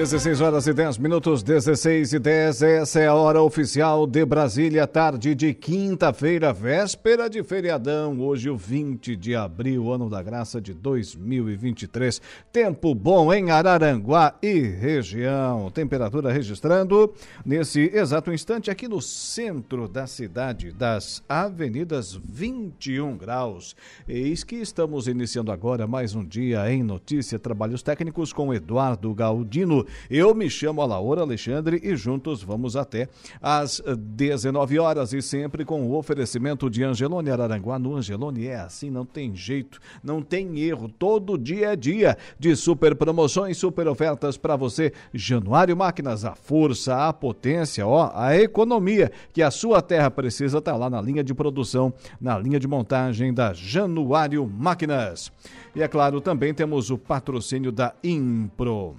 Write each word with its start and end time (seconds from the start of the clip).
16 0.00 0.40
horas 0.40 0.66
e 0.66 0.72
10 0.72 0.96
minutos, 0.96 1.42
16 1.42 2.14
e 2.14 2.18
10. 2.18 2.62
Essa 2.62 3.00
é 3.00 3.06
a 3.06 3.14
hora 3.14 3.42
oficial 3.42 4.06
de 4.06 4.24
Brasília, 4.24 4.86
tarde 4.86 5.34
de 5.34 5.52
quinta-feira, 5.52 6.54
véspera 6.54 7.28
de 7.28 7.42
feriadão. 7.42 8.18
Hoje, 8.18 8.48
o 8.48 8.56
20 8.56 9.14
de 9.14 9.36
abril, 9.36 9.92
ano 9.92 10.08
da 10.08 10.22
graça 10.22 10.58
de 10.58 10.72
2023. 10.72 12.18
Tempo 12.50 12.94
bom 12.94 13.30
em 13.30 13.50
Araranguá 13.50 14.36
e 14.42 14.60
região. 14.60 15.70
Temperatura 15.70 16.32
registrando 16.32 17.12
nesse 17.44 17.90
exato 17.92 18.32
instante 18.32 18.70
aqui 18.70 18.88
no 18.88 19.02
centro 19.02 19.86
da 19.86 20.06
cidade, 20.06 20.72
das 20.72 21.22
avenidas 21.28 22.18
21 22.24 23.18
graus. 23.18 23.76
Eis 24.08 24.44
que 24.44 24.56
estamos 24.56 25.06
iniciando 25.06 25.52
agora 25.52 25.86
mais 25.86 26.14
um 26.14 26.24
dia 26.24 26.72
em 26.72 26.82
notícia, 26.82 27.38
trabalhos 27.38 27.82
técnicos 27.82 28.32
com 28.32 28.54
Eduardo 28.54 29.12
Galdino. 29.12 29.86
Eu 30.10 30.34
me 30.34 30.48
chamo 30.48 30.82
Alaor 30.82 31.18
Alexandre 31.18 31.80
e 31.82 31.96
juntos 31.96 32.42
vamos 32.42 32.76
até 32.76 33.08
às 33.40 33.82
19 33.96 34.78
horas 34.78 35.12
e 35.12 35.22
sempre 35.22 35.64
com 35.64 35.82
o 35.82 35.96
oferecimento 35.96 36.68
de 36.68 36.82
Angelone 36.82 37.30
Araranguá. 37.30 37.78
No 37.78 37.96
Angelone 37.96 38.46
é 38.46 38.56
assim, 38.56 38.90
não 38.90 39.04
tem 39.04 39.34
jeito, 39.34 39.80
não 40.02 40.22
tem 40.22 40.60
erro. 40.60 40.88
Todo 40.88 41.38
dia 41.38 41.72
é 41.72 41.76
dia 41.76 42.16
de 42.38 42.54
super 42.56 42.94
promoções, 42.94 43.56
super 43.56 43.88
ofertas 43.88 44.36
para 44.36 44.56
você. 44.56 44.92
Januário 45.12 45.76
Máquinas, 45.76 46.24
a 46.24 46.34
força, 46.34 47.08
a 47.08 47.12
potência, 47.12 47.86
ó, 47.86 48.10
a 48.14 48.36
economia 48.36 49.10
que 49.32 49.42
a 49.42 49.50
sua 49.50 49.82
terra 49.82 50.10
precisa 50.10 50.60
tá 50.60 50.76
lá 50.76 50.90
na 50.90 51.00
linha 51.00 51.22
de 51.22 51.34
produção, 51.34 51.92
na 52.20 52.38
linha 52.38 52.58
de 52.58 52.68
montagem 52.68 53.32
da 53.32 53.52
Januário 53.52 54.46
Máquinas. 54.46 55.32
E 55.74 55.82
é 55.82 55.88
claro, 55.88 56.20
também 56.20 56.52
temos 56.52 56.90
o 56.90 56.98
patrocínio 56.98 57.70
da 57.70 57.94
Impro 58.02 58.96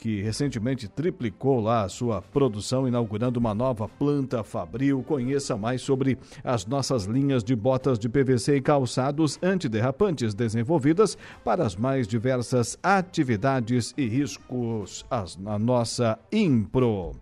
que 0.00 0.22
recentemente 0.22 0.88
triplicou 0.88 1.60
lá 1.60 1.84
a 1.84 1.88
sua 1.90 2.22
produção, 2.22 2.88
inaugurando 2.88 3.38
uma 3.38 3.54
nova 3.54 3.86
planta 3.86 4.42
fabril. 4.42 5.04
Conheça 5.06 5.58
mais 5.58 5.82
sobre 5.82 6.16
as 6.42 6.64
nossas 6.64 7.04
linhas 7.04 7.44
de 7.44 7.54
botas 7.54 7.98
de 7.98 8.08
PVC 8.08 8.56
e 8.56 8.60
calçados 8.62 9.38
antiderrapantes 9.42 10.32
desenvolvidas 10.32 11.18
para 11.44 11.66
as 11.66 11.76
mais 11.76 12.08
diversas 12.08 12.78
atividades 12.82 13.92
e 13.94 14.06
riscos. 14.06 15.04
As, 15.10 15.36
nossa 15.36 16.18
Impro. 16.32 17.12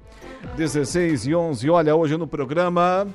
16 0.56 1.26
e 1.26 1.34
11, 1.34 1.68
olha, 1.68 1.96
hoje 1.96 2.16
no 2.16 2.28
programa. 2.28 3.08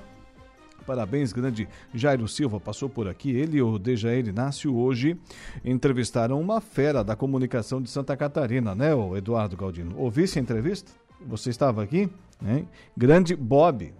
Parabéns, 0.85 1.31
grande 1.31 1.67
Jairo 1.93 2.27
Silva 2.27 2.59
passou 2.59 2.89
por 2.89 3.07
aqui. 3.07 3.31
Ele 3.31 3.57
e 3.57 3.61
o 3.61 3.79
Dejair 3.79 4.27
Inácio 4.27 4.75
hoje 4.75 5.17
entrevistaram 5.63 6.39
uma 6.39 6.59
fera 6.59 7.03
da 7.03 7.15
comunicação 7.15 7.81
de 7.81 7.89
Santa 7.89 8.15
Catarina, 8.17 8.75
né, 8.75 8.93
o 8.93 9.15
Eduardo 9.15 9.55
Galdino? 9.55 9.95
Ouvisse 9.97 10.39
a 10.39 10.41
entrevista? 10.41 10.91
Você 11.25 11.49
estava 11.49 11.83
aqui? 11.83 12.09
Hein? 12.45 12.67
Grande 12.97 13.35
Bob, 13.35 13.93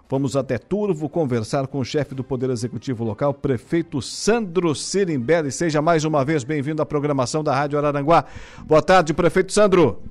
Vamos 0.09 0.35
até 0.35 0.57
Turvo 0.57 1.07
conversar 1.07 1.67
com 1.67 1.79
o 1.79 1.85
chefe 1.85 2.13
do 2.13 2.23
Poder 2.23 2.49
Executivo 2.49 3.03
local, 3.03 3.33
prefeito 3.33 4.01
Sandro 4.01 4.75
Sirimbelli. 4.75 5.51
Seja 5.51 5.81
mais 5.81 6.03
uma 6.03 6.23
vez 6.25 6.43
bem-vindo 6.43 6.81
à 6.81 6.85
programação 6.85 7.43
da 7.43 7.55
Rádio 7.55 7.77
Araranguá. 7.77 8.25
Boa 8.65 8.81
tarde, 8.81 9.13
prefeito 9.13 9.53
Sandro. 9.53 10.03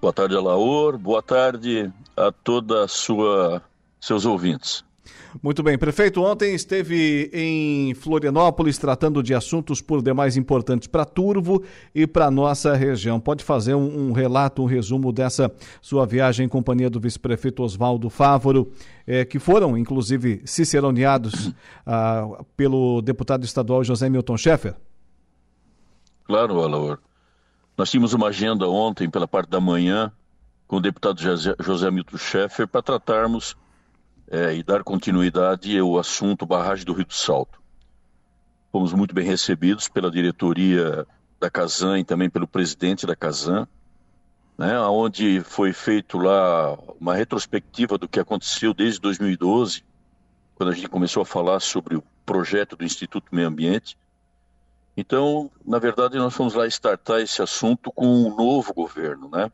Boa 0.00 0.12
tarde, 0.12 0.36
Alaor. 0.36 0.98
Boa 0.98 1.22
tarde 1.22 1.90
a 2.16 2.30
toda 2.30 2.86
sua 2.86 3.62
seus 3.98 4.26
ouvintes. 4.26 4.84
Muito 5.42 5.62
bem, 5.62 5.76
prefeito, 5.76 6.22
ontem 6.22 6.54
esteve 6.54 7.30
em 7.32 7.94
Florianópolis 7.94 8.78
tratando 8.78 9.22
de 9.22 9.34
assuntos 9.34 9.80
por 9.80 10.02
demais 10.02 10.36
importantes 10.36 10.88
para 10.88 11.04
Turvo 11.04 11.62
e 11.94 12.06
para 12.06 12.30
nossa 12.30 12.74
região. 12.74 13.20
Pode 13.20 13.44
fazer 13.44 13.74
um, 13.74 14.08
um, 14.08 14.12
relato, 14.12 14.62
um 14.62 14.66
resumo 14.66 15.12
dessa 15.12 15.52
sua 15.80 16.06
viagem 16.06 16.46
em 16.46 16.48
companhia 16.48 16.90
do 16.90 17.00
vice-prefeito 17.00 17.62
Oswaldo 17.62 18.10
Fávoro, 18.10 18.70
eh, 19.06 19.24
que 19.24 19.38
foram, 19.38 19.76
inclusive, 19.76 20.42
ciceroneados 20.44 21.52
ah, 21.86 22.42
pelo 22.56 23.00
deputado 23.02 23.44
estadual 23.44 23.84
José 23.84 24.08
Milton 24.08 24.36
Schaeffer? 24.36 24.74
Claro, 26.24 26.60
Alaor. 26.60 26.98
Nós 27.76 27.90
tínhamos 27.90 28.14
uma 28.14 28.28
agenda 28.28 28.66
ontem, 28.68 29.08
pela 29.08 29.28
parte 29.28 29.50
da 29.50 29.60
manhã, 29.60 30.10
com 30.66 30.76
o 30.76 30.80
deputado 30.80 31.20
José, 31.20 31.90
Milton 31.90 32.16
Schaeffer, 32.16 32.66
para 32.66 32.82
tratarmos 32.82 33.56
é, 34.30 34.54
e 34.54 34.62
dar 34.62 34.82
continuidade 34.82 35.78
ao 35.78 35.98
assunto 35.98 36.46
barragem 36.46 36.84
do 36.84 36.92
Rio 36.92 37.06
do 37.06 37.14
Salto. 37.14 37.60
Fomos 38.72 38.92
muito 38.92 39.14
bem 39.14 39.24
recebidos 39.24 39.88
pela 39.88 40.10
diretoria 40.10 41.06
da 41.40 41.50
Casan 41.50 41.98
e 41.98 42.04
também 42.04 42.28
pelo 42.28 42.46
presidente 42.46 43.06
da 43.06 43.14
Casan, 43.14 43.66
né, 44.58 44.78
onde 44.80 45.40
foi 45.42 45.72
feito 45.72 46.18
lá 46.18 46.74
uma 46.98 47.14
retrospectiva 47.14 47.98
do 47.98 48.08
que 48.08 48.18
aconteceu 48.18 48.72
desde 48.72 49.00
2012, 49.00 49.84
quando 50.54 50.70
a 50.70 50.74
gente 50.74 50.88
começou 50.88 51.22
a 51.22 51.26
falar 51.26 51.60
sobre 51.60 51.96
o 51.96 52.02
projeto 52.24 52.76
do 52.76 52.84
Instituto 52.84 53.34
Meio 53.34 53.48
Ambiente. 53.48 53.96
Então, 54.96 55.50
na 55.64 55.78
verdade, 55.78 56.16
nós 56.16 56.34
fomos 56.34 56.54
lá 56.54 56.66
startar 56.66 57.20
esse 57.20 57.42
assunto 57.42 57.92
com 57.92 58.06
um 58.06 58.34
novo 58.34 58.72
governo, 58.72 59.28
né? 59.28 59.52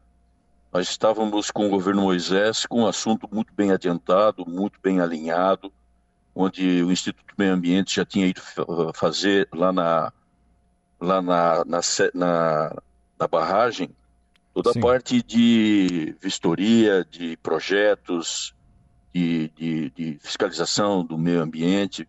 Nós 0.73 0.89
estávamos 0.89 1.51
com 1.51 1.67
o 1.67 1.69
governo 1.69 2.03
Moisés 2.03 2.65
com 2.65 2.83
um 2.83 2.87
assunto 2.87 3.29
muito 3.31 3.53
bem 3.53 3.73
adiantado, 3.73 4.49
muito 4.49 4.81
bem 4.83 5.01
alinhado, 5.01 5.71
onde 6.35 6.83
o 6.83 6.91
Instituto 6.91 7.35
Meio 7.37 7.53
Ambiente 7.53 7.97
já 7.97 8.07
tinha 8.07 8.27
ido 8.27 8.41
fazer 8.95 9.47
lá 9.53 9.71
na, 9.71 10.11
lá 10.99 11.21
na, 11.21 11.65
na, 11.67 11.81
na 12.15 12.83
da 13.19 13.29
barragem, 13.29 13.91
toda 14.55 14.73
Sim. 14.73 14.79
a 14.79 14.83
parte 14.83 15.23
de 15.23 16.17
vistoria, 16.23 17.07
de 17.09 17.37
projetos, 17.37 18.55
de, 19.15 19.51
de, 19.51 19.91
de 19.91 20.19
fiscalização 20.21 21.05
do 21.05 21.19
meio 21.19 21.43
ambiente. 21.43 22.09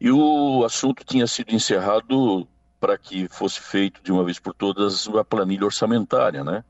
E 0.00 0.08
o 0.08 0.64
assunto 0.64 1.04
tinha 1.04 1.26
sido 1.26 1.52
encerrado 1.52 2.46
para 2.78 2.96
que 2.96 3.28
fosse 3.28 3.60
feito 3.60 4.00
de 4.04 4.12
uma 4.12 4.24
vez 4.24 4.38
por 4.38 4.54
todas 4.54 5.08
a 5.08 5.24
planilha 5.24 5.64
orçamentária, 5.64 6.44
né? 6.44 6.62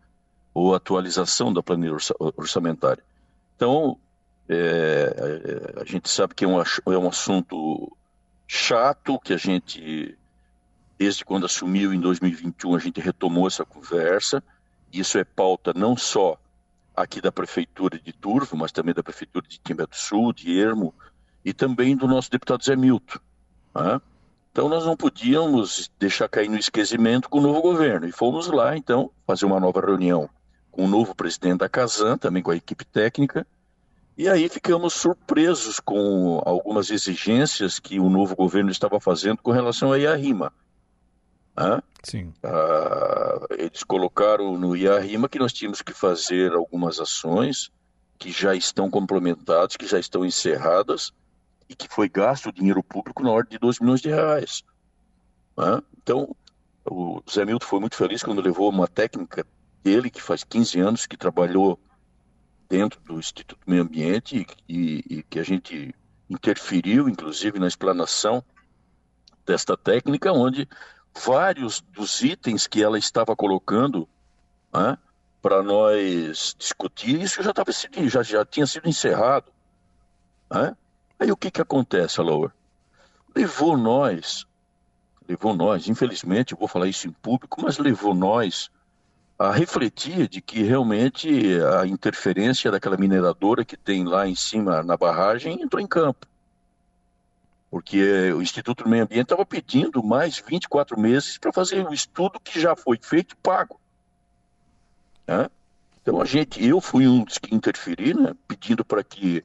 Ou 0.58 0.74
atualização 0.74 1.52
da 1.52 1.62
planilha 1.62 1.96
orçamentária. 2.36 3.04
Então, 3.54 3.96
é, 4.48 5.14
é, 5.76 5.80
a 5.80 5.84
gente 5.84 6.10
sabe 6.10 6.34
que 6.34 6.44
é 6.44 6.48
um, 6.48 6.60
é 6.60 6.98
um 6.98 7.06
assunto 7.06 7.96
chato, 8.44 9.20
que 9.20 9.32
a 9.32 9.36
gente, 9.36 10.18
desde 10.98 11.24
quando 11.24 11.46
assumiu 11.46 11.94
em 11.94 12.00
2021, 12.00 12.74
a 12.74 12.78
gente 12.80 13.00
retomou 13.00 13.46
essa 13.46 13.64
conversa. 13.64 14.42
Isso 14.92 15.16
é 15.16 15.22
pauta 15.22 15.72
não 15.72 15.96
só 15.96 16.36
aqui 16.96 17.20
da 17.20 17.30
Prefeitura 17.30 17.96
de 17.96 18.12
Turvo, 18.12 18.56
mas 18.56 18.72
também 18.72 18.92
da 18.92 19.02
Prefeitura 19.04 19.46
de 19.46 19.60
Timbé 19.60 19.86
do 19.86 19.94
Sul, 19.94 20.32
de 20.32 20.58
Ermo, 20.58 20.92
e 21.44 21.54
também 21.54 21.96
do 21.96 22.08
nosso 22.08 22.32
deputado 22.32 22.64
Zé 22.64 22.74
Milton. 22.74 23.20
Né? 23.76 24.00
Então 24.50 24.68
nós 24.68 24.84
não 24.84 24.96
podíamos 24.96 25.88
deixar 26.00 26.28
cair 26.28 26.48
no 26.48 26.58
esquecimento 26.58 27.30
com 27.30 27.38
o 27.38 27.42
novo 27.42 27.62
governo. 27.62 28.08
E 28.08 28.12
fomos 28.12 28.48
lá, 28.48 28.76
então, 28.76 29.12
fazer 29.24 29.46
uma 29.46 29.60
nova 29.60 29.80
reunião 29.80 30.28
com 30.78 30.84
o 30.84 30.88
novo 30.88 31.12
presidente 31.12 31.58
da 31.58 31.68
Casan, 31.68 32.16
também 32.16 32.40
com 32.40 32.52
a 32.52 32.56
equipe 32.56 32.84
técnica, 32.84 33.44
e 34.16 34.28
aí 34.28 34.48
ficamos 34.48 34.94
surpresos 34.94 35.80
com 35.80 36.40
algumas 36.46 36.88
exigências 36.88 37.80
que 37.80 37.98
o 37.98 38.08
novo 38.08 38.36
governo 38.36 38.70
estava 38.70 39.00
fazendo 39.00 39.38
com 39.38 39.50
relação 39.50 39.90
à 39.90 39.98
IARIMA. 39.98 40.52
Né? 41.56 41.82
Sim. 42.04 42.32
Ah, 42.44 43.44
eles 43.58 43.82
colocaram 43.82 44.56
no 44.56 44.76
IARIMA 44.76 45.28
que 45.28 45.40
nós 45.40 45.52
tínhamos 45.52 45.82
que 45.82 45.92
fazer 45.92 46.52
algumas 46.52 47.00
ações 47.00 47.72
que 48.16 48.30
já 48.30 48.54
estão 48.54 48.88
complementadas, 48.88 49.76
que 49.76 49.86
já 49.86 49.98
estão 49.98 50.24
encerradas, 50.24 51.12
e 51.68 51.74
que 51.74 51.88
foi 51.88 52.08
gasto 52.08 52.52
dinheiro 52.52 52.84
público 52.84 53.24
na 53.24 53.32
ordem 53.32 53.50
de 53.50 53.58
2 53.58 53.80
milhões 53.80 54.00
de 54.00 54.10
reais. 54.10 54.62
Né? 55.56 55.82
Então, 56.00 56.36
o 56.88 57.20
Zé 57.28 57.44
Milton 57.44 57.66
foi 57.66 57.80
muito 57.80 57.96
feliz 57.96 58.22
quando 58.22 58.40
levou 58.40 58.70
uma 58.70 58.86
técnica 58.86 59.44
dele, 59.82 60.10
que 60.10 60.22
faz 60.22 60.44
15 60.44 60.80
anos 60.80 61.06
que 61.06 61.16
trabalhou 61.16 61.78
dentro 62.68 63.00
do 63.00 63.18
Instituto 63.18 63.58
do 63.64 63.70
Meio 63.70 63.82
Ambiente 63.82 64.46
e, 64.68 65.04
e 65.08 65.22
que 65.22 65.38
a 65.38 65.42
gente 65.42 65.94
interferiu, 66.28 67.08
inclusive, 67.08 67.58
na 67.58 67.66
explanação 67.66 68.44
desta 69.46 69.76
técnica, 69.76 70.32
onde 70.32 70.68
vários 71.24 71.80
dos 71.80 72.22
itens 72.22 72.66
que 72.66 72.82
ela 72.82 72.98
estava 72.98 73.34
colocando 73.34 74.06
né, 74.72 74.98
para 75.40 75.62
nós 75.62 76.54
discutir, 76.58 77.22
isso 77.22 77.42
já, 77.42 77.52
tava, 77.52 77.72
já, 77.72 78.22
já 78.22 78.44
tinha 78.44 78.66
sido 78.66 78.88
encerrado. 78.88 79.50
Né? 80.50 80.76
Aí 81.18 81.32
o 81.32 81.36
que, 81.36 81.50
que 81.50 81.62
acontece, 81.62 82.20
Laura? 82.20 82.52
Levou 83.34 83.76
nós, 83.76 84.46
levou 85.26 85.54
nós, 85.54 85.88
infelizmente, 85.88 86.52
eu 86.52 86.58
vou 86.58 86.68
falar 86.68 86.86
isso 86.86 87.08
em 87.08 87.12
público, 87.12 87.62
mas 87.62 87.78
levou 87.78 88.14
nós 88.14 88.70
a 89.38 89.52
refletir 89.52 90.28
de 90.28 90.40
que 90.42 90.62
realmente 90.62 91.28
a 91.80 91.86
interferência 91.86 92.70
daquela 92.72 92.96
mineradora 92.96 93.64
que 93.64 93.76
tem 93.76 94.04
lá 94.04 94.26
em 94.26 94.34
cima 94.34 94.82
na 94.82 94.96
barragem 94.96 95.62
entrou 95.62 95.80
em 95.80 95.86
campo. 95.86 96.26
Porque 97.70 98.32
o 98.32 98.42
Instituto 98.42 98.82
do 98.82 98.90
Meio 98.90 99.04
Ambiente 99.04 99.24
estava 99.24 99.46
pedindo 99.46 100.02
mais 100.02 100.38
24 100.38 100.98
meses 100.98 101.38
para 101.38 101.52
fazer 101.52 101.84
o 101.84 101.90
um 101.90 101.92
estudo 101.92 102.40
que 102.40 102.60
já 102.60 102.74
foi 102.74 102.98
feito 103.00 103.32
e 103.32 103.36
pago. 103.36 103.78
Né? 105.26 105.48
Então 106.02 106.20
a 106.20 106.24
gente, 106.24 106.64
eu 106.64 106.80
fui 106.80 107.06
um 107.06 107.22
dos 107.22 107.38
que 107.38 107.54
interferi, 107.54 108.14
né, 108.14 108.34
pedindo 108.48 108.84
para 108.84 109.04
que 109.04 109.44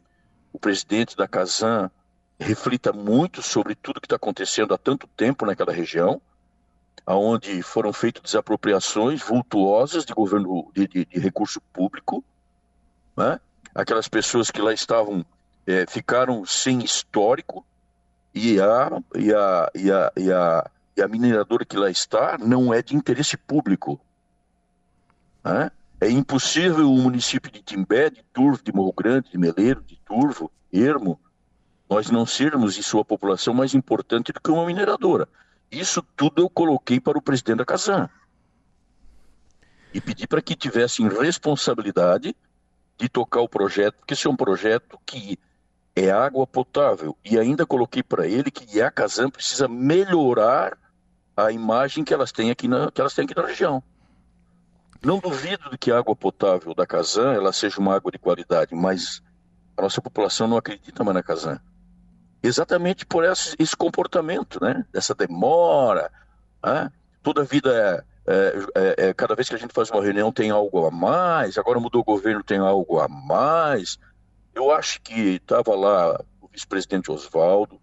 o 0.52 0.58
presidente 0.58 1.16
da 1.16 1.28
Casan 1.28 1.92
reflita 2.40 2.92
muito 2.92 3.42
sobre 3.44 3.76
tudo 3.76 4.00
que 4.02 4.06
está 4.06 4.16
acontecendo 4.16 4.74
há 4.74 4.78
tanto 4.78 5.06
tempo 5.08 5.46
naquela 5.46 5.74
região, 5.74 6.22
aonde 7.06 7.62
foram 7.62 7.92
feitas 7.92 8.24
desapropriações 8.24 9.22
vultuosas 9.22 10.06
de 10.06 10.14
governo 10.14 10.72
de, 10.74 10.88
de, 10.88 11.06
de 11.06 11.20
recurso 11.20 11.62
público, 11.74 12.24
né? 13.16 13.40
aquelas 13.76 14.08
pessoas 14.08 14.50
que 14.50 14.62
lá 14.62 14.74
estavam 14.74 15.26
é, 15.68 15.86
ficaram 15.88 16.46
sem 16.46 16.84
histórico 16.84 17.66
e 18.34 18.60
a, 18.60 19.02
e, 19.16 19.34
a, 19.34 19.72
e, 19.76 19.92
a, 19.92 20.12
e, 20.16 20.32
a, 20.32 20.72
e 20.98 21.02
a 21.02 21.08
mineradora 21.08 21.66
que 21.66 21.78
lá 21.78 21.90
está 21.90 22.38
não 22.38 22.74
é 22.74 22.82
de 22.82 22.96
interesse 22.96 23.38
público. 23.38 24.00
Né? 25.44 25.72
É 26.00 26.10
impossível 26.10 26.92
o 26.92 26.98
município 26.98 27.52
de 27.52 27.62
Timbé, 27.62 28.10
de 28.10 28.24
Turvo, 28.34 28.64
de 28.64 28.74
Morro 28.74 28.94
Grande, 28.94 29.32
de 29.32 29.38
Meleiro, 29.38 29.82
de 29.84 29.98
Turvo, 30.06 30.52
Ermo, 30.72 31.20
nós 31.90 32.10
não 32.10 32.26
sermos 32.26 32.78
em 32.78 32.82
sua 32.82 33.06
população 33.06 33.54
mais 33.54 33.76
importante 33.76 34.32
do 34.32 34.42
que 34.42 34.50
uma 34.50 34.66
mineradora. 34.66 35.28
Isso 35.74 36.04
tudo 36.16 36.42
eu 36.42 36.50
coloquei 36.50 37.00
para 37.00 37.18
o 37.18 37.22
presidente 37.22 37.58
da 37.58 37.66
Casan. 37.66 38.08
E 39.92 40.00
pedi 40.00 40.28
para 40.28 40.42
que 40.42 40.56
tivessem 40.56 41.08
responsabilidade 41.08 42.36
de 42.98 43.10
tocar 43.10 43.42
o 43.42 43.50
projeto, 43.50 43.96
porque 43.96 44.14
esse 44.14 44.28
é 44.28 44.30
um 44.30 44.36
projeto 44.36 45.00
que 45.06 45.38
é 45.96 46.12
água 46.12 46.46
potável. 46.46 47.18
E 47.26 47.40
ainda 47.40 47.66
coloquei 47.66 48.04
para 48.04 48.28
ele 48.28 48.52
que 48.52 48.80
a 48.82 48.92
Casan 48.92 49.32
precisa 49.32 49.68
melhorar 49.68 50.78
a 51.36 51.52
imagem 51.52 52.04
que 52.04 52.14
elas 52.14 52.32
têm 52.32 52.52
aqui 52.52 52.68
na, 52.68 52.92
que 52.92 53.02
elas 53.02 53.16
têm 53.16 53.26
aqui 53.26 53.36
na 53.36 53.48
região. 53.48 53.84
Não 55.04 55.20
duvido 55.20 55.72
de 55.72 55.78
que 55.78 55.92
a 55.92 55.98
água 55.98 56.16
potável 56.16 56.74
da 56.76 56.86
Casan 56.86 57.34
ela 57.34 57.52
seja 57.52 57.80
uma 57.80 57.96
água 57.96 58.12
de 58.12 58.20
qualidade, 58.20 58.76
mas 58.76 59.22
a 59.76 59.82
nossa 59.82 60.02
população 60.02 60.48
não 60.48 60.58
acredita 60.58 61.04
mais 61.04 61.16
na 61.16 61.24
Casan. 61.24 61.60
Exatamente 62.44 63.06
por 63.06 63.24
esse, 63.24 63.56
esse 63.58 63.76
comportamento, 63.76 64.62
né? 64.62 64.86
Essa 64.94 65.16
demora. 65.16 66.12
Né? 66.64 66.92
Toda 67.24 67.44
vida 67.44 67.72
é, 67.74 68.04
é, 68.34 68.66
é, 68.76 69.08
é, 69.08 69.14
cada 69.14 69.34
vez 69.34 69.48
que 69.48 69.56
a 69.56 69.58
gente 69.58 69.74
faz 69.74 69.90
uma 69.90 70.04
reunião 70.04 70.32
tem 70.32 70.52
algo 70.52 70.86
a 70.86 70.92
mais, 70.92 71.58
agora 71.58 71.80
mudou 71.80 72.02
o 72.02 72.06
governo, 72.06 72.44
tem 72.44 72.58
algo 72.58 73.00
a 73.00 73.08
mais. 73.08 73.98
Eu 74.54 74.72
acho 74.72 75.02
que 75.02 75.36
estava 75.36 75.74
lá 75.74 76.20
o 76.42 76.48
vice-presidente 76.48 77.10
Oswaldo, 77.10 77.80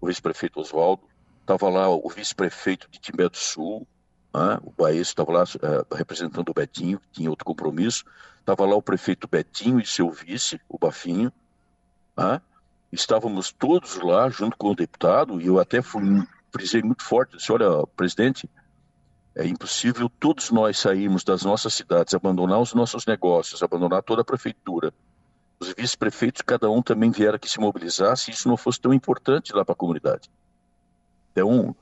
o 0.00 0.06
vice-prefeito 0.06 0.60
Oswaldo, 0.60 1.02
estava 1.40 1.68
lá 1.68 1.88
o 1.88 2.08
vice-prefeito 2.08 2.88
de 2.88 3.00
Timbé 3.00 3.28
do 3.28 3.36
Sul, 3.36 3.86
né? 4.36 4.58
O 4.62 4.70
Baeço 4.70 5.12
estava 5.12 5.32
lá 5.32 5.44
uh, 5.44 5.94
representando 5.94 6.50
o 6.50 6.54
Betinho, 6.54 7.00
que 7.00 7.10
tinha 7.10 7.30
outro 7.30 7.46
compromisso. 7.46 8.04
Estava 8.38 8.66
lá 8.66 8.76
o 8.76 8.82
prefeito 8.82 9.26
Betinho 9.26 9.80
e 9.80 9.86
seu 9.86 10.10
vice, 10.10 10.60
o 10.68 10.78
Bafinho. 10.78 11.32
Né? 12.14 12.40
Estávamos 12.92 13.52
todos 13.52 13.96
lá 13.96 14.28
junto 14.28 14.56
com 14.56 14.70
o 14.70 14.74
deputado, 14.74 15.40
e 15.40 15.46
eu 15.46 15.58
até 15.58 15.82
fui, 15.82 16.02
frisei 16.52 16.82
muito 16.82 17.02
forte, 17.02 17.36
disse, 17.36 17.52
olha, 17.52 17.86
presidente, 17.96 18.48
é 19.34 19.46
impossível 19.46 20.08
todos 20.08 20.50
nós 20.50 20.78
sairmos 20.78 21.22
das 21.22 21.42
nossas 21.42 21.74
cidades, 21.74 22.14
abandonar 22.14 22.58
os 22.58 22.72
nossos 22.72 23.04
negócios, 23.04 23.62
abandonar 23.62 24.02
toda 24.02 24.22
a 24.22 24.24
prefeitura. 24.24 24.94
Os 25.60 25.74
vice-prefeitos, 25.76 26.42
cada 26.42 26.70
um 26.70 26.80
também 26.80 27.10
vieram 27.10 27.36
aqui 27.36 27.48
se 27.48 27.60
mobilizar, 27.60 28.16
se 28.16 28.30
isso 28.30 28.48
não 28.48 28.56
fosse 28.56 28.80
tão 28.80 28.94
importante 28.94 29.52
lá 29.52 29.64
para 29.64 29.72
a 29.72 29.76
comunidade. 29.76 30.30
Então, 31.32 31.76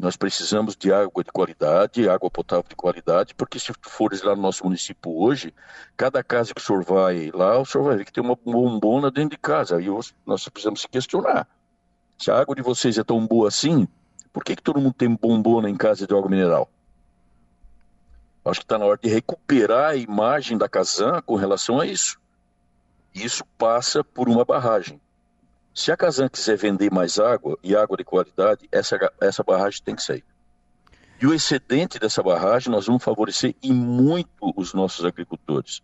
nós 0.00 0.16
precisamos 0.16 0.74
de 0.74 0.92
água 0.92 1.22
de 1.22 1.30
qualidade, 1.30 2.08
água 2.08 2.30
potável 2.30 2.64
de 2.66 2.74
qualidade, 2.74 3.34
porque 3.34 3.58
se 3.58 3.72
fores 3.82 4.22
lá 4.22 4.34
no 4.34 4.40
nosso 4.40 4.64
município 4.64 5.14
hoje, 5.14 5.54
cada 5.96 6.24
casa 6.24 6.54
que 6.54 6.60
o 6.60 6.64
senhor 6.64 6.82
vai 6.82 7.30
lá, 7.34 7.58
o 7.58 7.66
senhor 7.66 7.84
vai 7.84 7.96
ver 7.96 8.06
que 8.06 8.12
tem 8.12 8.24
uma 8.24 8.34
bombona 8.34 9.10
dentro 9.10 9.30
de 9.30 9.38
casa. 9.38 9.76
Aí 9.76 9.86
nós 10.24 10.48
precisamos 10.48 10.80
se 10.80 10.88
questionar. 10.88 11.46
Se 12.18 12.30
a 12.30 12.38
água 12.40 12.56
de 12.56 12.62
vocês 12.62 12.96
é 12.96 13.04
tão 13.04 13.26
boa 13.26 13.48
assim, 13.48 13.86
por 14.32 14.42
que, 14.42 14.56
que 14.56 14.62
todo 14.62 14.80
mundo 14.80 14.94
tem 14.94 15.14
bombona 15.14 15.68
em 15.68 15.76
casa 15.76 16.06
de 16.06 16.14
água 16.14 16.30
mineral? 16.30 16.70
Acho 18.42 18.60
que 18.60 18.64
está 18.64 18.78
na 18.78 18.86
hora 18.86 18.98
de 19.02 19.08
recuperar 19.08 19.90
a 19.90 19.96
imagem 19.96 20.56
da 20.56 20.68
Casan 20.68 21.20
com 21.20 21.34
relação 21.34 21.78
a 21.78 21.86
isso. 21.86 22.18
Isso 23.14 23.44
passa 23.58 24.02
por 24.02 24.28
uma 24.28 24.46
barragem. 24.46 25.00
Se 25.80 25.90
a 25.90 25.96
Casan 25.96 26.28
quiser 26.28 26.58
vender 26.58 26.92
mais 26.92 27.18
água 27.18 27.58
e 27.62 27.74
água 27.74 27.96
de 27.96 28.04
qualidade, 28.04 28.68
essa, 28.70 28.98
essa 29.18 29.42
barragem 29.42 29.80
tem 29.82 29.96
que 29.96 30.02
sair. 30.02 30.22
E 31.18 31.26
o 31.26 31.32
excedente 31.32 31.98
dessa 31.98 32.22
barragem 32.22 32.70
nós 32.70 32.84
vamos 32.84 33.02
favorecer 33.02 33.56
e 33.62 33.72
muito 33.72 34.52
os 34.54 34.74
nossos 34.74 35.06
agricultores. 35.06 35.80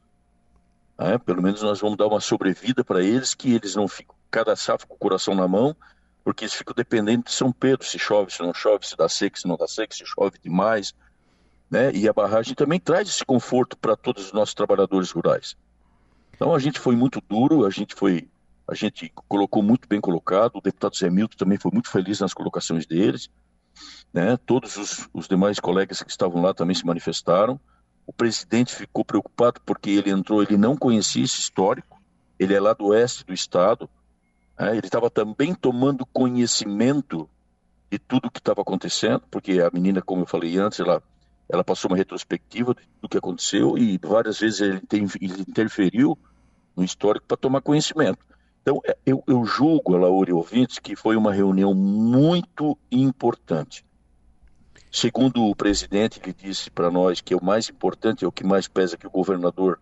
É, 0.99 1.17
pelo 1.17 1.41
menos 1.41 1.63
nós 1.63 1.81
vamos 1.81 1.97
dar 1.97 2.09
uma 2.09 2.21
sobrevida 2.21 2.85
para 2.85 3.03
eles, 3.03 3.35
que 3.35 3.55
eles 3.55 3.75
não 3.75 3.89
ficam 3.89 4.15
cada 4.31 4.55
safra 4.55 4.87
com 4.87 4.97
o 4.97 4.99
coração 4.99 5.35
na 5.35 5.49
mão, 5.49 5.75
porque 6.23 6.45
eles 6.45 6.53
ficam 6.53 6.75
dependendo 6.77 7.25
de 7.25 7.33
São 7.33 7.51
Pedro, 7.51 7.87
se 7.87 7.99
chove, 7.99 8.31
se 8.31 8.43
não 8.43 8.53
chove, 8.53 8.87
se 8.87 8.99
dá 8.99 9.09
seca, 9.09 9.41
se 9.41 9.49
não 9.49 9.57
dá 9.57 9.67
seca, 9.67 9.95
se 9.95 10.05
chove 10.05 10.39
demais. 10.45 10.93
Né? 11.71 11.91
E 11.95 12.07
a 12.07 12.13
barragem 12.13 12.55
também 12.55 12.79
traz 12.79 13.09
esse 13.09 13.25
conforto 13.25 13.79
para 13.79 13.97
todos 13.97 14.27
os 14.27 14.33
nossos 14.35 14.53
trabalhadores 14.53 15.11
rurais. 15.11 15.57
Então 16.35 16.55
a 16.55 16.59
gente 16.59 16.79
foi 16.79 16.95
muito 16.95 17.19
duro, 17.27 17.65
a 17.65 17.71
gente 17.71 17.95
foi 17.95 18.29
a 18.69 18.75
gente 18.75 19.13
colocou 19.29 19.63
muito 19.63 19.89
bem 19.89 20.01
colocado, 20.01 20.57
o 20.57 20.61
deputado 20.61 20.97
Zé 20.97 21.09
Milton 21.09 21.37
também 21.37 21.59
foi 21.59 21.71
muito 21.73 21.89
feliz 21.89 22.21
nas 22.21 22.35
colocações 22.35 22.85
deles, 22.85 23.31
né? 24.13 24.37
todos 24.39 24.77
os, 24.77 25.09
os 25.13 25.29
demais 25.29 25.61
colegas 25.61 26.03
que 26.03 26.11
estavam 26.11 26.43
lá 26.43 26.53
também 26.53 26.75
se 26.75 26.85
manifestaram. 26.85 27.61
O 28.07 28.13
presidente 28.13 28.75
ficou 28.75 29.05
preocupado 29.05 29.61
porque 29.65 29.91
ele 29.91 30.11
entrou, 30.11 30.43
ele 30.43 30.57
não 30.57 30.77
conhecia 30.77 31.25
esse 31.25 31.41
histórico, 31.41 32.01
ele 32.39 32.55
é 32.55 32.61
lá 32.61 32.73
do 32.73 32.87
oeste 32.87 33.25
do 33.25 33.33
estado, 33.33 33.89
né? 34.59 34.77
ele 34.77 34.87
estava 34.87 35.11
também 35.11 35.55
tomando 35.55 36.05
conhecimento 36.07 37.29
de 37.91 37.99
tudo 38.01 38.27
o 38.27 38.31
que 38.31 38.41
estava 38.41 38.63
acontecendo, 38.63 39.23
porque 39.31 39.61
a 39.61 39.71
menina, 39.73 40.03
como 40.03 40.23
eu 40.23 40.27
falei 40.27 40.59
antes, 40.59 40.81
ela, 40.81 41.01
ela 41.49 41.63
passou 41.63 41.91
uma 41.91 41.97
retrospectiva 41.97 42.75
tudo 42.75 43.09
que 43.09 43.19
aconteceu 43.19 43.79
e 43.79 43.97
várias 43.99 44.41
vezes 44.41 44.61
ele, 44.61 44.81
tem, 44.81 45.07
ele 45.21 45.43
interferiu 45.43 46.19
no 46.77 46.83
histórico 46.83 47.27
para 47.27 47.37
tomar 47.37 47.61
conhecimento. 47.61 48.19
Então, 48.67 48.83
é, 48.85 48.97
eu, 49.07 49.23
eu 49.29 49.45
julgo, 49.45 49.97
e 50.29 50.33
ouvintes, 50.33 50.81
que 50.81 50.97
foi 50.97 51.15
uma 51.15 51.33
reunião 51.33 51.73
muito 51.73 52.77
importante. 52.91 53.87
Segundo 54.91 55.45
o 55.45 55.55
presidente, 55.55 56.19
que 56.19 56.33
disse 56.33 56.69
para 56.69 56.91
nós 56.91 57.21
que 57.21 57.33
é 57.33 57.37
o 57.37 57.45
mais 57.45 57.69
importante, 57.69 58.25
é 58.25 58.29
o 58.29 58.33
que 58.33 58.43
mais 58.43 58.67
pesa, 58.67 58.97
que 58.97 59.07
o 59.07 59.11
governador 59.11 59.79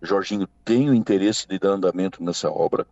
Jorginho 0.00 0.48
tem 0.64 0.88
o 0.88 0.94
interesse 0.94 1.48
de 1.48 1.58
dar 1.58 1.70
andamento 1.70 2.22
nessa 2.22 2.48
obra. 2.48 2.86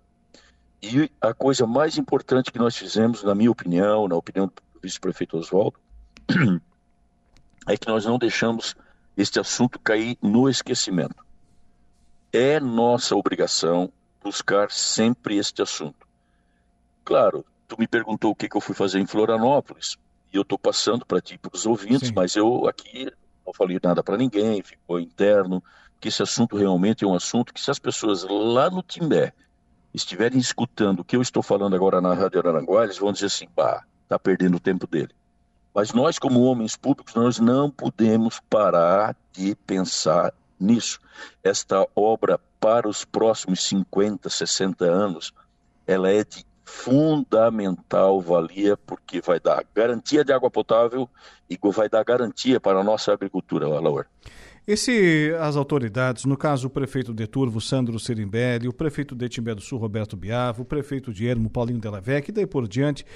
E 0.83 1.09
a 1.21 1.33
coisa 1.33 1.65
mais 1.65 1.97
importante 1.97 2.51
que 2.51 2.59
nós 2.59 2.77
fizemos, 2.77 3.23
na 3.23 3.33
minha 3.33 3.53
opinião, 3.53 4.09
na 4.09 4.17
opinião 4.17 4.49
do 4.49 4.81
vice-prefeito 4.83 5.39
Oswaldo, 5.39 5.79
é 7.69 7.77
que 7.77 7.87
nós 7.87 8.05
não 8.05 8.19
deixamos 8.19 8.75
este 9.17 9.39
assunto 9.39 9.79
cair 9.79 10.19
no 10.21 10.49
esquecimento. 10.49 11.25
É 12.33 12.59
nossa 12.59 13.15
obrigação 13.15 13.93
buscar 14.27 14.73
sempre 14.73 15.37
este 15.37 15.63
assunto. 15.63 16.05
Claro, 17.05 17.47
tu 17.69 17.77
me 17.79 17.87
perguntou 17.87 18.33
o 18.33 18.35
que, 18.35 18.49
que 18.49 18.57
eu 18.57 18.61
fui 18.61 18.75
fazer 18.75 18.99
em 18.99 19.07
Florianópolis, 19.07 19.97
e 20.33 20.37
eu 20.37 20.43
estou 20.43 20.59
passando 20.59 21.07
para 21.07 21.21
ti 21.21 21.39
para 21.39 21.55
os 21.55 21.65
ouvintes, 21.65 22.09
Sim. 22.09 22.15
mas 22.17 22.35
eu 22.35 22.67
aqui 22.67 23.09
não 23.47 23.53
falei 23.53 23.79
nada 23.81 24.03
para 24.03 24.17
ninguém, 24.17 24.65
ficou 24.65 24.99
interno, 24.99 25.63
que 26.01 26.09
esse 26.09 26.25
assunto 26.25 26.57
realmente 26.57 27.05
é 27.05 27.07
um 27.07 27.15
assunto 27.15 27.55
que 27.55 27.61
se 27.61 27.71
as 27.71 27.79
pessoas 27.79 28.25
lá 28.29 28.69
no 28.69 28.83
Timbé 28.83 29.33
estiverem 29.95 30.41
escutando 30.41 31.01
o 31.01 31.05
que 31.05 31.15
eu 31.15 31.23
estou 31.23 31.41
falando 31.41 31.77
agora 31.77 32.01
na 32.01 32.13
Rádio 32.13 32.41
Aranguá, 32.41 32.83
eles 32.83 32.99
vão 32.99 33.13
dizer 33.13 33.27
assim, 33.27 33.47
pá, 33.55 33.85
está 34.03 34.19
perdendo 34.19 34.57
o 34.57 34.61
tempo 34.61 34.89
dele. 34.89 35.15
Mas 35.73 35.93
nós, 35.93 36.19
como 36.19 36.43
homens 36.43 36.75
públicos, 36.75 37.15
nós 37.15 37.39
não 37.39 37.71
podemos 37.71 38.41
parar 38.51 39.15
de 39.33 39.55
pensar 39.55 40.35
nisso. 40.59 40.99
Esta 41.45 41.87
obra 41.95 42.41
para 42.67 42.89
os 42.89 43.05
próximos 43.05 43.63
50, 43.69 44.29
60 44.29 44.85
anos, 44.85 45.33
ela 45.87 46.11
é 46.11 46.25
de 46.25 46.45
fundamental 46.65 48.21
valia, 48.21 48.77
porque 48.77 49.21
vai 49.21 49.39
dar 49.39 49.65
garantia 49.73 50.25
de 50.25 50.33
água 50.33 50.51
potável 50.51 51.09
e 51.49 51.57
vai 51.73 51.89
dar 51.89 52.03
garantia 52.03 52.59
para 52.59 52.81
a 52.81 52.83
nossa 52.83 53.13
agricultura, 53.13 53.69
Laura. 53.69 54.09
E 54.67 54.77
se 54.77 55.33
as 55.39 55.55
autoridades, 55.55 56.25
no 56.25 56.37
caso 56.37 56.67
o 56.67 56.71
prefeito 56.71 57.15
de 57.15 57.25
Turvo, 57.29 57.61
Sandro 57.61 58.01
Serimbelli, 58.01 58.67
o 58.67 58.73
prefeito 58.73 59.15
de 59.15 59.29
Timbé 59.29 59.55
do 59.55 59.61
Sul, 59.61 59.79
Roberto 59.79 60.17
Biavo, 60.17 60.63
o 60.63 60.67
prefeito 60.67 61.13
de 61.13 61.25
Ermo, 61.25 61.49
Paulinho 61.49 61.79
Delavec, 61.79 62.31
e 62.31 62.33
daí 62.33 62.49
por 62.49 62.67
diante, 62.67 63.07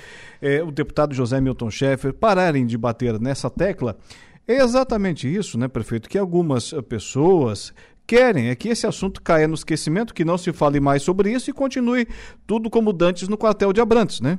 eh, 0.41 0.63
o 0.63 0.71
deputado 0.71 1.13
José 1.13 1.41
Milton 1.41 1.73
Schaeffer, 1.73 2.15
pararem 2.15 2.65
de 2.65 2.79
bater 2.79 3.19
nessa 3.19 3.51
tecla, 3.51 3.99
é 4.47 4.63
exatamente 4.63 5.33
isso, 5.33 5.59
né, 5.59 5.67
prefeito? 5.67 6.09
Que 6.09 6.19
algumas 6.19 6.73
eh, 6.73 6.81
pessoas 6.83 7.75
querem 8.11 8.49
é 8.49 8.57
que 8.57 8.69
esse 8.69 8.89
assunto 8.89 9.23
caia 9.23 9.47
no 9.47 9.55
esquecimento, 9.55 10.13
que 10.13 10.25
não 10.25 10.37
se 10.37 10.53
fale 10.53 10.81
mais 10.81 11.01
sobre 11.01 11.31
isso 11.31 11.49
e 11.49 11.53
continue 11.53 12.09
tudo 12.45 12.69
como 12.69 12.93
dantes 12.93 13.29
no 13.29 13.39
quartel 13.39 13.73
de 13.73 13.81
Abrantes, 13.81 14.21
né? 14.21 14.37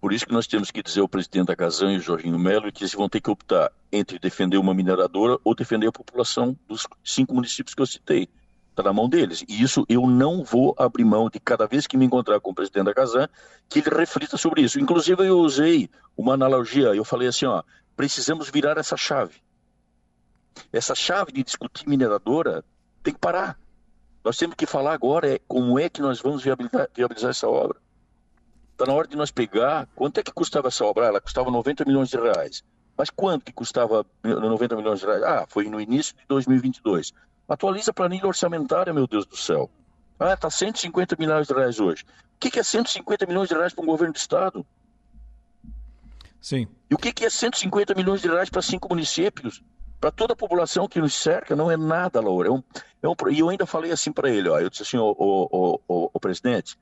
Por 0.00 0.12
isso 0.12 0.24
que 0.24 0.32
nós 0.32 0.46
temos 0.46 0.70
que 0.70 0.80
dizer 0.80 1.00
ao 1.00 1.08
presidente 1.08 1.46
da 1.46 1.56
Casan 1.56 1.94
e 1.94 1.96
o 1.96 2.00
Jorginho 2.00 2.38
Melo 2.38 2.70
que 2.70 2.84
eles 2.84 2.94
vão 2.94 3.08
ter 3.08 3.20
que 3.20 3.28
optar 3.28 3.72
entre 3.90 4.20
defender 4.20 4.56
uma 4.56 4.72
mineradora 4.72 5.36
ou 5.42 5.52
defender 5.52 5.88
a 5.88 5.92
população 5.92 6.56
dos 6.68 6.86
cinco 7.02 7.34
municípios 7.34 7.74
que 7.74 7.82
eu 7.82 7.86
citei. 7.86 8.28
Está 8.70 8.84
na 8.84 8.92
mão 8.92 9.08
deles. 9.08 9.44
E 9.48 9.60
isso 9.60 9.84
eu 9.88 10.06
não 10.06 10.44
vou 10.44 10.76
abrir 10.78 11.04
mão 11.04 11.28
de 11.28 11.40
cada 11.40 11.66
vez 11.66 11.88
que 11.88 11.96
me 11.96 12.04
encontrar 12.04 12.38
com 12.38 12.52
o 12.52 12.54
presidente 12.54 12.84
da 12.84 12.94
Casan, 12.94 13.28
que 13.68 13.80
ele 13.80 13.96
reflita 13.96 14.36
sobre 14.36 14.62
isso. 14.62 14.78
Inclusive 14.78 15.26
eu 15.26 15.40
usei 15.40 15.90
uma 16.16 16.34
analogia, 16.34 16.94
eu 16.94 17.04
falei 17.04 17.26
assim, 17.26 17.46
ó, 17.46 17.64
precisamos 17.96 18.48
virar 18.48 18.78
essa 18.78 18.96
chave. 18.96 19.43
Essa 20.72 20.94
chave 20.94 21.32
de 21.32 21.42
discutir 21.42 21.88
mineradora 21.88 22.64
tem 23.02 23.12
que 23.12 23.20
parar. 23.20 23.58
Nós 24.24 24.36
temos 24.36 24.56
que 24.56 24.66
falar 24.66 24.94
agora 24.94 25.34
é 25.34 25.40
como 25.46 25.78
é 25.78 25.88
que 25.88 26.00
nós 26.00 26.20
vamos 26.20 26.42
viabilizar, 26.42 26.88
viabilizar 26.94 27.30
essa 27.30 27.48
obra. 27.48 27.78
Está 28.72 28.86
na 28.86 28.94
hora 28.94 29.06
de 29.06 29.16
nós 29.16 29.30
pegar 29.30 29.86
quanto 29.94 30.18
é 30.18 30.22
que 30.22 30.32
custava 30.32 30.68
essa 30.68 30.84
obra. 30.84 31.06
Ela 31.06 31.20
custava 31.20 31.50
90 31.50 31.84
milhões 31.84 32.08
de 32.08 32.16
reais. 32.16 32.64
Mas 32.96 33.10
quanto 33.10 33.44
que 33.44 33.52
custava 33.52 34.06
90 34.22 34.76
milhões 34.76 35.00
de 35.00 35.06
reais? 35.06 35.22
Ah, 35.22 35.46
foi 35.48 35.68
no 35.68 35.80
início 35.80 36.14
de 36.16 36.24
2022. 36.28 37.12
Atualiza 37.48 37.90
a 37.90 37.94
planilha 37.94 38.26
orçamentária, 38.26 38.92
meu 38.92 39.06
Deus 39.06 39.26
do 39.26 39.36
céu. 39.36 39.70
Ah, 40.18 40.32
está 40.32 40.48
150 40.48 41.16
milhões 41.18 41.46
de 41.46 41.54
reais 41.54 41.78
hoje. 41.78 42.04
O 42.36 42.38
que, 42.40 42.50
que 42.50 42.58
é 42.58 42.62
150 42.62 43.26
milhões 43.26 43.48
de 43.48 43.54
reais 43.54 43.72
para 43.72 43.82
um 43.82 43.86
governo 43.86 44.12
do 44.12 44.18
Estado? 44.18 44.66
Sim. 46.40 46.68
E 46.90 46.94
o 46.94 46.98
que, 46.98 47.12
que 47.12 47.24
é 47.24 47.30
150 47.30 47.94
milhões 47.94 48.20
de 48.20 48.28
reais 48.28 48.50
para 48.50 48.62
cinco 48.62 48.88
municípios? 48.88 49.62
Para 50.04 50.12
toda 50.12 50.34
a 50.34 50.36
população 50.36 50.86
que 50.86 51.00
nos 51.00 51.14
cerca, 51.14 51.56
não 51.56 51.70
é 51.70 51.78
nada, 51.78 52.20
Laura. 52.20 52.48
É 52.48 52.52
um, 52.52 52.62
é 53.02 53.08
um, 53.08 53.14
e 53.30 53.38
eu 53.38 53.48
ainda 53.48 53.64
falei 53.64 53.90
assim 53.90 54.12
para 54.12 54.28
ele, 54.28 54.50
ó, 54.50 54.60
eu 54.60 54.68
disse 54.68 54.82
assim, 54.82 54.98
o, 54.98 55.16
o, 55.18 55.80
o, 55.88 56.10
o 56.12 56.20
presidente, 56.20 56.78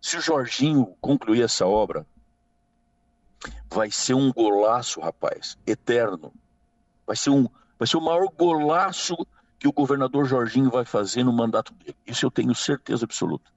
se 0.00 0.16
o 0.16 0.20
Jorginho 0.20 0.94
concluir 1.00 1.42
essa 1.42 1.66
obra, 1.66 2.06
vai 3.68 3.90
ser 3.90 4.14
um 4.14 4.32
golaço, 4.32 5.00
rapaz, 5.00 5.58
eterno. 5.66 6.32
Vai 7.04 7.16
ser 7.16 7.30
um, 7.30 7.48
vai 7.76 7.88
ser 7.88 7.96
o 7.96 8.00
maior 8.00 8.28
golaço 8.38 9.16
que 9.58 9.66
o 9.66 9.72
governador 9.72 10.24
Jorginho 10.24 10.70
vai 10.70 10.84
fazer 10.84 11.24
no 11.24 11.32
mandato 11.32 11.74
dele. 11.74 11.96
Isso 12.06 12.24
eu 12.24 12.30
tenho 12.30 12.54
certeza 12.54 13.04
absoluta. 13.04 13.50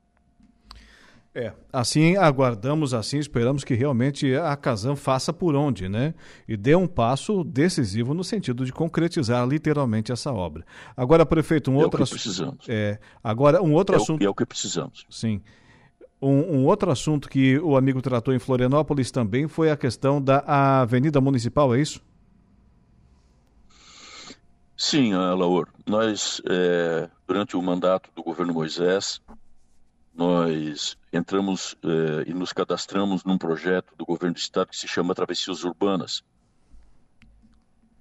É, 1.39 1.53
assim 1.71 2.17
aguardamos, 2.17 2.95
assim 2.95 3.19
esperamos 3.19 3.63
que 3.63 3.75
realmente 3.75 4.33
a 4.35 4.55
Casam 4.55 4.95
faça 4.95 5.31
por 5.31 5.53
onde, 5.53 5.87
né? 5.87 6.15
E 6.47 6.57
dê 6.57 6.75
um 6.75 6.87
passo 6.87 7.43
decisivo 7.43 8.15
no 8.15 8.23
sentido 8.23 8.65
de 8.65 8.73
concretizar 8.73 9.47
literalmente 9.47 10.11
essa 10.11 10.33
obra. 10.33 10.65
Agora, 10.95 11.27
prefeito, 11.27 11.69
um 11.69 11.79
é 11.79 11.83
outro 11.83 12.01
assunto. 12.01 12.57
É, 12.67 12.97
agora 13.23 13.61
um 13.61 13.71
outro 13.75 13.95
é 13.95 13.99
assunto. 13.99 14.19
O, 14.19 14.25
é 14.25 14.27
o 14.27 14.33
que 14.33 14.47
precisamos. 14.47 15.05
Sim. 15.11 15.39
Um, 16.19 16.55
um, 16.55 16.65
outro 16.65 16.89
assunto 16.89 17.29
que 17.29 17.59
o 17.59 17.77
amigo 17.77 18.01
tratou 18.01 18.33
em 18.33 18.39
Florianópolis 18.39 19.11
também 19.11 19.47
foi 19.47 19.69
a 19.69 19.77
questão 19.77 20.19
da 20.19 20.39
Avenida 20.81 21.21
Municipal, 21.21 21.75
é 21.75 21.79
isso? 21.79 22.01
Sim, 24.75 25.13
Laur. 25.13 25.67
Nós, 25.85 26.41
é, 26.49 27.07
durante 27.27 27.55
o 27.55 27.61
mandato 27.61 28.09
do 28.15 28.23
governo 28.23 28.55
Moisés, 28.55 29.21
nós 30.17 30.97
entramos 31.13 31.77
eh, 31.83 32.23
e 32.25 32.33
nos 32.33 32.51
cadastramos 32.51 33.23
num 33.23 33.37
projeto 33.37 33.95
do 33.95 34.03
governo 34.03 34.33
do 34.33 34.39
estado 34.39 34.69
que 34.69 34.75
se 34.75 34.87
chama 34.87 35.13
Travessias 35.13 35.63
Urbanas. 35.63 36.23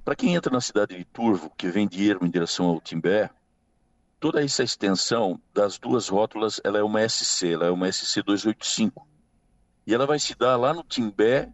Para 0.02 0.16
quem 0.16 0.34
entra 0.34 0.50
na 0.50 0.62
cidade 0.62 0.96
de 0.96 1.04
Turvo, 1.04 1.52
que 1.58 1.68
vem 1.68 1.86
de 1.86 2.08
Ermo 2.08 2.26
em 2.26 2.30
direção 2.30 2.66
ao 2.66 2.80
Timbé, 2.80 3.28
toda 4.18 4.42
essa 4.42 4.62
extensão 4.62 5.38
das 5.52 5.78
duas 5.78 6.08
rótulas, 6.08 6.58
ela 6.64 6.78
é 6.78 6.82
uma 6.82 7.06
SC, 7.06 7.52
ela 7.52 7.66
é 7.66 7.70
uma 7.70 7.92
SC 7.92 8.22
285. 8.22 9.06
E 9.86 9.92
ela 9.92 10.06
vai 10.06 10.18
se 10.18 10.34
dar 10.34 10.56
lá 10.56 10.72
no 10.72 10.82
Timbé, 10.82 11.52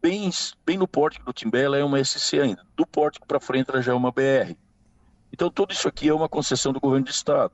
bem, 0.00 0.30
bem 0.64 0.78
no 0.78 0.88
pórtico 0.88 1.26
do 1.26 1.34
Timbé, 1.34 1.64
ela 1.64 1.76
é 1.76 1.84
uma 1.84 2.02
SC 2.02 2.40
ainda. 2.40 2.66
Do 2.74 2.86
pórtico 2.86 3.26
para 3.26 3.38
frente 3.38 3.68
ela 3.68 3.82
já 3.82 3.92
é 3.92 3.94
uma 3.94 4.10
BR. 4.10 4.56
Então 5.30 5.50
tudo 5.50 5.74
isso 5.74 5.86
aqui 5.86 6.08
é 6.08 6.14
uma 6.14 6.30
concessão 6.30 6.72
do 6.72 6.80
governo 6.80 7.04
do 7.04 7.10
estado. 7.10 7.52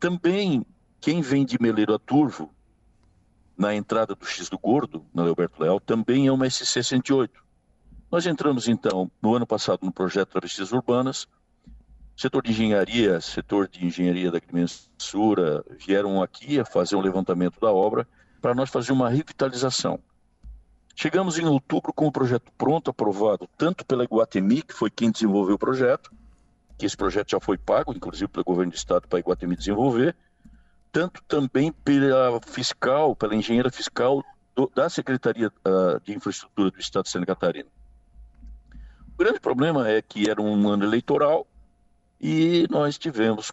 Também 0.00 0.66
quem 1.02 1.20
vem 1.20 1.44
de 1.44 1.60
Meleiro 1.60 1.92
a 1.92 1.98
Turvo, 1.98 2.48
na 3.58 3.74
entrada 3.74 4.14
do 4.14 4.24
X 4.24 4.48
do 4.48 4.56
Gordo, 4.56 5.04
na 5.12 5.24
Leoberto 5.24 5.60
Leal, 5.60 5.80
também 5.80 6.28
é 6.28 6.32
uma 6.32 6.48
SC 6.48 6.80
108. 6.80 7.42
Nós 8.08 8.24
entramos, 8.24 8.68
então, 8.68 9.10
no 9.20 9.34
ano 9.34 9.44
passado 9.44 9.80
no 9.82 9.90
projeto 9.90 10.30
Travessias 10.30 10.70
Urbanas, 10.72 11.26
setor 12.16 12.44
de 12.44 12.52
engenharia, 12.52 13.20
setor 13.20 13.66
de 13.66 13.84
engenharia 13.84 14.30
da 14.30 14.38
agrimensura, 14.38 15.64
vieram 15.76 16.22
aqui 16.22 16.60
a 16.60 16.64
fazer 16.64 16.94
um 16.94 17.00
levantamento 17.00 17.58
da 17.58 17.72
obra 17.72 18.06
para 18.40 18.54
nós 18.54 18.70
fazer 18.70 18.92
uma 18.92 19.10
revitalização. 19.10 19.98
Chegamos 20.94 21.36
em 21.36 21.46
outubro 21.46 21.92
com 21.92 22.06
o 22.06 22.12
projeto 22.12 22.52
pronto, 22.56 22.90
aprovado 22.90 23.48
tanto 23.58 23.84
pela 23.84 24.04
Iguatemi, 24.04 24.62
que 24.62 24.72
foi 24.74 24.88
quem 24.88 25.10
desenvolveu 25.10 25.56
o 25.56 25.58
projeto, 25.58 26.12
que 26.78 26.86
esse 26.86 26.96
projeto 26.96 27.30
já 27.30 27.40
foi 27.40 27.58
pago, 27.58 27.92
inclusive 27.92 28.28
pelo 28.28 28.44
governo 28.44 28.70
do 28.70 28.76
estado, 28.76 29.08
para 29.08 29.18
a 29.18 29.20
Iguatemi 29.20 29.56
desenvolver, 29.56 30.14
tanto 30.92 31.22
também 31.24 31.72
pela 31.72 32.38
fiscal, 32.46 33.16
pela 33.16 33.34
engenheira 33.34 33.70
fiscal 33.70 34.22
do, 34.54 34.70
da 34.74 34.90
Secretaria 34.90 35.48
uh, 35.48 35.98
de 36.04 36.14
Infraestrutura 36.14 36.70
do 36.70 36.78
Estado 36.78 37.04
de 37.04 37.10
Santa 37.10 37.26
Catarina. 37.26 37.68
O 39.14 39.16
grande 39.16 39.40
problema 39.40 39.88
é 39.88 40.02
que 40.02 40.28
era 40.28 40.40
um 40.40 40.68
ano 40.68 40.84
eleitoral 40.84 41.46
e 42.20 42.66
nós 42.70 42.98
tivemos 42.98 43.52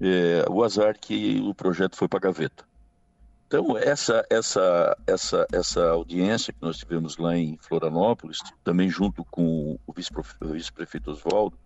é, 0.00 0.44
o 0.48 0.64
azar 0.64 0.98
que 0.98 1.40
o 1.40 1.54
projeto 1.54 1.96
foi 1.96 2.08
para 2.08 2.18
a 2.18 2.22
gaveta. 2.22 2.64
Então, 3.46 3.76
essa, 3.76 4.24
essa, 4.30 4.96
essa, 5.06 5.46
essa 5.52 5.90
audiência 5.90 6.54
que 6.54 6.62
nós 6.62 6.78
tivemos 6.78 7.18
lá 7.18 7.36
em 7.36 7.58
Florianópolis, 7.58 8.38
também 8.64 8.88
junto 8.88 9.24
com 9.26 9.78
o 9.86 9.92
vice-prefeito 9.92 11.10
Oswaldo, 11.10 11.56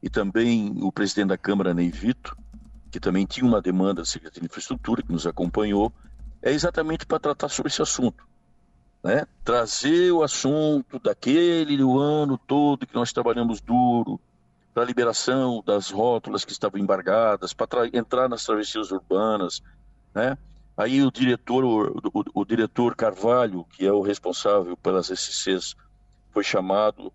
e 0.00 0.08
também 0.08 0.76
o 0.80 0.92
presidente 0.92 1.28
da 1.28 1.36
Câmara, 1.36 1.74
Ney 1.74 1.90
Vito, 1.90 2.36
que 2.90 3.00
também 3.00 3.26
tinha 3.26 3.46
uma 3.46 3.60
demanda 3.60 4.02
da 4.02 4.04
Secretaria 4.04 4.40
de 4.40 4.46
Infraestrutura, 4.46 5.02
que 5.02 5.12
nos 5.12 5.26
acompanhou, 5.26 5.92
é 6.42 6.52
exatamente 6.52 7.06
para 7.06 7.18
tratar 7.18 7.48
sobre 7.48 7.70
esse 7.70 7.82
assunto. 7.82 8.26
Né? 9.02 9.26
Trazer 9.44 10.12
o 10.12 10.22
assunto 10.22 10.98
daquele 10.98 11.80
ano 11.82 12.38
todo 12.38 12.86
que 12.86 12.94
nós 12.94 13.12
trabalhamos 13.12 13.60
duro, 13.60 14.20
para 14.74 14.82
a 14.84 14.86
liberação 14.86 15.62
das 15.66 15.90
rótulas 15.90 16.44
que 16.44 16.52
estavam 16.52 16.80
embargadas, 16.80 17.52
para 17.52 17.88
entrar 17.92 18.28
nas 18.28 18.44
travessias 18.44 18.92
urbanas. 18.92 19.62
Né? 20.14 20.38
Aí 20.76 21.02
o 21.02 21.10
diretor, 21.10 21.64
o, 21.64 21.98
o, 22.14 22.40
o 22.40 22.44
diretor 22.44 22.94
Carvalho, 22.94 23.64
que 23.72 23.84
é 23.84 23.92
o 23.92 24.02
responsável 24.02 24.76
pelas 24.76 25.08
SCs, 25.08 25.74
foi 26.30 26.44
chamado 26.44 27.12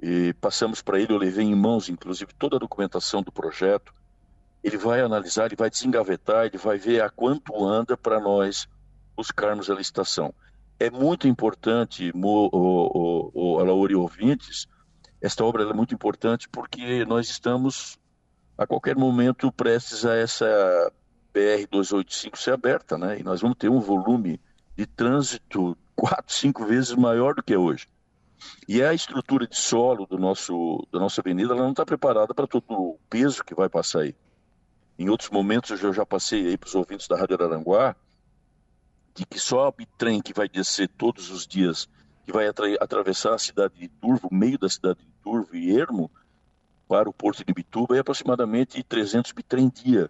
e 0.00 0.34
passamos 0.40 0.82
para 0.82 0.98
ele, 0.98 1.12
eu 1.12 1.18
levei 1.18 1.44
em 1.44 1.54
mãos, 1.54 1.88
inclusive, 1.88 2.32
toda 2.36 2.56
a 2.56 2.58
documentação 2.58 3.22
do 3.22 3.30
projeto. 3.30 3.94
Ele 4.62 4.76
vai 4.76 5.00
analisar, 5.00 5.46
ele 5.46 5.56
vai 5.56 5.68
desengavetar, 5.68 6.46
ele 6.46 6.58
vai 6.58 6.78
ver 6.78 7.02
a 7.02 7.10
quanto 7.10 7.64
anda 7.64 7.96
para 7.96 8.20
nós 8.20 8.68
buscarmos 9.16 9.70
a 9.70 9.74
licitação. 9.74 10.34
É 10.78 10.90
muito 10.90 11.28
importante, 11.28 12.12
o, 12.14 12.48
o, 12.52 13.30
o, 13.34 13.58
Alauri 13.58 13.94
ouvintes, 13.94 14.66
esta 15.20 15.44
obra 15.44 15.62
é 15.62 15.72
muito 15.72 15.94
importante 15.94 16.48
porque 16.48 17.04
nós 17.04 17.28
estamos 17.28 17.98
a 18.56 18.66
qualquer 18.66 18.96
momento 18.96 19.52
prestes 19.52 20.04
a 20.04 20.16
essa 20.16 20.92
BR-285 21.34 22.36
ser 22.36 22.52
aberta, 22.52 22.98
né? 22.98 23.18
E 23.18 23.22
nós 23.22 23.40
vamos 23.40 23.56
ter 23.56 23.68
um 23.68 23.80
volume 23.80 24.40
de 24.76 24.86
trânsito 24.86 25.76
quatro, 25.94 26.32
cinco 26.34 26.64
vezes 26.64 26.94
maior 26.94 27.34
do 27.34 27.42
que 27.42 27.54
é 27.54 27.58
hoje. 27.58 27.88
E 28.68 28.82
a 28.82 28.92
estrutura 28.92 29.46
de 29.46 29.56
solo 29.56 30.06
do 30.06 30.18
nosso, 30.18 30.86
da 30.92 30.98
nossa 30.98 31.20
avenida 31.20 31.52
ela 31.52 31.62
não 31.62 31.70
está 31.70 31.86
preparada 31.86 32.34
para 32.34 32.46
todo 32.46 32.64
o 32.68 32.98
peso 33.08 33.44
que 33.44 33.54
vai 33.54 33.68
passar 33.68 34.00
aí. 34.00 34.14
Em 35.02 35.08
outros 35.08 35.30
momentos 35.30 35.82
eu 35.82 35.92
já 35.92 36.06
passei 36.06 36.46
aí 36.46 36.56
para 36.56 36.68
os 36.68 36.76
ouvintes 36.76 37.08
da 37.08 37.16
Rádio 37.16 37.34
Araranguá 37.34 37.96
de 39.12 39.26
que 39.26 39.36
só 39.36 39.68
o 39.68 39.86
trem 39.98 40.22
que 40.22 40.32
vai 40.32 40.48
descer 40.48 40.88
todos 40.96 41.28
os 41.28 41.44
dias, 41.44 41.88
que 42.24 42.30
vai 42.30 42.46
atra 42.46 42.76
atravessar 42.80 43.34
a 43.34 43.38
cidade 43.38 43.74
de 43.76 43.88
Turvo, 43.88 44.28
o 44.30 44.34
meio 44.34 44.56
da 44.56 44.68
cidade 44.68 45.00
de 45.00 45.10
Turvo 45.20 45.56
e 45.56 45.76
Ermo, 45.76 46.08
para 46.86 47.10
o 47.10 47.12
porto 47.12 47.44
de 47.44 47.52
Bituba, 47.52 47.96
é 47.96 47.98
aproximadamente 47.98 48.80
300 48.80 49.32
bitrem 49.32 49.68
dia. 49.68 50.08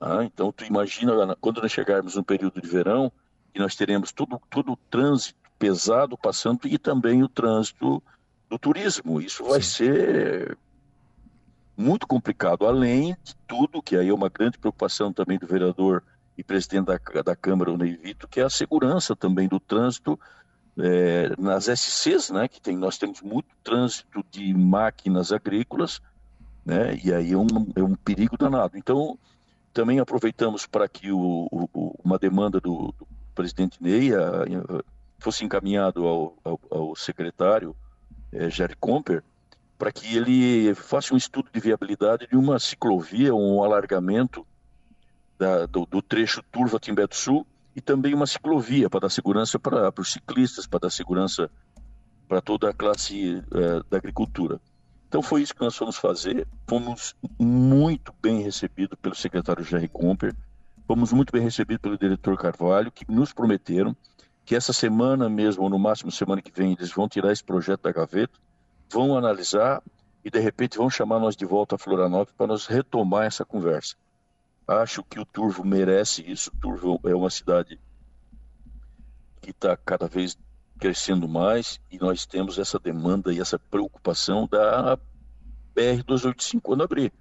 Ah, 0.00 0.22
então, 0.22 0.52
tu 0.52 0.64
imagina, 0.64 1.36
quando 1.40 1.60
nós 1.60 1.72
chegarmos 1.72 2.14
no 2.14 2.22
período 2.22 2.60
de 2.60 2.68
verão, 2.68 3.10
que 3.52 3.58
nós 3.58 3.74
teremos 3.74 4.12
todo, 4.12 4.40
todo 4.48 4.74
o 4.74 4.76
trânsito 4.76 5.40
pesado 5.58 6.16
passando 6.16 6.68
e 6.68 6.78
também 6.78 7.24
o 7.24 7.28
trânsito 7.28 8.00
do 8.48 8.58
turismo. 8.60 9.20
Isso 9.20 9.42
vai 9.42 9.60
Sim. 9.60 9.86
ser 9.86 10.58
muito 11.82 12.06
complicado, 12.06 12.66
além 12.66 13.16
de 13.22 13.34
tudo, 13.46 13.82
que 13.82 13.96
aí 13.96 14.08
é 14.08 14.14
uma 14.14 14.28
grande 14.28 14.58
preocupação 14.58 15.12
também 15.12 15.38
do 15.38 15.46
vereador 15.46 16.02
e 16.38 16.42
presidente 16.42 16.86
da, 16.86 17.22
da 17.22 17.36
Câmara, 17.36 17.72
o 17.72 17.76
Ney 17.76 17.96
Vito, 17.96 18.28
que 18.28 18.40
é 18.40 18.44
a 18.44 18.50
segurança 18.50 19.14
também 19.14 19.48
do 19.48 19.60
trânsito 19.60 20.18
é, 20.78 21.34
nas 21.38 21.66
SCs, 21.66 22.30
né, 22.30 22.48
que 22.48 22.60
tem, 22.60 22.76
nós 22.76 22.96
temos 22.96 23.20
muito 23.20 23.48
trânsito 23.62 24.24
de 24.30 24.54
máquinas 24.54 25.32
agrícolas, 25.32 26.00
né, 26.64 26.98
e 27.04 27.12
aí 27.12 27.32
é 27.32 27.36
um, 27.36 27.46
é 27.74 27.82
um 27.82 27.94
perigo 27.94 28.36
danado. 28.38 28.78
Então, 28.78 29.18
também 29.72 29.98
aproveitamos 29.98 30.66
para 30.66 30.88
que 30.88 31.10
o, 31.10 31.48
o, 31.50 31.94
uma 32.02 32.18
demanda 32.18 32.60
do, 32.60 32.94
do 32.98 33.06
presidente 33.34 33.82
Ney, 33.82 34.14
a, 34.14 34.20
a, 34.20 34.84
fosse 35.18 35.44
encaminhado 35.44 36.06
ao, 36.06 36.36
ao, 36.44 36.60
ao 36.70 36.96
secretário 36.96 37.76
é, 38.32 38.48
Jerry 38.48 38.76
Comper, 38.76 39.22
para 39.82 39.90
que 39.90 40.16
ele 40.16 40.76
faça 40.76 41.12
um 41.12 41.16
estudo 41.16 41.50
de 41.52 41.58
viabilidade 41.58 42.28
de 42.28 42.36
uma 42.36 42.56
ciclovia, 42.60 43.34
um 43.34 43.64
alargamento 43.64 44.46
da, 45.36 45.66
do, 45.66 45.84
do, 45.84 46.00
trecho 46.00 46.40
Turva-Timbé 46.52 47.04
do 47.04 47.16
Sul 47.16 47.44
e 47.74 47.80
também 47.80 48.14
uma 48.14 48.24
ciclovia 48.24 48.88
para 48.88 49.00
dar 49.00 49.10
segurança 49.10 49.58
para, 49.58 49.92
os 49.98 50.12
ciclistas, 50.12 50.68
para 50.68 50.78
dar 50.78 50.90
segurança 50.90 51.50
para 52.28 52.40
toda 52.40 52.70
a 52.70 52.72
classe 52.72 53.42
é, 53.52 53.82
da 53.90 53.96
agricultura. 53.96 54.60
Então 55.08 55.20
foi 55.20 55.42
isso 55.42 55.52
que 55.52 55.62
nós 55.62 55.74
fomos 55.74 55.96
fazer. 55.96 56.46
Fomos 56.68 57.16
muito 57.36 58.14
bem 58.22 58.40
recebidos 58.40 58.96
pelo 59.02 59.16
secretário 59.16 59.64
Jerry 59.64 59.88
Comper, 59.88 60.32
fomos 60.86 61.12
muito 61.12 61.32
bem 61.32 61.42
recebidos 61.42 61.82
pelo 61.82 61.98
diretor 61.98 62.38
Carvalho, 62.38 62.92
que 62.92 63.04
nos 63.10 63.32
prometeram 63.32 63.96
que 64.44 64.54
essa 64.54 64.72
semana 64.72 65.28
mesmo, 65.28 65.64
ou 65.64 65.68
no 65.68 65.76
máximo 65.76 66.12
semana 66.12 66.40
que 66.40 66.52
vem, 66.52 66.70
eles 66.70 66.92
vão 66.92 67.08
tirar 67.08 67.32
esse 67.32 67.42
projeto 67.42 67.82
da 67.82 67.90
gaveta, 67.90 68.38
vão 68.92 69.16
analisar 69.16 69.82
e 70.24 70.30
de 70.30 70.38
repente 70.38 70.78
vão 70.78 70.90
chamar 70.90 71.18
nós 71.18 71.34
de 71.34 71.44
volta 71.44 71.74
a 71.74 71.78
Florianópolis 71.78 72.34
para 72.36 72.46
nós 72.46 72.66
retomar 72.66 73.24
essa 73.24 73.44
conversa. 73.44 73.96
Acho 74.68 75.02
que 75.02 75.18
o 75.18 75.24
Turvo 75.24 75.64
merece 75.64 76.22
isso. 76.30 76.50
O 76.54 76.60
Turvo 76.60 77.00
é 77.04 77.14
uma 77.14 77.30
cidade 77.30 77.80
que 79.40 79.50
está 79.50 79.76
cada 79.76 80.06
vez 80.06 80.38
crescendo 80.78 81.28
mais 81.28 81.80
e 81.90 81.98
nós 81.98 82.26
temos 82.26 82.58
essa 82.58 82.78
demanda 82.78 83.32
e 83.32 83.40
essa 83.40 83.58
preocupação 83.58 84.46
da 84.46 84.98
BR-285 85.74 86.60
quando 86.60 86.84
abrir. 86.84 87.12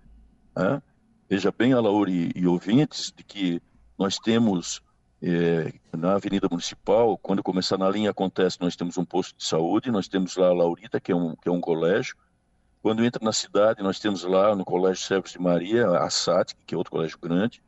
Né? 0.56 0.82
Veja 1.30 1.52
bem, 1.52 1.74
Alauri 1.74 2.32
e 2.36 2.46
ouvintes, 2.46 3.12
de 3.16 3.24
que 3.24 3.62
nós 3.98 4.20
temos 4.20 4.82
é, 5.22 5.72
na 5.96 6.16
Avenida 6.16 6.48
Municipal, 6.50 7.16
quando 7.18 7.44
começar 7.44 7.78
na 7.78 7.90
linha 7.90 8.10
acontece, 8.10 8.60
nós 8.60 8.76
temos 8.76 8.98
um 8.98 9.06
posto 9.06 9.38
de 9.38 9.46
saúde, 9.46 9.92
nós 9.92 10.08
temos 10.08 10.36
lá 10.36 10.48
a 10.48 10.54
Laurita, 10.54 11.00
que 11.00 11.12
é 11.12 11.16
um, 11.16 11.36
que 11.36 11.48
é 11.48 11.52
um 11.52 11.62
colégio. 11.62 12.16
Quando 12.82 13.06
entra 13.06 13.24
na 13.24 13.32
cidade, 13.32 13.84
nós 13.84 14.00
temos 14.00 14.24
lá 14.24 14.56
no 14.56 14.66
Colégio 14.66 15.04
Sérgio 15.06 15.34
de 15.34 15.40
Maria, 15.40 15.88
a 15.90 16.10
SAT, 16.10 16.56
que 16.66 16.74
é 16.74 16.78
outro 16.78 16.92
colégio 16.92 17.20
grande. 17.22 17.62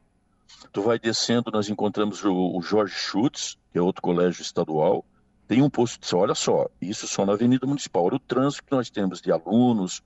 Tu 0.71 0.81
vai 0.81 0.97
descendo, 0.97 1.51
nós 1.51 1.69
encontramos 1.69 2.23
o, 2.23 2.57
o 2.57 2.61
Jorge 2.63 2.95
Schutz, 2.95 3.55
que 3.71 3.77
é 3.77 3.81
outro 3.81 4.01
colégio 4.01 4.41
estadual. 4.41 5.05
Tem 5.47 5.61
um 5.61 5.69
posto 5.69 5.99
de 5.99 6.07
saúde, 6.07 6.25
olha 6.25 6.35
só, 6.35 6.67
isso 6.81 7.07
só 7.07 7.23
na 7.23 7.33
Avenida 7.33 7.67
Municipal. 7.67 8.05
Olha 8.05 8.15
o 8.15 8.19
trânsito 8.19 8.63
que 8.63 8.71
nós 8.71 8.89
temos 8.89 9.21
de 9.21 9.31
alunos, 9.31 10.01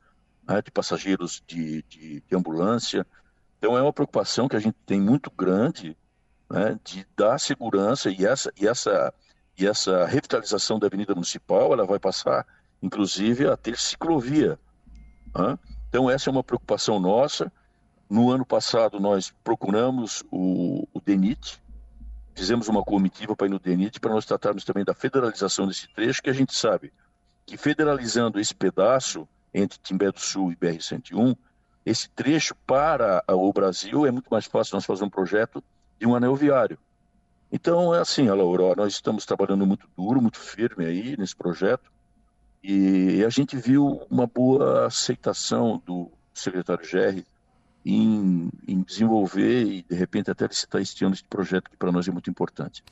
né, 0.45 0.61
de 0.61 0.69
passageiros 0.69 1.41
de, 1.47 1.81
de, 1.83 2.21
de 2.27 2.35
ambulância. 2.35 3.07
Então 3.57 3.77
é 3.77 3.81
uma 3.81 3.93
preocupação 3.93 4.49
que 4.49 4.57
a 4.57 4.59
gente 4.59 4.75
tem 4.85 4.99
muito 4.99 5.31
grande 5.31 5.95
né, 6.49 6.79
de 6.83 7.05
dar 7.15 7.39
segurança 7.39 8.09
e 8.09 8.25
essa, 8.25 8.51
e, 8.59 8.67
essa, 8.67 9.13
e 9.57 9.67
essa 9.67 10.05
revitalização 10.05 10.79
da 10.79 10.87
Avenida 10.87 11.13
Municipal 11.13 11.73
ela 11.73 11.85
vai 11.85 11.99
passar, 11.99 12.45
inclusive, 12.81 13.47
a 13.47 13.57
ter 13.57 13.77
ciclovia. 13.77 14.59
Né? 15.35 15.57
Então, 15.89 16.09
essa 16.09 16.29
é 16.29 16.31
uma 16.31 16.43
preocupação 16.43 16.99
nossa. 16.99 17.51
No 18.09 18.31
ano 18.31 18.45
passado, 18.45 18.99
nós 18.99 19.33
procuramos 19.43 20.23
o, 20.31 20.87
o 20.93 21.01
DENIT, 21.01 21.61
fizemos 22.33 22.67
uma 22.67 22.83
comitiva 22.83 23.35
para 23.35 23.47
ir 23.47 23.49
no 23.49 23.59
DENIT 23.59 23.99
para 23.99 24.13
nós 24.13 24.25
tratarmos 24.25 24.63
também 24.63 24.85
da 24.85 24.93
federalização 24.93 25.67
desse 25.67 25.87
trecho, 25.93 26.21
que 26.21 26.29
a 26.29 26.33
gente 26.33 26.55
sabe 26.55 26.93
que 27.45 27.57
federalizando 27.57 28.39
esse 28.39 28.53
pedaço 28.53 29.27
entre 29.53 29.79
Timbé 29.79 30.11
do 30.11 30.19
Sul 30.19 30.51
e 30.51 30.55
BR-101, 30.55 31.35
esse 31.85 32.09
trecho 32.09 32.53
para 32.67 33.23
o 33.29 33.51
Brasil 33.53 34.05
é 34.05 34.11
muito 34.11 34.29
mais 34.29 34.45
fácil 34.45 34.75
nós 34.75 34.85
fazer 34.85 35.05
um 35.05 35.09
projeto 35.09 35.63
de 35.99 36.05
um 36.05 36.15
anel 36.15 36.35
viário. 36.35 36.77
Então, 37.51 37.95
é 37.95 37.99
assim, 37.99 38.27
Laura, 38.27 38.75
nós 38.75 38.93
estamos 38.93 39.25
trabalhando 39.25 39.65
muito 39.65 39.87
duro, 39.95 40.21
muito 40.21 40.39
firme 40.39 40.85
aí 40.85 41.15
nesse 41.17 41.35
projeto, 41.35 41.89
e 42.61 43.23
a 43.23 43.29
gente 43.29 43.55
viu 43.55 44.05
uma 44.09 44.27
boa 44.27 44.85
aceitação 44.85 45.81
do 45.85 46.11
secretário 46.33 46.85
Gerri 46.85 47.25
em, 47.85 48.49
em 48.67 48.81
desenvolver 48.81 49.63
e, 49.63 49.83
de 49.83 49.95
repente, 49.95 50.29
até 50.29 50.45
licitar 50.45 50.81
este 50.81 51.05
ano 51.05 51.13
esse 51.13 51.23
projeto 51.23 51.69
que 51.69 51.77
para 51.77 51.91
nós 51.91 52.07
é 52.07 52.11
muito 52.11 52.29
importante. 52.29 52.83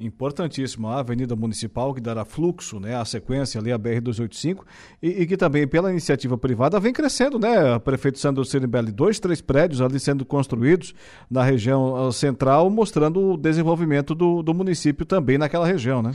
Importantíssimo, 0.00 0.86
a 0.86 1.00
Avenida 1.00 1.34
Municipal, 1.34 1.92
que 1.92 2.00
dará 2.00 2.24
fluxo, 2.24 2.78
né, 2.78 2.94
a 2.94 3.04
sequência 3.04 3.60
ali, 3.60 3.72
a 3.72 3.78
BR-285, 3.78 4.64
e, 5.02 5.22
e, 5.22 5.26
que 5.26 5.36
também, 5.36 5.66
pela 5.66 5.90
iniciativa 5.90 6.38
privada, 6.38 6.78
vem 6.78 6.92
crescendo, 6.92 7.36
né, 7.36 7.76
prefeito 7.80 8.20
Sandro 8.20 8.44
Sirimbelli, 8.44 8.92
dois, 8.92 9.18
três 9.18 9.40
prédios 9.40 9.80
ali 9.80 9.98
sendo 9.98 10.24
construídos 10.24 10.94
na 11.28 11.42
região 11.42 11.96
ah, 11.96 12.12
central, 12.12 12.70
mostrando 12.70 13.32
o 13.32 13.36
desenvolvimento 13.36 14.14
do, 14.14 14.40
do 14.40 14.54
município 14.54 15.04
também 15.04 15.36
naquela 15.36 15.66
região, 15.66 16.00
né? 16.00 16.12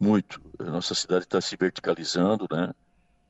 Muito. 0.00 0.40
A 0.58 0.70
nossa 0.70 0.94
cidade 0.94 1.24
está 1.24 1.38
se 1.42 1.54
verticalizando, 1.58 2.46
né, 2.50 2.72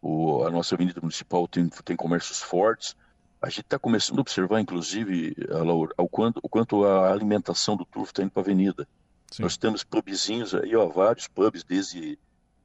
o, 0.01 0.45
a 0.45 0.51
nossa 0.53 0.77
Avenida 0.77 1.01
Municipal 1.01 1.49
tem, 1.49 1.69
tem 1.85 1.97
comércios 1.97 2.41
fortes, 2.41 2.95
a 3.43 3.49
gente 3.49 3.63
está 3.63 3.79
começando 3.79 4.19
a 4.19 4.21
observar, 4.21 4.61
inclusive, 4.61 5.35
a, 5.51 6.03
o, 6.03 6.09
quanto, 6.09 6.39
o 6.43 6.49
quanto 6.49 6.85
a 6.85 7.11
alimentação 7.11 7.77
do 7.77 7.85
turvo 7.85 8.09
está 8.09 8.23
indo 8.23 8.31
para 8.31 8.43
a 8.43 8.45
avenida. 8.45 8.87
Sim. 9.31 9.43
Nós 9.43 9.57
temos 9.57 9.85
pubzinhos 9.85 10.55
aí, 10.55 10.75
ó, 10.77 10.87
vários 10.87 11.29
pubs, 11.29 11.65
desde, 11.65 12.19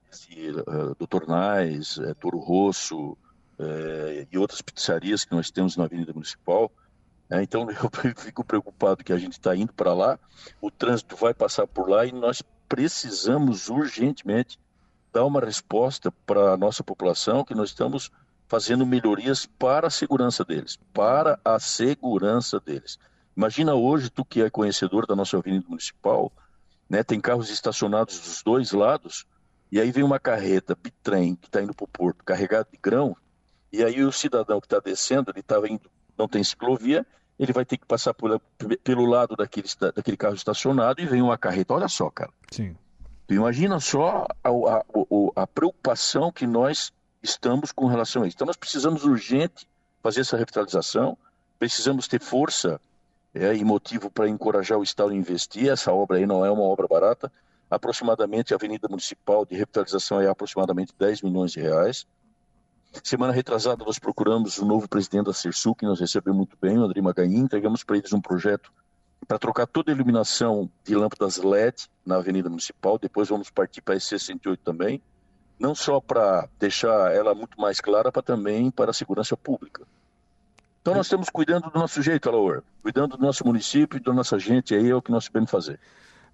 desde 0.10 0.52
uh, 0.52 0.95
Doutor 0.97 1.28
Nais, 1.28 1.97
uh, 1.97 2.13
Toro 2.15 2.38
Rosso 2.38 3.12
uh, 3.60 4.28
e 4.32 4.38
outras 4.38 4.62
pizzarias 4.62 5.26
que 5.26 5.34
nós 5.34 5.50
temos 5.52 5.76
na 5.76 5.86
Avenida 5.86 6.13
Municipal, 6.13 6.71
É, 7.30 7.41
então 7.41 7.65
eu 7.71 8.13
fico 8.15 8.43
preocupado 8.43 9.04
que 9.04 9.13
a 9.13 9.17
gente 9.17 9.34
está 9.34 9.56
indo 9.56 9.71
para 9.74 9.93
lá, 9.93 10.19
o 10.60 10.69
trânsito 10.69 11.15
vai 11.15 11.34
passar 11.34 11.65
por 11.65 11.89
lá 11.89 12.06
e 12.06 12.12
nós 12.12 12.43
precisamos 12.67 13.69
urgentemente 13.69 14.60
dar 15.13 15.26
uma 15.26 15.39
resposta 15.39 16.12
para 16.26 16.54
a 16.54 16.58
nossa 16.58 16.84
população 16.84 17.43
que 17.43 17.56
nós 17.56 17.69
estamos 17.69 18.12
fazendo 18.47 18.86
melhorias 18.86 19.45
para 19.45 19.88
a 19.88 19.89
segurança 19.89 20.43
deles, 20.43 20.78
para 20.93 21.39
a 21.43 21.58
segurança 21.60 22.60
deles. 22.60 23.00
Imagina 23.36 23.76
hoje, 23.76 24.10
tu 24.10 24.26
que 24.26 24.41
é 24.41 24.50
conhecedor 24.50 25.08
da 25.08 25.15
nossa 25.15 25.38
avenida 25.38 25.65
municipal, 25.67 26.32
né, 26.91 27.04
tem 27.04 27.21
carros 27.21 27.49
estacionados 27.49 28.19
dos 28.19 28.43
dois 28.43 28.73
lados, 28.73 29.25
e 29.71 29.80
aí 29.80 29.93
vem 29.93 30.04
uma 30.04 30.19
carreta, 30.19 30.75
bitrem, 30.75 31.38
que 31.38 31.47
está 31.47 31.62
indo 31.62 31.73
para 31.73 31.86
o 31.86 31.88
porto, 31.88 32.21
carregado 32.21 32.67
de 32.69 32.77
grão, 32.77 33.15
e 33.71 33.82
aí 33.82 34.04
o 34.04 34.12
cidadão 34.12 34.60
que 34.60 34.65
está 34.65 34.77
descendo, 34.82 35.32
ele 35.32 35.39
estava 35.39 35.69
indo, 35.69 35.89
não 36.17 36.27
tem 36.27 36.43
ciclovia, 36.43 37.08
ele 37.39 37.54
vai 37.54 37.63
ter 37.63 37.77
que 37.77 37.86
passar 37.86 38.13
por, 38.13 38.38
pelo 38.84 39.06
lado 39.06 39.38
daquele, 39.38 39.69
daquele 39.95 40.17
carro 40.17 40.36
estacionado 40.36 40.99
e 40.99 41.06
vem 41.06 41.21
uma 41.21 41.38
carreta. 41.38 41.73
Olha 41.73 41.88
só, 41.88 42.10
cara. 42.10 42.30
Sim. 42.51 42.75
Tu 43.25 43.36
imagina 43.36 43.80
só 43.80 44.27
a, 44.43 44.49
a, 44.49 44.77
a, 44.77 45.43
a 45.43 45.47
preocupação 45.47 46.30
que 46.30 46.45
nós 46.45 46.91
estamos 47.23 47.71
com 47.71 47.88
relação 47.88 48.23
a 48.23 48.27
isso. 48.27 48.36
Então 48.36 48.45
nós 48.45 48.58
precisamos 48.58 49.06
urgente 49.06 49.65
fazer 50.04 50.21
essa 50.21 50.36
revitalização, 50.36 51.17
precisamos 51.58 52.08
ter 52.10 52.19
força 52.19 52.82
é, 53.34 53.56
e 53.56 53.63
motivo 53.63 54.10
para 54.10 54.30
encorajar 54.30 54.78
o 54.78 54.84
Estado 54.84 55.12
a 55.12 55.15
investir. 55.15 55.70
Essa 55.70 55.91
obra 55.91 56.17
aí 56.17 56.26
não 56.26 56.46
é 56.46 56.52
uma 56.52 56.63
obra 56.63 56.88
barata. 56.88 57.32
Aproximadamente 57.70 58.54
a 58.54 58.58
Avenida 58.58 58.88
Municipal 58.89 59.46
de 59.46 59.56
revitalização 59.56 60.20
é 60.20 60.28
aproximadamente 60.28 60.94
10 60.98 61.22
milhões 61.22 61.52
de 61.52 61.62
reais. 61.62 62.06
Semana 63.04 63.32
retrasada, 63.32 63.86
nós 63.86 63.98
procuramos 63.98 64.58
o 64.58 64.65
novo 64.65 64.88
presidente 64.88 65.28
da 65.28 65.34
Cersu, 65.34 65.74
que 65.74 65.86
nos 65.86 66.02
recebeu 66.02 66.34
muito 66.34 66.58
bem, 66.62 66.78
o 66.78 66.84
André 66.84 67.02
Magain, 67.02 67.38
entregamos 67.38 67.86
para 67.86 67.98
eles 67.98 68.12
um 68.12 68.20
projeto 68.20 68.70
para 69.26 69.39
trocar 69.39 69.65
toda 69.65 69.91
a 69.91 69.96
iluminação 69.96 70.70
de 70.84 70.94
lâmpadas 70.94 71.38
LED 71.38 71.88
na 72.06 72.17
Avenida 72.17 72.50
Municipal, 72.50 72.98
depois 72.98 73.30
vamos 73.30 73.50
partir 73.50 73.82
para 73.82 73.94
a 73.94 73.98
E68 73.98 74.60
também, 74.62 75.02
não 75.58 75.74
só 75.74 76.02
para 76.02 76.50
deixar 76.60 77.13
ela 77.13 77.34
muito 77.34 77.60
mais 77.62 77.80
clara, 77.80 78.12
para 78.12 78.22
também 78.22 78.70
para 78.72 78.91
a 78.91 78.94
segurança 78.94 79.38
pública. 79.38 79.86
Então 80.82 80.96
nós 80.96 81.06
estamos 81.06 81.30
cuidando 81.30 81.70
do 81.70 81.80
nosso 81.80 82.02
jeito, 82.02 82.28
Alaor, 82.28 82.63
cuidando 82.82 83.15
do 83.15 83.24
nosso 83.24 83.46
município 83.46 83.98
e 83.98 84.04
da 84.04 84.12
nossa 84.12 84.39
gente, 84.39 84.74
aí 84.74 84.89
é 84.89 84.96
o 84.96 85.02
que 85.02 85.12
nós 85.12 85.26
sabemos 85.26 85.52
fazer. 85.52 85.80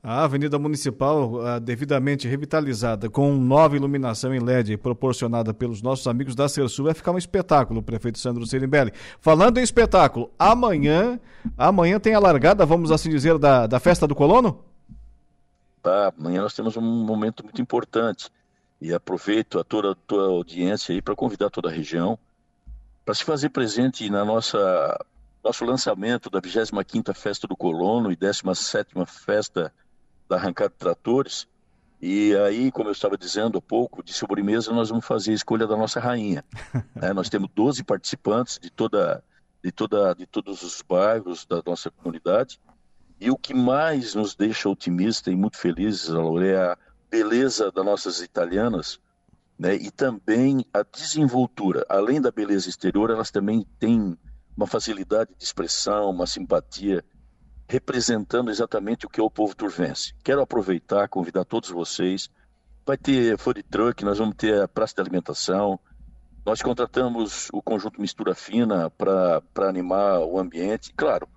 A 0.01 0.23
Avenida 0.23 0.57
Municipal, 0.57 1.33
uh, 1.33 1.59
devidamente 1.59 2.29
revitalizada, 2.29 3.09
com 3.09 3.33
nova 3.33 3.75
iluminação 3.75 4.33
em 4.33 4.39
LED 4.39 4.77
proporcionada 4.77 5.53
pelos 5.53 5.81
nossos 5.81 6.07
amigos 6.07 6.33
da 6.33 6.47
Cersul, 6.47 6.85
vai 6.85 6.93
ficar 6.93 7.11
um 7.11 7.17
espetáculo, 7.17 7.83
prefeito 7.83 8.19
Sandro 8.19 8.45
Serimbelli. 8.45 8.93
Falando 9.19 9.57
em 9.57 9.63
espetáculo, 9.63 10.31
amanhã, 10.39 11.19
amanhã 11.57 11.99
tem 11.99 12.13
a 12.13 12.19
largada, 12.19 12.65
vamos 12.65 12.89
assim 12.89 13.09
dizer, 13.09 13.37
da, 13.37 13.67
da 13.67 13.81
festa 13.81 14.07
do 14.07 14.15
colono? 14.15 14.63
Tá, 15.83 16.13
amanhã 16.17 16.41
nós 16.41 16.53
temos 16.53 16.77
um 16.77 16.81
momento 16.81 17.43
muito 17.43 17.61
importante 17.61 18.29
e 18.79 18.93
aproveito 18.93 19.59
a 19.59 19.63
toda, 19.63 19.89
a 19.89 20.15
audiência 20.15 20.95
aí 20.95 21.01
para 21.01 21.15
convidar 21.15 21.49
toda 21.49 21.67
a 21.67 21.71
região 21.71 22.17
para 23.07 23.15
se 23.15 23.23
fazer 23.23 23.47
presente 23.51 24.09
na 24.09 24.25
nossa 24.25 24.99
nosso 25.41 25.63
lançamento 25.63 26.29
da 26.29 26.41
25ª 26.41 27.15
Festa 27.15 27.47
do 27.47 27.55
Colono 27.55 28.11
e 28.11 28.17
17ª 28.17 29.05
Festa 29.05 29.73
da 30.27 30.35
arrancada 30.35 30.71
de 30.71 30.75
tratores. 30.75 31.47
E 32.01 32.35
aí, 32.35 32.69
como 32.69 32.89
eu 32.89 32.91
estava 32.91 33.17
dizendo 33.17 33.59
há 33.59 33.61
pouco, 33.61 34.03
de 34.03 34.11
sobremesa 34.11 34.73
nós 34.73 34.89
vamos 34.89 35.05
fazer 35.05 35.31
a 35.31 35.35
escolha 35.35 35.65
da 35.65 35.77
nossa 35.77 36.01
rainha. 36.01 36.43
é, 37.01 37.13
nós 37.13 37.29
temos 37.29 37.49
12 37.55 37.81
participantes 37.85 38.59
de 38.61 38.69
toda, 38.69 39.23
de 39.63 39.71
toda, 39.71 40.13
de 40.13 40.25
todos 40.25 40.61
os 40.61 40.81
bairros 40.81 41.45
da 41.45 41.63
nossa 41.65 41.89
comunidade. 41.89 42.59
E 43.21 43.31
o 43.31 43.37
que 43.37 43.53
mais 43.53 44.15
nos 44.15 44.35
deixa 44.35 44.67
otimistas 44.67 45.33
e 45.33 45.35
muito 45.37 45.57
felizes, 45.57 46.09
Laura, 46.09 46.45
é 46.45 46.57
a 46.57 46.77
beleza 47.09 47.71
das 47.71 47.85
nossas 47.85 48.19
italianas, 48.19 48.99
né? 49.57 49.75
E 49.75 49.89
também 49.91 50.65
a 50.73 50.83
desenvoltura. 50.83 51.85
Além 51.89 52.21
da 52.21 52.31
beleza 52.31 52.69
exterior, 52.69 53.09
elas 53.09 53.31
também 53.31 53.65
têm 53.79 54.17
uma 54.55 54.67
facilidade 54.67 55.31
de 55.37 55.43
expressão, 55.43 56.09
uma 56.09 56.27
simpatia 56.27 57.03
representando 57.69 58.49
exatamente 58.49 59.05
o 59.05 59.09
que 59.09 59.19
é 59.19 59.23
o 59.23 59.29
povo 59.29 59.55
turvense. 59.55 60.13
Quero 60.23 60.41
aproveitar, 60.41 61.09
convidar 61.09 61.43
todos 61.43 61.69
vocês. 61.69 62.29
Vai 62.85 62.97
ter 62.97 63.37
food 63.37 63.61
truck, 63.63 64.05
nós 64.05 64.17
vamos 64.17 64.35
ter 64.37 64.61
a 64.61 64.67
praça 64.67 64.95
de 64.95 65.01
alimentação. 65.01 65.79
Nós 66.45 66.61
contratamos 66.61 67.49
o 67.51 67.61
conjunto 67.61 67.99
Mistura 67.99 68.33
Fina 68.33 68.89
para 68.89 69.41
animar 69.67 70.21
o 70.21 70.39
ambiente. 70.39 70.93
Claro, 70.95 71.27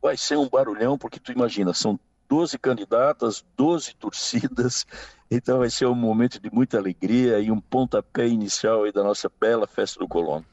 vai 0.00 0.16
ser 0.16 0.36
um 0.36 0.48
barulhão, 0.48 0.98
porque 0.98 1.18
tu 1.18 1.32
imagina, 1.32 1.72
são 1.72 1.98
12 2.32 2.58
candidatas, 2.58 3.44
12 3.58 3.94
torcidas, 3.96 4.86
então 5.30 5.58
vai 5.58 5.68
ser 5.68 5.84
um 5.84 5.94
momento 5.94 6.40
de 6.40 6.50
muita 6.50 6.78
alegria 6.78 7.38
e 7.40 7.50
um 7.50 7.60
pontapé 7.60 8.26
inicial 8.26 8.84
aí 8.84 8.92
da 8.92 9.04
nossa 9.04 9.30
bela 9.38 9.66
festa 9.66 10.00
do 10.00 10.08
Colono. 10.08 10.46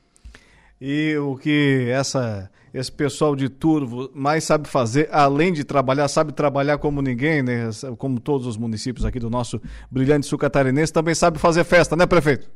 E 0.81 1.15
o 1.15 1.37
que 1.37 1.87
essa 1.89 2.51
esse 2.73 2.91
pessoal 2.91 3.33
de 3.33 3.47
Turvo 3.47 4.11
mais 4.13 4.43
sabe 4.43 4.67
fazer, 4.67 5.07
além 5.09 5.53
de 5.53 5.63
trabalhar, 5.63 6.09
sabe 6.09 6.33
trabalhar 6.33 6.77
como 6.79 7.01
ninguém, 7.01 7.41
né? 7.41 7.69
Como 7.97 8.19
todos 8.19 8.45
os 8.45 8.57
municípios 8.57 9.05
aqui 9.05 9.17
do 9.17 9.29
nosso 9.29 9.61
brilhante 9.89 10.27
sul 10.27 10.37
catarinense, 10.37 10.91
também 10.91 11.15
sabe 11.15 11.39
fazer 11.39 11.63
festa, 11.63 11.95
né, 11.95 12.05
prefeito? 12.05 12.49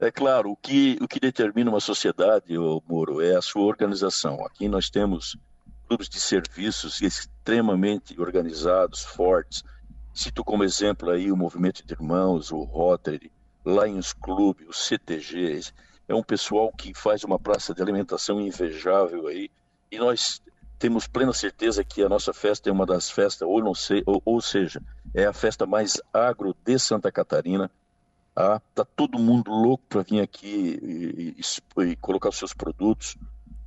É 0.00 0.10
claro, 0.10 0.50
o 0.50 0.56
que, 0.56 0.96
o 0.98 1.06
que 1.06 1.20
determina 1.20 1.70
uma 1.70 1.78
sociedade, 1.78 2.56
ô 2.56 2.82
Moro, 2.88 3.20
é 3.20 3.36
a 3.36 3.42
sua 3.42 3.64
organização. 3.64 4.44
Aqui 4.46 4.66
nós 4.66 4.88
temos 4.88 5.36
clubes 5.94 6.08
de 6.08 6.20
serviços 6.20 7.00
extremamente 7.00 8.20
organizados, 8.20 9.04
fortes. 9.04 9.62
Cito 10.12 10.42
como 10.42 10.64
exemplo 10.64 11.08
aí 11.08 11.30
o 11.30 11.36
Movimento 11.36 11.86
de 11.86 11.94
Irmãos, 11.94 12.50
o 12.50 12.64
Rotary, 12.64 13.30
Lions 13.64 14.12
Club, 14.12 14.62
o 14.68 14.72
CTG, 14.72 15.60
é 16.08 16.14
um 16.14 16.22
pessoal 16.22 16.72
que 16.72 16.92
faz 16.92 17.22
uma 17.22 17.38
praça 17.38 17.72
de 17.72 17.80
alimentação 17.80 18.40
invejável 18.40 19.28
aí, 19.28 19.48
e 19.88 19.96
nós 19.96 20.42
temos 20.80 21.06
plena 21.06 21.32
certeza 21.32 21.84
que 21.84 22.02
a 22.02 22.08
nossa 22.08 22.32
festa 22.32 22.68
é 22.68 22.72
uma 22.72 22.84
das 22.84 23.08
festas, 23.08 23.46
ou 23.46 23.62
não 23.62 23.72
sei, 23.72 24.02
ou, 24.04 24.20
ou 24.24 24.40
seja, 24.40 24.82
é 25.14 25.24
a 25.26 25.32
festa 25.32 25.64
mais 25.64 26.02
agro 26.12 26.56
de 26.64 26.76
Santa 26.76 27.12
Catarina. 27.12 27.70
Ah, 28.34 28.60
tá 28.74 28.84
todo 28.84 29.16
mundo 29.16 29.52
louco 29.52 29.84
para 29.88 30.02
vir 30.02 30.20
aqui 30.20 30.76
e, 30.82 31.36
e, 31.40 31.84
e, 31.84 31.96
colocar 31.96 32.30
os 32.30 32.36
seus 32.36 32.52
produtos, 32.52 33.16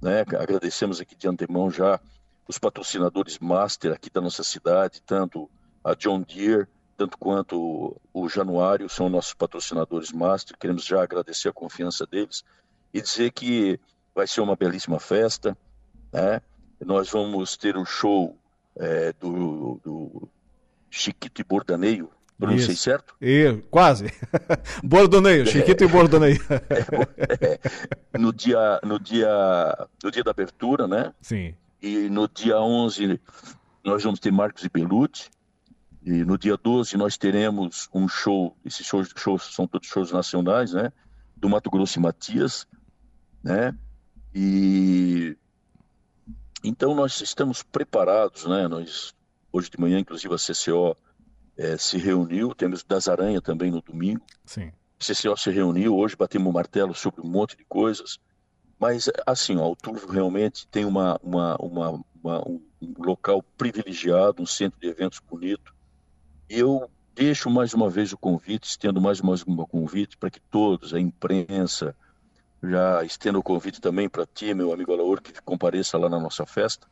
né? 0.01 0.25
Agradecemos 0.37 0.99
aqui 0.99 1.15
de 1.15 1.25
antemão 1.25 1.71
já 1.71 2.01
os 2.47 2.57
patrocinadores 2.57 3.39
master 3.39 3.91
aqui 3.91 4.09
da 4.09 4.21
nossa 4.21 4.43
cidade, 4.43 5.01
tanto 5.05 5.49
a 5.83 5.93
John 5.93 6.21
Deere, 6.21 6.67
tanto 6.95 7.17
quanto 7.17 7.99
o 8.13 8.29
Januário 8.29 8.89
são 8.89 9.09
nossos 9.09 9.33
patrocinadores 9.33 10.11
master. 10.11 10.57
Queremos 10.57 10.85
já 10.85 11.03
agradecer 11.03 11.49
a 11.49 11.53
confiança 11.53 12.05
deles 12.07 12.43
e 12.93 13.01
dizer 13.01 13.31
que 13.31 13.79
vai 14.15 14.25
ser 14.25 14.41
uma 14.41 14.55
belíssima 14.55 14.99
festa. 14.99 15.55
Né? 16.11 16.41
Nós 16.83 17.09
vamos 17.09 17.55
ter 17.55 17.77
um 17.77 17.85
show 17.85 18.35
é, 18.75 19.13
do, 19.13 19.79
do, 19.83 20.29
Chiquito 20.89 21.41
e 21.41 21.43
Bordaneio. 21.43 22.09
Pronunciei 22.39 22.73
Isso. 22.73 22.83
certo? 22.83 23.15
E, 23.19 23.61
quase. 23.69 24.13
Bordoneio, 24.83 25.45
Chiquito 25.47 25.81
é, 25.83 25.87
e 25.87 25.89
Bordoneio. 25.89 26.39
É, 28.11 28.17
no, 28.17 28.31
dia, 28.31 28.79
no, 28.83 28.99
dia, 28.99 29.87
no 30.03 30.11
dia 30.11 30.23
da 30.23 30.31
abertura, 30.31 30.87
né? 30.87 31.13
Sim. 31.21 31.55
E 31.81 32.09
no 32.09 32.27
dia 32.27 32.59
11 32.59 33.19
nós 33.83 34.03
vamos 34.03 34.19
ter 34.19 34.31
Marcos 34.31 34.63
e 34.63 34.69
Belucci. 34.69 35.29
E 36.03 36.23
no 36.23 36.37
dia 36.37 36.57
12 36.57 36.97
nós 36.97 37.17
teremos 37.17 37.89
um 37.93 38.07
show, 38.07 38.55
esses 38.63 38.85
shows, 38.85 39.13
shows 39.15 39.53
são 39.53 39.67
todos 39.67 39.87
shows 39.87 40.11
nacionais, 40.11 40.73
né? 40.73 40.91
Do 41.35 41.49
Mato 41.49 41.69
Grosso 41.69 41.99
e 41.99 42.01
Matias, 42.01 42.67
né? 43.43 43.77
E 44.33 45.37
então 46.63 46.95
nós 46.95 47.21
estamos 47.21 47.61
preparados, 47.63 48.45
né? 48.45 48.67
Nós 48.67 49.13
hoje 49.51 49.69
de 49.69 49.79
manhã, 49.79 49.99
inclusive 49.99 50.33
a 50.33 50.37
CCO 50.37 50.95
é, 51.57 51.77
se 51.77 51.97
reuniu, 51.97 52.53
temos 52.53 52.83
das 52.83 53.07
Aranha 53.07 53.41
também 53.41 53.71
no 53.71 53.81
domingo. 53.81 54.25
Sim. 54.45 54.71
A 54.99 55.03
CCO 55.03 55.37
se 55.37 55.49
reuniu, 55.51 55.95
hoje 55.95 56.15
batemos 56.15 56.49
o 56.49 56.53
martelo 56.53 56.93
sobre 56.93 57.21
um 57.21 57.29
monte 57.29 57.57
de 57.57 57.65
coisas, 57.65 58.19
mas 58.79 59.09
assim, 59.25 59.57
ó, 59.57 59.69
o 59.71 59.75
Turvo 59.75 60.11
realmente 60.11 60.67
tem 60.67 60.85
uma, 60.85 61.19
uma, 61.23 61.55
uma, 61.57 62.03
uma 62.23 62.47
um 62.47 62.61
local 62.97 63.43
privilegiado, 63.57 64.41
um 64.41 64.45
centro 64.45 64.79
de 64.79 64.87
eventos 64.87 65.19
bonito, 65.19 65.73
eu 66.49 66.89
deixo 67.15 67.49
mais 67.49 67.73
uma 67.73 67.89
vez 67.89 68.13
o 68.13 68.17
convite, 68.17 68.65
estendo 68.65 69.01
mais 69.01 69.19
uma 69.19 69.35
vez 69.35 69.43
um 69.47 69.55
convite 69.65 70.17
para 70.17 70.29
que 70.29 70.39
todos, 70.39 70.93
a 70.93 70.99
imprensa, 70.99 71.95
já 72.63 73.03
estendo 73.03 73.39
o 73.39 73.43
convite 73.43 73.81
também 73.81 74.07
para 74.07 74.25
ti, 74.25 74.53
meu 74.53 74.71
amigo 74.71 74.93
Alaor, 74.93 75.21
que 75.21 75.33
compareça 75.41 75.97
lá 75.97 76.07
na 76.07 76.19
nossa 76.19 76.45
festa, 76.45 76.87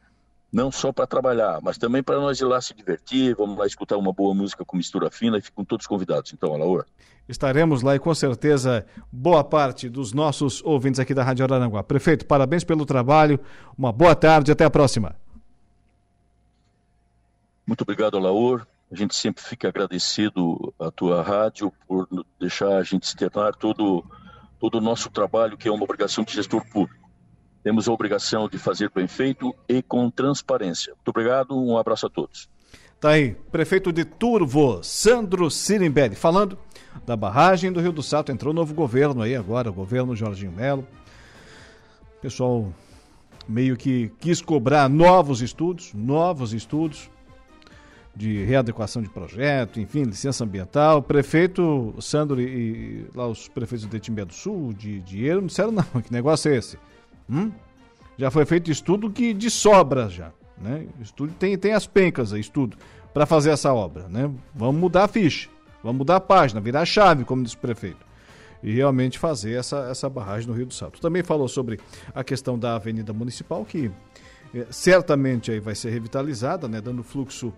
não 0.52 0.72
só 0.72 0.92
para 0.92 1.06
trabalhar, 1.06 1.60
mas 1.62 1.78
também 1.78 2.02
para 2.02 2.20
nós 2.20 2.40
ir 2.40 2.46
lá 2.46 2.62
se 2.62 2.74
divertir, 2.74 3.36
vamos 3.36 3.58
lá 3.58 3.66
escutar 3.66 3.98
uma 3.98 4.14
boa 4.14 4.34
música 4.34 4.64
com 4.64 4.78
mistura 4.78 5.12
fina 5.12 5.38
e 5.38 5.42
ficam 5.42 5.66
todos 5.66 5.86
convidados. 5.86 6.34
Então, 6.34 6.54
Alaor. 6.54 6.86
Estaremos 7.28 7.82
lá 7.82 7.96
e 7.96 8.00
com 8.00 8.14
certeza 8.14 8.86
boa 9.12 9.44
parte 9.44 9.90
dos 9.90 10.14
nossos 10.14 10.64
ouvintes 10.64 11.00
aqui 11.00 11.14
da 11.14 11.24
Rádio 11.24 11.44
Araranguá. 11.44 11.84
Prefeito, 11.84 12.26
parabéns 12.26 12.64
pelo 12.64 12.86
trabalho, 12.86 13.40
uma 13.78 13.92
boa 13.92 14.16
tarde, 14.16 14.52
até 14.52 14.64
a 14.64 14.70
próxima. 14.70 15.16
Muito 17.66 17.82
obrigado, 17.82 18.16
Alaor. 18.16 18.66
A 18.92 18.96
gente 18.96 19.16
sempre 19.16 19.44
fica 19.44 19.68
agradecido 19.68 20.74
à 20.80 20.92
tua 20.92 21.24
rádio 21.24 21.74
por 21.88 22.08
deixar 22.40 22.78
a 22.78 22.84
gente 22.84 23.04
externar 23.04 23.56
todo, 23.56 24.06
todo 24.60 24.78
o 24.78 24.82
nosso 24.82 25.10
trabalho, 25.10 25.58
que 25.58 25.68
é 25.68 25.72
uma 25.72 25.84
obrigação 25.84 26.24
de 26.24 26.34
gestor 26.34 26.64
público. 26.72 27.05
Temos 27.66 27.88
a 27.88 27.92
obrigação 27.92 28.48
de 28.48 28.60
fazer 28.60 28.92
bem 28.94 29.08
feito 29.08 29.52
e 29.68 29.82
com 29.82 30.08
transparência. 30.12 30.94
Muito 30.94 31.08
obrigado, 31.08 31.58
um 31.58 31.80
abraço 31.80 32.06
a 32.06 32.10
todos. 32.12 32.48
Tá 33.00 33.10
aí, 33.10 33.34
prefeito 33.52 33.92
de 33.92 34.06
Turvo, 34.06 34.84
Sandro 34.84 35.50
Sirimbelli, 35.50 36.14
falando 36.14 36.60
da 37.08 37.16
barragem 37.16 37.72
do 37.72 37.82
Rio 37.82 37.92
do 37.92 38.04
Salto. 38.04 38.32
Entrou 38.32 38.54
novo 38.54 38.76
governo 38.76 39.24
aí 39.24 39.36
agora, 39.36 39.72
o 39.72 39.74
governo 39.74 40.16
Jorginho 40.16 40.52
Melo. 40.52 40.88
Pessoal 42.22 42.72
meio 43.48 43.76
que 43.76 44.12
quis 44.20 44.44
cobrar 44.44 44.88
novos 44.88 45.42
estudos, 45.42 45.92
novos 45.92 46.54
estudos 46.54 47.10
de 48.16 48.44
readequação 48.44 49.02
de 49.02 49.10
projeto, 49.10 49.80
enfim, 49.80 50.04
licença 50.04 50.44
ambiental. 50.44 51.00
O 51.00 51.02
prefeito 51.02 51.96
Sandro 52.00 52.40
e, 52.40 53.08
lá 53.16 53.28
os 53.28 53.48
prefeitos 53.48 53.88
de 53.88 54.00
Timbé 54.00 54.24
do 54.24 54.36
Sul, 54.36 54.72
de 54.72 55.02
dinheiro, 55.02 55.42
disseram 55.42 55.72
não, 55.72 55.84
que 56.00 56.14
negócio 56.14 56.52
é 56.52 56.58
esse? 56.58 56.78
Hum? 57.30 57.52
Já 58.18 58.32
foi 58.32 58.46
feito 58.46 58.72
estudo 58.72 59.10
que 59.10 59.34
de 59.34 59.50
sobra 59.50 60.10
já, 60.10 60.32
né? 60.58 60.88
Estudo 61.02 61.34
tem, 61.34 61.58
tem 61.58 61.74
as 61.74 61.86
pencas 61.86 62.32
estudo, 62.32 62.78
para 63.14 63.26
fazer 63.26 63.50
essa 63.50 63.74
obra, 63.74 64.08
né? 64.08 64.30
Vamos 64.54 64.80
mudar 64.80 65.06
a 65.06 65.08
ficha, 65.08 65.50
vamos 65.84 66.00
mudar 66.00 66.18
a 66.18 66.22
página, 66.22 66.62
virar 66.62 66.82
a 66.82 66.86
chave, 66.86 67.26
como 67.26 67.44
disse 67.44 67.56
o 67.56 67.60
prefeito. 67.60 68.06
E 68.64 68.74
realmente 68.74 69.20
fazer 69.20 69.54
essa, 69.54 69.88
essa 69.92 70.10
barragem 70.10 70.48
no 70.48 70.54
Rio 70.54 70.66
do 70.66 70.74
Salto. 70.74 71.00
Também 71.00 71.22
falou 71.22 71.48
sobre 71.48 71.80
a 72.14 72.24
questão 72.24 72.58
da 72.58 72.76
Avenida 72.76 73.14
Municipal, 73.14 73.64
que 73.64 73.92
é, 74.56 74.66
certamente 74.72 75.52
aí 75.52 75.60
vai 75.60 75.76
ser 75.76 75.92
revitalizada, 75.92 76.68
né, 76.68 76.82
dando 76.82 77.04
fluxo 77.04 77.54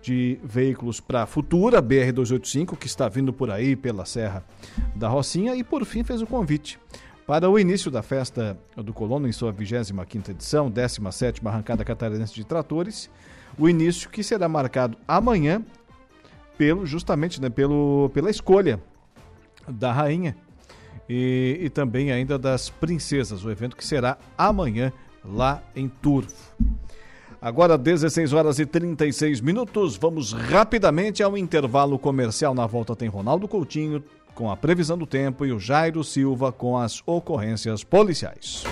de 0.00 0.38
veículos 0.44 1.00
para 1.00 1.22
a 1.22 1.26
futura 1.26 1.82
BR-285, 1.82 2.76
que 2.76 2.86
está 2.86 3.08
vindo 3.08 3.32
por 3.32 3.50
aí 3.50 3.74
pela 3.74 4.04
Serra 4.04 4.44
da 4.94 5.08
Rocinha, 5.08 5.56
e 5.56 5.64
por 5.64 5.84
fim 5.84 6.04
fez 6.04 6.22
o 6.22 6.26
convite 6.26 6.78
para 7.26 7.48
o 7.48 7.58
início 7.58 7.90
da 7.90 8.02
festa 8.02 8.58
do 8.76 8.92
Colono 8.92 9.28
em 9.28 9.32
sua 9.32 9.52
25ª 9.52 10.30
edição, 10.30 10.70
17ª 10.70 11.46
Arrancada 11.46 11.84
Catarinense 11.84 12.34
de 12.34 12.44
Tratores, 12.44 13.08
o 13.58 13.68
início 13.68 14.08
que 14.10 14.22
será 14.22 14.48
marcado 14.48 14.96
amanhã 15.06 15.62
pelo 16.58 16.84
justamente 16.84 17.40
né, 17.40 17.48
pelo, 17.48 18.10
pela 18.12 18.30
escolha 18.30 18.80
da 19.68 19.92
rainha 19.92 20.36
e, 21.08 21.58
e 21.62 21.70
também 21.70 22.10
ainda 22.10 22.38
das 22.38 22.70
princesas, 22.70 23.44
o 23.44 23.50
evento 23.50 23.76
que 23.76 23.86
será 23.86 24.18
amanhã 24.36 24.92
lá 25.24 25.62
em 25.74 25.88
Turvo. 25.88 26.34
Agora, 27.40 27.76
16 27.76 28.32
horas 28.32 28.60
e 28.60 28.66
36 28.66 29.40
minutos, 29.40 29.96
vamos 29.96 30.32
rapidamente 30.32 31.24
ao 31.24 31.36
intervalo 31.36 31.98
comercial. 31.98 32.54
Na 32.54 32.68
volta 32.68 32.94
tem 32.94 33.08
Ronaldo 33.08 33.48
Coutinho 33.48 34.02
com 34.34 34.50
a 34.50 34.56
previsão 34.56 34.98
do 34.98 35.06
tempo 35.06 35.44
e 35.44 35.52
o 35.52 35.58
Jairo 35.58 36.02
Silva 36.02 36.52
com 36.52 36.76
as 36.76 37.02
ocorrências 37.06 37.84
policiais. 37.84 38.64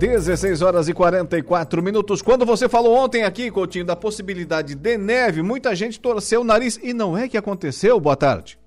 Dezesseis 0.00 0.62
horas 0.62 0.88
e 0.88 0.94
44 0.94 1.82
minutos. 1.82 2.22
Quando 2.22 2.46
você 2.46 2.70
falou 2.70 2.96
ontem 2.96 3.22
aqui, 3.22 3.50
Coutinho, 3.50 3.84
da 3.84 3.94
possibilidade 3.94 4.74
de 4.74 4.96
neve, 4.96 5.42
muita 5.42 5.74
gente 5.74 6.00
torceu 6.00 6.40
o 6.40 6.44
nariz 6.44 6.78
e 6.82 6.94
não 6.94 7.18
é 7.18 7.28
que 7.28 7.36
aconteceu. 7.36 8.00
Boa 8.00 8.16
tarde. 8.16 8.58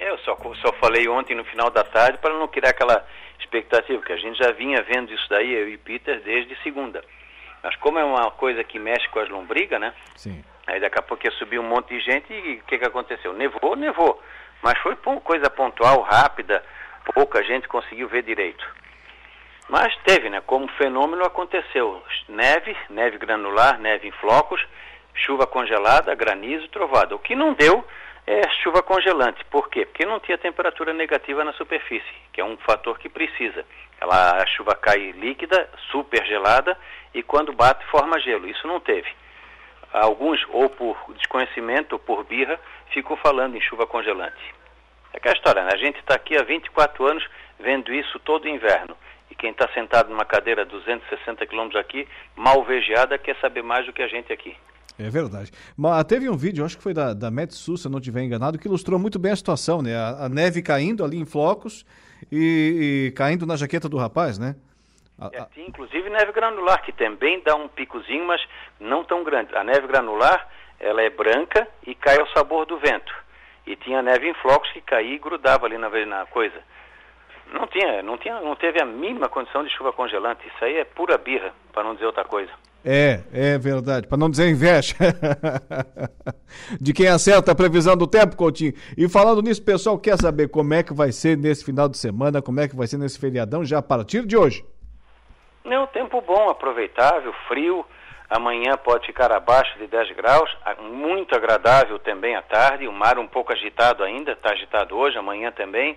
Eu 0.00 0.18
só, 0.18 0.36
só 0.60 0.72
falei 0.80 1.06
ontem 1.06 1.36
no 1.36 1.44
final 1.44 1.70
da 1.70 1.84
tarde 1.84 2.18
para 2.18 2.36
não 2.36 2.48
criar 2.48 2.70
aquela 2.70 3.06
expectativa, 3.38 4.02
que 4.02 4.12
a 4.12 4.16
gente 4.16 4.36
já 4.36 4.50
vinha 4.50 4.82
vendo 4.82 5.12
isso 5.12 5.28
daí, 5.30 5.52
eu 5.52 5.68
e 5.68 5.78
Peter, 5.78 6.20
desde 6.24 6.60
segunda. 6.64 7.00
Mas 7.62 7.76
como 7.76 7.98
é 7.98 8.04
uma 8.04 8.30
coisa 8.32 8.64
que 8.64 8.78
mexe 8.78 9.08
com 9.08 9.20
as 9.20 9.28
lombrigas, 9.28 9.80
né? 9.80 9.94
Sim. 10.16 10.44
Aí 10.66 10.80
daqui 10.80 10.98
a 10.98 11.02
pouco 11.02 11.26
ia 11.26 11.32
subir 11.32 11.58
um 11.58 11.68
monte 11.68 11.88
de 11.94 12.00
gente 12.00 12.32
e 12.32 12.56
o 12.56 12.64
que, 12.64 12.78
que 12.78 12.84
aconteceu? 12.84 13.32
Nevou, 13.32 13.76
nevou. 13.76 14.20
Mas 14.62 14.78
foi 14.78 14.96
coisa 15.24 15.50
pontual, 15.50 16.00
rápida, 16.02 16.64
pouca 17.14 17.42
gente 17.42 17.68
conseguiu 17.68 18.08
ver 18.08 18.22
direito. 18.22 18.64
Mas 19.68 19.96
teve, 20.04 20.28
né? 20.28 20.40
Como 20.46 20.68
fenômeno 20.68 21.24
aconteceu. 21.24 22.02
Neve, 22.28 22.76
neve 22.90 23.18
granular, 23.18 23.78
neve 23.78 24.08
em 24.08 24.12
flocos, 24.12 24.64
chuva 25.14 25.46
congelada, 25.46 26.14
granizo, 26.14 26.68
trovada. 26.68 27.14
O 27.14 27.18
que 27.18 27.34
não 27.34 27.54
deu 27.54 27.84
é 28.26 28.48
chuva 28.62 28.82
congelante. 28.82 29.44
Por 29.46 29.68
quê? 29.68 29.84
Porque 29.84 30.06
não 30.06 30.20
tinha 30.20 30.38
temperatura 30.38 30.92
negativa 30.92 31.44
na 31.44 31.52
superfície, 31.54 32.12
que 32.32 32.40
é 32.40 32.44
um 32.44 32.56
fator 32.58 32.98
que 32.98 33.08
precisa. 33.08 33.64
Ela, 34.00 34.42
a 34.42 34.46
chuva 34.46 34.74
cai 34.74 35.12
líquida, 35.12 35.68
super 35.90 36.24
gelada, 36.26 36.76
e 37.14 37.22
quando 37.22 37.52
bate 37.52 37.84
forma 37.86 38.18
gelo. 38.20 38.48
Isso 38.48 38.66
não 38.66 38.80
teve. 38.80 39.08
Alguns, 39.92 40.40
ou 40.48 40.70
por 40.70 40.96
desconhecimento 41.16 41.92
ou 41.92 41.98
por 41.98 42.24
birra, 42.24 42.58
ficam 42.92 43.16
falando 43.16 43.56
em 43.56 43.60
chuva 43.60 43.86
congelante. 43.86 44.54
É 45.12 45.18
aquela 45.18 45.34
história, 45.34 45.64
né? 45.64 45.70
A 45.72 45.76
gente 45.76 45.98
está 45.98 46.14
aqui 46.14 46.36
há 46.36 46.42
24 46.42 47.06
anos 47.06 47.26
vendo 47.60 47.92
isso 47.92 48.18
todo 48.20 48.48
inverno. 48.48 48.96
E 49.30 49.34
quem 49.34 49.50
está 49.50 49.68
sentado 49.72 50.10
numa 50.10 50.24
cadeira 50.24 50.64
260 50.64 51.46
quilômetros 51.46 51.80
aqui, 51.80 52.06
malvejada, 52.36 53.18
quer 53.18 53.36
saber 53.40 53.62
mais 53.62 53.86
do 53.86 53.92
que 53.92 54.02
a 54.02 54.08
gente 54.08 54.32
aqui. 54.32 54.56
É 54.98 55.08
verdade. 55.08 55.50
Mas 55.76 56.04
teve 56.04 56.28
um 56.28 56.36
vídeo, 56.36 56.64
acho 56.64 56.76
que 56.76 56.82
foi 56.82 56.92
da, 56.92 57.14
da 57.14 57.30
Metsu, 57.30 57.76
se 57.76 57.86
eu 57.86 57.90
não 57.90 57.98
estiver 57.98 58.22
enganado, 58.22 58.58
que 58.58 58.66
ilustrou 58.66 58.98
muito 58.98 59.18
bem 59.18 59.32
a 59.32 59.36
situação, 59.36 59.82
né? 59.82 59.96
A, 59.96 60.26
a 60.26 60.28
neve 60.28 60.62
caindo 60.62 61.04
ali 61.04 61.18
em 61.18 61.24
flocos 61.24 61.84
e, 62.30 63.08
e, 63.08 63.12
caindo 63.12 63.46
na 63.46 63.56
jaqueta 63.56 63.88
do 63.88 63.96
rapaz, 63.96 64.38
né? 64.38 64.54
É, 65.32 65.60
inclusive 65.60 66.08
neve 66.10 66.32
granular, 66.32 66.82
que 66.82 66.92
também 66.92 67.40
dá 67.44 67.54
um 67.54 67.68
picozinho, 67.68 68.24
mas 68.26 68.40
não 68.80 69.04
tão 69.04 69.22
grande. 69.22 69.54
A 69.54 69.62
neve 69.62 69.86
granular, 69.86 70.48
ela 70.80 71.02
é 71.02 71.10
branca 71.10 71.68
e 71.86 71.94
cai 71.94 72.18
ao 72.18 72.26
sabor 72.28 72.66
do 72.66 72.78
vento. 72.78 73.12
E 73.66 73.76
tinha 73.76 74.02
neve 74.02 74.28
em 74.28 74.34
flocos 74.34 74.70
que 74.72 74.80
caía 74.80 75.14
e 75.14 75.18
grudava 75.18 75.66
ali 75.66 75.78
na, 75.78 75.88
na 75.88 76.26
coisa. 76.26 76.60
Não 77.52 77.66
tinha, 77.66 78.02
não 78.02 78.16
tinha, 78.16 78.40
não 78.40 78.56
teve 78.56 78.80
a 78.80 78.86
mínima 78.86 79.28
condição 79.28 79.62
de 79.62 79.70
chuva 79.70 79.92
congelante. 79.92 80.46
Isso 80.48 80.64
aí 80.64 80.78
é 80.78 80.84
pura 80.84 81.18
birra, 81.18 81.52
para 81.72 81.84
não 81.84 81.94
dizer 81.94 82.06
outra 82.06 82.24
coisa. 82.24 82.50
É, 82.84 83.20
é 83.32 83.58
verdade. 83.58 84.08
Para 84.08 84.18
não 84.18 84.30
dizer 84.30 84.48
inveja. 84.48 84.96
de 86.80 86.92
quem 86.92 87.08
acerta 87.08 87.52
a 87.52 87.54
previsão 87.54 87.96
do 87.96 88.06
tempo, 88.06 88.36
Coutinho. 88.36 88.72
E 88.96 89.08
falando 89.08 89.42
nisso, 89.42 89.62
pessoal, 89.62 89.98
quer 89.98 90.16
saber 90.18 90.48
como 90.48 90.74
é 90.74 90.82
que 90.82 90.92
vai 90.92 91.12
ser 91.12 91.36
nesse 91.36 91.64
final 91.64 91.88
de 91.88 91.96
semana, 91.98 92.42
como 92.42 92.60
é 92.60 92.66
que 92.66 92.74
vai 92.74 92.86
ser 92.86 92.98
nesse 92.98 93.18
feriadão 93.18 93.64
já 93.64 93.78
a 93.78 93.82
partir 93.82 94.26
de 94.26 94.36
hoje? 94.36 94.64
Não, 95.64 95.86
tempo 95.86 96.20
bom, 96.20 96.50
aproveitável, 96.50 97.32
frio. 97.46 97.86
Amanhã 98.28 98.76
pode 98.76 99.06
ficar 99.06 99.30
abaixo 99.30 99.78
de 99.78 99.86
10 99.86 100.12
graus, 100.12 100.50
muito 100.80 101.36
agradável 101.36 101.98
também 101.98 102.34
à 102.34 102.42
tarde. 102.42 102.88
O 102.88 102.92
mar 102.92 103.18
um 103.18 103.28
pouco 103.28 103.52
agitado 103.52 104.02
ainda, 104.02 104.32
está 104.32 104.52
agitado 104.52 104.96
hoje, 104.96 105.18
amanhã 105.18 105.52
também. 105.52 105.96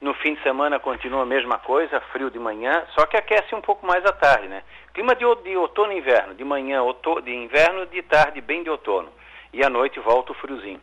No 0.00 0.12
fim 0.14 0.34
de 0.34 0.42
semana 0.42 0.78
continua 0.78 1.22
a 1.22 1.26
mesma 1.26 1.58
coisa, 1.58 2.00
frio 2.12 2.30
de 2.30 2.38
manhã, 2.38 2.84
só 2.94 3.06
que 3.06 3.16
aquece 3.16 3.54
um 3.54 3.60
pouco 3.60 3.86
mais 3.86 4.04
à 4.04 4.12
tarde, 4.12 4.48
né? 4.48 4.62
Clima 4.92 5.14
de, 5.14 5.24
de 5.42 5.56
outono 5.56 5.92
e 5.92 5.98
inverno, 5.98 6.34
de 6.34 6.44
manhã 6.44 6.82
outono, 6.82 7.22
de 7.22 7.34
inverno, 7.34 7.86
de 7.86 8.02
tarde 8.02 8.40
bem 8.40 8.62
de 8.62 8.70
outono. 8.70 9.10
E 9.52 9.64
à 9.64 9.70
noite 9.70 10.00
volta 10.00 10.32
o 10.32 10.34
friozinho. 10.34 10.80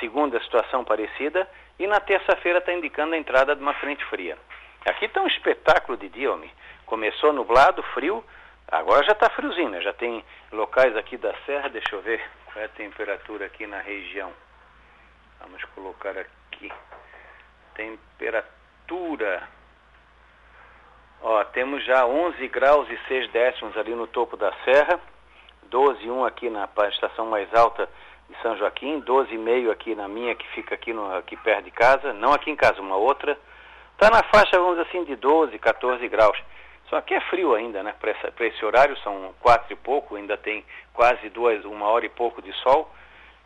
Segunda 0.00 0.40
situação 0.40 0.84
parecida, 0.84 1.48
e 1.78 1.86
na 1.86 2.00
terça-feira 2.00 2.58
está 2.58 2.72
indicando 2.72 3.14
a 3.14 3.18
entrada 3.18 3.54
de 3.54 3.62
uma 3.62 3.74
frente 3.74 4.04
fria. 4.06 4.38
Aqui 4.86 5.04
está 5.04 5.20
um 5.20 5.26
espetáculo 5.26 5.98
de 5.98 6.08
dia, 6.08 6.32
homem. 6.32 6.50
Começou 6.88 7.34
nublado, 7.34 7.82
frio, 7.92 8.24
agora 8.66 9.04
já 9.04 9.12
está 9.12 9.28
friozinho, 9.28 9.68
né? 9.68 9.82
Já 9.82 9.92
tem 9.92 10.24
locais 10.50 10.96
aqui 10.96 11.18
da 11.18 11.34
serra, 11.44 11.68
deixa 11.68 11.94
eu 11.94 12.00
ver 12.00 12.18
qual 12.46 12.62
é 12.62 12.64
a 12.64 12.68
temperatura 12.70 13.44
aqui 13.44 13.66
na 13.66 13.78
região. 13.78 14.32
Vamos 15.38 15.62
colocar 15.74 16.16
aqui 16.16 16.72
temperatura. 17.74 19.46
Ó, 21.20 21.44
temos 21.44 21.84
já 21.84 22.06
11 22.06 22.48
graus 22.48 22.88
e 22.88 22.98
6 23.06 23.30
décimos 23.32 23.76
ali 23.76 23.94
no 23.94 24.06
topo 24.06 24.34
da 24.38 24.50
serra, 24.64 24.98
12,1 25.70 26.26
aqui 26.26 26.48
na 26.48 26.66
estação 26.88 27.26
mais 27.26 27.52
alta 27.54 27.86
de 28.30 28.40
São 28.40 28.56
Joaquim, 28.56 29.02
12,5 29.02 29.70
aqui 29.70 29.94
na 29.94 30.08
minha 30.08 30.34
que 30.34 30.48
fica 30.54 30.74
aqui, 30.74 30.94
no, 30.94 31.14
aqui 31.14 31.36
perto 31.36 31.64
de 31.64 31.70
casa, 31.70 32.14
não 32.14 32.32
aqui 32.32 32.50
em 32.50 32.56
casa, 32.56 32.80
uma 32.80 32.96
outra. 32.96 33.38
Está 33.92 34.08
na 34.08 34.22
faixa, 34.22 34.58
vamos 34.58 34.78
assim, 34.78 35.04
de 35.04 35.16
12, 35.16 35.58
14 35.58 36.08
graus. 36.08 36.38
Só 36.88 37.00
que 37.00 37.14
é 37.14 37.20
frio 37.20 37.54
ainda, 37.54 37.82
né? 37.82 37.94
Para 38.00 38.46
esse 38.46 38.64
horário 38.64 38.96
são 39.00 39.34
quatro 39.40 39.72
e 39.72 39.76
pouco, 39.76 40.16
ainda 40.16 40.36
tem 40.36 40.64
quase 40.92 41.28
duas, 41.28 41.64
uma 41.64 41.86
hora 41.86 42.06
e 42.06 42.08
pouco 42.08 42.40
de 42.40 42.52
sol. 42.62 42.90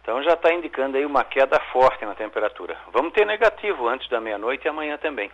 Então 0.00 0.22
já 0.22 0.34
está 0.34 0.52
indicando 0.52 0.96
aí 0.96 1.06
uma 1.06 1.24
queda 1.24 1.60
forte 1.72 2.04
na 2.04 2.14
temperatura. 2.14 2.76
Vamos 2.92 3.12
ter 3.12 3.24
negativo 3.24 3.88
antes 3.88 4.08
da 4.08 4.20
meia-noite 4.20 4.66
e 4.66 4.68
amanhã 4.68 4.96
também. 4.98 5.30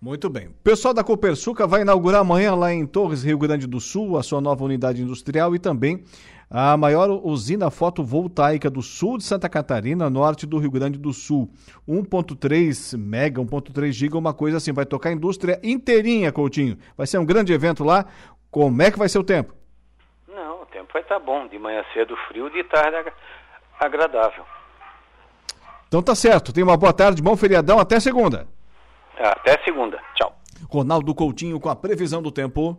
Muito 0.00 0.28
bem. 0.28 0.48
O 0.48 0.52
pessoal 0.62 0.92
da 0.92 1.02
Copersuca 1.02 1.66
vai 1.66 1.80
inaugurar 1.80 2.20
amanhã 2.20 2.54
lá 2.54 2.72
em 2.72 2.86
Torres, 2.86 3.24
Rio 3.24 3.38
Grande 3.38 3.66
do 3.66 3.80
Sul, 3.80 4.18
a 4.18 4.22
sua 4.22 4.40
nova 4.40 4.62
unidade 4.62 5.02
industrial 5.02 5.54
e 5.54 5.58
também 5.58 6.04
a 6.48 6.76
maior 6.76 7.10
usina 7.24 7.70
fotovoltaica 7.70 8.70
do 8.70 8.80
sul 8.80 9.18
de 9.18 9.24
Santa 9.24 9.48
Catarina, 9.48 10.08
norte 10.08 10.46
do 10.46 10.58
Rio 10.58 10.70
Grande 10.70 10.98
do 10.98 11.12
Sul. 11.12 11.50
1.3 11.88 12.96
mega, 12.96 13.40
1.3 13.40 13.90
giga, 13.90 14.16
uma 14.16 14.32
coisa 14.32 14.58
assim. 14.58 14.72
Vai 14.72 14.86
tocar 14.86 15.10
a 15.10 15.12
indústria 15.12 15.60
inteirinha, 15.62 16.30
Coutinho. 16.30 16.78
Vai 16.96 17.06
ser 17.06 17.18
um 17.18 17.26
grande 17.26 17.52
evento 17.52 17.82
lá. 17.82 18.06
Como 18.50 18.80
é 18.80 18.90
que 18.90 18.98
vai 18.98 19.08
ser 19.08 19.18
o 19.18 19.24
tempo? 19.24 19.54
Não, 20.28 20.62
o 20.62 20.66
tempo 20.66 20.88
vai 20.92 21.02
estar 21.02 21.18
tá 21.18 21.24
bom. 21.24 21.48
De 21.48 21.58
manhã 21.58 21.84
cedo 21.92 22.16
frio, 22.28 22.48
de 22.50 22.62
tarde 22.64 23.12
agradável. 23.80 24.44
Então 25.88 26.00
tá 26.00 26.14
certo. 26.14 26.52
Tenha 26.52 26.64
uma 26.66 26.76
boa 26.76 26.92
tarde, 26.92 27.20
bom 27.20 27.36
feriadão. 27.36 27.80
Até 27.80 27.98
segunda. 27.98 28.46
Até 29.18 29.58
segunda. 29.64 30.00
Tchau. 30.14 30.32
Ronaldo 30.70 31.14
Coutinho 31.14 31.58
com 31.58 31.68
a 31.68 31.76
previsão 31.76 32.22
do 32.22 32.30
tempo. 32.30 32.78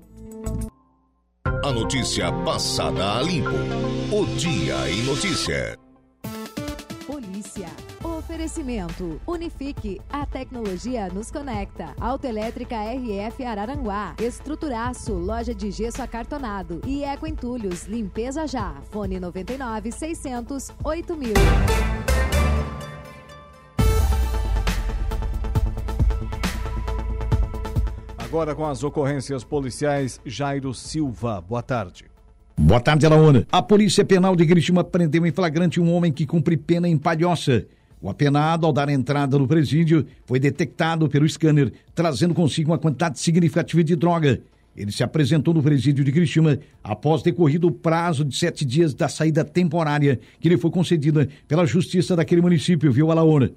A 1.64 1.72
notícia 1.72 2.32
passada 2.44 3.18
a 3.18 3.22
limpo. 3.22 3.50
O 4.12 4.26
Dia 4.38 4.90
em 4.90 5.04
Notícia. 5.04 5.78
Polícia. 7.06 7.68
Oferecimento. 8.04 9.20
Unifique. 9.26 10.00
A 10.10 10.26
tecnologia 10.26 11.08
nos 11.10 11.32
conecta. 11.32 11.94
Autoelétrica 12.00 12.76
RF 12.76 13.44
Araranguá. 13.44 14.16
Estruturaço. 14.20 15.14
Loja 15.14 15.54
de 15.54 15.72
gesso 15.72 16.02
acartonado. 16.02 16.82
E 16.86 17.04
Eco 17.04 17.28
Entulhos. 17.28 17.86
Limpeza 17.86 18.48
já. 18.48 18.76
Fone 18.92 19.20
99 19.20 19.92
600 19.92 20.72
8000. 20.84 21.34
Agora 28.38 28.54
com 28.54 28.68
as 28.68 28.84
ocorrências 28.84 29.44
policiais, 29.44 30.22
Jairo 30.24 30.72
Silva. 30.72 31.42
Boa 31.42 31.64
tarde. 31.64 32.06
Boa 32.56 32.80
tarde, 32.80 33.04
Alaona. 33.04 33.48
A 33.52 33.64
Polícia 33.64 34.06
Penal 34.06 34.36
de 34.36 34.46
Criciúma 34.46 34.84
prendeu 34.84 35.26
em 35.26 35.32
flagrante 35.32 35.82
um 35.82 35.92
homem 35.92 36.14
que 36.14 36.24
cumpre 36.24 36.56
pena 36.56 36.88
em 36.88 37.00
Palhoça. 37.00 37.66
O 38.00 38.08
apenado, 38.08 38.68
ao 38.68 38.72
dar 38.72 38.90
entrada 38.90 39.40
no 39.40 39.48
presídio, 39.48 40.06
foi 40.24 40.40
detectado 40.40 41.10
pelo 41.10 41.28
scanner, 41.28 41.74
trazendo 41.96 42.36
consigo 42.36 42.70
uma 42.70 42.78
quantidade 42.78 43.18
significativa 43.20 43.84
de 43.84 43.96
droga. 43.96 44.40
Ele 44.76 44.92
se 44.92 45.02
apresentou 45.02 45.52
no 45.52 45.64
presídio 45.64 46.06
de 46.06 46.12
Criciúma 46.12 46.60
após 46.84 47.24
decorrido 47.24 47.70
o 47.70 47.72
prazo 47.72 48.24
de 48.24 48.38
sete 48.38 48.64
dias 48.64 48.94
da 48.94 49.10
saída 49.10 49.44
temporária 49.44 50.20
que 50.40 50.48
lhe 50.48 50.58
foi 50.58 50.70
concedida 50.70 51.28
pela 51.48 51.66
Justiça 51.66 52.16
daquele 52.16 52.42
município, 52.42 52.92
viu, 52.92 53.10
Alaona? 53.10 53.50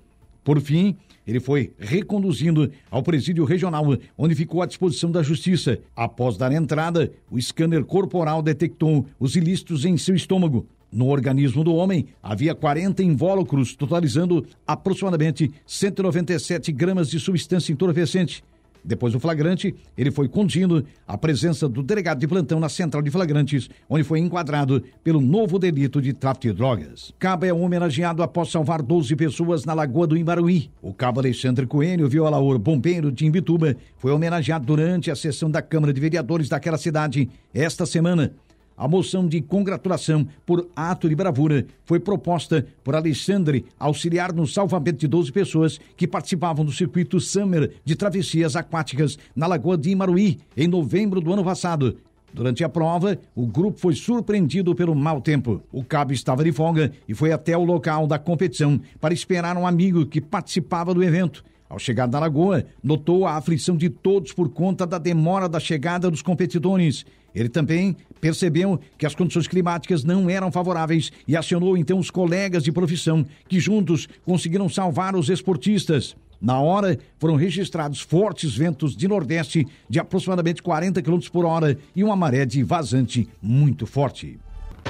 Por 0.42 0.58
fim, 0.58 0.96
ele 1.30 1.38
foi 1.38 1.72
reconduzido 1.78 2.72
ao 2.90 3.04
presídio 3.04 3.44
regional, 3.44 3.84
onde 4.18 4.34
ficou 4.34 4.62
à 4.62 4.66
disposição 4.66 5.12
da 5.12 5.22
justiça. 5.22 5.78
Após 5.94 6.36
dar 6.36 6.50
entrada, 6.50 7.12
o 7.30 7.40
scanner 7.40 7.84
corporal 7.84 8.42
detectou 8.42 9.06
os 9.18 9.36
ilícitos 9.36 9.84
em 9.84 9.96
seu 9.96 10.16
estômago. 10.16 10.66
No 10.92 11.06
organismo 11.06 11.62
do 11.62 11.72
homem 11.72 12.06
havia 12.20 12.52
40 12.52 13.04
invólucros, 13.04 13.76
totalizando 13.76 14.44
aproximadamente 14.66 15.52
197 15.64 16.72
gramas 16.72 17.08
de 17.08 17.20
substância 17.20 17.72
entorpecente. 17.72 18.42
Depois 18.84 19.12
do 19.12 19.20
flagrante, 19.20 19.74
ele 19.96 20.10
foi 20.10 20.28
conduzido 20.28 20.84
à 21.06 21.16
presença 21.18 21.68
do 21.68 21.82
delegado 21.82 22.18
de 22.18 22.26
plantão 22.26 22.58
na 22.58 22.68
central 22.68 23.02
de 23.02 23.10
flagrantes, 23.10 23.68
onde 23.88 24.04
foi 24.04 24.18
enquadrado 24.18 24.82
pelo 25.02 25.20
novo 25.20 25.58
delito 25.58 26.00
de 26.00 26.12
tráfico 26.12 26.48
de 26.48 26.52
drogas. 26.52 27.12
Cabo 27.18 27.44
é 27.44 27.52
homenageado 27.52 28.22
após 28.22 28.50
salvar 28.50 28.82
12 28.82 29.14
pessoas 29.16 29.64
na 29.64 29.74
Lagoa 29.74 30.06
do 30.06 30.16
Imaruí. 30.16 30.70
O 30.80 30.94
cabo 30.94 31.20
Alexandre 31.20 31.66
Coelho, 31.66 32.08
violaor 32.08 32.58
bombeiro 32.58 33.12
de 33.12 33.26
Imbituba, 33.26 33.76
foi 33.96 34.12
homenageado 34.12 34.64
durante 34.64 35.10
a 35.10 35.16
sessão 35.16 35.50
da 35.50 35.62
Câmara 35.62 35.92
de 35.92 36.00
Vereadores 36.00 36.48
daquela 36.48 36.78
cidade 36.78 37.28
esta 37.52 37.84
semana. 37.84 38.32
A 38.80 38.88
moção 38.88 39.28
de 39.28 39.42
congratulação 39.42 40.26
por 40.46 40.66
ato 40.74 41.06
de 41.06 41.14
bravura 41.14 41.66
foi 41.84 42.00
proposta 42.00 42.66
por 42.82 42.94
Alexandre, 42.94 43.66
auxiliar 43.78 44.32
no 44.32 44.46
salvamento 44.46 45.00
de 45.00 45.06
12 45.06 45.30
pessoas 45.30 45.78
que 45.98 46.08
participavam 46.08 46.64
do 46.64 46.72
circuito 46.72 47.20
Summer 47.20 47.72
de 47.84 47.94
travessias 47.94 48.56
aquáticas 48.56 49.18
na 49.36 49.46
Lagoa 49.46 49.76
de 49.76 49.90
Imaruí, 49.90 50.38
em 50.56 50.66
novembro 50.66 51.20
do 51.20 51.30
ano 51.30 51.44
passado. 51.44 51.98
Durante 52.32 52.64
a 52.64 52.70
prova, 52.70 53.18
o 53.34 53.46
grupo 53.46 53.78
foi 53.78 53.94
surpreendido 53.94 54.74
pelo 54.74 54.94
mau 54.94 55.20
tempo. 55.20 55.62
O 55.70 55.84
cabo 55.84 56.14
estava 56.14 56.42
de 56.42 56.50
folga 56.50 56.90
e 57.06 57.12
foi 57.12 57.32
até 57.32 57.54
o 57.54 57.64
local 57.64 58.06
da 58.06 58.18
competição 58.18 58.80
para 58.98 59.12
esperar 59.12 59.58
um 59.58 59.66
amigo 59.66 60.06
que 60.06 60.22
participava 60.22 60.94
do 60.94 61.04
evento. 61.04 61.44
Ao 61.70 61.78
chegar 61.78 62.08
na 62.08 62.18
lagoa, 62.18 62.64
notou 62.82 63.24
a 63.24 63.36
aflição 63.36 63.76
de 63.76 63.88
todos 63.88 64.32
por 64.32 64.48
conta 64.48 64.84
da 64.84 64.98
demora 64.98 65.48
da 65.48 65.60
chegada 65.60 66.10
dos 66.10 66.20
competidores. 66.20 67.06
Ele 67.32 67.48
também 67.48 67.96
percebeu 68.20 68.80
que 68.98 69.06
as 69.06 69.14
condições 69.14 69.46
climáticas 69.46 70.02
não 70.02 70.28
eram 70.28 70.50
favoráveis 70.50 71.12
e 71.28 71.36
acionou 71.36 71.76
então 71.76 72.00
os 72.00 72.10
colegas 72.10 72.64
de 72.64 72.72
profissão, 72.72 73.24
que 73.48 73.60
juntos 73.60 74.08
conseguiram 74.26 74.68
salvar 74.68 75.14
os 75.14 75.30
esportistas. 75.30 76.16
Na 76.40 76.58
hora, 76.58 76.98
foram 77.20 77.36
registrados 77.36 78.00
fortes 78.00 78.52
ventos 78.52 78.96
de 78.96 79.06
nordeste 79.06 79.64
de 79.88 80.00
aproximadamente 80.00 80.62
40 80.62 81.00
km 81.00 81.20
por 81.30 81.44
hora 81.44 81.78
e 81.94 82.02
uma 82.02 82.16
maré 82.16 82.44
de 82.44 82.64
vazante 82.64 83.28
muito 83.40 83.86
forte. 83.86 84.40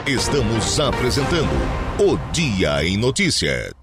Estamos 0.07 0.81
apresentando 0.81 1.51
o 1.99 2.33
Dia 2.33 2.83
em 2.87 2.97
Notícia. 2.97 3.80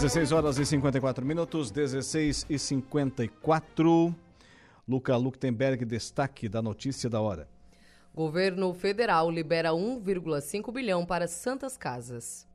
16 0.00 0.32
horas 0.32 0.58
e 0.58 0.64
54 0.64 1.26
minutos, 1.26 1.70
16 1.70 2.46
e 2.48 2.58
54. 2.58 4.14
Luca 4.88 5.14
Luktenberg, 5.14 5.84
destaque 5.84 6.48
da 6.48 6.62
notícia 6.62 7.10
da 7.10 7.20
hora. 7.20 7.46
Governo 8.14 8.72
federal 8.72 9.30
libera 9.30 9.72
1,5 9.72 10.72
bilhão 10.72 11.04
para 11.04 11.28
santas 11.28 11.76
casas. 11.76 12.48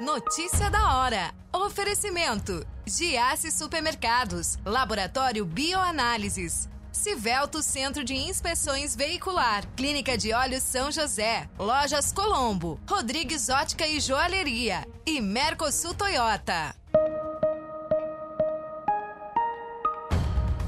Notícia 0.00 0.68
da 0.68 0.98
hora. 0.98 1.32
Oferecimento: 1.52 2.66
Giasse 2.84 3.52
Supermercados, 3.52 4.58
Laboratório 4.64 5.44
Bioanálises. 5.44 6.68
Civelto 6.94 7.60
Centro 7.60 8.02
de 8.04 8.14
Inspeções 8.14 8.94
Veicular, 8.94 9.66
Clínica 9.74 10.16
de 10.16 10.32
Olhos 10.32 10.62
São 10.62 10.92
José, 10.92 11.48
Lojas 11.58 12.12
Colombo, 12.12 12.78
Rodrigues 12.88 13.48
Ótica 13.48 13.84
e 13.84 13.98
Joalheria 13.98 14.86
e 15.04 15.20
Mercosul 15.20 15.92
Toyota. 15.92 16.72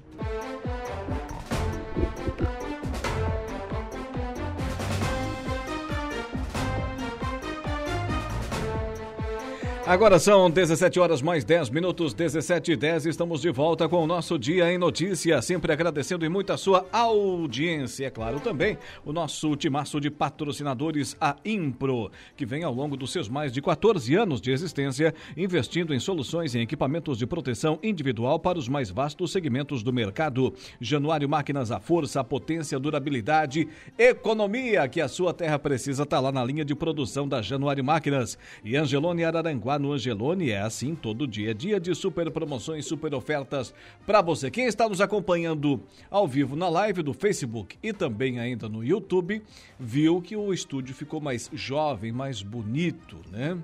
Agora 9.87 10.19
são 10.19 10.51
17 10.51 10.99
horas 10.99 11.21
mais 11.21 11.45
10 11.45 11.69
minutos, 11.69 12.13
17 12.13 12.73
e 12.73 12.75
10. 12.75 13.05
Estamos 13.05 13.39
de 13.39 13.49
volta 13.49 13.87
com 13.87 14.03
o 14.03 14.05
nosso 14.05 14.37
Dia 14.37 14.69
em 14.69 14.77
Notícia. 14.77 15.41
Sempre 15.41 15.71
agradecendo 15.71 16.25
e 16.25 16.29
muito 16.29 16.51
a 16.51 16.57
sua 16.57 16.85
audiência. 16.91 18.07
É 18.07 18.09
claro, 18.09 18.41
também 18.41 18.77
o 19.05 19.13
nosso 19.13 19.55
timaço 19.55 20.01
de 20.01 20.11
patrocinadores, 20.11 21.15
a 21.21 21.37
Impro, 21.45 22.11
que 22.35 22.45
vem 22.45 22.65
ao 22.65 22.73
longo 22.73 22.97
dos 22.97 23.13
seus 23.13 23.29
mais 23.29 23.53
de 23.53 23.61
14 23.61 24.13
anos 24.13 24.41
de 24.41 24.51
existência, 24.51 25.15
investindo 25.37 25.93
em 25.93 26.01
soluções 26.01 26.53
e 26.53 26.59
equipamentos 26.59 27.17
de 27.17 27.25
proteção 27.25 27.79
individual 27.81 28.41
para 28.41 28.59
os 28.59 28.67
mais 28.67 28.89
vastos 28.89 29.31
segmentos 29.31 29.83
do 29.83 29.93
mercado. 29.93 30.53
Januário 30.81 31.29
Máquinas, 31.29 31.71
a 31.71 31.79
força, 31.79 32.19
a 32.19 32.25
potência, 32.25 32.75
a 32.75 32.81
durabilidade, 32.81 33.69
economia 33.97 34.85
que 34.89 34.99
a 34.99 35.07
sua 35.07 35.33
terra 35.33 35.57
precisa 35.57 36.03
está 36.03 36.19
lá 36.19 36.29
na 36.29 36.43
linha 36.43 36.65
de 36.65 36.75
produção 36.75 37.25
da 37.25 37.41
Januário 37.41 37.85
Máquinas. 37.85 38.37
E 38.65 38.75
Angelone 38.75 39.23
Araranguá 39.23 39.76
no 39.77 39.93
Angelone 39.93 40.51
é 40.51 40.59
assim 40.59 40.95
todo 40.95 41.27
dia. 41.27 41.53
Dia 41.53 41.79
de 41.79 41.93
super 41.93 42.29
promoções, 42.31 42.85
super 42.85 43.13
ofertas 43.13 43.73
para 44.05 44.21
você. 44.21 44.49
Quem 44.49 44.65
está 44.65 44.87
nos 44.87 45.01
acompanhando 45.01 45.81
ao 46.09 46.27
vivo 46.27 46.55
na 46.55 46.69
live 46.69 47.03
do 47.03 47.13
Facebook 47.13 47.77
e 47.81 47.93
também 47.93 48.39
ainda 48.39 48.67
no 48.69 48.83
YouTube, 48.83 49.41
viu 49.79 50.21
que 50.21 50.35
o 50.35 50.53
estúdio 50.53 50.95
ficou 50.95 51.19
mais 51.19 51.49
jovem, 51.53 52.11
mais 52.11 52.41
bonito, 52.41 53.17
né? 53.31 53.57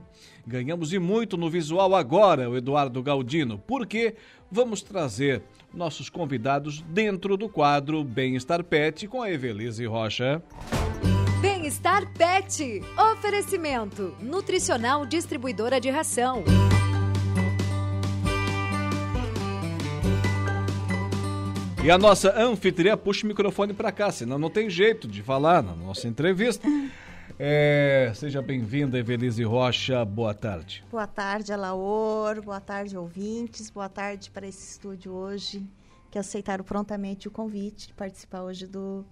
Ganhamos 0.46 0.92
e 0.92 1.00
muito 1.00 1.38
no 1.38 1.50
visual 1.50 1.96
agora, 1.96 2.50
o 2.50 2.58
Eduardo 2.58 3.02
Galdino, 3.02 3.58
porque 3.58 4.16
vamos 4.52 4.82
trazer 4.82 5.42
nossos 5.74 6.10
convidados 6.10 6.82
dentro 6.90 7.38
do 7.38 7.48
quadro 7.48 8.04
Bem-Estar 8.04 8.64
Pet 8.64 9.08
com 9.08 9.22
a 9.22 9.32
Evelise 9.32 9.86
Rocha. 9.86 10.44
Bem-Estar 11.74 12.06
Pet. 12.14 12.84
Oferecimento. 13.14 14.16
Nutricional 14.22 15.08
Distribuidora 15.08 15.82
de 15.82 15.90
Ração. 15.90 16.44
E 21.84 21.90
a 21.90 21.98
nossa 21.98 22.32
anfitriã 22.40 22.96
puxa 22.96 23.26
o 23.26 23.28
microfone 23.28 23.74
para 23.74 23.92
cá, 23.92 24.12
senão 24.12 24.38
não 24.38 24.52
tem 24.52 24.70
jeito 24.70 25.08
de 25.08 25.24
falar 25.24 25.64
na 25.64 25.76
nossa 25.76 26.08
entrevista. 26.08 26.68
É, 27.40 28.12
seja 28.14 28.44
bem-vinda, 28.44 29.00
Evelise 29.00 29.44
Rocha. 29.44 30.06
Boa 30.06 30.36
tarde. 30.36 30.84
Boa 30.92 31.08
tarde, 31.08 31.52
Alaor. 31.52 32.42
Boa 32.44 32.62
tarde, 32.62 32.96
ouvintes. 32.96 33.72
Boa 33.72 33.90
tarde 33.90 34.30
para 34.30 34.46
esse 34.46 34.74
estúdio 34.74 35.14
hoje, 35.14 35.66
que 36.12 36.20
aceitaram 36.20 36.64
prontamente 36.64 37.28
o 37.28 37.32
convite 37.32 37.88
de 37.88 37.94
participar 37.94 38.44
hoje 38.44 38.68
do, 38.68 39.04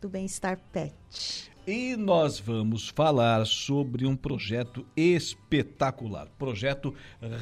do 0.00 0.08
Bem-Estar 0.08 0.58
Pet. 0.72 1.49
E 1.72 1.96
nós 1.96 2.40
vamos 2.40 2.88
falar 2.88 3.46
sobre 3.46 4.04
um 4.04 4.16
projeto 4.16 4.84
espetacular, 4.96 6.26
projeto 6.36 6.92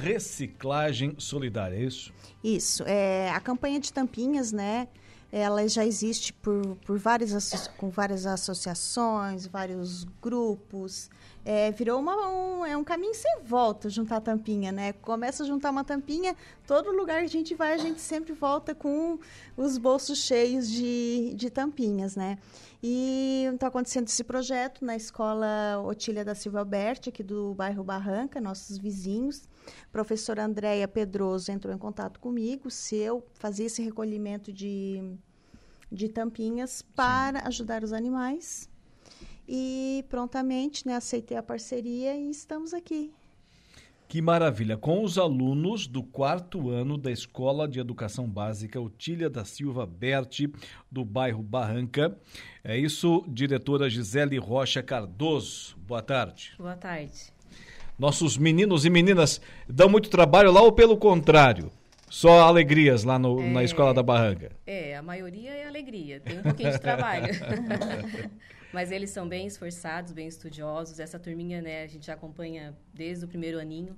Reciclagem 0.03 1.15
Solidária, 1.17 1.75
é 1.75 1.85
isso? 1.85 2.13
Isso, 2.45 2.83
é 2.87 3.31
a 3.31 3.41
campanha 3.41 3.81
de 3.81 3.91
tampinhas, 3.91 4.53
né? 4.53 4.87
Ela 5.33 5.67
já 5.67 5.83
existe 5.83 6.35
por, 6.35 6.77
por 6.85 6.99
várias, 6.99 7.71
com 7.79 7.89
várias 7.89 8.27
associações, 8.27 9.47
vários 9.47 10.05
grupos. 10.21 11.09
É, 11.51 11.71
virou 11.71 11.99
uma, 11.99 12.29
um, 12.29 12.67
é 12.67 12.77
um 12.77 12.85
caminho 12.85 13.15
sem 13.15 13.41
volta 13.43 13.89
juntar 13.89 14.21
tampinha, 14.21 14.71
né? 14.71 14.93
Começa 14.93 15.45
a 15.45 15.47
juntar 15.47 15.71
uma 15.71 15.83
tampinha, 15.83 16.37
todo 16.67 16.93
lugar 16.93 17.21
que 17.21 17.25
a 17.25 17.29
gente 17.31 17.55
vai, 17.55 17.73
a 17.73 17.79
gente 17.79 18.03
sempre 18.03 18.35
volta 18.35 18.75
com 18.75 19.19
os 19.57 19.79
bolsos 19.79 20.19
cheios 20.19 20.69
de, 20.69 21.33
de 21.35 21.49
tampinhas, 21.49 22.17
né? 22.17 22.37
E 22.83 23.49
está 23.55 23.69
acontecendo 23.69 24.09
esse 24.09 24.23
projeto 24.23 24.85
na 24.85 24.95
escola 24.95 25.83
Otília 25.87 26.23
da 26.23 26.35
Silva 26.35 26.59
Alberti, 26.59 27.09
aqui 27.09 27.23
do 27.23 27.55
bairro 27.55 27.83
Barranca, 27.83 28.43
nossos 28.43 28.77
vizinhos. 28.77 29.49
A 29.85 29.91
professora 29.91 30.45
Andréia 30.45 30.87
Pedroso 30.87 31.51
entrou 31.51 31.73
em 31.75 31.79
contato 31.79 32.21
comigo 32.21 32.71
se 32.71 32.97
eu 32.97 33.27
fazia 33.33 33.65
esse 33.65 33.81
recolhimento 33.81 34.53
de, 34.53 35.17
de 35.91 36.11
tampinhas 36.11 36.83
para 36.95 37.41
Sim. 37.41 37.47
ajudar 37.47 37.83
os 37.83 37.95
animais. 37.95 38.68
E 39.49 40.05
prontamente 40.11 40.87
né, 40.87 40.95
aceitei 40.95 41.37
a 41.37 41.43
parceria 41.43 42.15
e 42.15 42.29
estamos 42.29 42.75
aqui. 42.75 43.11
Que 44.07 44.23
maravilha! 44.23 44.77
Com 44.77 45.05
os 45.05 45.19
alunos 45.19 45.87
do 45.87 46.03
quarto 46.03 46.71
ano 46.71 46.97
da 46.97 47.11
Escola 47.11 47.69
de 47.69 47.79
Educação 47.79 48.27
Básica 48.27 48.81
Otília 48.81 49.29
da 49.29 49.45
Silva 49.45 49.87
Berti, 49.87 50.51
do 50.91 51.05
bairro 51.05 51.43
Barranca. 51.43 52.17
É 52.65 52.77
isso, 52.77 53.23
diretora 53.29 53.89
Gisele 53.91 54.39
Rocha 54.39 54.83
Cardoso. 54.83 55.77
Boa 55.87 56.01
tarde. 56.01 56.55
Boa 56.59 56.77
tarde. 56.77 57.33
Nossos 57.99 58.39
meninos 58.39 58.87
e 58.87 58.91
meninas 58.91 59.43
dão 59.69 59.91
muito 59.91 60.09
trabalho 60.09 60.51
lá 60.53 60.63
ou 60.63 60.73
pelo 60.73 60.97
contrário? 60.97 61.71
Só 62.09 62.41
alegrias 62.41 63.05
lá 63.05 63.19
no, 63.19 63.41
é, 63.41 63.51
na 63.51 63.63
Escola 63.63 63.93
da 63.93 64.03
Barranca? 64.03 64.53
É, 64.67 64.97
a 64.97 65.03
maioria 65.03 65.51
é 65.51 65.67
alegria, 65.67 66.21
tem 66.21 66.39
um 66.39 66.43
pouquinho 66.43 66.73
de 66.73 66.79
trabalho. 66.81 67.27
Mas 68.73 68.93
eles 68.93 69.11
são 69.11 69.29
bem 69.29 69.47
esforçados, 69.47 70.13
bem 70.13 70.29
estudiosos. 70.29 71.01
Essa 71.01 71.19
turminha, 71.19 71.63
né, 71.63 71.83
a 71.83 71.87
gente 71.87 72.11
acompanha 72.11 72.77
desde 72.93 73.25
o 73.25 73.29
primeiro 73.29 73.59
aninho. 73.59 73.97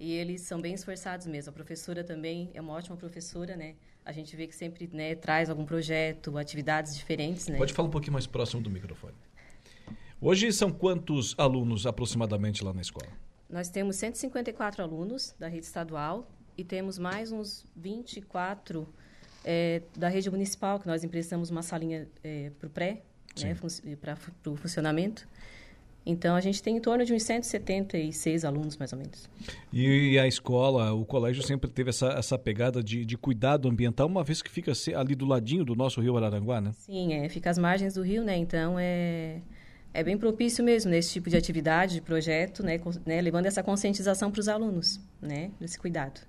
E 0.00 0.12
eles 0.12 0.42
são 0.42 0.60
bem 0.60 0.74
esforçados 0.74 1.26
mesmo. 1.26 1.50
A 1.50 1.52
professora 1.52 2.04
também 2.04 2.50
é 2.54 2.60
uma 2.60 2.72
ótima 2.72 2.96
professora, 2.96 3.56
né? 3.56 3.74
A 4.04 4.12
gente 4.12 4.34
vê 4.36 4.46
que 4.46 4.54
sempre 4.54 4.88
né, 4.92 5.14
traz 5.16 5.50
algum 5.50 5.64
projeto, 5.64 6.38
atividades 6.38 6.96
diferentes, 6.96 7.48
né? 7.48 7.58
Pode 7.58 7.72
falar 7.72 7.88
um 7.88 7.90
pouquinho 7.90 8.12
mais 8.12 8.26
próximo 8.26 8.62
do 8.62 8.70
microfone. 8.70 9.14
Hoje 10.20 10.52
são 10.52 10.70
quantos 10.70 11.34
alunos 11.36 11.86
aproximadamente 11.86 12.62
lá 12.62 12.72
na 12.72 12.80
escola? 12.80 13.08
Nós 13.48 13.68
temos 13.68 13.96
154 13.96 14.82
alunos 14.82 15.34
da 15.38 15.48
rede 15.48 15.66
estadual 15.66 16.28
e 16.56 16.64
temos 16.64 16.98
mais 16.98 17.32
uns 17.32 17.66
24 17.74 18.86
é, 19.44 19.82
da 19.96 20.08
rede 20.08 20.30
municipal, 20.30 20.78
que 20.78 20.86
nós 20.86 21.02
emprestamos 21.02 21.50
uma 21.50 21.62
salinha 21.62 22.08
é, 22.22 22.50
para 22.58 22.66
o 22.66 22.70
pré, 22.70 23.02
né, 23.42 23.56
para 24.00 24.16
o 24.46 24.56
funcionamento. 24.56 25.26
Então, 26.06 26.34
a 26.34 26.40
gente 26.40 26.62
tem 26.62 26.76
em 26.76 26.80
torno 26.80 27.04
de 27.04 27.12
uns 27.12 27.22
176 27.22 28.44
alunos, 28.44 28.78
mais 28.78 28.92
ou 28.94 28.98
menos. 28.98 29.28
E 29.70 30.18
a 30.18 30.26
escola, 30.26 30.92
o 30.94 31.04
colégio 31.04 31.42
sempre 31.42 31.70
teve 31.70 31.90
essa, 31.90 32.08
essa 32.12 32.38
pegada 32.38 32.82
de, 32.82 33.04
de 33.04 33.18
cuidado 33.18 33.68
ambiental, 33.68 34.06
uma 34.06 34.24
vez 34.24 34.40
que 34.40 34.50
fica 34.50 34.72
ali 34.96 35.14
do 35.14 35.26
ladinho 35.26 35.64
do 35.66 35.74
nosso 35.74 36.00
rio 36.00 36.16
Araranguá, 36.16 36.62
né? 36.62 36.72
Sim, 36.72 37.12
é, 37.12 37.28
fica 37.28 37.50
às 37.50 37.58
margens 37.58 37.94
do 37.94 38.02
rio, 38.02 38.24
né? 38.24 38.36
Então, 38.38 38.78
é 38.78 39.42
é 39.98 40.04
bem 40.04 40.16
propício 40.16 40.62
mesmo 40.62 40.92
nesse 40.92 41.12
tipo 41.14 41.28
de 41.28 41.36
atividade, 41.36 41.94
de 41.94 42.00
projeto, 42.00 42.62
né, 42.62 42.80
né 43.04 43.20
levando 43.20 43.46
essa 43.46 43.64
conscientização 43.64 44.30
para 44.30 44.38
os 44.38 44.46
alunos, 44.46 45.00
né, 45.20 45.50
desse 45.60 45.76
cuidado. 45.76 46.20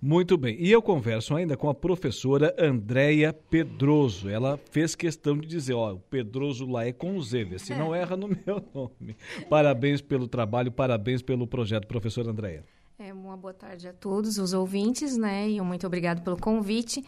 Muito 0.00 0.38
bem. 0.38 0.56
E 0.60 0.70
eu 0.70 0.80
converso 0.80 1.34
ainda 1.34 1.56
com 1.56 1.68
a 1.68 1.74
professora 1.74 2.54
Andréia 2.56 3.32
Pedroso. 3.32 4.28
Ela 4.28 4.60
fez 4.70 4.94
questão 4.94 5.36
de 5.36 5.48
dizer, 5.48 5.74
ó, 5.74 5.94
o 5.94 5.98
Pedroso 5.98 6.66
lá 6.66 6.86
é 6.86 6.92
com 6.92 7.20
Z, 7.20 7.58
se 7.58 7.74
não 7.74 7.92
erra 7.96 8.16
no 8.16 8.28
meu 8.28 8.62
nome. 8.72 9.16
Parabéns 9.50 10.00
pelo 10.00 10.28
trabalho, 10.28 10.70
parabéns 10.70 11.20
pelo 11.20 11.48
projeto, 11.48 11.88
professora 11.88 12.30
Andréia. 12.30 12.64
É, 12.96 13.12
uma 13.12 13.36
boa 13.36 13.52
tarde 13.52 13.88
a 13.88 13.92
todos 13.92 14.38
os 14.38 14.52
ouvintes, 14.52 15.18
né, 15.18 15.50
e 15.50 15.60
muito 15.60 15.84
obrigado 15.84 16.22
pelo 16.22 16.36
convite. 16.36 17.02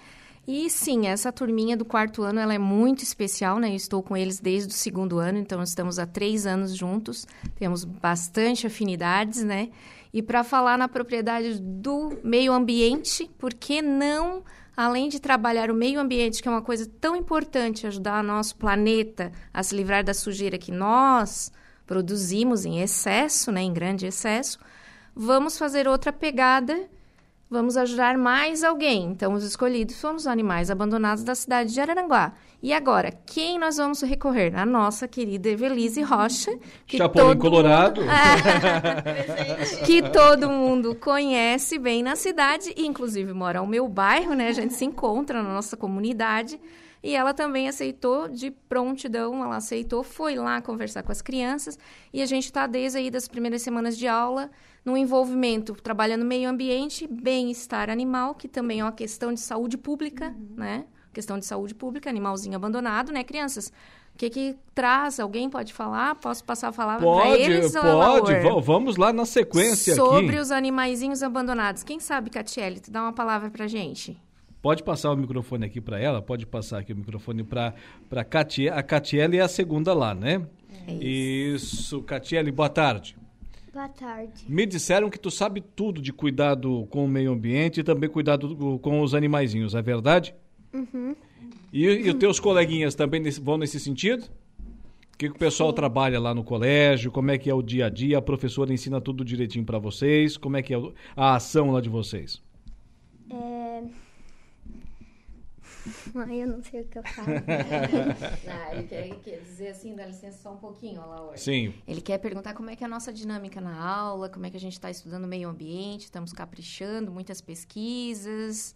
E 0.51 0.70
sim, 0.70 1.07
essa 1.07 1.30
turminha 1.30 1.76
do 1.76 1.84
quarto 1.84 2.22
ano 2.22 2.40
ela 2.40 2.55
é 2.55 2.59
muito 2.59 3.03
especial, 3.03 3.59
né? 3.59 3.68
Eu 3.68 3.76
estou 3.76 4.03
com 4.03 4.16
eles 4.16 4.40
desde 4.40 4.72
o 4.72 4.74
segundo 4.74 5.18
ano, 5.18 5.36
então 5.36 5.62
estamos 5.62 5.99
há 5.99 6.07
três 6.07 6.46
anos 6.46 6.74
juntos, 6.74 7.26
temos 7.57 7.84
bastante 7.84 8.66
afinidades, 8.66 9.44
né? 9.44 9.68
E 10.11 10.22
para 10.22 10.42
falar 10.42 10.78
na 10.78 10.88
propriedade 10.88 11.61
do 11.61 12.16
meio 12.24 12.55
ambiente, 12.55 13.30
por 13.36 13.53
que 13.53 13.82
não, 13.82 14.42
além 14.74 15.11
de 15.11 15.20
trabalhar 15.20 15.70
o 15.70 15.74
meio 15.74 16.01
ambiente, 16.01 16.40
que 16.40 16.49
é 16.49 16.51
uma 16.51 16.62
coisa 16.62 16.90
tão 16.99 17.14
importante, 17.14 17.86
ajudar 17.86 18.24
nosso 18.24 18.57
planeta 18.57 19.30
a 19.53 19.62
se 19.62 19.76
livrar 19.76 20.03
da 20.03 20.14
sujeira 20.14 20.57
que 20.57 20.72
nós 20.72 21.53
produzimos 21.86 22.64
em 22.64 22.80
excesso, 22.80 23.53
né? 23.53 23.61
Em 23.61 23.72
grande 23.74 24.07
excesso, 24.07 24.59
vamos 25.14 25.59
fazer 25.59 25.86
outra 25.86 26.11
pegada 26.11 26.88
vamos 27.51 27.76
ajudar 27.76 28.18
mais 28.18 28.62
alguém. 28.62 29.05
Então, 29.07 29.32
os 29.32 29.44
escolhidos 29.44 30.01
foram 30.01 30.16
os 30.16 30.26
animais 30.26 30.70
abandonados 30.70 31.24
da 31.24 31.34
cidade 31.34 31.72
de 31.72 31.80
Araranguá. 31.80 32.32
E 32.62 32.72
agora, 32.72 33.12
quem 33.24 33.59
nós 33.59 33.76
vamos 33.76 34.03
recorrer? 34.03 34.55
A 34.57 34.66
nossa 34.66 35.07
querida 35.07 35.49
Evelise 35.49 36.03
Rocha. 36.03 36.51
Que 36.86 36.99
Chapolin 36.99 37.28
todo 37.28 37.38
Colorado. 37.38 38.01
Mundo... 38.01 38.12
que 39.86 40.03
todo 40.03 40.51
mundo 40.51 40.94
conhece 40.96 41.78
bem 41.78 42.03
na 42.03 42.16
cidade, 42.16 42.74
inclusive 42.76 43.32
mora 43.32 43.61
no 43.61 43.66
meu 43.66 43.88
bairro, 43.88 44.34
né? 44.34 44.49
A 44.49 44.53
gente 44.53 44.74
se 44.74 44.84
encontra 44.84 45.42
na 45.42 45.53
nossa 45.55 45.76
comunidade. 45.76 46.61
E 47.03 47.14
ela 47.14 47.32
também 47.32 47.68
aceitou 47.68 48.28
de 48.28 48.51
prontidão, 48.51 49.42
ela 49.42 49.57
aceitou, 49.57 50.03
foi 50.03 50.34
lá 50.36 50.61
conversar 50.61 51.03
com 51.03 51.12
as 51.12 51.22
crianças. 51.22 51.78
E 52.12 52.20
a 52.20 52.26
gente 52.26 52.44
está 52.44 52.66
desde 52.66 52.99
aí 52.99 53.11
das 53.11 53.28
primeiras 53.28 53.62
semanas 53.62 53.96
de 53.96 54.09
aula 54.09 54.51
no 54.84 54.96
envolvimento, 54.96 55.74
trabalhando 55.74 56.24
meio 56.24 56.49
ambiente, 56.49 57.07
bem-estar 57.07 57.90
animal, 57.90 58.34
que 58.34 58.49
também 58.49 58.80
é 58.80 58.84
uma 58.84 58.92
questão 58.92 59.32
de 59.32 59.40
saúde 59.40 59.76
pública, 59.76 60.34
uhum. 60.36 60.55
né? 60.57 60.84
Questão 61.12 61.38
de 61.38 61.46
saúde 61.46 61.74
pública, 61.74 62.09
animalzinho 62.11 62.55
abandonado, 62.57 63.12
né, 63.12 63.24
crianças? 63.24 63.72
que 64.18 64.28
que 64.28 64.57
traz? 64.74 65.20
Alguém 65.20 65.49
pode 65.49 65.72
falar? 65.72 66.16
Posso 66.16 66.44
passar 66.44 66.68
a 66.68 66.72
palavra 66.72 67.07
para 67.07 67.22
Pode, 67.24 67.40
eles? 67.42 67.72
pode. 67.72 68.34
Va- 68.40 68.61
Vamos 68.61 68.96
lá 68.96 69.12
na 69.12 69.24
sequência 69.24 69.94
Sobre 69.94 70.30
aqui. 70.30 70.40
os 70.40 70.51
animaizinhos 70.51 71.22
abandonados. 71.22 71.84
Quem 71.84 72.01
sabe, 72.01 72.28
Catiele, 72.28 72.80
tu 72.80 72.90
dá 72.90 73.01
uma 73.03 73.12
palavra 73.12 73.49
pra 73.49 73.68
gente? 73.68 74.20
Pode 74.68 74.82
passar 74.82 75.10
o 75.10 75.16
microfone 75.16 75.64
aqui 75.64 75.80
para 75.80 75.98
ela, 75.98 76.20
pode 76.20 76.44
passar 76.44 76.80
aqui 76.80 76.92
o 76.92 76.96
microfone 76.96 77.42
para 77.42 77.72
para 78.06 78.22
Catie... 78.22 78.68
a 78.68 78.82
Catiele 78.82 79.38
é 79.38 79.40
a 79.40 79.48
segunda 79.48 79.94
lá, 79.94 80.14
né? 80.14 80.46
É 80.86 80.92
isso. 80.92 82.02
Catiele, 82.02 82.52
boa 82.52 82.68
tarde. 82.68 83.16
Boa 83.72 83.88
tarde. 83.88 84.44
Me 84.46 84.66
disseram 84.66 85.08
que 85.08 85.18
tu 85.18 85.30
sabe 85.30 85.62
tudo 85.62 86.02
de 86.02 86.12
cuidado 86.12 86.86
com 86.90 87.02
o 87.02 87.08
meio 87.08 87.32
ambiente 87.32 87.80
e 87.80 87.82
também 87.82 88.10
cuidado 88.10 88.54
do- 88.54 88.78
com 88.78 89.00
os 89.00 89.14
animaizinhos, 89.14 89.74
é 89.74 89.80
verdade? 89.80 90.34
Uhum. 90.74 91.16
E, 91.72 91.86
e 91.86 92.10
os 92.10 92.16
teus 92.16 92.38
coleguinhas 92.38 92.94
também 92.94 93.22
nesse- 93.22 93.40
vão 93.40 93.56
nesse 93.56 93.80
sentido? 93.80 94.24
O 95.14 95.16
que, 95.16 95.30
que 95.30 95.34
o 95.34 95.38
pessoal 95.38 95.72
trabalha 95.72 96.20
lá 96.20 96.34
no 96.34 96.44
colégio? 96.44 97.10
Como 97.10 97.30
é 97.30 97.38
que 97.38 97.48
é 97.48 97.54
o 97.54 97.62
dia 97.62 97.86
a 97.86 97.88
dia? 97.88 98.18
A 98.18 98.22
professora 98.22 98.70
ensina 98.70 99.00
tudo 99.00 99.24
direitinho 99.24 99.64
para 99.64 99.78
vocês? 99.78 100.36
Como 100.36 100.58
é 100.58 100.62
que 100.62 100.74
é 100.74 100.78
a 101.16 101.36
ação 101.36 101.70
lá 101.70 101.80
de 101.80 101.88
vocês? 101.88 102.42
É... 103.30 103.68
Ai, 106.14 106.43
eu 106.43 106.47
não 106.47 106.62
sei 106.62 106.82
o 106.82 106.84
que 106.86 106.99
eu 106.99 107.03
falo. 107.03 107.28
Ah, 108.49 108.74
ele 108.74 108.86
quer, 108.89 109.09
quer 109.20 109.41
dizer 109.41 109.68
assim, 109.68 109.95
dá 109.95 110.07
licença 110.07 110.43
só 110.43 110.53
um 110.53 110.57
pouquinho, 110.57 111.01
Laura. 111.01 111.36
Sim. 111.36 111.74
Ele 111.86 112.01
quer 112.01 112.18
perguntar 112.18 112.55
como 112.55 112.70
é 112.70 112.76
que 112.76 112.82
é 112.82 112.86
a 112.86 112.91
nossa 112.91 113.12
dinâmica 113.12 113.61
na 113.61 113.78
aula, 113.78 114.28
como 114.28 114.47
é 114.47 114.51
que 114.51 114.57
a 114.57 114.61
gente 114.61 114.72
está 114.72 114.91
estudando 114.91 115.24
o 115.24 115.28
meio 115.28 115.49
ambiente, 115.49 116.03
estamos 116.03 116.32
caprichando, 116.32 117.11
muitas 117.11 117.41
pesquisas. 117.41 118.74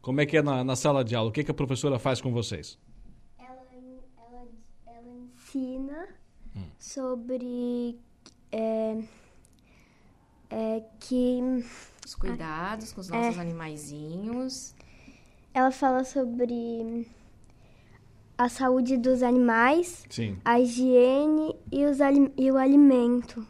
Como 0.00 0.20
é 0.20 0.26
que 0.26 0.36
é 0.36 0.42
na, 0.42 0.64
na 0.64 0.76
sala 0.76 1.04
de 1.04 1.14
aula? 1.14 1.30
O 1.30 1.32
que, 1.32 1.44
que 1.44 1.50
a 1.50 1.54
professora 1.54 1.98
faz 1.98 2.20
com 2.20 2.32
vocês? 2.32 2.78
ela, 3.38 3.66
ela, 4.16 4.48
ela 4.86 5.08
ensina 5.08 6.08
sobre 6.78 7.98
é, 8.50 9.02
é, 10.50 10.82
que 11.00 11.40
Os 12.04 12.14
cuidados 12.14 12.92
com 12.92 13.00
os 13.00 13.08
nossos 13.08 13.38
animaizinhos. 13.38 14.74
Ela 15.54 15.70
fala 15.70 16.04
sobre 16.04 17.06
a 18.36 18.48
saúde 18.48 18.96
dos 18.96 19.22
animais, 19.22 20.04
Sim. 20.08 20.36
a 20.44 20.58
higiene 20.60 21.54
e, 21.70 21.84
os 21.84 22.00
ali- 22.00 22.32
e 22.36 22.50
o 22.50 22.56
alimento. 22.56 23.46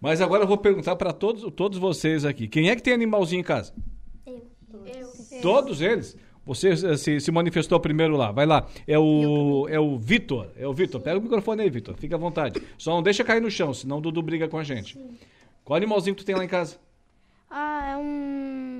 Mas 0.00 0.20
agora 0.20 0.42
eu 0.44 0.48
vou 0.48 0.58
perguntar 0.58 0.96
para 0.96 1.12
todos, 1.12 1.50
todos 1.54 1.78
vocês 1.78 2.24
aqui. 2.24 2.48
Quem 2.48 2.68
é 2.70 2.76
que 2.76 2.82
tem 2.82 2.92
animalzinho 2.92 3.40
em 3.40 3.44
casa? 3.44 3.72
Eu. 4.26 5.40
Todos 5.40 5.80
eles? 5.80 6.16
Você 6.44 6.70
eh, 6.70 6.96
se, 6.96 7.20
se 7.20 7.30
manifestou 7.30 7.78
primeiro 7.78 8.16
lá. 8.16 8.32
Vai 8.32 8.44
lá. 8.44 8.66
É 8.86 8.98
o, 8.98 9.66
é 9.68 9.78
o 9.78 9.96
Vitor. 9.96 10.48
É 10.56 10.66
o 10.66 10.72
Vitor. 10.72 11.00
Pega 11.00 11.18
o 11.18 11.22
microfone 11.22 11.62
aí, 11.62 11.70
Vitor. 11.70 11.96
Fica 11.96 12.16
à 12.16 12.18
vontade. 12.18 12.60
Só 12.76 12.90
não 12.92 13.02
deixa 13.02 13.22
cair 13.22 13.40
no 13.40 13.48
chão, 13.50 13.72
senão 13.72 13.98
o 13.98 14.00
Dudu 14.00 14.20
briga 14.22 14.48
com 14.48 14.58
a 14.58 14.64
gente. 14.64 14.98
Qual 15.64 15.76
animalzinho 15.76 16.16
tu 16.16 16.24
tem 16.24 16.34
lá 16.34 16.44
em 16.44 16.48
casa? 16.48 16.76
Ah, 17.48 17.90
é 17.92 17.96
um 17.96 18.71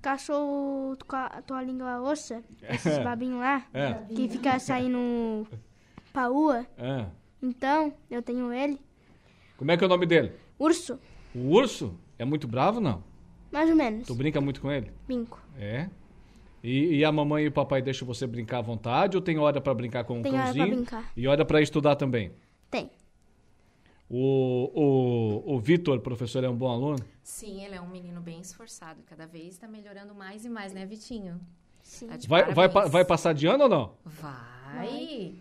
cachorro 0.00 0.96
com 1.06 1.16
a 1.16 1.42
tua 1.42 1.62
língua 1.62 2.00
ossa, 2.00 2.42
esses 2.68 2.98
babinhos 2.98 3.38
lá, 3.40 3.66
É. 3.74 3.94
que 4.14 4.28
fica 4.28 4.58
saindo 4.58 5.46
pra 6.12 6.26
rua. 6.26 6.66
Ah, 6.78 7.06
Então, 7.42 7.92
eu 8.10 8.22
tenho 8.22 8.52
ele. 8.52 8.80
como 9.56 9.70
é 9.70 9.76
que 9.76 9.84
é 9.84 9.86
o 9.86 9.90
nome 9.90 10.06
dele? 10.06 10.32
Urso, 10.58 10.98
O 11.34 11.50
urso? 11.50 11.98
É 12.18 12.24
muito 12.24 12.46
bravo, 12.48 12.80
não? 12.80 13.02
mais 13.52 13.68
ou 13.68 13.74
menos. 13.76 14.06
Tu 14.06 14.14
brinca 14.14 14.40
muito 14.40 14.60
com 14.60 14.70
ele? 14.70 14.92
Binco. 15.08 15.40
É. 15.58 15.88
E, 16.62 16.96
e 16.98 17.04
a 17.04 17.10
mamãe 17.10 17.44
e 17.44 17.48
o 17.48 17.52
papai 17.52 17.80
deixam 17.82 18.06
você 18.06 18.26
brincar 18.26 18.58
à 18.58 18.62
vontade 18.62 19.16
ou 19.16 19.22
tem 19.22 19.38
hora 19.38 19.60
para 19.60 19.72
brincar 19.74 20.04
com 20.04 20.20
o 20.20 20.22
Tem 20.22 20.32
hora 20.32 20.42
pra 20.42 20.52
cãozinho? 20.54 20.76
brincar. 20.76 21.10
E 21.16 21.26
hora 21.26 21.44
para 21.44 21.60
estudar 21.62 21.96
também? 21.96 22.32
Tem. 22.70 22.90
O, 24.08 24.70
o, 25.48 25.54
o 25.54 25.58
Vitor, 25.60 26.00
professor, 26.00 26.42
é 26.44 26.48
um 26.48 26.54
bom 26.56 26.68
aluno? 26.68 26.98
Sim, 27.30 27.64
ele 27.64 27.76
é 27.76 27.80
um 27.80 27.88
menino 27.88 28.20
bem 28.20 28.40
esforçado. 28.40 29.00
Cada 29.06 29.24
vez 29.24 29.54
está 29.54 29.66
melhorando 29.66 30.14
mais 30.14 30.44
e 30.44 30.48
mais, 30.48 30.74
né, 30.74 30.84
Vitinho? 30.84 31.40
Sim. 31.80 32.08
Tá 32.08 32.18
Vai, 32.28 32.52
vai, 32.52 32.68
vai 32.68 33.04
passar 33.04 33.32
de 33.32 33.46
ano 33.46 33.62
ou 33.62 33.68
não? 33.68 33.94
Vai. 34.04 35.34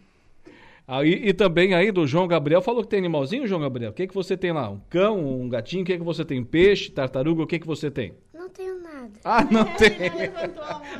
Ah, 0.87 1.03
e, 1.03 1.33
também 1.33 1.73
aí 1.73 1.91
do 1.91 2.07
João 2.07 2.27
Gabriel, 2.27 2.61
falou 2.61 2.83
que 2.83 2.89
tem 2.89 2.99
animalzinho, 2.99 3.47
João 3.47 3.61
Gabriel? 3.61 3.91
O 3.91 3.93
que, 3.93 4.07
que 4.07 4.13
você 4.13 4.37
tem 4.37 4.51
lá? 4.51 4.69
Um 4.69 4.79
cão, 4.89 5.41
um 5.41 5.49
gatinho? 5.49 5.81
O 5.81 5.85
que, 5.85 5.97
que 5.97 6.03
você 6.03 6.23
tem? 6.23 6.43
Peixe, 6.43 6.91
tartaruga? 6.91 7.43
O 7.43 7.47
que, 7.47 7.59
que 7.59 7.67
você 7.67 7.91
tem? 7.91 8.13
Não 8.33 8.49
tenho 8.49 8.79
nada. 8.81 9.11
Ah, 9.23 9.43
não 9.43 9.65
tem! 9.75 9.91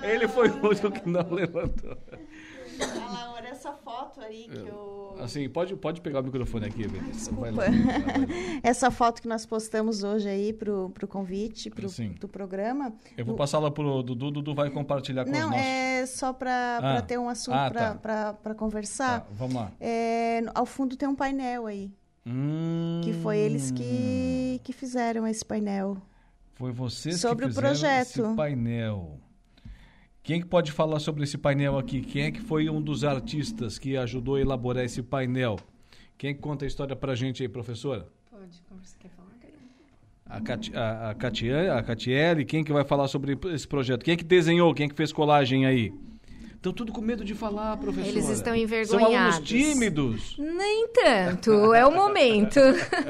Ele 0.04 0.28
foi 0.28 0.50
o 0.50 0.68
único 0.68 0.92
que 0.92 1.08
não 1.08 1.32
levantou. 1.32 1.98
A 2.82 3.14
Laura, 3.14 3.29
essa 3.29 3.29
foto 4.00 4.22
aí 4.22 4.48
que 4.50 4.58
eu... 4.68 5.16
Assim, 5.20 5.50
pode, 5.50 5.76
pode 5.76 6.00
pegar 6.02 6.22
o 6.22 6.24
microfone 6.24 6.66
aqui, 6.68 6.88
Vinícius. 6.88 7.28
Vai 7.38 7.52
lá. 7.52 7.64
Essa 8.64 8.90
foto 8.90 9.22
que 9.22 9.28
nós 9.28 9.46
postamos 9.46 10.04
hoje 10.04 10.30
aí 10.30 10.54
pro, 10.54 10.90
pro 10.92 11.08
convite 11.08 11.70
pro, 11.70 11.90
Sim. 11.90 12.16
do 12.20 12.28
programa. 12.28 12.94
Eu 13.18 13.26
vou 13.26 13.36
passar 13.36 13.60
lá 13.60 13.70
pro 13.70 14.02
Dudu, 14.02 14.32
Dudu 14.32 14.56
vai 14.56 14.70
compartilhar 14.70 15.26
com 15.26 15.32
os 15.32 15.38
Não, 15.38 15.50
nossos. 15.50 15.66
é 15.66 16.06
só 16.06 16.32
para 16.32 16.78
Ah. 16.82 17.02
ter 17.02 17.18
um 17.20 17.28
assunto 17.28 17.56
Ah, 17.56 17.70
tá. 17.72 17.96
para 17.96 18.34
para 18.34 18.56
conversar. 18.56 19.22
Tá, 19.22 19.28
vamos 19.32 19.56
lá. 19.56 19.72
É, 19.80 20.42
ao 20.56 20.66
fundo 20.66 20.96
tem 20.96 21.08
um 21.10 21.16
painel 21.16 21.66
aí, 21.68 21.92
Hum, 22.26 23.02
que 23.04 23.12
foi 23.14 23.38
eles 23.38 23.72
que, 23.72 24.62
que 24.64 24.72
fizeram 24.72 25.26
esse 25.28 25.44
painel. 25.44 25.98
Foi 26.56 26.72
vocês 26.72 27.20
Sobre 27.20 27.46
o 27.46 27.48
que 27.50 27.56
fizeram 27.56 27.70
projeto. 27.70 28.08
esse 28.26 28.36
painel. 28.36 29.18
Quem 30.22 30.42
que 30.42 30.48
pode 30.48 30.72
falar 30.72 31.00
sobre 31.00 31.24
esse 31.24 31.38
painel 31.38 31.78
aqui? 31.78 32.02
Quem 32.02 32.24
é 32.24 32.32
que 32.32 32.42
foi 32.42 32.70
um 32.70 32.82
dos 32.82 33.04
artistas 33.04 33.80
que 33.80 33.98
ajudou 33.98 34.36
a 34.36 34.42
elaborar 34.42 34.84
esse 34.84 35.02
painel? 35.02 35.58
Quem 36.18 36.36
que 36.36 36.42
conta 36.42 36.66
a 36.66 36.68
história 36.68 36.96
pra 36.96 37.16
gente 37.16 37.42
aí, 37.42 37.50
professora? 37.50 38.08
Pode, 38.30 38.62
como 38.68 38.82
você 38.84 38.96
quer 39.00 39.10
falar, 39.10 39.30
A, 40.26 40.40
Cati, 40.42 40.76
a, 40.76 41.10
a, 41.10 41.16
Catiane, 41.16 41.70
a 41.70 41.82
Catiele, 41.82 42.46
quem 42.46 42.64
que 42.64 42.72
vai 42.72 42.84
falar 42.84 43.08
sobre 43.08 43.36
esse 43.52 43.68
projeto? 43.68 44.04
Quem 44.04 44.14
é 44.14 44.18
que 44.18 44.24
desenhou? 44.24 44.74
Quem 44.76 44.86
é 44.86 44.90
que 44.90 44.96
fez 44.96 45.12
colagem 45.12 45.66
aí? 45.66 45.92
Estão 46.60 46.74
tudo 46.74 46.92
com 46.92 47.00
medo 47.00 47.24
de 47.24 47.34
falar, 47.34 47.78
professora. 47.78 48.10
Eles 48.10 48.28
estão 48.28 48.54
São 48.54 48.54
alunos 48.54 48.64
envergonhados. 48.64 49.48
tímidos. 49.48 50.36
Nem 50.38 50.90
tanto, 50.90 51.74
é 51.74 51.88
o 51.88 51.92
momento. 51.96 52.60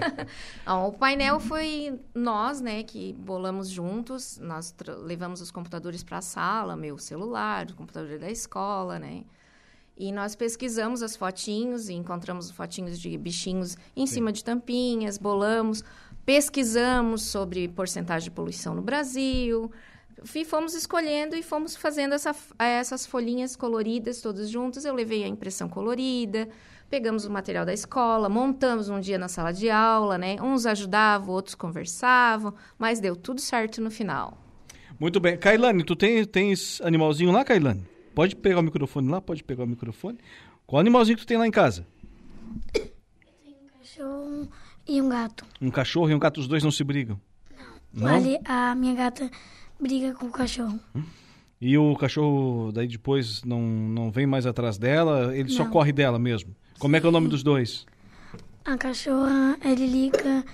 Ó, 0.67 0.89
o 0.89 0.93
painel 0.93 1.39
foi 1.39 1.99
nós, 2.13 2.61
né, 2.61 2.83
que 2.83 3.11
bolamos 3.13 3.67
juntos. 3.67 4.37
Nós 4.37 4.71
levamos 4.99 5.41
os 5.41 5.49
computadores 5.49 6.03
para 6.03 6.19
a 6.19 6.21
sala, 6.21 6.75
meu 6.77 6.99
celular, 6.99 7.65
o 7.71 7.73
computador 7.73 8.19
da 8.19 8.29
escola, 8.29 8.99
né? 8.99 9.23
E 9.97 10.11
nós 10.11 10.35
pesquisamos 10.35 11.01
as 11.01 11.15
fotinhos 11.15 11.89
e 11.89 11.93
encontramos 11.95 12.51
fotinhos 12.51 12.99
de 12.99 13.17
bichinhos 13.17 13.75
em 13.95 14.05
cima 14.05 14.31
de 14.31 14.43
tampinhas, 14.43 15.17
bolamos, 15.17 15.83
pesquisamos 16.23 17.23
sobre 17.23 17.67
porcentagem 17.67 18.25
de 18.25 18.31
poluição 18.31 18.75
no 18.75 18.83
Brasil. 18.83 19.71
E 20.35 20.45
fomos 20.45 20.73
escolhendo 20.73 21.35
e 21.35 21.41
fomos 21.43 21.75
fazendo 21.75 22.13
essa- 22.13 22.35
essas 22.57 23.05
folhinhas 23.05 23.55
coloridas 23.55 24.21
todos 24.21 24.49
juntos. 24.49 24.83
Eu 24.85 24.93
levei 24.93 25.23
a 25.23 25.27
impressão 25.27 25.69
colorida, 25.69 26.49
pegamos 26.89 27.25
o 27.25 27.29
material 27.31 27.65
da 27.65 27.73
escola, 27.73 28.27
montamos 28.29 28.89
um 28.89 28.99
dia 28.99 29.17
na 29.17 29.27
sala 29.27 29.51
de 29.53 29.69
aula, 29.69 30.17
né? 30.17 30.35
Uns 30.41 30.65
ajudavam, 30.65 31.33
outros 31.33 31.55
conversavam, 31.55 32.53
mas 32.77 32.99
deu 32.99 33.15
tudo 33.15 33.39
certo 33.39 33.79
no 33.81 33.89
final. 33.91 34.37
Muito 34.99 35.19
bem. 35.19 35.37
Kailane, 35.37 35.83
tu 35.83 35.95
tem, 35.95 36.25
tens 36.25 36.81
animalzinho 36.81 37.31
lá, 37.31 37.45
Kailane? 37.45 37.85
Pode 38.13 38.35
pegar 38.35 38.59
o 38.59 38.63
microfone 38.63 39.09
lá? 39.09 39.21
Pode 39.21 39.43
pegar 39.43 39.63
o 39.63 39.67
microfone. 39.67 40.17
Qual 40.67 40.79
animalzinho 40.79 41.17
que 41.17 41.23
tu 41.23 41.27
tem 41.27 41.37
lá 41.37 41.47
em 41.47 41.51
casa? 41.51 41.85
Cachorro 43.79 44.49
e 44.87 45.01
um 45.01 45.09
gato. 45.09 45.45
Um 45.61 45.71
cachorro 45.71 46.09
e 46.09 46.13
um 46.15 46.19
gato, 46.19 46.39
os 46.39 46.47
dois 46.47 46.63
não 46.63 46.71
se 46.71 46.83
brigam? 46.83 47.19
Não? 47.93 48.07
Ali, 48.07 48.37
a 48.45 48.75
minha 48.75 48.93
gata 48.93 49.29
briga 49.79 50.13
com 50.13 50.27
o 50.27 50.31
cachorro. 50.31 50.79
E 51.61 51.77
o 51.77 51.95
cachorro 51.95 52.71
daí 52.71 52.87
depois 52.87 53.43
não, 53.43 53.61
não 53.61 54.11
vem 54.11 54.25
mais 54.25 54.45
atrás 54.45 54.77
dela, 54.77 55.35
ele 55.35 55.49
só 55.49 55.63
Não. 55.65 55.71
corre 55.71 55.91
dela 55.91 56.17
mesmo. 56.17 56.55
Como 56.77 56.95
é 56.95 56.99
que 56.99 57.05
é 57.05 57.09
o 57.09 57.11
nome 57.11 57.27
dos 57.27 57.43
dois? 57.43 57.85
A 58.63 58.77
cachorra 58.77 59.57
é 59.63 59.73
Lilica 59.73 60.45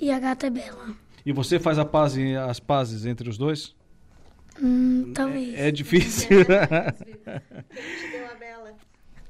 e 0.00 0.10
a 0.10 0.18
gata 0.18 0.46
é 0.46 0.50
Bela. 0.50 0.94
E 1.26 1.32
você 1.32 1.58
faz 1.58 1.78
a 1.78 1.84
paz, 1.84 2.16
as 2.48 2.60
pazes 2.60 3.04
entre 3.06 3.28
os 3.28 3.36
dois? 3.36 3.74
Hum, 4.62 5.12
talvez. 5.14 5.54
É 5.54 5.70
difícil. 5.70 6.28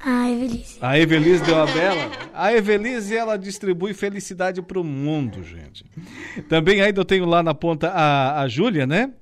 A 0.07 0.29
Evelise. 0.31 0.79
A 0.83 0.99
Evelise 0.99 1.43
deu 1.45 1.63
a 1.63 1.65
bela. 1.65 2.11
A 2.35 2.53
Evelise, 2.53 3.17
ela 3.17 3.39
distribui 3.39 3.95
felicidade 3.95 4.61
para 4.61 4.79
o 4.79 4.85
mundo, 4.85 5.43
gente. 5.43 5.83
Também 6.47 6.83
ainda 6.83 7.01
eu 7.01 7.07
tenho 7.07 7.25
lá 7.25 7.43
na 7.43 7.55
ponta 7.55 7.89
a, 7.89 8.43
a 8.43 8.47
Júlia, 8.49 8.87
né? 8.87 9.15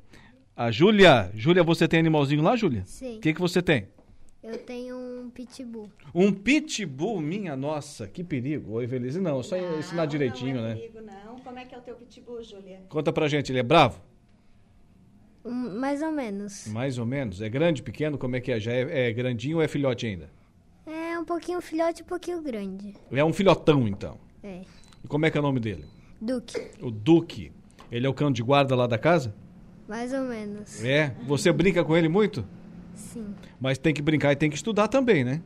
A 0.63 0.71
Júlia. 0.71 1.29
Júlia, 1.35 1.65
você 1.65 1.89
tem 1.89 1.99
animalzinho 1.99 2.41
lá, 2.41 2.55
Júlia? 2.55 2.85
Sim. 2.87 3.17
O 3.17 3.21
que, 3.21 3.35
que 3.35 3.41
você 3.41 3.61
tem? 3.61 3.89
Eu 4.41 4.57
tenho 4.59 4.97
um 4.97 5.29
pitbull. 5.29 5.91
Um 6.15 6.33
pitbull, 6.33 7.21
minha 7.21 7.57
nossa, 7.57 8.07
que 8.07 8.23
perigo. 8.23 8.75
Ô, 8.75 8.81
Evelise, 8.81 9.21
não, 9.21 9.43
só 9.43 9.57
ensinar 9.57 10.07
direitinho, 10.07 10.59
não 10.59 10.67
é 10.67 10.69
né? 10.69 10.75
comigo, 10.77 11.01
não. 11.01 11.41
Como 11.41 11.59
é 11.59 11.65
que 11.65 11.75
é 11.75 11.79
o 11.79 11.81
teu 11.81 11.97
pitbull, 11.97 12.45
Júlia? 12.45 12.79
Conta 12.89 13.13
pra 13.13 13.27
gente, 13.27 13.51
ele 13.51 13.59
é 13.59 13.63
bravo? 13.65 14.01
Um, 15.45 15.81
mais 15.81 16.01
ou 16.01 16.13
menos. 16.13 16.69
Mais 16.69 16.97
ou 16.97 17.05
menos. 17.05 17.43
É 17.43 17.49
grande, 17.49 17.83
pequeno? 17.83 18.17
Como 18.17 18.37
é 18.37 18.41
que 18.41 18.53
é? 18.53 18.61
Já 18.61 18.71
é, 18.71 19.09
é 19.09 19.13
grandinho 19.13 19.57
ou 19.57 19.63
é 19.65 19.67
filhote 19.67 20.07
ainda? 20.07 20.31
É 20.87 21.19
um 21.19 21.25
pouquinho 21.25 21.61
filhote 21.61 22.03
e 22.03 22.05
um 22.05 22.07
pouquinho 22.07 22.41
grande. 22.41 22.95
É 23.11 23.25
um 23.25 23.33
filhotão, 23.33 23.89
então. 23.89 24.17
É. 24.45 24.63
E 25.03 25.09
como 25.09 25.27
é 25.27 25.31
que 25.33 25.37
é 25.37 25.41
o 25.41 25.43
nome 25.43 25.59
dele? 25.59 25.87
Duque, 26.21 26.71
O 26.81 26.89
Duque. 26.89 27.51
Ele 27.91 28.07
é 28.07 28.09
o 28.09 28.15
cão 28.15 28.31
de 28.31 28.45
guarda 28.45 28.77
lá 28.77 28.87
da 28.87 28.97
casa? 28.97 29.35
Mais 29.93 30.11
ou 30.15 30.23
menos. 30.23 30.83
É. 30.83 31.15
Você 31.27 31.53
brinca 31.53 31.85
com 31.85 31.95
ele 31.95 32.09
muito? 32.09 32.47
Sim. 32.95 33.27
Mas 33.61 33.77
tem 33.77 33.93
que 33.93 34.01
brincar 34.01 34.33
e 34.33 34.37
tem 34.37 34.49
que 34.49 34.57
estudar 34.57 34.89
também, 34.89 35.23
né? 35.23 35.43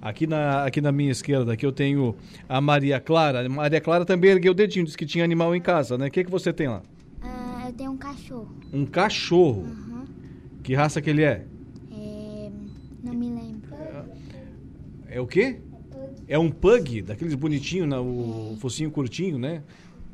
Aqui 0.00 0.28
na, 0.28 0.64
aqui 0.64 0.80
na 0.80 0.92
minha 0.92 1.10
esquerda, 1.10 1.52
aqui 1.52 1.66
eu 1.66 1.72
tenho 1.72 2.14
a 2.48 2.60
Maria 2.60 3.00
Clara. 3.00 3.44
A 3.44 3.48
Maria 3.48 3.80
Clara 3.80 4.04
também 4.04 4.30
ergueu 4.30 4.52
o 4.52 4.54
dedinho, 4.54 4.84
disse 4.84 4.96
que 4.96 5.04
tinha 5.04 5.24
animal 5.24 5.56
em 5.56 5.60
casa, 5.60 5.98
né? 5.98 6.06
O 6.06 6.10
que, 6.10 6.22
que 6.22 6.30
você 6.30 6.52
tem 6.52 6.68
lá? 6.68 6.82
Ah, 7.20 7.64
eu 7.66 7.72
tenho 7.72 7.90
um 7.90 7.96
cachorro. 7.96 8.56
Um 8.72 8.86
cachorro. 8.86 9.66
Que 10.62 10.76
raça 10.76 11.02
que 11.02 11.10
ele 11.10 11.24
é? 11.24 11.44
É, 11.92 12.50
não 13.02 13.12
me 13.12 13.28
lembro. 13.28 13.70
É 15.08 15.20
o 15.20 15.26
quê? 15.26 15.58
É 16.28 16.38
um 16.38 16.48
pug, 16.48 17.02
daqueles 17.02 17.34
bonitinhos, 17.34 17.88
né? 17.88 17.98
o 17.98 18.56
focinho 18.60 18.88
curtinho, 18.88 19.36
né? 19.36 19.64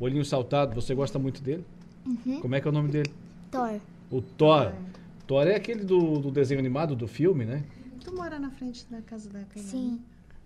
O 0.00 0.04
olhinho 0.04 0.24
saltado. 0.24 0.74
Você 0.74 0.94
gosta 0.94 1.18
muito 1.18 1.42
dele? 1.42 1.62
Uhum. 2.06 2.40
Como 2.40 2.54
é 2.54 2.60
que 2.60 2.66
é 2.68 2.70
o 2.70 2.74
nome 2.74 2.88
dele? 2.90 3.10
Thor. 3.50 3.80
O 4.10 4.20
Thor. 4.22 4.72
Thor 5.26 5.46
é 5.46 5.56
aquele 5.56 5.82
do, 5.84 6.18
do 6.18 6.30
desenho 6.30 6.60
animado, 6.60 6.94
do 6.94 7.08
filme, 7.08 7.44
né? 7.44 7.64
Tu 8.04 8.14
mora 8.14 8.38
na 8.38 8.50
frente 8.50 8.86
da 8.90 9.00
casa 9.02 9.28
da 9.28 9.40
Cailane? 9.42 9.70
Sim. 9.70 10.00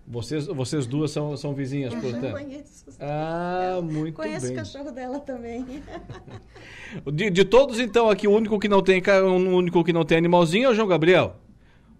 Vocês, 0.07 0.47
vocês 0.47 0.87
duas 0.87 1.11
são, 1.11 1.37
são 1.37 1.53
vizinhas, 1.53 1.93
Eu 1.93 2.01
portanto. 2.01 2.31
conheço. 2.31 2.85
Ah, 2.99 3.79
muito 3.83 4.15
Conheço 4.15 4.47
bem. 4.47 4.55
o 4.55 4.57
cachorro 4.57 4.91
dela 4.91 5.19
também. 5.19 5.63
De, 7.13 7.29
de 7.29 7.45
todos, 7.45 7.79
então, 7.79 8.09
aqui 8.09 8.27
o 8.27 8.31
único 8.31 8.59
que 8.59 8.67
não 8.67 8.81
tem 8.81 9.01
o 9.23 9.55
único 9.55 9.81
que 9.83 9.93
não 9.93 10.03
tem 10.03 10.17
animalzinho 10.17 10.65
é 10.65 10.69
o 10.69 10.73
João 10.73 10.87
Gabriel. 10.87 11.37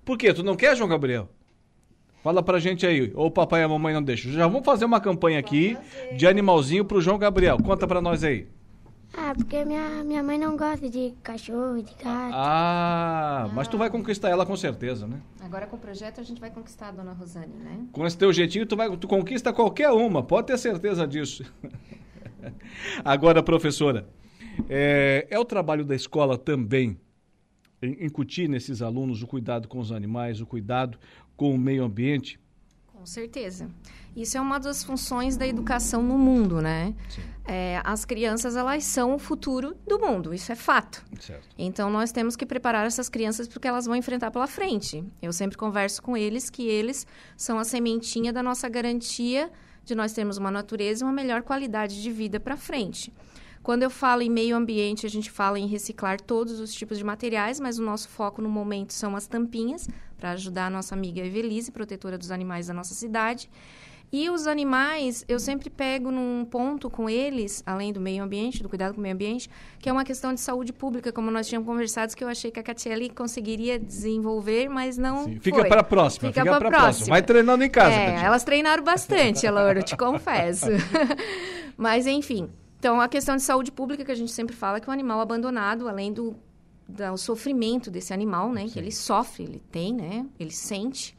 Por 0.03 0.17
quê? 0.17 0.33
Tu 0.33 0.43
não 0.43 0.55
quer, 0.55 0.75
João 0.75 0.89
Gabriel? 0.89 1.29
Fala 2.23 2.43
pra 2.43 2.59
gente 2.59 2.85
aí. 2.85 3.11
Ou 3.15 3.27
o 3.27 3.31
papai 3.31 3.61
e 3.61 3.63
a 3.63 3.69
mamãe 3.69 3.93
não 3.93 4.03
deixam. 4.03 4.31
Já 4.31 4.47
vamos 4.47 4.65
fazer 4.65 4.83
uma 4.85 4.99
campanha 4.99 5.39
aqui 5.39 5.77
de 6.17 6.27
animalzinho 6.27 6.83
pro 6.83 6.99
João 6.99 7.17
Gabriel. 7.17 7.57
Conta 7.63 7.87
pra 7.87 8.01
nós 8.01 8.23
aí. 8.23 8.47
Ah, 9.13 9.33
porque 9.35 9.65
minha, 9.65 10.03
minha 10.03 10.23
mãe 10.23 10.37
não 10.37 10.55
gosta 10.55 10.89
de 10.89 11.13
cachorro, 11.21 11.81
de 11.81 11.91
gato. 11.95 12.33
Ah, 12.33 13.49
mas 13.53 13.67
tu 13.67 13.77
vai 13.77 13.89
conquistar 13.89 14.29
ela 14.29 14.45
com 14.45 14.55
certeza, 14.55 15.05
né? 15.05 15.21
Agora 15.41 15.67
com 15.67 15.75
o 15.75 15.79
projeto 15.79 16.21
a 16.21 16.23
gente 16.23 16.39
vai 16.39 16.49
conquistar 16.49 16.89
a 16.89 16.91
dona 16.91 17.11
Rosane, 17.11 17.53
né? 17.55 17.85
Com 17.91 18.05
esse 18.05 18.17
teu 18.17 18.31
jeitinho, 18.31 18.65
tu, 18.65 18.75
vai, 18.75 18.95
tu 18.95 19.07
conquista 19.07 19.51
qualquer 19.51 19.89
uma, 19.89 20.23
pode 20.23 20.47
ter 20.47 20.57
certeza 20.57 21.05
disso. 21.05 21.43
Agora, 23.03 23.43
professora, 23.43 24.07
é, 24.69 25.27
é 25.29 25.37
o 25.37 25.45
trabalho 25.45 25.83
da 25.83 25.95
escola 25.95 26.37
também 26.37 26.97
incutir 27.81 28.47
nesses 28.47 28.81
alunos 28.81 29.21
o 29.23 29.27
cuidado 29.27 29.67
com 29.67 29.79
os 29.79 29.91
animais, 29.91 30.39
o 30.39 30.45
cuidado 30.45 30.97
com 31.35 31.53
o 31.53 31.57
meio 31.57 31.83
ambiente? 31.83 32.39
Com 33.01 33.07
certeza. 33.07 33.67
Isso 34.15 34.37
é 34.37 34.41
uma 34.41 34.59
das 34.59 34.83
funções 34.83 35.35
da 35.35 35.47
educação 35.47 36.03
no 36.03 36.19
mundo, 36.19 36.61
né? 36.61 36.93
É, 37.47 37.81
as 37.83 38.05
crianças, 38.05 38.55
elas 38.55 38.83
são 38.83 39.15
o 39.15 39.17
futuro 39.17 39.75
do 39.87 39.97
mundo, 39.97 40.31
isso 40.35 40.51
é 40.51 40.55
fato. 40.55 41.03
Certo. 41.19 41.47
Então, 41.57 41.89
nós 41.89 42.11
temos 42.11 42.35
que 42.35 42.45
preparar 42.45 42.85
essas 42.85 43.09
crianças 43.09 43.47
porque 43.47 43.67
elas 43.67 43.87
vão 43.87 43.95
enfrentar 43.95 44.29
pela 44.29 44.45
frente. 44.45 45.03
Eu 45.19 45.33
sempre 45.33 45.57
converso 45.57 45.99
com 45.99 46.15
eles 46.15 46.47
que 46.47 46.67
eles 46.67 47.07
são 47.35 47.57
a 47.57 47.63
sementinha 47.63 48.31
da 48.31 48.43
nossa 48.43 48.69
garantia 48.69 49.51
de 49.83 49.95
nós 49.95 50.13
termos 50.13 50.37
uma 50.37 50.51
natureza 50.51 51.03
e 51.03 51.03
uma 51.03 51.11
melhor 51.11 51.41
qualidade 51.41 52.03
de 52.03 52.11
vida 52.11 52.39
para 52.39 52.55
frente. 52.55 53.11
Quando 53.63 53.83
eu 53.83 53.91
falo 53.91 54.23
em 54.23 54.29
meio 54.29 54.55
ambiente, 54.55 55.05
a 55.05 55.09
gente 55.09 55.29
fala 55.29 55.59
em 55.59 55.67
reciclar 55.67 56.19
todos 56.19 56.59
os 56.59 56.73
tipos 56.73 56.97
de 56.97 57.03
materiais, 57.03 57.59
mas 57.59 57.77
o 57.77 57.83
nosso 57.83 58.09
foco 58.09 58.41
no 58.41 58.49
momento 58.49 58.91
são 58.91 59.15
as 59.15 59.27
tampinhas, 59.27 59.87
para 60.21 60.31
ajudar 60.33 60.67
a 60.67 60.69
nossa 60.69 60.93
amiga 60.93 61.19
Evelise, 61.19 61.71
protetora 61.71 62.15
dos 62.17 62.29
animais 62.31 62.67
da 62.67 62.73
nossa 62.75 62.93
cidade. 62.93 63.49
E 64.13 64.29
os 64.29 64.45
animais, 64.45 65.23
eu 65.27 65.39
sempre 65.39 65.69
pego 65.69 66.11
num 66.11 66.43
ponto 66.45 66.89
com 66.89 67.09
eles, 67.09 67.63
além 67.65 67.93
do 67.93 67.99
meio 68.01 68.21
ambiente, 68.21 68.61
do 68.61 68.67
cuidado 68.67 68.93
com 68.93 68.99
o 68.99 69.01
meio 69.01 69.15
ambiente, 69.15 69.49
que 69.79 69.87
é 69.87 69.91
uma 69.91 70.03
questão 70.03 70.33
de 70.33 70.41
saúde 70.41 70.73
pública, 70.73 71.13
como 71.13 71.31
nós 71.31 71.47
tínhamos 71.47 71.65
conversado, 71.65 72.13
que 72.13 72.21
eu 72.21 72.27
achei 72.27 72.51
que 72.51 72.59
a 72.59 72.63
Catiele 72.63 73.09
conseguiria 73.09 73.79
desenvolver, 73.79 74.67
mas 74.69 74.97
não 74.97 75.29
Fica 75.39 75.59
foi. 75.59 75.69
para 75.69 75.79
a 75.79 75.83
próxima, 75.83 76.27
fica, 76.27 76.43
pra 76.43 76.59
para 76.59 76.67
a 76.67 76.71
próxima. 76.71 77.07
Vai 77.07 77.23
treinando 77.23 77.63
em 77.63 77.69
casa, 77.69 77.95
É, 77.95 78.05
Catiele. 78.07 78.25
elas 78.25 78.43
treinaram 78.43 78.83
bastante, 78.83 79.49
Laura, 79.49 79.79
eu 79.79 79.83
te 79.83 79.95
confesso. 79.97 80.67
mas, 81.77 82.05
enfim. 82.05 82.49
Então, 82.79 82.99
a 82.99 83.07
questão 83.07 83.35
de 83.37 83.43
saúde 83.43 83.71
pública 83.71 84.03
que 84.03 84.11
a 84.11 84.15
gente 84.15 84.31
sempre 84.31 84.55
fala 84.55 84.77
é 84.77 84.79
que 84.81 84.89
o 84.89 84.91
animal 84.91 85.21
abandonado, 85.21 85.87
além 85.87 86.11
do, 86.11 86.35
do 86.87 87.17
sofrimento 87.17 87.89
desse 87.89 88.13
animal, 88.13 88.51
né? 88.51 88.67
Que 88.67 88.77
ele 88.79 88.91
sofre, 88.91 89.43
ele 89.43 89.61
tem, 89.71 89.93
né? 89.93 90.25
Ele 90.39 90.51
sente. 90.51 91.15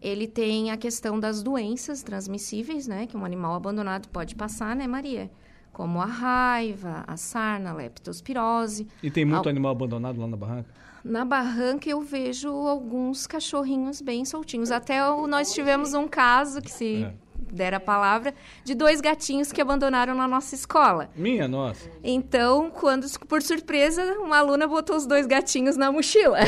Ele 0.00 0.28
tem 0.28 0.70
a 0.70 0.76
questão 0.76 1.18
das 1.18 1.42
doenças 1.42 2.02
transmissíveis, 2.02 2.86
né? 2.86 3.06
Que 3.06 3.16
um 3.16 3.24
animal 3.24 3.54
abandonado 3.54 4.08
pode 4.08 4.34
passar, 4.34 4.76
né, 4.76 4.86
Maria? 4.86 5.30
Como 5.72 6.00
a 6.00 6.06
raiva, 6.06 7.04
a 7.06 7.16
sarna, 7.16 7.70
a 7.70 7.74
leptospirose. 7.74 8.86
E 9.02 9.10
tem 9.10 9.24
muito 9.24 9.46
Al- 9.46 9.50
animal 9.50 9.72
abandonado 9.72 10.20
lá 10.20 10.26
na 10.26 10.36
barranca? 10.36 10.68
Na 11.04 11.24
barranca 11.24 11.88
eu 11.88 12.00
vejo 12.00 12.48
alguns 12.48 13.26
cachorrinhos 13.26 14.00
bem 14.00 14.24
soltinhos. 14.24 14.70
Até 14.70 15.08
o- 15.08 15.26
nós 15.26 15.52
tivemos 15.52 15.94
um 15.94 16.06
caso, 16.08 16.60
que 16.60 16.70
se 16.70 17.04
É. 17.04 17.14
der 17.50 17.74
a 17.74 17.80
palavra, 17.80 18.34
de 18.64 18.74
dois 18.74 19.00
gatinhos 19.00 19.50
que 19.52 19.60
abandonaram 19.60 20.14
na 20.14 20.28
nossa 20.28 20.54
escola. 20.54 21.08
Minha 21.16 21.48
nossa. 21.48 21.88
Então, 22.04 22.70
quando, 22.70 23.06
por 23.26 23.42
surpresa, 23.42 24.02
uma 24.20 24.38
aluna 24.38 24.66
botou 24.66 24.96
os 24.96 25.06
dois 25.06 25.26
gatinhos 25.26 25.76
na 25.76 25.90
mochila. 25.90 26.38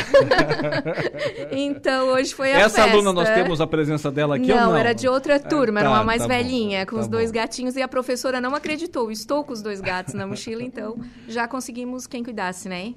então, 1.53 2.09
hoje 2.09 2.34
foi 2.34 2.53
a 2.53 2.61
Essa 2.61 2.82
festa. 2.82 2.91
aluna, 2.91 3.12
nós 3.12 3.28
temos 3.30 3.61
a 3.61 3.66
presença 3.66 4.11
dela 4.11 4.36
aqui 4.36 4.49
não, 4.49 4.57
ou 4.66 4.72
não? 4.72 4.76
era 4.76 4.93
de 4.93 5.09
outra 5.09 5.38
turma, 5.38 5.80
Ah, 5.80 5.82
era 5.82 5.91
tá, 5.91 5.97
uma 5.97 6.05
mais 6.05 6.22
tá 6.22 6.28
bom, 6.28 6.34
velhinha, 6.34 6.86
com 6.86 6.97
tá 6.97 7.03
os 7.03 7.09
dois 7.09 7.30
bom. 7.30 7.36
gatinhos, 7.38 7.76
e 7.76 7.82
a 7.82 7.88
professora 7.88 8.41
não 8.41 8.55
acreditou. 8.55 9.11
Estou 9.11 9.45
com 9.45 9.53
os 9.53 9.62
dois 9.62 9.80
gatos 9.80 10.14
na 10.14 10.26
mochila, 10.26 10.62
então 10.62 10.99
já 11.28 11.47
conseguimos 11.49 12.07
quem 12.07 12.22
cuidasse, 12.22 12.68
né? 12.68 12.95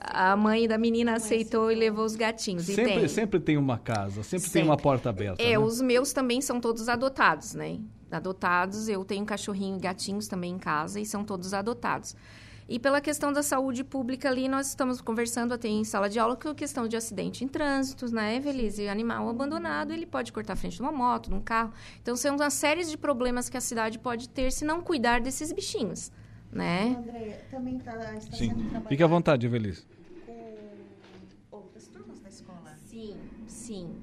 A 0.00 0.36
mãe 0.36 0.66
da 0.66 0.76
menina 0.76 1.14
aceitou 1.14 1.70
e 1.70 1.74
levou 1.74 2.04
os 2.04 2.16
gatinhos. 2.16 2.68
e 2.68 2.74
Sempre, 2.74 2.94
tem. 2.94 3.08
sempre 3.08 3.40
tem 3.40 3.56
uma 3.56 3.78
casa, 3.78 4.22
sempre, 4.22 4.50
tem 4.50 4.62
uma 4.62 4.72
Sempre. 4.72 4.82
porta 4.82 5.10
aberta. 5.10 5.42
É, 5.42 5.50
né? 5.50 5.58
os 5.58 5.80
meus 5.80 6.12
também 6.12 6.40
são 6.40 6.60
todos 6.60 6.88
adotados, 6.88 7.54
né? 7.54 7.78
Adotados, 8.10 8.88
eu 8.88 9.04
tenho 9.04 9.24
cachorrinho 9.24 9.76
e 9.76 9.80
gatinhos 9.80 10.26
também 10.26 10.54
em 10.54 10.58
casa 10.58 10.98
e 10.98 11.06
são 11.06 11.24
todos 11.24 11.54
adotados. 11.54 12.16
E 12.68 12.78
pela 12.78 13.00
questão 13.00 13.32
da 13.32 13.42
saúde 13.42 13.82
pública 13.82 14.28
ali, 14.28 14.48
nós 14.48 14.68
estamos 14.68 15.00
conversando 15.00 15.52
até 15.52 15.66
em 15.66 15.82
sala 15.82 16.08
de 16.08 16.20
aula 16.20 16.36
com 16.36 16.50
a 16.50 16.54
questão 16.54 16.86
de 16.86 16.96
acidente 16.96 17.44
em 17.44 17.48
trânsito, 17.48 18.06
né, 18.14 18.36
Evelise? 18.36 18.88
Animal 18.88 19.28
abandonado, 19.28 19.92
ele 19.92 20.06
pode 20.06 20.32
cortar 20.32 20.52
a 20.52 20.56
frente 20.56 20.76
de 20.76 20.82
uma 20.82 20.92
moto, 20.92 21.30
de 21.30 21.34
um 21.34 21.40
carro. 21.40 21.72
Então, 22.00 22.14
são 22.14 22.36
uma 22.36 22.48
série 22.48 22.84
de 22.84 22.96
problemas 22.96 23.48
que 23.48 23.56
a 23.56 23.60
cidade 23.60 23.98
pode 23.98 24.28
ter 24.28 24.52
se 24.52 24.64
não 24.64 24.80
cuidar 24.82 25.20
desses 25.20 25.50
bichinhos, 25.52 26.12
né? 26.52 26.96
André, 26.98 27.44
também 27.50 27.78
tá, 27.78 28.14
está 28.16 28.36
Sim. 28.36 28.52
Fique 28.88 29.02
à 29.02 29.06
vontade, 29.06 29.46
Evelise. 29.46 29.84
com 30.26 31.56
outras 31.56 31.86
turmas 31.88 32.18
da 32.20 32.28
escola. 32.28 32.74
Sim, 32.88 33.16
sim. 33.46 33.96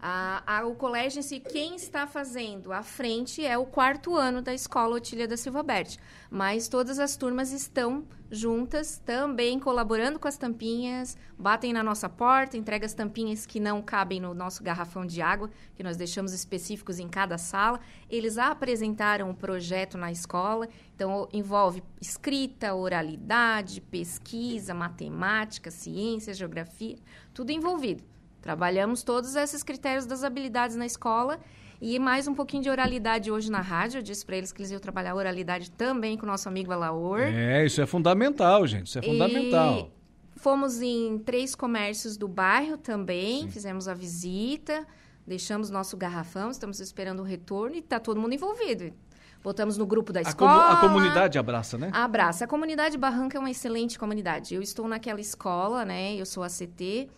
A, 0.00 0.42
a- 0.58 0.66
o 0.66 0.74
colégio 0.74 1.20
em 1.20 1.22
si, 1.22 1.38
quem 1.38 1.76
está 1.76 2.06
fazendo 2.08 2.72
à 2.72 2.82
frente 2.82 3.44
é 3.46 3.56
o 3.56 3.64
quarto 3.64 4.16
ano 4.16 4.42
da 4.42 4.52
escola 4.52 4.96
Otília 4.96 5.28
da 5.28 5.36
Silva 5.36 5.62
Berti. 5.62 5.98
Mas 6.30 6.66
todas 6.66 6.98
as 6.98 7.16
turmas 7.16 7.52
estão 7.52 8.04
juntas, 8.32 8.98
também 9.04 9.60
colaborando 9.60 10.18
com 10.18 10.26
as 10.26 10.38
tampinhas, 10.38 11.18
batem 11.38 11.70
na 11.70 11.82
nossa 11.82 12.08
porta, 12.08 12.56
entregam 12.56 12.86
as 12.86 12.94
tampinhas 12.94 13.44
que 13.44 13.60
não 13.60 13.82
cabem 13.82 14.18
no 14.18 14.32
nosso 14.32 14.62
garrafão 14.62 15.04
de 15.04 15.20
água, 15.20 15.50
que 15.76 15.82
nós 15.82 15.98
deixamos 15.98 16.32
específicos 16.32 16.98
em 16.98 17.08
cada 17.08 17.36
sala. 17.36 17.78
Eles 18.08 18.38
apresentaram 18.38 19.28
o 19.28 19.34
projeto 19.34 19.98
na 19.98 20.10
escola, 20.10 20.66
então 20.96 21.28
envolve 21.30 21.82
escrita, 22.00 22.74
oralidade, 22.74 23.82
pesquisa, 23.82 24.72
matemática, 24.72 25.70
ciência, 25.70 26.32
geografia, 26.32 26.96
tudo 27.34 27.50
envolvido. 27.50 28.02
Trabalhamos 28.40 29.02
todos 29.02 29.36
esses 29.36 29.62
critérios 29.62 30.06
das 30.06 30.24
habilidades 30.24 30.74
na 30.74 30.86
escola 30.86 31.38
e 31.84 31.98
mais 31.98 32.28
um 32.28 32.34
pouquinho 32.34 32.62
de 32.62 32.70
oralidade 32.70 33.28
hoje 33.30 33.50
na 33.50 33.60
rádio. 33.60 33.98
Eu 33.98 34.02
disse 34.02 34.24
para 34.24 34.36
eles 34.36 34.52
que 34.52 34.60
eles 34.62 34.70
iam 34.70 34.78
trabalhar 34.80 35.14
oralidade 35.16 35.70
também 35.72 36.16
com 36.16 36.24
o 36.24 36.28
nosso 36.28 36.48
amigo 36.48 36.70
Alaor. 36.72 37.18
É, 37.20 37.66
isso 37.66 37.82
é 37.82 37.86
fundamental, 37.86 38.64
gente. 38.66 38.86
Isso 38.86 38.98
é 39.00 39.02
fundamental. 39.02 39.90
E 40.36 40.38
fomos 40.38 40.80
em 40.80 41.18
três 41.18 41.54
comércios 41.56 42.16
do 42.16 42.28
bairro 42.28 42.76
também, 42.76 43.48
fizemos 43.48 43.88
a 43.88 43.94
visita, 43.94 44.86
deixamos 45.26 45.70
nosso 45.70 45.96
garrafão, 45.96 46.50
estamos 46.50 46.78
esperando 46.78 47.20
o 47.20 47.24
retorno 47.24 47.74
e 47.74 47.80
está 47.80 47.98
todo 47.98 48.20
mundo 48.20 48.32
envolvido. 48.34 48.92
Botamos 49.42 49.76
no 49.76 49.84
grupo 49.84 50.12
da 50.12 50.20
A, 50.20 50.22
comu- 50.22 50.30
escola. 50.52 50.72
a 50.72 50.76
comunidade 50.76 51.36
abraça, 51.36 51.76
né? 51.76 51.90
Abraça. 51.92 52.44
A 52.44 52.46
comunidade 52.46 52.96
Barranca 52.96 53.36
é 53.36 53.40
uma 53.40 53.50
excelente 53.50 53.98
comunidade. 53.98 54.54
Eu 54.54 54.62
estou 54.62 54.86
naquela 54.86 55.20
escola, 55.20 55.84
né? 55.84 56.14
Eu 56.14 56.24
sou 56.24 56.44
ACT, 56.44 57.08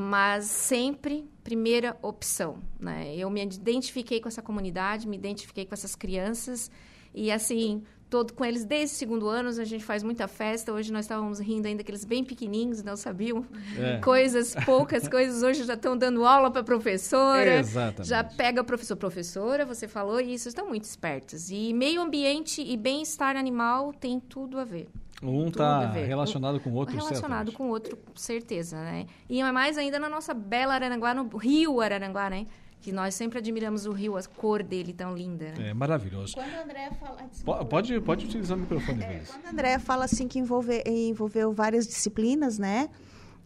mas 0.00 0.44
sempre 0.44 1.28
primeira 1.42 1.96
opção, 2.02 2.58
né? 2.78 3.16
Eu 3.16 3.28
me 3.28 3.42
identifiquei 3.42 4.20
com 4.20 4.28
essa 4.28 4.40
comunidade, 4.40 5.08
me 5.08 5.16
identifiquei 5.16 5.66
com 5.66 5.74
essas 5.74 5.96
crianças 5.96 6.70
e 7.12 7.32
assim 7.32 7.82
todo 8.08 8.32
com 8.32 8.42
eles 8.44 8.64
desde 8.64 8.94
o 8.94 8.98
segundo 8.98 9.28
ano, 9.28 9.48
a 9.48 9.64
gente 9.64 9.84
faz 9.84 10.02
muita 10.04 10.28
festa. 10.28 10.72
Hoje 10.72 10.92
nós 10.92 11.04
estávamos 11.04 11.40
rindo 11.40 11.66
ainda 11.66 11.82
aqueles 11.82 12.04
bem 12.04 12.22
pequenininhos, 12.24 12.82
não 12.82 12.96
sabiam 12.96 13.44
É. 13.76 13.98
coisas, 13.98 14.54
poucas 14.64 15.06
coisas. 15.08 15.42
Hoje 15.42 15.64
já 15.64 15.74
estão 15.74 15.96
dando 15.96 16.24
aula 16.24 16.48
para 16.50 16.62
professora. 16.62 17.56
Exatamente. 17.56 18.08
Já 18.08 18.22
pega 18.22 18.62
professor, 18.62 18.96
professora, 18.96 19.66
você 19.66 19.88
falou 19.88 20.20
isso, 20.20 20.48
estão 20.48 20.68
muito 20.68 20.84
espertos. 20.84 21.50
E 21.50 21.74
meio 21.74 22.00
ambiente 22.00 22.62
e 22.62 22.76
bem-estar 22.76 23.36
animal 23.36 23.92
tem 23.92 24.20
tudo 24.20 24.58
a 24.58 24.64
ver. 24.64 24.88
Um 25.22 25.48
está 25.48 25.86
ver. 25.86 26.06
relacionado 26.06 26.60
com 26.60 26.70
o 26.70 26.74
outro, 26.74 26.94
Relacionado 26.94 27.20
certamente. 27.46 27.56
com 27.56 27.64
o 27.64 27.68
outro, 27.70 27.96
com 27.96 28.16
certeza, 28.16 28.76
né? 28.76 29.06
E 29.28 29.40
é 29.40 29.52
mais 29.52 29.76
ainda 29.76 29.98
na 29.98 30.08
nossa 30.08 30.32
bela 30.32 30.74
Araranguá, 30.74 31.12
no 31.12 31.26
rio 31.36 31.80
Araranguá, 31.80 32.30
né? 32.30 32.46
Que 32.80 32.92
nós 32.92 33.16
sempre 33.16 33.38
admiramos 33.38 33.86
o 33.86 33.90
rio, 33.92 34.16
a 34.16 34.22
cor 34.22 34.62
dele 34.62 34.92
tão 34.92 35.16
linda, 35.16 35.46
né? 35.58 35.70
É 35.70 35.74
maravilhoso. 35.74 36.34
Quando 36.34 36.54
a 36.54 36.62
Andréa 36.62 36.92
fala... 36.92 37.16
ah, 37.20 37.26
desculpa. 37.26 37.64
Pode, 37.64 38.00
pode 38.00 38.26
utilizar 38.26 38.56
o 38.56 38.60
microfone, 38.60 39.02
Inês. 39.02 39.28
Quando 39.30 39.46
a 39.46 39.50
Andréa 39.50 39.80
fala 39.80 40.04
assim 40.04 40.28
que 40.28 40.38
envolve, 40.38 40.82
envolveu 40.86 41.52
várias 41.52 41.86
disciplinas, 41.88 42.56
né? 42.56 42.88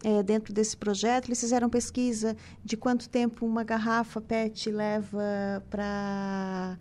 É, 0.03 0.21
dentro 0.21 0.53
desse 0.53 0.75
projeto, 0.77 1.29
eles 1.29 1.39
fizeram 1.39 1.69
pesquisa 1.69 2.35
de 2.63 2.75
quanto 2.77 3.09
tempo 3.09 3.45
uma 3.45 3.63
garrafa 3.63 4.21
PET 4.21 4.69
leva 4.69 5.63
para 5.69 6.77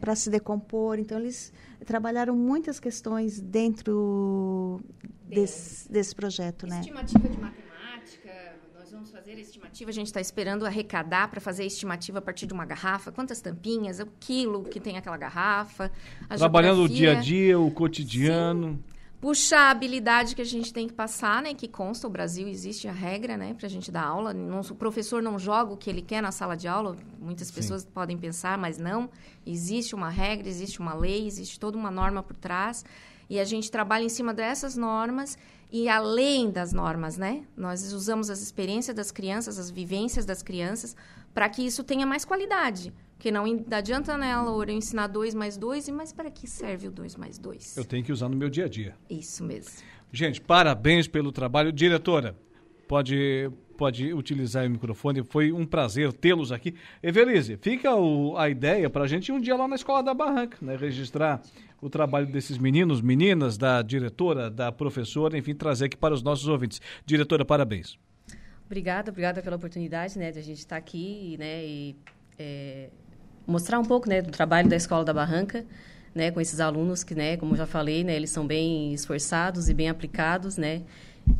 para 0.00 0.14
se 0.14 0.28
decompor. 0.28 0.98
Então, 0.98 1.18
eles 1.18 1.50
trabalharam 1.84 2.34
muitas 2.34 2.80
questões 2.80 3.40
dentro 3.40 4.80
desse, 5.24 5.90
desse 5.90 6.14
projeto, 6.14 6.66
né? 6.66 6.80
Estimativa 6.80 7.28
de 7.28 7.38
matemática, 7.38 8.56
nós 8.74 8.90
vamos 8.90 9.10
fazer 9.10 9.32
a 9.32 9.40
estimativa, 9.40 9.90
a 9.90 9.92
gente 9.92 10.06
está 10.06 10.20
esperando 10.20 10.66
arrecadar 10.66 11.28
para 11.28 11.40
fazer 11.40 11.62
a 11.62 11.66
estimativa 11.66 12.18
a 12.18 12.22
partir 12.22 12.46
de 12.46 12.52
uma 12.52 12.64
garrafa, 12.64 13.12
quantas 13.12 13.40
tampinhas, 13.40 14.00
o 14.00 14.06
quilo 14.18 14.64
que 14.64 14.80
tem 14.80 14.96
aquela 14.96 15.16
garrafa. 15.16 15.90
a 16.28 16.36
Trabalhando 16.36 16.82
o 16.82 16.88
dia 16.88 17.10
a 17.10 17.14
geografia. 17.14 17.22
dia, 17.22 17.58
o 17.58 17.70
cotidiano. 17.70 18.82
Puxar 19.24 19.68
a 19.68 19.70
habilidade 19.70 20.36
que 20.36 20.42
a 20.42 20.44
gente 20.44 20.70
tem 20.70 20.86
que 20.86 20.92
passar, 20.92 21.40
né? 21.40 21.54
Que 21.54 21.66
consta, 21.66 22.06
o 22.06 22.10
Brasil 22.10 22.46
existe 22.46 22.86
a 22.86 22.92
regra, 22.92 23.38
né? 23.38 23.54
Para 23.54 23.64
a 23.64 23.70
gente 23.70 23.90
dar 23.90 24.04
aula. 24.04 24.34
Não- 24.34 24.60
o 24.60 24.74
professor 24.74 25.22
não 25.22 25.38
joga 25.38 25.72
o 25.72 25.78
que 25.78 25.88
ele 25.88 26.02
quer 26.02 26.20
na 26.22 26.30
sala 26.30 26.54
de 26.54 26.68
aula. 26.68 26.94
Muitas 27.18 27.48
Sim. 27.48 27.54
pessoas 27.54 27.86
podem 27.86 28.18
pensar, 28.18 28.58
mas 28.58 28.76
não. 28.76 29.08
Existe 29.46 29.94
uma 29.94 30.10
regra, 30.10 30.46
existe 30.46 30.78
uma 30.78 30.92
lei, 30.92 31.26
existe 31.26 31.58
toda 31.58 31.78
uma 31.78 31.90
norma 31.90 32.22
por 32.22 32.36
trás. 32.36 32.84
E 33.30 33.40
a 33.40 33.46
gente 33.46 33.70
trabalha 33.70 34.04
em 34.04 34.10
cima 34.10 34.34
dessas 34.34 34.76
normas 34.76 35.38
e 35.72 35.88
além 35.88 36.50
das 36.50 36.74
normas, 36.74 37.16
né? 37.16 37.44
Nós 37.56 37.94
usamos 37.94 38.28
as 38.28 38.42
experiências 38.42 38.94
das 38.94 39.10
crianças, 39.10 39.58
as 39.58 39.70
vivências 39.70 40.26
das 40.26 40.42
crianças, 40.42 40.94
para 41.32 41.48
que 41.48 41.64
isso 41.64 41.82
tenha 41.82 42.04
mais 42.04 42.26
qualidade. 42.26 42.92
Porque 43.16 43.30
não 43.30 43.44
adianta, 43.70 44.18
né, 44.18 44.36
Laura, 44.36 44.70
eu 44.70 44.76
ensinar 44.76 45.06
dois 45.06 45.34
mais 45.34 45.56
dois, 45.56 45.88
e 45.88 45.92
mas 45.92 46.12
para 46.12 46.30
que 46.30 46.46
serve 46.46 46.88
o 46.88 46.90
dois 46.90 47.16
mais 47.16 47.38
dois? 47.38 47.76
Eu 47.76 47.84
tenho 47.84 48.04
que 48.04 48.12
usar 48.12 48.28
no 48.28 48.36
meu 48.36 48.50
dia 48.50 48.66
a 48.66 48.68
dia. 48.68 48.94
Isso 49.08 49.42
mesmo. 49.42 49.72
Gente, 50.12 50.40
parabéns 50.40 51.08
pelo 51.08 51.32
trabalho. 51.32 51.72
Diretora, 51.72 52.36
pode, 52.86 53.50
pode 53.78 54.12
utilizar 54.12 54.66
o 54.66 54.70
microfone. 54.70 55.24
Foi 55.24 55.52
um 55.52 55.64
prazer 55.64 56.12
tê-los 56.12 56.52
aqui. 56.52 56.74
Evelise, 57.02 57.56
fica 57.56 57.94
o- 57.94 58.36
a 58.36 58.48
ideia 58.50 58.90
para 58.90 59.04
a 59.04 59.06
gente 59.08 59.28
ir 59.28 59.32
um 59.32 59.40
dia 59.40 59.56
lá 59.56 59.66
na 59.66 59.74
Escola 59.76 60.02
da 60.02 60.12
Barranca, 60.12 60.58
né? 60.60 60.76
registrar 60.76 61.40
o 61.80 61.88
trabalho 61.90 62.26
desses 62.26 62.58
meninos, 62.58 63.00
meninas, 63.00 63.56
da 63.58 63.80
diretora, 63.82 64.50
da 64.50 64.70
professora, 64.70 65.36
enfim, 65.38 65.54
trazer 65.54 65.86
aqui 65.86 65.96
para 65.96 66.14
os 66.14 66.22
nossos 66.22 66.46
ouvintes. 66.48 66.80
Diretora, 67.06 67.44
parabéns. 67.44 67.98
Obrigada, 68.66 69.10
obrigada 69.10 69.42
pela 69.42 69.56
oportunidade, 69.56 70.18
né, 70.18 70.30
de 70.32 70.38
a 70.38 70.42
gente 70.42 70.58
estar 70.58 70.76
aqui, 70.76 71.36
né, 71.38 71.62
e 71.66 71.94
é, 72.38 72.88
mostrar 73.46 73.78
um 73.78 73.84
pouco, 73.84 74.08
né, 74.08 74.22
do 74.22 74.30
trabalho 74.30 74.68
da 74.68 74.76
Escola 74.76 75.04
da 75.04 75.12
Barranca, 75.12 75.64
né, 76.14 76.30
com 76.30 76.40
esses 76.40 76.60
alunos 76.60 77.02
que, 77.02 77.14
né, 77.14 77.36
como 77.36 77.52
eu 77.52 77.58
já 77.58 77.66
falei, 77.66 78.04
né, 78.04 78.14
eles 78.14 78.30
são 78.30 78.46
bem 78.46 78.92
esforçados 78.92 79.68
e 79.68 79.74
bem 79.74 79.88
aplicados, 79.88 80.56
né. 80.56 80.82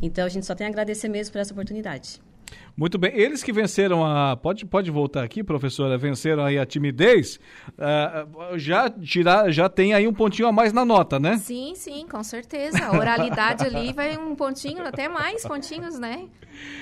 Então 0.01 0.25
a 0.25 0.29
gente 0.29 0.45
só 0.45 0.55
tem 0.55 0.67
a 0.67 0.69
agradecer 0.69 1.07
mesmo 1.07 1.33
por 1.33 1.39
essa 1.39 1.53
oportunidade. 1.53 2.19
Muito 2.77 2.97
bem. 2.97 3.11
Eles 3.15 3.41
que 3.41 3.53
venceram 3.53 4.05
a. 4.05 4.35
Pode, 4.35 4.65
pode 4.65 4.91
voltar 4.91 5.23
aqui, 5.23 5.43
professora? 5.43 5.97
Venceram 5.97 6.43
aí 6.43 6.59
a 6.59 6.65
timidez. 6.65 7.39
ah, 7.77 8.27
já, 8.55 8.89
tirar, 8.89 9.49
já 9.49 9.69
tem 9.69 9.93
aí 9.93 10.07
um 10.07 10.13
pontinho 10.13 10.47
a 10.47 10.51
mais 10.51 10.73
na 10.73 10.83
nota, 10.83 11.19
né? 11.19 11.37
Sim, 11.37 11.73
sim, 11.75 12.05
com 12.07 12.21
certeza. 12.23 12.85
A 12.85 12.91
oralidade 12.91 13.65
ali 13.65 13.91
vai 13.93 14.17
um 14.17 14.35
pontinho, 14.35 14.85
até 14.85 15.07
mais 15.07 15.43
pontinhos, 15.45 15.97
né? 15.97 16.27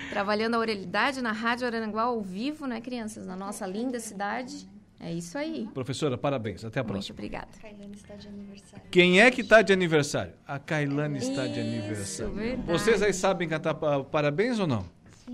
Trabalhando 0.09 0.55
a 0.55 0.59
oralidade 0.59 1.21
na 1.21 1.32
Rádio 1.32 1.67
Araranguá 1.67 2.03
ao 2.03 2.21
vivo, 2.21 2.65
né, 2.65 2.82
crianças? 2.82 3.28
Na 3.28 3.36
nossa 3.36 3.65
linda 3.67 3.99
cidade. 3.99 4.67
É 5.06 5.12
isso 5.12 5.38
aí. 5.38 5.68
Professora, 5.74 6.18
parabéns. 6.18 6.64
Até 6.64 6.80
a 6.80 6.84
Muito 6.84 6.93
próxima. 6.93 7.14
obrigada. 7.16 7.47
Kailane 7.62 7.95
está 7.95 8.16
de 8.16 8.28
aniversário. 8.28 8.86
Quem 8.89 9.20
é 9.22 9.30
que 9.32 9.41
está 9.41 9.62
de 9.62 9.74
aniversário? 9.74 10.34
A 10.47 10.58
Kailane 10.60 11.18
está 11.18 11.45
de 11.47 11.60
aniversário. 11.60 12.34
verdade. 12.34 12.68
Vocês 12.72 13.01
aí 13.01 13.14
sabem 13.14 13.47
cantar 13.49 13.74
pa- 13.74 14.04
parabéns 14.04 14.60
ou 14.60 14.68
não? 14.68 14.86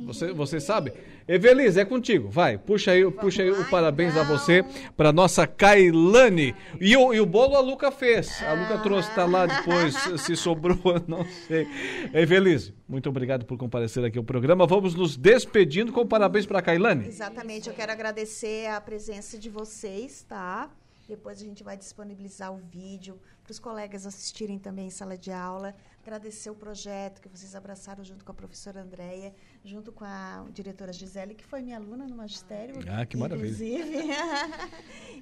Você, 0.05 0.31
você 0.31 0.59
sabe? 0.59 0.93
Evelise, 1.29 1.79
é 1.79 1.85
contigo. 1.85 2.27
Vai, 2.27 2.57
puxa 2.57 2.89
aí, 2.89 3.11
puxa 3.11 3.43
aí 3.43 3.51
o 3.51 3.69
parabéns 3.69 4.17
a 4.17 4.23
você 4.23 4.65
para 4.97 5.13
nossa 5.13 5.45
Kailane. 5.45 6.55
E 6.81 6.97
o, 6.97 7.13
e 7.13 7.19
o 7.19 7.25
bolo 7.25 7.55
a 7.55 7.59
Luca 7.59 7.91
fez. 7.91 8.41
A 8.41 8.53
Luca 8.53 8.79
trouxe, 8.79 9.13
tá 9.13 9.27
lá 9.27 9.45
depois, 9.45 9.93
se 10.25 10.35
sobrou, 10.35 10.79
não 11.07 11.23
sei. 11.47 11.67
Evelise, 12.15 12.73
muito 12.87 13.07
obrigado 13.09 13.45
por 13.45 13.59
comparecer 13.59 14.03
aqui 14.03 14.17
ao 14.17 14.23
programa. 14.23 14.65
Vamos 14.65 14.95
nos 14.95 15.15
despedindo 15.15 15.93
com 15.93 16.03
parabéns 16.03 16.47
para 16.47 16.57
a 16.57 16.61
Kailane. 16.63 17.07
Exatamente, 17.07 17.69
eu 17.69 17.75
quero 17.75 17.91
agradecer 17.91 18.65
a 18.65 18.81
presença 18.81 19.37
de 19.37 19.51
vocês, 19.51 20.25
tá? 20.27 20.67
Depois 21.07 21.39
a 21.39 21.45
gente 21.45 21.63
vai 21.63 21.77
disponibilizar 21.77 22.51
o 22.51 22.57
vídeo 22.57 23.19
para 23.43 23.51
os 23.51 23.59
colegas 23.59 24.07
assistirem 24.07 24.57
também 24.57 24.87
em 24.87 24.91
sala 24.91 25.15
de 25.15 25.31
aula. 25.31 25.75
Agradecer 26.09 26.49
o 26.49 26.55
projeto 26.55 27.21
que 27.21 27.29
vocês 27.29 27.53
abraçaram 27.53 28.03
junto 28.03 28.25
com 28.25 28.31
a 28.31 28.33
professora 28.33 28.81
Andréia, 28.81 29.31
junto 29.63 29.91
com 29.91 30.03
a 30.03 30.43
diretora 30.51 30.91
Gisele, 30.91 31.35
que 31.35 31.45
foi 31.45 31.61
minha 31.61 31.77
aluna 31.77 32.07
no 32.07 32.15
magistério. 32.15 32.77
Ah, 32.89 33.05
que 33.05 33.15
maravilha. 33.15 33.45
Inclusive. 33.45 34.07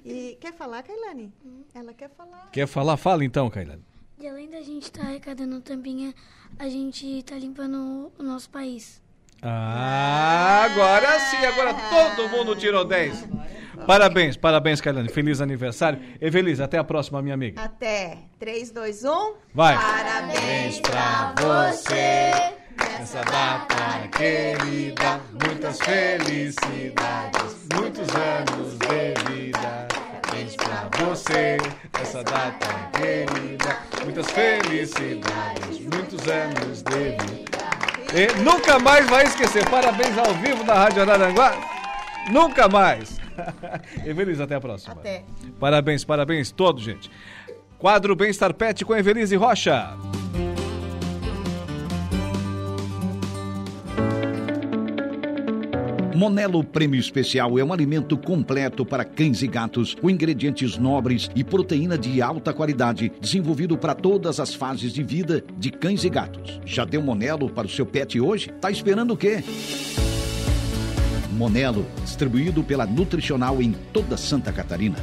e 0.02 0.38
quer 0.40 0.54
falar, 0.54 0.82
Kailane? 0.82 1.30
Ela 1.74 1.92
quer 1.92 2.08
falar. 2.08 2.50
Quer 2.50 2.66
falar? 2.66 2.96
Fala 2.96 3.22
então, 3.22 3.50
Kailane. 3.50 3.84
E 4.18 4.26
além 4.26 4.48
da 4.48 4.62
gente 4.62 4.84
estar 4.84 5.02
arrecadando 5.02 5.60
tampinha, 5.60 6.14
a 6.58 6.70
gente 6.70 7.06
está 7.18 7.36
limpando 7.36 8.10
o 8.18 8.22
nosso 8.22 8.48
país. 8.48 9.02
Ah, 9.42 10.64
agora 10.64 11.18
sim, 11.20 11.44
agora 11.44 11.74
todo 11.74 12.28
mundo 12.28 12.56
tirou 12.56 12.84
10. 12.84 13.28
Parabéns, 13.86 14.36
parabéns, 14.36 14.80
Kailane. 14.80 15.08
Feliz 15.08 15.40
aniversário. 15.40 16.00
Evelise, 16.20 16.62
até 16.62 16.78
a 16.78 16.84
próxima, 16.84 17.22
minha 17.22 17.34
amiga. 17.34 17.62
Até 17.62 18.18
3, 18.38 18.70
2, 18.70 19.04
1. 19.04 19.34
Vai. 19.54 19.76
Parabéns 19.76 20.80
pra 20.80 21.34
você 21.38 22.32
nessa 22.76 23.22
data 23.22 24.08
querida. 24.16 25.20
Muitas 25.46 25.78
felicidades, 25.78 27.56
muitos 27.74 28.08
anos 28.14 28.76
de 28.78 29.32
vida. 29.32 29.88
Parabéns 30.22 30.56
pra 30.56 30.88
você 31.04 31.56
nessa 31.96 32.24
data 32.24 32.90
querida. 32.98 33.78
Muitas 34.04 34.30
felicidades, 34.30 35.80
muitos 35.80 36.26
anos 36.28 36.82
de 36.82 37.10
vida. 37.10 37.57
E 38.14 38.42
nunca 38.42 38.78
mais 38.78 39.08
vai 39.08 39.24
esquecer. 39.24 39.68
Parabéns 39.68 40.16
ao 40.16 40.34
vivo 40.34 40.64
da 40.64 40.74
Rádio 40.74 41.02
Araranguá. 41.02 41.54
Nunca 42.30 42.68
mais. 42.68 43.18
Evelise, 44.04 44.42
até 44.42 44.54
a 44.54 44.60
próxima. 44.60 44.94
Até. 44.94 45.24
Parabéns, 45.60 46.04
parabéns 46.04 46.50
todos, 46.50 46.82
gente. 46.82 47.10
Quadro 47.78 48.16
Bem-Estar 48.16 48.52
Pet 48.54 48.84
com 48.84 48.96
Evelise 48.96 49.36
Rocha. 49.36 49.96
Monelo 56.18 56.64
Prêmio 56.64 56.98
Especial 56.98 57.60
é 57.60 57.62
um 57.62 57.72
alimento 57.72 58.18
completo 58.18 58.84
para 58.84 59.04
cães 59.04 59.40
e 59.40 59.46
gatos, 59.46 59.94
com 59.94 60.10
ingredientes 60.10 60.76
nobres 60.76 61.30
e 61.32 61.44
proteína 61.44 61.96
de 61.96 62.20
alta 62.20 62.52
qualidade, 62.52 63.12
desenvolvido 63.20 63.78
para 63.78 63.94
todas 63.94 64.40
as 64.40 64.52
fases 64.52 64.92
de 64.92 65.00
vida 65.00 65.44
de 65.56 65.70
cães 65.70 66.02
e 66.02 66.08
gatos. 66.08 66.60
Já 66.66 66.84
deu 66.84 67.00
Monelo 67.00 67.48
para 67.48 67.68
o 67.68 67.70
seu 67.70 67.86
pet 67.86 68.20
hoje? 68.20 68.48
Tá 68.60 68.68
esperando 68.68 69.12
o 69.12 69.16
quê? 69.16 69.44
Monelo, 71.34 71.86
distribuído 72.02 72.64
pela 72.64 72.84
Nutricional 72.84 73.62
em 73.62 73.70
toda 73.92 74.16
Santa 74.16 74.52
Catarina. 74.52 74.96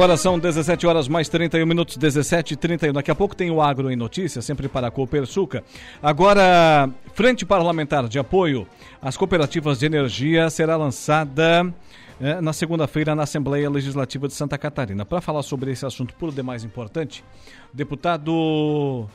Agora 0.00 0.16
são 0.16 0.38
17 0.38 0.86
horas 0.86 1.08
mais 1.08 1.28
31 1.28 1.66
minutos, 1.66 1.98
17 1.98 2.54
e 2.54 2.56
31. 2.56 2.94
Daqui 2.94 3.10
a 3.10 3.14
pouco 3.14 3.36
tem 3.36 3.50
o 3.50 3.60
Agro 3.60 3.90
em 3.90 3.96
Notícias, 3.96 4.42
sempre 4.46 4.66
para 4.66 4.86
a 4.86 4.90
Copersuca. 4.90 5.62
Agora, 6.02 6.88
Frente 7.12 7.44
Parlamentar 7.44 8.08
de 8.08 8.18
Apoio 8.18 8.66
às 9.02 9.18
Cooperativas 9.18 9.78
de 9.78 9.84
Energia 9.84 10.48
será 10.48 10.74
lançada 10.74 11.70
eh, 12.18 12.40
na 12.40 12.54
segunda-feira 12.54 13.14
na 13.14 13.24
Assembleia 13.24 13.68
Legislativa 13.68 14.26
de 14.26 14.32
Santa 14.32 14.56
Catarina. 14.56 15.04
Para 15.04 15.20
falar 15.20 15.42
sobre 15.42 15.70
esse 15.70 15.84
assunto 15.84 16.14
por 16.14 16.32
demais 16.32 16.64
importante, 16.64 17.22
deputado 17.70 19.06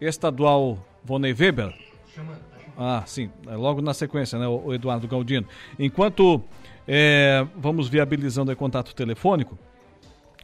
estadual 0.00 0.76
Vonei 1.04 1.32
Weber. 1.32 1.72
Ah, 2.76 3.04
sim, 3.06 3.30
é 3.46 3.54
logo 3.54 3.80
na 3.80 3.94
sequência, 3.94 4.40
né, 4.40 4.48
o 4.48 4.74
Eduardo 4.74 5.06
Galdino. 5.06 5.46
Enquanto 5.78 6.42
eh, 6.88 7.46
vamos 7.56 7.88
viabilizando 7.88 8.50
o 8.50 8.56
contato 8.56 8.92
telefônico, 8.92 9.56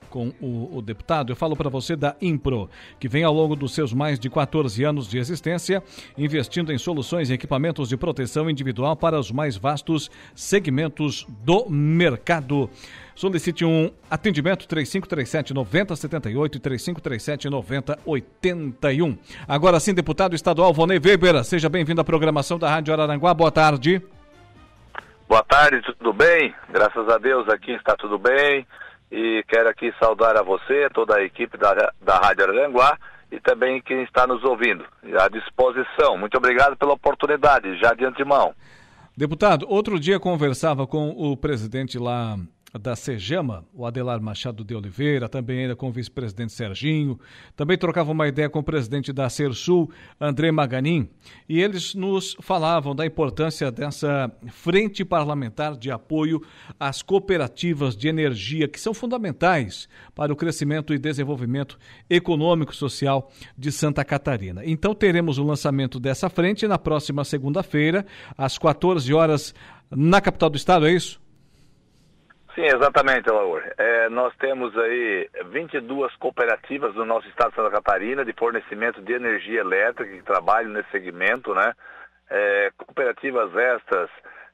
com 0.09 0.33
o, 0.41 0.79
o 0.79 0.83
deputado, 0.83 1.31
eu 1.31 1.37
falo 1.37 1.57
para 1.57 1.71
você 1.71 1.95
da 1.95 2.17
Impro, 2.21 2.69
que 2.99 3.09
vem 3.09 3.25
ao 3.25 3.33
longo 3.33 3.55
dos 3.55 3.75
seus 3.75 3.93
mais 3.93 4.19
de 4.19 4.29
14 4.29 4.83
anos 4.85 5.09
de 5.09 5.19
existência, 5.19 5.83
investindo 6.17 6.73
em 6.73 6.79
soluções 6.79 7.31
e 7.31 7.35
equipamentos 7.35 7.89
de 7.89 7.97
proteção 7.97 8.51
individual 8.51 8.97
para 8.97 9.19
os 9.19 9.31
mais 9.31 9.57
vastos 9.57 10.11
segmentos 10.35 11.27
do 11.45 11.69
mercado. 11.69 12.71
Solicite 13.15 13.65
um 13.65 13.91
atendimento 14.09 14.69
3537 14.69 15.53
9078 15.53 16.57
e 16.57 16.61
3537 16.61 17.51
9081. 17.51 19.19
Agora 19.49 19.81
sim, 19.81 19.93
deputado 19.93 20.37
estadual 20.37 20.73
Vonei 20.73 21.01
Weber, 21.05 21.43
seja 21.43 21.69
bem-vindo 21.69 22.01
à 22.01 22.05
programação 22.05 22.61
da 22.61 22.71
Rádio 22.71 22.95
Araranguá. 22.95 23.35
Boa 23.35 23.51
tarde. 23.51 24.01
Boa 25.29 25.43
tarde, 25.43 25.83
tudo 25.99 26.13
bem? 26.13 26.55
Graças 26.71 27.09
a 27.09 27.19
Deus 27.19 27.49
aqui 27.49 27.73
está 27.73 27.97
tudo 27.97 28.19
bem 28.19 28.65
e 29.11 29.45
quero 29.49 29.69
aqui 29.69 29.93
saudar 29.99 30.37
a 30.37 30.43
você, 30.43 30.89
toda 30.93 31.17
a 31.17 31.23
equipe 31.23 31.57
da, 31.57 31.93
da 32.01 32.19
Rádio 32.19 32.45
Aranguá 32.45 32.99
e 33.31 33.41
também 33.41 33.81
quem 33.81 34.03
está 34.03 34.27
nos 34.27 34.43
ouvindo. 34.45 34.85
À 35.19 35.29
disposição. 35.29 36.17
Muito 36.17 36.37
obrigado 36.37 36.77
pela 36.77 36.95
oportunidade, 36.95 37.79
já 37.79 37.95
de 37.95 38.05
antemão. 38.05 38.55
Deputado, 39.17 39.67
outro 39.69 39.99
dia 39.99 40.21
conversava 40.21 40.87
com 40.87 41.11
o 41.11 41.37
presidente 41.37 41.99
lá 41.99 42.37
da 42.77 42.95
Sejama, 42.95 43.65
o 43.73 43.87
Adelar 43.87 44.21
Machado 44.21 44.65
de 44.65 44.75
Oliveira, 44.75 45.29
também 45.29 45.61
ainda 45.61 45.77
com 45.77 45.89
o 45.89 45.93
vice-presidente 45.93 46.53
Serginho, 46.53 47.19
também 47.57 47.79
trocava 47.79 48.13
uma 48.13 48.29
ideia 48.29 48.51
com 48.51 48.59
o 48.59 48.65
presidente 48.65 49.13
da 49.13 49.29
Sersul, 49.31 49.91
André 50.21 50.51
Maganin, 50.51 51.09
e 51.49 51.61
eles 51.61 51.95
nos 51.95 52.37
falavam 52.41 52.95
da 52.95 53.07
importância 53.07 53.71
dessa 53.71 54.31
frente 54.49 55.05
parlamentar 55.05 55.77
de 55.77 55.91
apoio 55.91 56.43
às 56.79 57.03
cooperativas 57.03 57.97
de 57.97 58.09
energia, 58.09 58.69
que 58.69 58.81
são 58.81 58.93
fundamentais 58.93 59.89
para 60.15 60.33
o 60.33 60.37
crescimento 60.37 60.93
e 60.93 60.99
desenvolvimento 60.99 61.79
econômico 62.11 62.73
e 62.73 62.77
social 62.77 63.31
de 63.57 63.73
Santa 63.73 64.05
Catarina. 64.05 64.63
Então 64.65 64.95
teremos 64.95 65.39
o 65.39 65.45
lançamento 65.45 65.99
dessa 65.99 66.29
frente 66.29 66.67
na 66.67 66.79
próxima 66.79 67.25
segunda-feira, 67.25 68.05
às 68.37 68.59
14 68.59 69.13
horas, 69.15 69.55
na 69.91 70.21
capital 70.21 70.51
do 70.51 70.57
estado, 70.57 70.87
é 70.87 70.93
isso? 70.93 71.19
Sim, 72.59 72.65
exatamente, 72.65 73.31
Laura. 73.31 73.73
É, 73.79 74.09
nós 74.09 74.35
temos 74.35 74.77
aí 74.77 75.31
22 75.45 76.13
cooperativas 76.17 76.93
no 76.97 77.05
nosso 77.05 77.29
estado 77.29 77.51
de 77.51 77.55
Santa 77.55 77.71
Catarina 77.71 78.25
de 78.25 78.33
fornecimento 78.33 79.01
de 79.01 79.13
energia 79.13 79.61
elétrica 79.61 80.11
que 80.11 80.25
trabalham 80.25 80.73
nesse 80.73 80.91
segmento, 80.91 81.55
né? 81.55 81.73
É, 82.29 82.73
cooperativas 82.77 83.55
estas 83.55 84.11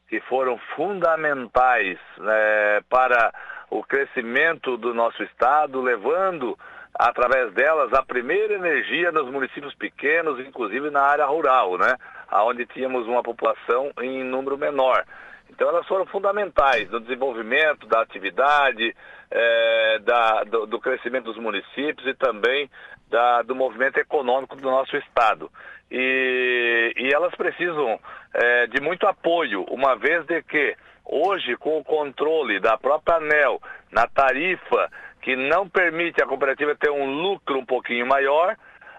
que 0.07 0.21
foram 0.21 0.59
fundamentais 0.77 1.99
né, 2.19 2.83
para 2.91 3.33
o 3.71 3.83
crescimento 3.83 4.77
do 4.77 4.93
nosso 4.93 5.23
estado, 5.23 5.81
levando 5.81 6.59
através 6.95 7.55
delas 7.55 7.91
a 7.95 8.03
primeira 8.03 8.53
energia 8.53 9.13
nos 9.13 9.31
municípios 9.31 9.75
pequenos, 9.77 10.39
inclusive 10.47 10.91
na 10.91 11.01
área 11.01 11.25
rural, 11.25 11.79
né? 11.79 11.97
Onde 12.31 12.67
tínhamos 12.67 13.07
uma 13.07 13.23
população 13.23 13.91
em 14.03 14.23
número 14.23 14.59
menor. 14.59 15.07
Então 15.55 15.69
elas 15.69 15.87
foram 15.87 16.05
fundamentais 16.07 16.91
no 16.91 16.99
desenvolvimento 16.99 17.87
da 17.87 18.03
atividade, 18.03 18.95
é, 19.31 19.99
da, 20.01 20.43
do, 20.45 20.67
do, 20.67 20.81
crescimento 20.81 21.27
dos 21.27 21.39
municípios 21.39 22.07
e 22.09 22.15
também 22.15 22.69
da, 23.09 23.43
do 23.43 23.55
movimento 23.55 23.99
econômico 23.99 24.57
do 24.57 24.69
nosso 24.69 24.97
estado. 24.97 25.49
E, 25.91 26.93
e 26.97 27.15
elas 27.15 27.33
precisam 27.37 28.01
é, 28.35 28.67
de 28.67 28.81
muito 28.81 29.07
apoio, 29.07 29.65
uma 29.71 29.95
vez 29.95 30.27
de 30.27 30.43
que 30.43 30.77
hoje 31.05 31.57
com 31.57 31.79
o 31.79 31.85
controle 31.85 32.59
da 32.59 32.77
própria 32.77 33.19
ANEL 33.19 33.63
na 33.93 34.09
tarifa 34.09 34.91
que 35.23 35.37
não 35.37 35.69
permite 35.69 36.21
a 36.21 36.27
cooperativa 36.27 36.75
ter 36.75 36.91
um 36.91 37.07
lucro 37.07 37.59
um 37.59 37.65
pouquinho 37.65 38.07
maior, 38.07 38.57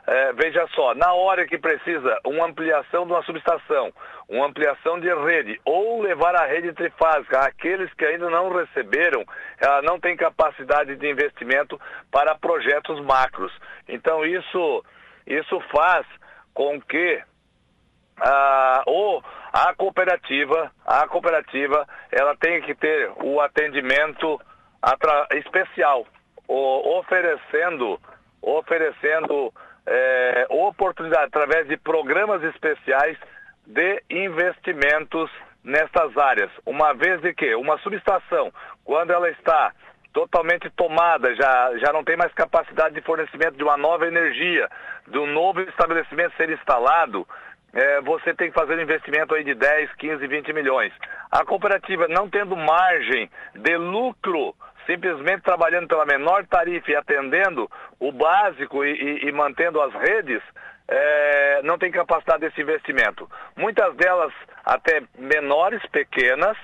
é, 0.07 0.33
veja 0.33 0.65
só, 0.73 0.95
na 0.95 1.13
hora 1.13 1.45
que 1.45 1.57
precisa 1.57 2.17
uma 2.25 2.45
ampliação 2.45 3.05
de 3.05 3.11
uma 3.11 3.23
subestação, 3.23 3.91
uma 4.27 4.47
ampliação 4.47 4.99
de 4.99 5.13
rede, 5.13 5.59
ou 5.63 6.01
levar 6.01 6.35
a 6.35 6.45
rede 6.45 6.73
trifásica 6.73 7.39
àqueles 7.39 7.93
que 7.93 8.05
ainda 8.05 8.29
não 8.29 8.51
receberam, 8.51 9.23
ela 9.59 9.81
não 9.83 9.99
tem 9.99 10.17
capacidade 10.17 10.95
de 10.95 11.09
investimento 11.09 11.79
para 12.11 12.35
projetos 12.35 12.99
macros. 13.01 13.53
Então 13.87 14.25
isso, 14.25 14.83
isso 15.27 15.59
faz 15.71 16.05
com 16.53 16.81
que 16.81 17.21
ou 18.85 19.23
a 19.51 19.73
cooperativa, 19.75 20.71
a 20.85 21.07
cooperativa, 21.07 21.87
ela 22.11 22.35
tenha 22.37 22.61
que 22.61 22.73
ter 22.75 23.11
o 23.23 23.39
atendimento 23.41 24.39
especial, 25.31 26.05
oferecendo, 26.47 27.99
oferecendo 28.41 29.53
é, 29.85 30.47
oportunidade 30.49 31.25
através 31.25 31.67
de 31.67 31.77
programas 31.77 32.43
especiais 32.43 33.17
de 33.65 34.03
investimentos 34.09 35.31
nestas 35.63 36.15
áreas. 36.17 36.51
Uma 36.65 36.93
vez 36.93 37.21
de 37.21 37.33
que 37.33 37.55
uma 37.55 37.77
subestação, 37.79 38.51
quando 38.83 39.11
ela 39.11 39.29
está 39.29 39.73
totalmente 40.13 40.69
tomada, 40.69 41.35
já, 41.35 41.77
já 41.77 41.91
não 41.91 42.03
tem 42.03 42.15
mais 42.15 42.31
capacidade 42.33 42.95
de 42.95 43.01
fornecimento 43.01 43.57
de 43.57 43.63
uma 43.63 43.75
nova 43.75 44.07
energia, 44.07 44.69
de 45.07 45.17
um 45.17 45.27
novo 45.27 45.61
estabelecimento 45.61 46.35
ser 46.37 46.49
instalado, 46.49 47.27
é, 47.73 47.99
você 48.01 48.33
tem 48.33 48.49
que 48.49 48.57
fazer 48.57 48.77
um 48.77 48.81
investimento 48.81 49.35
aí 49.35 49.43
de 49.43 49.53
10, 49.53 49.93
15, 49.95 50.25
20 50.25 50.53
milhões. 50.53 50.93
A 51.29 51.43
cooperativa 51.43 52.07
não 52.07 52.29
tendo 52.29 52.55
margem 52.55 53.29
de 53.53 53.75
lucro 53.75 54.55
simplesmente 54.85 55.41
trabalhando 55.41 55.87
pela 55.87 56.05
menor 56.05 56.45
tarifa 56.45 56.91
e 56.91 56.95
atendendo 56.95 57.69
o 57.99 58.11
básico 58.11 58.85
e, 58.85 58.91
e, 58.91 59.27
e 59.27 59.31
mantendo 59.31 59.81
as 59.81 59.93
redes, 59.93 60.41
é, 60.87 61.61
não 61.63 61.77
tem 61.77 61.91
capacidade 61.91 62.41
desse 62.41 62.61
investimento. 62.61 63.29
Muitas 63.55 63.95
delas 63.95 64.33
até 64.63 65.01
menores, 65.17 65.81
pequenas, 65.87 66.57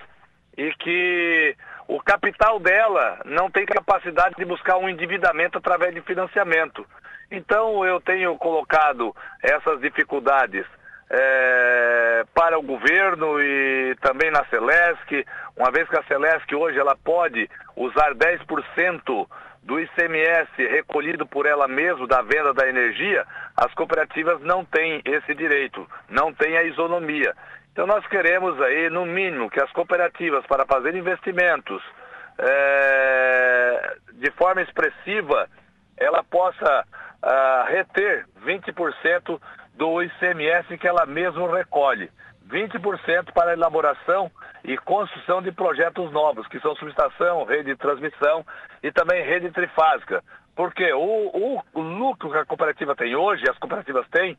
e 0.58 0.72
que 0.76 1.56
o 1.88 2.00
capital 2.02 2.60
dela 2.60 3.20
não 3.26 3.50
tem 3.50 3.66
capacidade 3.66 4.36
de 4.36 4.46
buscar 4.46 4.78
um 4.78 4.90
endividamento 4.90 5.58
através 5.58 5.94
de 5.94 6.02
financiamento. 6.02 6.86
Então 7.32 7.86
eu 7.86 8.00
tenho 8.02 8.38
colocado 8.38 9.16
essas 9.42 9.80
dificuldades 9.80 10.66
é, 11.10 12.26
para 12.34 12.58
o 12.58 12.62
governo 12.62 13.42
e 13.42 13.96
também 14.02 14.32
na 14.32 14.46
Celesc, 14.46 15.26
uma 15.58 15.72
vez 15.72 15.88
que 15.90 15.98
a 15.98 16.04
Celesc 16.04 16.54
hoje 16.54 16.78
ela 16.78 16.96
pode 16.96 17.50
usar 17.76 18.14
10% 18.14 19.28
do 19.64 19.80
ICMS 19.80 20.50
recolhido 20.58 21.26
por 21.26 21.46
ela 21.46 21.68
mesma 21.68 22.08
da 22.08 22.22
venda 22.22 22.54
da 22.54 22.68
energia, 22.68 23.26
as 23.56 23.74
cooperativas 23.74 24.42
não 24.42 24.66
têm 24.66 25.02
esse 25.06 25.36
direito, 25.36 25.88
não 26.10 26.34
têm 26.34 26.58
a 26.58 26.64
isonomia. 26.64 27.36
Então 27.72 27.86
nós 27.86 28.06
queremos 28.08 28.60
aí, 28.62 28.90
no 28.90 29.06
mínimo, 29.06 29.50
que 29.50 29.62
as 29.62 29.72
cooperativas, 29.72 30.46
para 30.46 30.66
fazer 30.66 30.96
investimentos 30.96 31.82
é, 32.38 33.98
de 34.14 34.32
forma 34.32 34.62
expressiva, 34.62 35.48
ela 35.98 36.24
possa 36.24 36.86
uh, 37.24 37.72
reter 37.72 38.26
20% 38.44 39.40
do 39.76 40.02
ICMS 40.02 40.78
que 40.78 40.88
ela 40.88 41.06
mesma 41.06 41.56
recolhe. 41.56 42.10
20% 42.52 43.32
para 43.34 43.54
elaboração 43.54 44.30
e 44.64 44.78
construção 44.78 45.42
de 45.42 45.52
projetos 45.52 46.12
novos, 46.12 46.48
que 46.48 46.60
são 46.60 46.76
subestação, 46.76 47.46
rede 47.46 47.72
de 47.72 47.76
transmissão 47.78 48.46
e 48.84 48.92
também 48.92 49.26
rede 49.26 49.50
trifásica. 49.52 50.24
Porque 50.56 50.92
o, 50.94 51.00
o, 51.00 51.62
o 51.74 51.82
lucro 51.82 52.30
que 52.30 52.38
a 52.38 52.46
cooperativa 52.46 52.96
tem 52.96 53.16
hoje, 53.16 53.50
as 53.50 53.58
cooperativas 53.58 54.08
têm, 54.10 54.38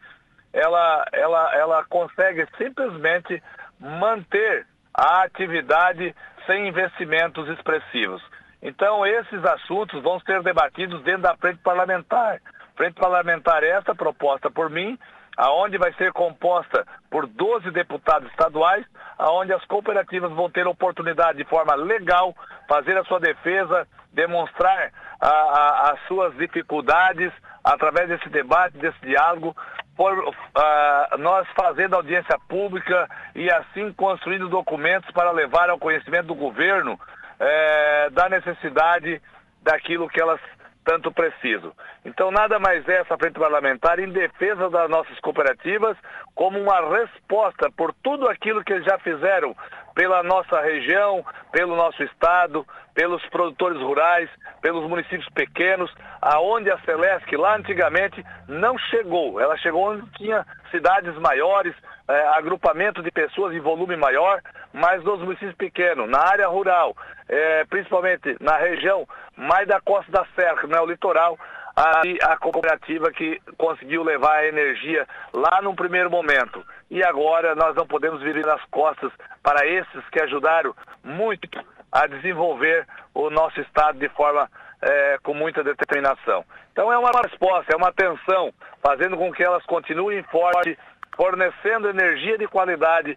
ela, 0.53 1.05
ela, 1.13 1.57
ela 1.57 1.85
consegue 1.85 2.47
simplesmente 2.59 3.43
manter 3.81 4.67
a 4.95 5.23
atividade 5.23 6.15
sem 6.47 6.69
investimentos 6.69 7.49
expressivos. 7.49 8.23
Então, 8.61 9.05
esses 9.05 9.45
assuntos 9.45 10.01
vão 10.03 10.21
ser 10.21 10.43
debatidos 10.43 11.03
dentro 11.03 11.23
da 11.23 11.37
frente 11.37 11.59
parlamentar. 11.63 12.41
Frente 12.77 12.95
parlamentar 12.95 13.65
esta 13.65 13.95
proposta 13.95 14.51
por 14.51 14.71
mim 14.71 14.99
aonde 15.37 15.78
vai 15.78 15.93
ser 15.95 16.12
composta 16.12 16.87
por 17.11 17.26
12 17.26 17.70
deputados 17.70 18.30
estaduais, 18.30 18.85
aonde 19.18 19.53
as 19.53 19.64
cooperativas 19.64 20.33
vão 20.33 20.51
ter 20.51 20.66
oportunidade 20.66 21.39
de 21.39 21.45
forma 21.45 21.74
legal 21.74 22.35
fazer 22.68 22.97
a 22.97 23.05
sua 23.05 23.20
defesa 23.20 23.87
demonstrar 24.12 24.91
a, 25.20 25.28
a, 25.28 25.93
as 25.93 26.01
suas 26.07 26.37
dificuldades 26.37 27.33
através 27.64 28.09
desse 28.09 28.28
debate, 28.28 28.76
desse 28.76 28.99
diálogo, 29.01 29.57
por 29.97 30.18
uh, 30.18 31.18
nós 31.18 31.47
fazendo 31.55 31.95
audiência 31.95 32.39
pública 32.49 33.09
e 33.35 33.51
assim 33.51 33.93
construindo 33.93 34.49
documentos 34.49 35.11
para 35.12 35.30
levar 35.30 35.70
ao 35.70 35.78
conhecimento 35.78 36.26
do 36.26 36.35
governo 36.35 36.99
eh, 37.39 38.11
da 38.11 38.28
necessidade 38.28 39.20
daquilo 39.62 40.09
que 40.09 40.20
elas 40.20 40.41
tanto 40.85 41.12
precisam. 41.12 41.72
Então, 42.05 42.30
nada 42.30 42.59
mais 42.59 42.87
é 42.89 43.01
essa 43.01 43.16
frente 43.16 43.39
parlamentar 43.39 43.99
em 43.99 44.11
defesa 44.11 44.68
das 44.68 44.91
nossas 44.91 45.18
cooperativas, 45.20 45.97
como 46.35 46.59
uma 46.59 46.99
resposta 46.99 47.70
por 47.76 47.95
tudo 48.03 48.28
aquilo 48.28 48.64
que 48.64 48.72
eles 48.72 48.85
já 48.85 48.99
fizeram 48.99 49.55
pela 49.95 50.22
nossa 50.22 50.61
região, 50.61 51.24
pelo 51.51 51.76
nosso 51.76 52.03
estado, 52.03 52.66
pelos 52.95 53.24
produtores 53.26 53.80
rurais, 53.80 54.28
pelos 54.61 54.89
municípios 54.89 55.28
pequenos, 55.35 55.93
aonde 56.20 56.70
a 56.70 56.78
Celesc 56.80 57.30
lá 57.37 57.57
antigamente 57.57 58.24
não 58.49 58.76
chegou. 58.78 59.41
Ela 59.41 59.57
chegou 59.59 59.91
onde 59.91 60.11
tinha 60.12 60.47
cidades 60.70 61.14
maiores, 61.18 61.74
é, 62.13 62.29
agrupamento 62.29 63.03
de 63.03 63.11
pessoas 63.11 63.55
em 63.55 63.61
volume 63.61 63.97
maior, 63.97 64.41
mas 64.73 65.03
nos 65.03 65.21
municípios 65.21 65.55
pequenos, 65.55 66.09
na 66.09 66.21
área 66.21 66.47
rural, 66.47 66.95
é, 67.29 67.65
principalmente 67.65 68.37
na 68.41 68.57
região 68.59 69.07
mais 69.37 69.67
da 69.67 69.81
costa 69.81 70.13
da 70.13 70.27
serra, 70.37 70.59
que 70.59 70.67
não 70.67 70.79
é 70.79 70.83
o 70.83 70.87
litoral, 70.87 71.39
a, 71.75 72.03
a 72.33 72.37
cooperativa 72.37 73.11
que 73.11 73.41
conseguiu 73.57 74.03
levar 74.03 74.37
a 74.37 74.47
energia 74.47 75.07
lá 75.33 75.61
num 75.63 75.75
primeiro 75.75 76.11
momento. 76.11 76.63
E 76.91 77.03
agora 77.03 77.55
nós 77.55 77.75
não 77.75 77.87
podemos 77.87 78.21
virar 78.21 78.55
as 78.55 78.65
costas 78.67 79.11
para 79.43 79.67
esses 79.67 80.09
que 80.11 80.21
ajudaram 80.21 80.75
muito 81.03 81.49
a 81.91 82.07
desenvolver 82.07 82.87
o 83.15 83.31
nosso 83.31 83.59
estado 83.61 83.99
de 83.99 84.09
forma 84.11 84.51
é, 84.83 85.19
com 85.23 85.33
muita 85.33 85.65
determinação. 85.65 86.45
Então 86.73 86.93
é 86.93 86.99
uma 86.99 87.11
resposta, 87.23 87.73
é 87.73 87.77
uma 87.77 87.89
atenção, 87.89 88.53
fazendo 88.83 89.17
com 89.17 89.33
que 89.33 89.43
elas 89.43 89.65
continuem 89.65 90.23
fortes, 90.25 90.77
fornecendo 91.17 91.89
energia 91.89 92.39
de 92.39 92.47
qualidade, 92.47 93.17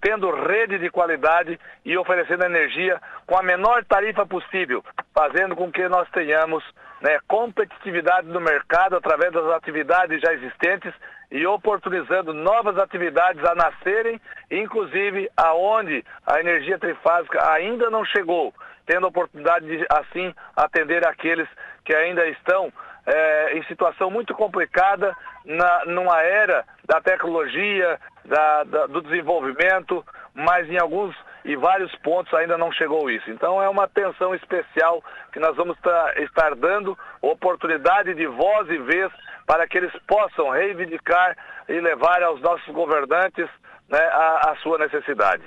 tendo 0.00 0.30
rede 0.30 0.78
de 0.78 0.90
qualidade 0.90 1.58
e 1.84 1.96
oferecendo 1.96 2.44
energia 2.44 3.00
com 3.26 3.36
a 3.36 3.42
menor 3.42 3.84
tarifa 3.84 4.24
possível, 4.24 4.84
fazendo 5.12 5.56
com 5.56 5.70
que 5.70 5.88
nós 5.88 6.08
tenhamos 6.10 6.64
né, 7.00 7.18
competitividade 7.26 8.28
no 8.28 8.40
mercado 8.40 8.96
através 8.96 9.32
das 9.32 9.46
atividades 9.52 10.20
já 10.20 10.32
existentes 10.32 10.92
e 11.30 11.44
oportunizando 11.46 12.32
novas 12.32 12.78
atividades 12.78 13.44
a 13.44 13.54
nascerem, 13.54 14.20
inclusive 14.50 15.28
aonde 15.36 16.04
a 16.24 16.38
energia 16.38 16.78
trifásica 16.78 17.50
ainda 17.50 17.90
não 17.90 18.04
chegou, 18.04 18.54
tendo 18.86 19.06
a 19.06 19.08
oportunidade 19.08 19.66
de 19.66 19.84
assim 19.90 20.32
atender 20.56 21.06
aqueles 21.06 21.48
que 21.84 21.94
ainda 21.94 22.26
estão 22.28 22.72
é, 23.06 23.58
em 23.58 23.64
situação 23.64 24.10
muito 24.10 24.34
complicada 24.34 25.14
na, 25.44 25.84
numa 25.86 26.20
era 26.22 26.64
da 26.86 27.00
tecnologia, 27.00 27.98
da, 28.24 28.64
da, 28.64 28.86
do 28.86 29.02
desenvolvimento, 29.02 30.04
mas 30.34 30.68
em 30.68 30.78
alguns 30.78 31.14
e 31.44 31.56
vários 31.56 31.94
pontos 31.96 32.32
ainda 32.32 32.56
não 32.56 32.72
chegou 32.72 33.10
isso. 33.10 33.30
Então 33.30 33.62
é 33.62 33.68
uma 33.68 33.84
atenção 33.84 34.34
especial 34.34 35.02
que 35.32 35.38
nós 35.38 35.54
vamos 35.56 35.76
estar 36.16 36.54
dando 36.54 36.98
oportunidade 37.20 38.14
de 38.14 38.26
voz 38.26 38.68
e 38.70 38.78
vez 38.78 39.12
para 39.46 39.66
que 39.68 39.76
eles 39.76 39.92
possam 40.06 40.48
reivindicar 40.50 41.36
e 41.68 41.78
levar 41.80 42.22
aos 42.22 42.40
nossos 42.40 42.66
governantes 42.72 43.46
né, 43.88 44.00
a, 44.00 44.52
a 44.52 44.56
sua 44.62 44.78
necessidade. 44.78 45.44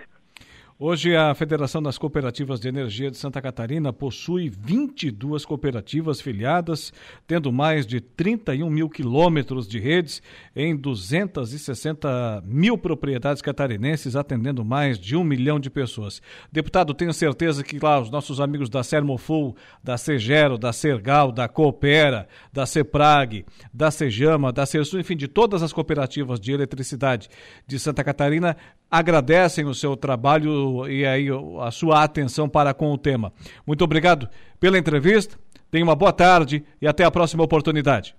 Hoje, 0.80 1.16
a 1.16 1.34
Federação 1.34 1.82
das 1.82 1.98
Cooperativas 1.98 2.60
de 2.60 2.68
Energia 2.68 3.10
de 3.10 3.18
Santa 3.18 3.42
Catarina 3.42 3.92
possui 3.92 4.48
22 4.48 5.44
cooperativas 5.44 6.22
filiadas, 6.22 6.94
tendo 7.26 7.52
mais 7.52 7.84
de 7.84 8.00
31 8.00 8.70
mil 8.70 8.88
quilômetros 8.88 9.68
de 9.68 9.80
redes 9.80 10.22
em 10.56 10.76
260 10.78 12.44
mil 12.46 12.78
propriedades 12.78 13.42
catarinenses, 13.42 14.16
atendendo 14.16 14.64
mais 14.64 15.00
de 15.00 15.16
um 15.16 15.24
milhão 15.24 15.60
de 15.60 15.68
pessoas. 15.68 16.22
Deputado, 16.52 16.94
tenho 16.94 17.12
certeza 17.12 17.64
que 17.64 17.80
lá 17.80 18.00
os 18.00 18.12
nossos 18.12 18.40
amigos 18.40 18.70
da 18.70 18.84
Sermoful, 18.84 19.56
da 19.84 19.98
Segero, 19.98 20.60
da 20.60 20.72
Sergal, 20.72 21.32
da 21.32 21.48
Coopera, 21.48 22.28
da 22.54 22.68
Ceprag, 22.68 23.44
da 23.74 23.90
Sejama, 23.90 24.54
da 24.54 24.64
Cersu, 24.64 25.00
enfim, 25.00 25.18
de 25.18 25.28
todas 25.28 25.64
as 25.64 25.74
cooperativas 25.74 26.40
de 26.40 26.52
eletricidade 26.52 27.30
de 27.66 27.80
Santa 27.80 28.04
Catarina, 28.04 28.56
agradecem 28.90 29.66
o 29.66 29.74
seu 29.74 29.96
trabalho 29.96 30.88
e 30.90 31.06
aí 31.06 31.28
a 31.62 31.72
sua 31.72 32.04
atenção 32.04 32.48
para 32.48 32.74
com 32.74 32.92
o 32.92 32.98
tema. 32.98 33.32
Muito 33.66 33.84
obrigado 33.84 34.30
pela 34.60 34.78
entrevista. 34.78 35.38
Tenha 35.70 35.84
uma 35.84 35.96
boa 35.96 36.14
tarde 36.14 36.66
e 36.82 36.88
até 36.88 37.04
a 37.04 37.12
próxima 37.12 37.44
oportunidade. 37.44 38.16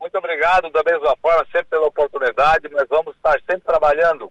Muito 0.00 0.16
obrigado 0.18 0.70
da 0.70 0.82
mesma 0.84 1.16
forma, 1.20 1.44
sempre 1.46 1.66
pela 1.70 1.86
oportunidade. 1.86 2.68
Nós 2.70 2.86
vamos 2.88 3.16
estar 3.16 3.40
sempre 3.40 3.62
trabalhando 3.66 4.30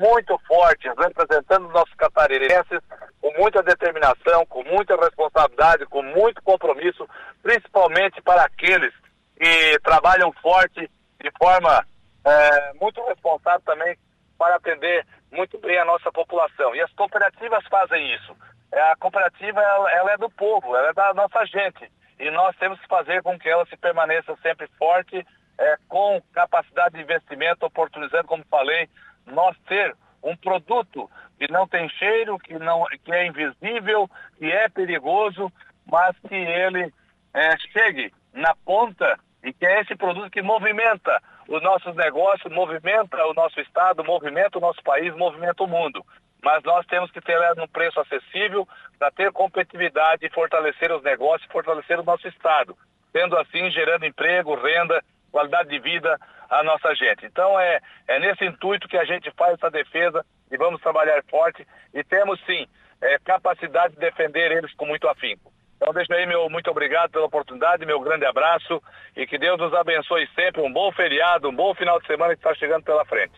muito 0.00 0.38
forte, 0.46 0.88
representando 0.88 1.68
nossos 1.70 1.94
catarinenses 1.94 2.78
com 3.20 3.32
muita 3.38 3.62
determinação, 3.62 4.46
com 4.46 4.62
muita 4.64 4.96
responsabilidade, 4.96 5.86
com 5.86 6.02
muito 6.02 6.42
compromisso, 6.42 7.08
principalmente 7.42 8.22
para 8.22 8.44
aqueles 8.44 8.92
que 9.36 9.78
trabalham 9.80 10.32
forte 10.40 10.88
de 11.20 11.30
forma 11.38 11.84
é, 12.24 12.72
muito 12.74 13.02
responsável 13.06 13.60
também 13.64 13.96
para 14.38 14.56
atender 14.56 15.04
muito 15.32 15.58
bem 15.58 15.78
a 15.78 15.84
nossa 15.84 16.10
população. 16.12 16.74
E 16.74 16.80
as 16.80 16.92
cooperativas 16.92 17.64
fazem 17.66 18.14
isso. 18.14 18.36
É, 18.72 18.80
a 18.92 18.96
cooperativa 18.96 19.60
ela, 19.60 19.92
ela 19.92 20.12
é 20.12 20.16
do 20.16 20.30
povo, 20.30 20.76
ela 20.76 20.90
é 20.90 20.92
da 20.92 21.12
nossa 21.12 21.44
gente. 21.46 21.90
E 22.18 22.30
nós 22.30 22.56
temos 22.56 22.80
que 22.80 22.86
fazer 22.86 23.22
com 23.22 23.38
que 23.38 23.48
ela 23.48 23.66
se 23.66 23.76
permaneça 23.76 24.36
sempre 24.42 24.68
forte, 24.78 25.26
é, 25.58 25.76
com 25.88 26.22
capacidade 26.32 26.94
de 26.94 27.02
investimento, 27.02 27.66
oportunizando, 27.66 28.28
como 28.28 28.44
falei, 28.50 28.88
nós 29.26 29.56
ter 29.66 29.94
um 30.22 30.36
produto 30.36 31.10
que 31.38 31.50
não 31.50 31.66
tem 31.66 31.88
cheiro, 31.90 32.38
que, 32.38 32.58
não, 32.58 32.84
que 33.04 33.12
é 33.12 33.26
invisível, 33.26 34.08
que 34.36 34.50
é 34.50 34.68
perigoso, 34.68 35.52
mas 35.86 36.16
que 36.28 36.34
ele 36.34 36.92
é, 37.34 37.56
chegue 37.72 38.12
na 38.32 38.54
ponta 38.64 39.18
e 39.42 39.52
que 39.52 39.64
é 39.64 39.80
esse 39.80 39.94
produto 39.94 40.30
que 40.30 40.42
movimenta 40.42 41.22
os 41.48 41.62
nossos 41.62 41.96
negócios, 41.96 42.52
movimenta 42.52 43.24
o 43.26 43.32
nosso 43.32 43.58
estado, 43.58 44.04
movimenta 44.04 44.58
o 44.58 44.60
nosso 44.60 44.82
país, 44.82 45.14
movimenta 45.16 45.64
o 45.64 45.66
mundo. 45.66 46.04
Mas 46.44 46.62
nós 46.62 46.86
temos 46.86 47.10
que 47.10 47.22
ter 47.22 47.32
ela 47.32 47.54
num 47.54 47.66
preço 47.66 47.98
acessível 47.98 48.68
para 48.98 49.10
ter 49.10 49.32
competitividade 49.32 50.26
e 50.26 50.30
fortalecer 50.30 50.92
os 50.92 51.02
negócios, 51.02 51.50
fortalecer 51.50 51.98
o 51.98 52.04
nosso 52.04 52.28
estado, 52.28 52.76
sendo 53.10 53.36
assim 53.38 53.70
gerando 53.70 54.04
emprego, 54.04 54.54
renda, 54.54 55.02
qualidade 55.32 55.70
de 55.70 55.78
vida 55.78 56.18
à 56.50 56.62
nossa 56.62 56.94
gente. 56.94 57.24
Então 57.24 57.58
é, 57.58 57.80
é 58.06 58.18
nesse 58.20 58.44
intuito 58.44 58.86
que 58.86 58.98
a 58.98 59.04
gente 59.04 59.30
faz 59.32 59.54
essa 59.54 59.70
defesa 59.70 60.24
e 60.50 60.56
vamos 60.58 60.82
trabalhar 60.82 61.24
forte 61.30 61.66
e 61.94 62.04
temos 62.04 62.38
sim 62.44 62.66
é, 63.00 63.18
capacidade 63.20 63.94
de 63.94 64.00
defender 64.00 64.52
eles 64.52 64.72
com 64.74 64.84
muito 64.84 65.08
afinco. 65.08 65.50
Então 65.78 65.92
deixa 65.94 66.14
aí 66.14 66.26
meu 66.26 66.50
muito 66.50 66.70
obrigado 66.70 67.10
pela 67.10 67.24
oportunidade, 67.24 67.86
meu 67.86 68.00
grande 68.00 68.26
abraço 68.26 68.82
e 69.16 69.26
que 69.26 69.38
Deus 69.38 69.58
nos 69.58 69.72
abençoe 69.72 70.28
sempre. 70.34 70.60
Um 70.60 70.72
bom 70.72 70.92
feriado, 70.92 71.48
um 71.48 71.54
bom 71.54 71.74
final 71.74 71.98
de 72.00 72.06
semana 72.06 72.34
que 72.34 72.40
está 72.40 72.54
chegando 72.54 72.82
pela 72.82 73.04
frente. 73.06 73.34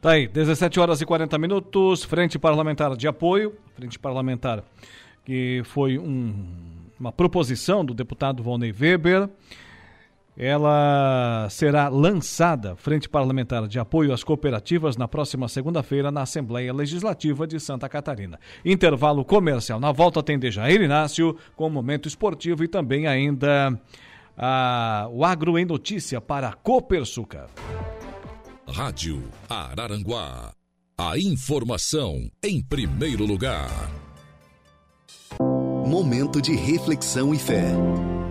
Tá 0.00 0.12
aí, 0.12 0.28
17 0.28 0.78
horas 0.78 1.00
e 1.00 1.06
40 1.06 1.36
minutos, 1.38 2.04
Frente 2.04 2.38
Parlamentar 2.38 2.94
de 2.96 3.08
Apoio, 3.08 3.56
Frente 3.74 3.98
Parlamentar 3.98 4.62
que 5.26 5.60
foi 5.64 5.98
um, 5.98 6.32
uma 6.98 7.10
proposição 7.10 7.84
do 7.84 7.92
deputado 7.92 8.44
Volney 8.44 8.72
Weber 8.72 9.28
ela 10.36 11.48
será 11.50 11.88
lançada, 11.88 12.76
Frente 12.76 13.08
Parlamentar 13.08 13.66
de 13.66 13.78
Apoio 13.78 14.12
às 14.12 14.22
Cooperativas, 14.22 14.96
na 14.96 15.08
próxima 15.08 15.48
segunda-feira 15.48 16.10
na 16.10 16.22
Assembleia 16.22 16.74
Legislativa 16.74 17.46
de 17.46 17.58
Santa 17.58 17.88
Catarina. 17.88 18.38
Intervalo 18.64 19.24
comercial. 19.24 19.80
Na 19.80 19.92
volta 19.92 20.22
tem 20.22 20.38
Dejair 20.38 20.82
Inácio 20.82 21.36
com 21.56 21.66
o 21.66 21.70
Momento 21.70 22.06
Esportivo 22.06 22.62
e 22.62 22.68
também 22.68 23.06
ainda 23.06 23.80
a, 24.36 25.08
o 25.10 25.24
Agro 25.24 25.58
em 25.58 25.64
Notícia 25.64 26.20
para 26.20 26.48
a 26.48 26.52
Copersuca. 26.52 27.46
Rádio 28.68 29.22
Araranguá. 29.48 30.52
A 30.98 31.18
informação 31.18 32.30
em 32.42 32.62
primeiro 32.62 33.24
lugar. 33.24 33.70
Momento 35.86 36.42
de 36.42 36.54
reflexão 36.54 37.32
e 37.32 37.38
fé. 37.38 37.72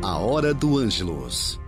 A 0.03 0.17
hora 0.17 0.53
do 0.53 0.77
Ângelos. 0.77 1.59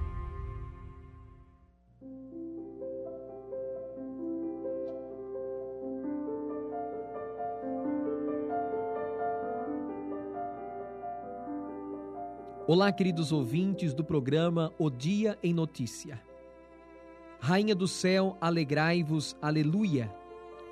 Olá, 12.69 12.91
queridos 12.91 13.31
ouvintes 13.31 13.93
do 13.93 14.03
programa 14.03 14.73
O 14.77 14.89
Dia 14.89 15.39
em 15.41 15.53
Notícia. 15.53 16.21
Rainha 17.39 17.73
do 17.73 17.87
céu, 17.87 18.35
alegrai-vos, 18.41 19.37
aleluia, 19.41 20.13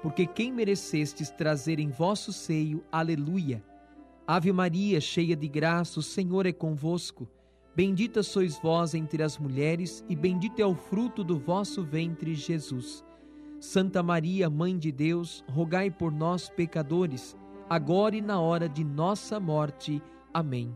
porque 0.02 0.28
quem 0.28 0.52
merecestes 0.52 1.30
trazer 1.30 1.80
em 1.80 1.90
vosso 1.90 2.34
seio, 2.34 2.84
aleluia, 2.92 3.64
Ave 4.28 4.52
Maria, 4.52 5.00
cheia 5.00 5.38
de 5.38 5.48
graça, 5.48 6.02
o 6.02 6.04
Senhor 6.04 6.46
é 6.46 6.52
convosco. 6.52 7.30
Bendita 7.74 8.22
sois 8.24 8.60
vós 8.60 8.94
entre 8.94 9.24
as 9.24 9.38
mulheres, 9.38 10.04
e 10.10 10.18
bendito 10.18 10.60
é 10.60 10.66
o 10.66 10.76
fruto 10.76 11.24
do 11.24 11.40
vosso 11.40 11.82
ventre, 11.82 12.36
Jesus. 12.36 13.06
Santa 13.58 14.04
Maria, 14.04 14.50
Mãe 14.50 14.78
de 14.78 14.92
Deus, 14.92 15.46
rogai 15.50 15.90
por 15.90 16.12
nós, 16.12 16.50
pecadores, 16.50 17.38
agora 17.70 18.18
e 18.18 18.22
na 18.22 18.38
hora 18.38 18.68
de 18.68 18.84
nossa 18.84 19.40
morte. 19.40 20.04
Amém. 20.34 20.76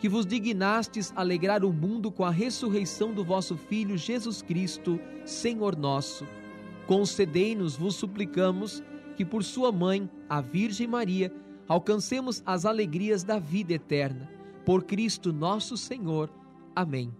que 0.00 0.08
vos 0.08 0.24
dignastes 0.24 1.12
alegrar 1.14 1.62
o 1.62 1.72
mundo 1.72 2.10
com 2.10 2.24
a 2.24 2.30
ressurreição 2.30 3.12
do 3.12 3.22
vosso 3.22 3.54
Filho 3.54 3.98
Jesus 3.98 4.40
Cristo, 4.40 4.98
Senhor 5.26 5.76
nosso, 5.76 6.26
concedei-nos, 6.86 7.76
vos 7.76 7.96
suplicamos, 7.96 8.82
que 9.14 9.24
por 9.26 9.44
sua 9.44 9.70
mãe, 9.70 10.08
a 10.26 10.40
Virgem 10.40 10.86
Maria, 10.86 11.30
alcancemos 11.68 12.42
as 12.46 12.64
alegrias 12.64 13.22
da 13.22 13.38
vida 13.38 13.74
eterna. 13.74 14.28
Por 14.64 14.84
Cristo 14.84 15.32
nosso 15.32 15.76
Senhor. 15.76 16.30
Amém. 16.74 17.14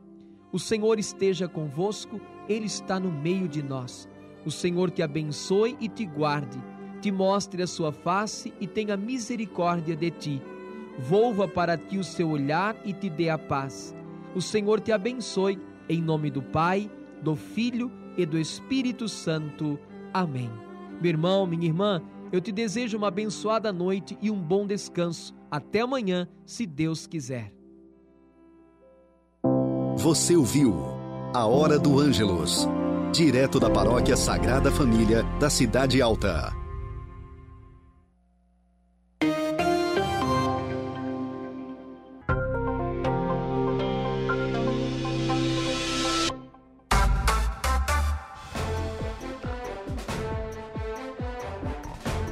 O 0.51 0.59
Senhor 0.59 0.99
esteja 0.99 1.47
convosco, 1.47 2.19
Ele 2.49 2.65
está 2.65 2.99
no 2.99 3.13
meio 3.13 3.47
de 3.47 3.63
nós. 3.63 4.09
O 4.45 4.51
Senhor 4.51 4.91
te 4.91 5.03
abençoe 5.03 5.77
e 5.79 5.89
te 5.89 6.07
guarde, 6.07 6.59
te 7.03 7.13
mostre 7.13 7.63
a 7.63 7.67
sua 7.67 7.93
face 7.93 8.55
e 8.59 8.67
tenha 8.67 8.97
misericórdia 8.97 9.95
de 9.95 10.11
ti. 10.11 10.43
Volva 10.99 11.49
para 11.49 11.77
ti 11.77 11.99
o 11.99 12.05
seu 12.05 12.31
olhar 12.31 12.77
e 12.85 12.93
te 12.93 13.09
dê 13.09 13.29
a 13.29 13.39
paz. 13.39 13.95
O 14.35 14.41
Senhor 14.41 14.81
te 14.81 14.93
abençoe, 14.93 15.59
em 15.89 16.01
nome 16.01 16.31
do 16.31 16.43
Pai, 16.43 16.91
do 17.23 17.35
Filho 17.35 17.91
e 18.17 18.25
do 18.25 18.39
Espírito 18.39 19.09
Santo. 19.09 19.79
Amém. 20.13 20.51
Meu 21.01 21.11
irmão, 21.11 21.47
minha 21.47 21.67
irmã, 21.67 22.03
eu 22.33 22.41
te 22.41 22.53
desejo 22.53 22.99
uma 22.99 23.09
abençoada 23.09 23.73
noite 23.73 24.17
e 24.21 24.31
um 24.31 24.41
bom 24.41 24.67
descanso. 24.67 25.35
Até 25.51 25.81
amanhã, 25.81 26.29
se 26.45 26.67
Deus 26.67 27.07
quiser. 27.07 27.53
Você 29.97 30.37
ouviu 30.37 30.75
A 31.35 31.47
Hora 31.47 31.79
do 31.79 31.99
Ângelos, 31.99 32.69
direto 33.13 33.59
da 33.59 33.69
Paróquia 33.69 34.17
Sagrada 34.17 34.71
Família 34.71 35.23
da 35.39 35.51
Cidade 35.51 36.01
Alta. 36.01 36.60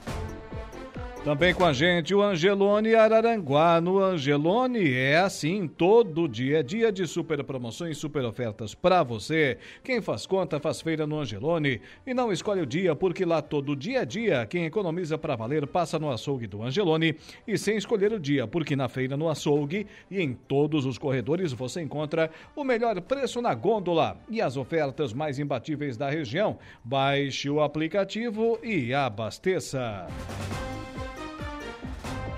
Também 1.25 1.55
com 1.55 1.65
a 1.65 1.73
gente 1.73 2.13
o 2.13 2.21
Angelone 2.21 2.97
Araranguá. 2.97 3.81
No 3.81 4.01
Angelone 4.01 4.93
é 4.93 5.19
assim, 5.19 5.69
todo 5.69 6.27
dia 6.27 6.59
é 6.59 6.63
dia 6.65 6.91
de 6.91 7.07
super 7.07 7.45
promoções, 7.45 7.97
super 7.97 8.25
ofertas 8.25 8.75
para 8.75 9.05
você. 9.05 9.57
Quem 9.85 10.03
faz 10.03 10.27
conta 10.27 10.59
faz 10.59 10.81
feira 10.81 11.07
no 11.07 11.21
Angelone 11.21 11.81
e 12.05 12.13
não 12.13 12.33
escolhe 12.33 12.61
o 12.61 12.67
dia 12.67 12.97
porque 12.97 13.25
lá 13.25 13.41
todo 13.41 13.77
dia 13.77 14.01
é 14.01 14.05
dia. 14.05 14.45
Quem 14.47 14.65
economiza 14.65 15.17
para 15.17 15.37
valer 15.37 15.65
passa 15.65 15.97
no 15.97 16.11
açougue 16.11 16.49
do 16.49 16.61
Angelone 16.61 17.15
e 17.47 17.57
sem 17.57 17.77
escolher 17.77 18.13
o 18.13 18.19
dia, 18.19 18.49
porque 18.49 18.75
na 18.75 18.89
feira 18.89 19.17
no 19.17 19.29
açougue 19.29 19.87
e 20.11 20.21
em 20.21 20.35
todos 20.35 20.85
os 20.87 20.99
corredores 20.99 21.53
você 21.53 21.81
encontra 21.81 22.33
o 22.57 22.65
melhor 22.65 23.01
preço 23.01 23.41
na 23.41 23.55
gôndola 23.55 24.19
e 24.29 24.43
as 24.43 24.57
ofertas 24.57 25.13
mais 25.13 25.39
imbatíveis 25.39 25.97
da 25.97 26.11
região. 26.11 26.59
Baixe 26.83 27.49
o 27.49 27.61
aplicativo 27.61 28.59
e 28.61 28.93
abasteça. 28.93 30.09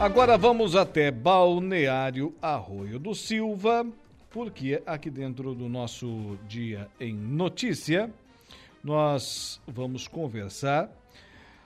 Agora 0.00 0.38
vamos 0.38 0.76
até 0.76 1.10
Balneário 1.10 2.32
Arroio 2.40 3.00
do 3.00 3.16
Silva, 3.16 3.84
porque 4.30 4.80
aqui 4.86 5.10
dentro 5.10 5.56
do 5.56 5.68
nosso 5.68 6.38
Dia 6.46 6.86
em 7.00 7.12
Notícia, 7.12 8.08
nós 8.82 9.60
vamos 9.66 10.06
conversar 10.06 10.88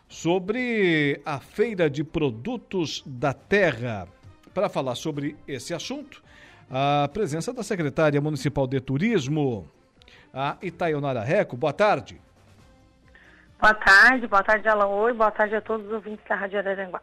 sobre 0.09 1.21
a 1.27 1.41
Feira 1.41 1.91
de 1.91 2.03
Produtos 2.03 3.03
da 3.05 3.35
Terra. 3.35 4.09
Para 4.55 4.71
falar 4.71 4.95
sobre 4.95 5.37
esse 5.47 5.75
assunto, 5.75 6.23
a 6.71 7.11
presença 7.13 7.53
da 7.53 7.63
secretária 7.63 8.19
municipal 8.19 8.67
de 8.67 8.81
turismo, 8.81 9.69
a 10.33 10.57
Itaionara 10.63 11.23
Reco. 11.23 11.55
Boa 11.55 11.75
tarde. 11.75 12.19
Boa 13.61 13.75
tarde, 13.75 14.27
boa 14.27 14.43
tarde, 14.43 14.69
Alaoi, 14.69 15.13
boa 15.13 15.31
tarde 15.31 15.55
a 15.55 15.61
todos 15.61 15.87
os 15.87 15.93
ouvintes 15.93 16.25
da 16.27 16.35
Rádio 16.35 16.59
Araranguá. 16.59 17.03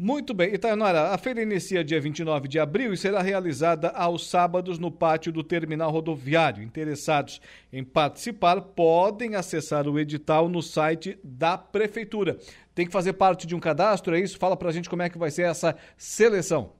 Muito 0.00 0.32
bem. 0.32 0.54
Itaionara, 0.54 1.12
a 1.12 1.18
feira 1.18 1.42
inicia 1.42 1.82
dia 1.82 2.00
29 2.00 2.46
de 2.46 2.60
abril 2.60 2.92
e 2.92 2.96
será 2.96 3.20
realizada 3.20 3.88
aos 3.88 4.30
sábados 4.30 4.78
no 4.78 4.92
pátio 4.92 5.32
do 5.32 5.42
terminal 5.42 5.90
rodoviário. 5.90 6.62
Interessados 6.62 7.40
em 7.72 7.82
participar 7.82 8.60
podem 8.60 9.34
acessar 9.34 9.88
o 9.88 9.98
edital 9.98 10.48
no 10.48 10.62
site 10.62 11.18
da 11.24 11.58
prefeitura. 11.58 12.36
Tem 12.76 12.86
que 12.86 12.92
fazer 12.92 13.14
parte 13.14 13.44
de 13.44 13.56
um 13.56 13.58
cadastro, 13.58 14.14
é 14.14 14.20
isso? 14.20 14.38
Fala 14.38 14.56
pra 14.56 14.70
gente 14.70 14.88
como 14.88 15.02
é 15.02 15.10
que 15.10 15.18
vai 15.18 15.32
ser 15.32 15.42
essa 15.42 15.76
seleção. 15.96 16.74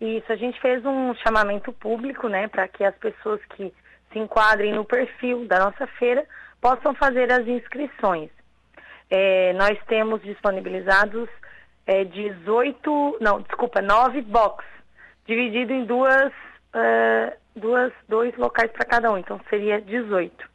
Isso, 0.00 0.32
a 0.32 0.36
gente 0.36 0.60
fez 0.60 0.84
um 0.84 1.14
chamamento 1.24 1.72
público, 1.72 2.28
né, 2.28 2.48
para 2.48 2.66
que 2.66 2.82
as 2.82 2.96
pessoas 2.96 3.40
que 3.54 3.72
se 4.12 4.18
enquadrem 4.18 4.74
no 4.74 4.84
perfil 4.84 5.46
da 5.46 5.60
nossa 5.60 5.86
feira 5.86 6.26
possam 6.60 6.96
fazer 6.96 7.30
as 7.32 7.46
inscrições. 7.46 8.28
é, 9.08 9.52
nós 9.52 9.78
temos 9.86 10.22
disponibilizados 10.22 11.28
é, 11.86 12.04
18, 12.04 13.18
não, 13.20 13.40
desculpa, 13.40 13.80
9 13.80 14.22
box, 14.22 14.64
dividido 15.26 15.72
em 15.72 15.84
duas, 15.84 16.32
uh, 16.74 17.36
duas 17.56 17.92
dois 18.08 18.36
locais 18.36 18.70
para 18.72 18.86
cada 18.86 19.12
um, 19.12 19.18
então 19.18 19.40
seria 19.48 19.80
18. 19.80 20.52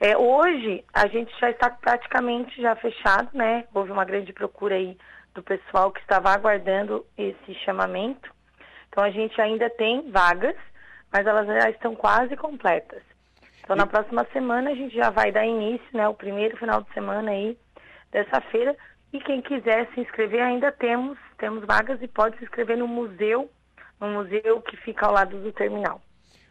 É, 0.00 0.16
hoje 0.16 0.82
a 0.94 1.06
gente 1.08 1.30
já 1.38 1.50
está 1.50 1.68
praticamente 1.68 2.60
já 2.60 2.74
fechado, 2.76 3.28
né? 3.34 3.64
Houve 3.74 3.92
uma 3.92 4.04
grande 4.04 4.32
procura 4.32 4.74
aí 4.74 4.96
do 5.34 5.42
pessoal 5.42 5.92
que 5.92 6.00
estava 6.00 6.30
aguardando 6.30 7.04
esse 7.18 7.54
chamamento. 7.66 8.32
Então 8.88 9.04
a 9.04 9.10
gente 9.10 9.38
ainda 9.38 9.68
tem 9.68 10.10
vagas, 10.10 10.56
mas 11.12 11.26
elas 11.26 11.46
já 11.46 11.68
estão 11.68 11.94
quase 11.94 12.34
completas. 12.34 13.02
Então 13.62 13.76
na 13.76 13.86
próxima 13.86 14.26
semana 14.32 14.70
a 14.70 14.74
gente 14.74 14.94
já 14.96 15.10
vai 15.10 15.30
dar 15.30 15.44
início, 15.44 15.86
né? 15.92 16.08
O 16.08 16.14
primeiro 16.14 16.56
final 16.56 16.82
de 16.82 16.90
semana 16.94 17.30
aí 17.30 17.58
dessa 18.10 18.40
feira. 18.40 18.74
E 19.12 19.20
quem 19.20 19.42
quiser 19.42 19.88
se 19.92 20.00
inscrever 20.00 20.40
ainda 20.40 20.70
temos, 20.70 21.18
temos 21.38 21.64
vagas 21.64 22.00
e 22.00 22.08
pode 22.08 22.38
se 22.38 22.44
inscrever 22.44 22.76
no 22.76 22.86
museu, 22.86 23.50
no 24.00 24.08
museu 24.08 24.62
que 24.62 24.76
fica 24.76 25.06
ao 25.06 25.12
lado 25.12 25.40
do 25.40 25.52
terminal. 25.52 26.00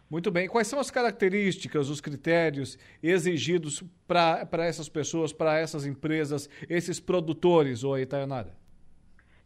Muito 0.10 0.31
bem. 0.31 0.48
Quais 0.48 0.68
são 0.68 0.80
as 0.80 0.90
características, 0.90 1.88
os 1.88 2.02
critérios 2.02 2.77
exigidos 3.02 3.84
para 4.07 4.65
essas 4.65 4.90
pessoas, 4.90 5.31
para 5.31 5.57
essas 5.57 5.86
empresas, 5.86 6.49
esses 6.68 6.99
produtores, 6.99 7.84
ô 7.84 7.95
Itaionara? 7.95 8.57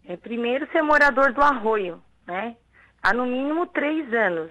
É, 0.06 0.16
primeiro, 0.16 0.66
ser 0.72 0.82
morador 0.82 1.34
do 1.34 1.42
arroio, 1.42 2.02
né? 2.26 2.56
Há 3.02 3.14
no 3.14 3.26
mínimo 3.26 3.68
três 3.68 4.12
anos. 4.14 4.50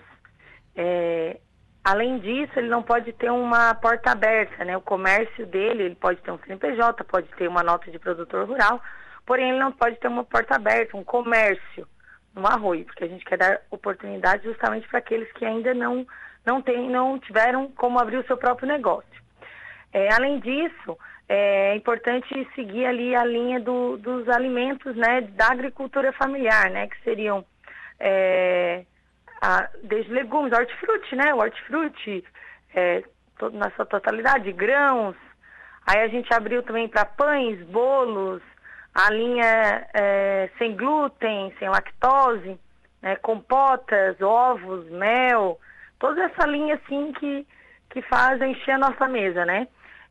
É, 0.77 1.41
além 1.85 2.19
disso, 2.19 2.53
ele 2.57 2.69
não 2.69 2.83
pode 2.83 3.13
ter 3.13 3.31
uma 3.31 3.75
porta 3.75 4.13
aberta, 4.13 4.65
né? 4.65 4.77
O 4.77 4.81
comércio 4.81 5.47
dele, 5.47 5.85
ele 5.85 5.95
pode 5.95 6.21
ter 6.21 6.31
um 6.31 6.39
CNPJ, 6.39 7.05
pode 7.05 7.29
ter 7.37 7.49
uma 7.49 7.63
nota 7.63 7.91
de 7.91 7.99
produtor 7.99 8.47
rural, 8.47 8.81
porém 9.27 9.51
ele 9.51 9.59
não 9.59 9.73
pode 9.73 9.97
ter 9.97 10.09
uma 10.09 10.25
porta 10.25 10.57
aberta, 10.57 10.97
um 10.97 11.05
comércio 11.05 11.87
no 12.35 12.47
arroio, 12.47 12.85
porque 12.85 13.05
a 13.05 13.09
gente 13.09 13.25
quer 13.25 13.37
dar 13.37 13.61
oportunidade 13.71 14.45
justamente 14.45 14.89
para 14.89 14.99
aqueles 14.99 15.31
que 15.33 15.45
ainda 15.45 15.75
não 15.75 16.07
não 16.45 16.61
tem, 16.61 16.91
não 16.91 17.19
tiveram 17.21 17.71
como 17.71 18.01
abrir 18.01 18.17
o 18.17 18.27
seu 18.27 18.37
próprio 18.37 18.67
negócio. 18.67 19.23
É, 19.93 20.13
além 20.13 20.41
disso, 20.41 20.99
é 21.29 21.77
importante 21.77 22.49
seguir 22.55 22.85
ali 22.85 23.15
a 23.15 23.25
linha 23.25 23.61
do, 23.61 23.97
dos 23.97 24.29
alimentos, 24.29 24.97
né, 24.97 25.21
da 25.21 25.53
agricultura 25.53 26.13
familiar, 26.13 26.69
né, 26.71 26.89
que 26.89 27.01
seriam 27.05 27.45
é, 28.01 28.85
a, 29.43 29.69
desde 29.83 30.13
legumes, 30.13 30.53
hortifruti, 30.53 31.17
né, 31.17 31.35
o 31.35 31.39
hortifruti, 31.39 32.25
é, 32.73 33.03
todo, 33.37 33.59
na 33.59 33.71
sua 33.73 33.85
totalidade, 33.85 34.53
grãos. 34.53 35.17
Aí 35.85 36.01
a 36.01 36.07
gente 36.07 36.33
abriu 36.33 36.63
também 36.63 36.89
para 36.89 37.05
pães, 37.05 37.61
bolos, 37.67 38.41
a 38.95 39.11
linha 39.11 39.85
é, 39.93 40.49
sem 40.59 40.77
glúten, 40.77 41.53
sem 41.59 41.69
lactose, 41.69 42.57
né, 43.03 43.17
compotas, 43.17 44.21
ovos, 44.21 44.89
mel, 44.91 45.59
toda 45.99 46.23
essa 46.23 46.47
linha 46.47 46.77
assim 46.77 47.13
que, 47.15 47.45
que 47.91 48.01
faz 48.03 48.41
encher 48.41 48.73
a 48.77 48.79
nossa 48.79 49.09
mesa, 49.09 49.45
né? 49.45 49.67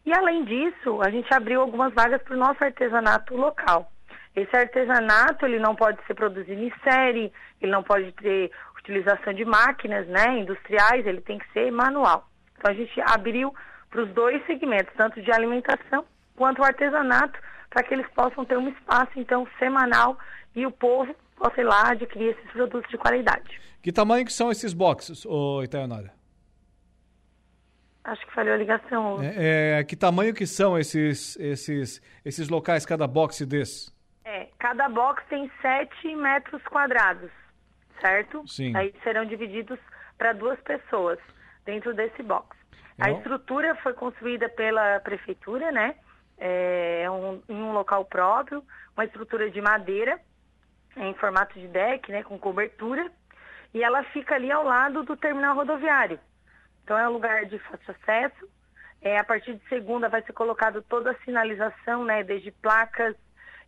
E 0.05 0.11
além 0.13 0.43
disso, 0.43 0.99
a 1.01 1.09
gente 1.09 1.33
abriu 1.33 1.61
algumas 1.61 1.93
vagas 1.93 2.21
para 2.23 2.33
o 2.33 2.39
nosso 2.39 2.61
artesanato 2.61 3.37
local. 3.37 3.89
Esse 4.35 4.55
artesanato 4.55 5.45
ele 5.45 5.59
não 5.59 5.75
pode 5.75 6.03
ser 6.05 6.15
produzido 6.15 6.61
em 6.61 6.73
série, 6.83 7.31
ele 7.61 7.71
não 7.71 7.83
pode 7.83 8.11
ter 8.13 8.51
utilização 8.81 9.33
de 9.33 9.45
máquinas, 9.45 10.07
né, 10.07 10.39
industriais, 10.39 11.05
ele 11.05 11.21
tem 11.21 11.37
que 11.37 11.51
ser 11.53 11.71
manual. 11.71 12.27
Então 12.57 12.71
a 12.71 12.73
gente 12.73 12.99
abriu 13.01 13.53
para 13.89 14.03
os 14.03 14.09
dois 14.13 14.45
segmentos, 14.45 14.93
tanto 14.95 15.21
de 15.21 15.31
alimentação 15.31 16.05
quanto 16.35 16.61
o 16.61 16.65
artesanato, 16.65 17.39
para 17.69 17.83
que 17.83 17.93
eles 17.93 18.07
possam 18.13 18.43
ter 18.45 18.57
um 18.57 18.69
espaço, 18.69 19.11
então, 19.15 19.47
semanal 19.57 20.17
e 20.55 20.65
o 20.65 20.71
povo 20.71 21.15
possa 21.37 21.61
ir 21.61 21.63
lá 21.63 21.91
adquirir 21.91 22.31
esses 22.31 22.51
produtos 22.51 22.89
de 22.89 22.97
qualidade. 22.97 23.61
Que 23.81 23.91
tamanho 23.91 24.25
que 24.25 24.33
são 24.33 24.51
esses 24.51 24.73
boxes, 24.73 25.25
ô 25.25 25.63
Itaionara? 25.63 26.11
Acho 28.03 28.25
que 28.25 28.33
falhou 28.33 28.55
a 28.55 28.57
ligação. 28.57 29.21
É, 29.21 29.79
é, 29.79 29.83
que 29.83 29.95
tamanho 29.95 30.33
que 30.33 30.47
são 30.47 30.77
esses, 30.77 31.37
esses, 31.39 32.01
esses 32.25 32.49
locais, 32.49 32.85
cada 32.85 33.07
box 33.07 33.45
desse? 33.45 33.91
É, 34.25 34.47
cada 34.59 34.89
box 34.89 35.23
tem 35.29 35.49
7 35.61 36.15
metros 36.15 36.61
quadrados, 36.63 37.31
certo? 38.01 38.45
Sim. 38.47 38.75
Aí 38.75 38.93
serão 39.03 39.25
divididos 39.25 39.79
para 40.17 40.33
duas 40.33 40.59
pessoas 40.61 41.19
dentro 41.65 41.93
desse 41.93 42.21
box. 42.21 42.57
A 42.99 43.09
estrutura 43.09 43.73
foi 43.75 43.93
construída 43.93 44.49
pela 44.49 44.99
prefeitura, 44.99 45.71
né? 45.71 45.95
é, 46.41 47.05
um, 47.11 47.39
em 47.47 47.55
um 47.55 47.71
local 47.71 48.03
próprio, 48.03 48.63
uma 48.97 49.05
estrutura 49.05 49.49
de 49.51 49.61
madeira 49.61 50.19
em 50.97 51.13
formato 51.13 51.57
de 51.57 51.67
deck, 51.67 52.11
né, 52.11 52.23
com 52.23 52.37
cobertura, 52.37 53.09
e 53.73 53.81
ela 53.81 54.03
fica 54.05 54.35
ali 54.35 54.51
ao 54.51 54.63
lado 54.63 55.03
do 55.03 55.15
terminal 55.15 55.55
rodoviário. 55.55 56.19
Então 56.83 56.97
é 56.97 57.07
um 57.07 57.13
lugar 57.13 57.45
de 57.45 57.59
fácil 57.59 57.95
acesso. 58.01 58.49
É, 59.01 59.17
a 59.17 59.23
partir 59.23 59.53
de 59.53 59.69
segunda 59.69 60.09
vai 60.09 60.21
ser 60.23 60.33
colocado 60.33 60.81
toda 60.81 61.11
a 61.11 61.19
sinalização, 61.23 62.03
né, 62.03 62.23
desde 62.23 62.51
placas, 62.51 63.15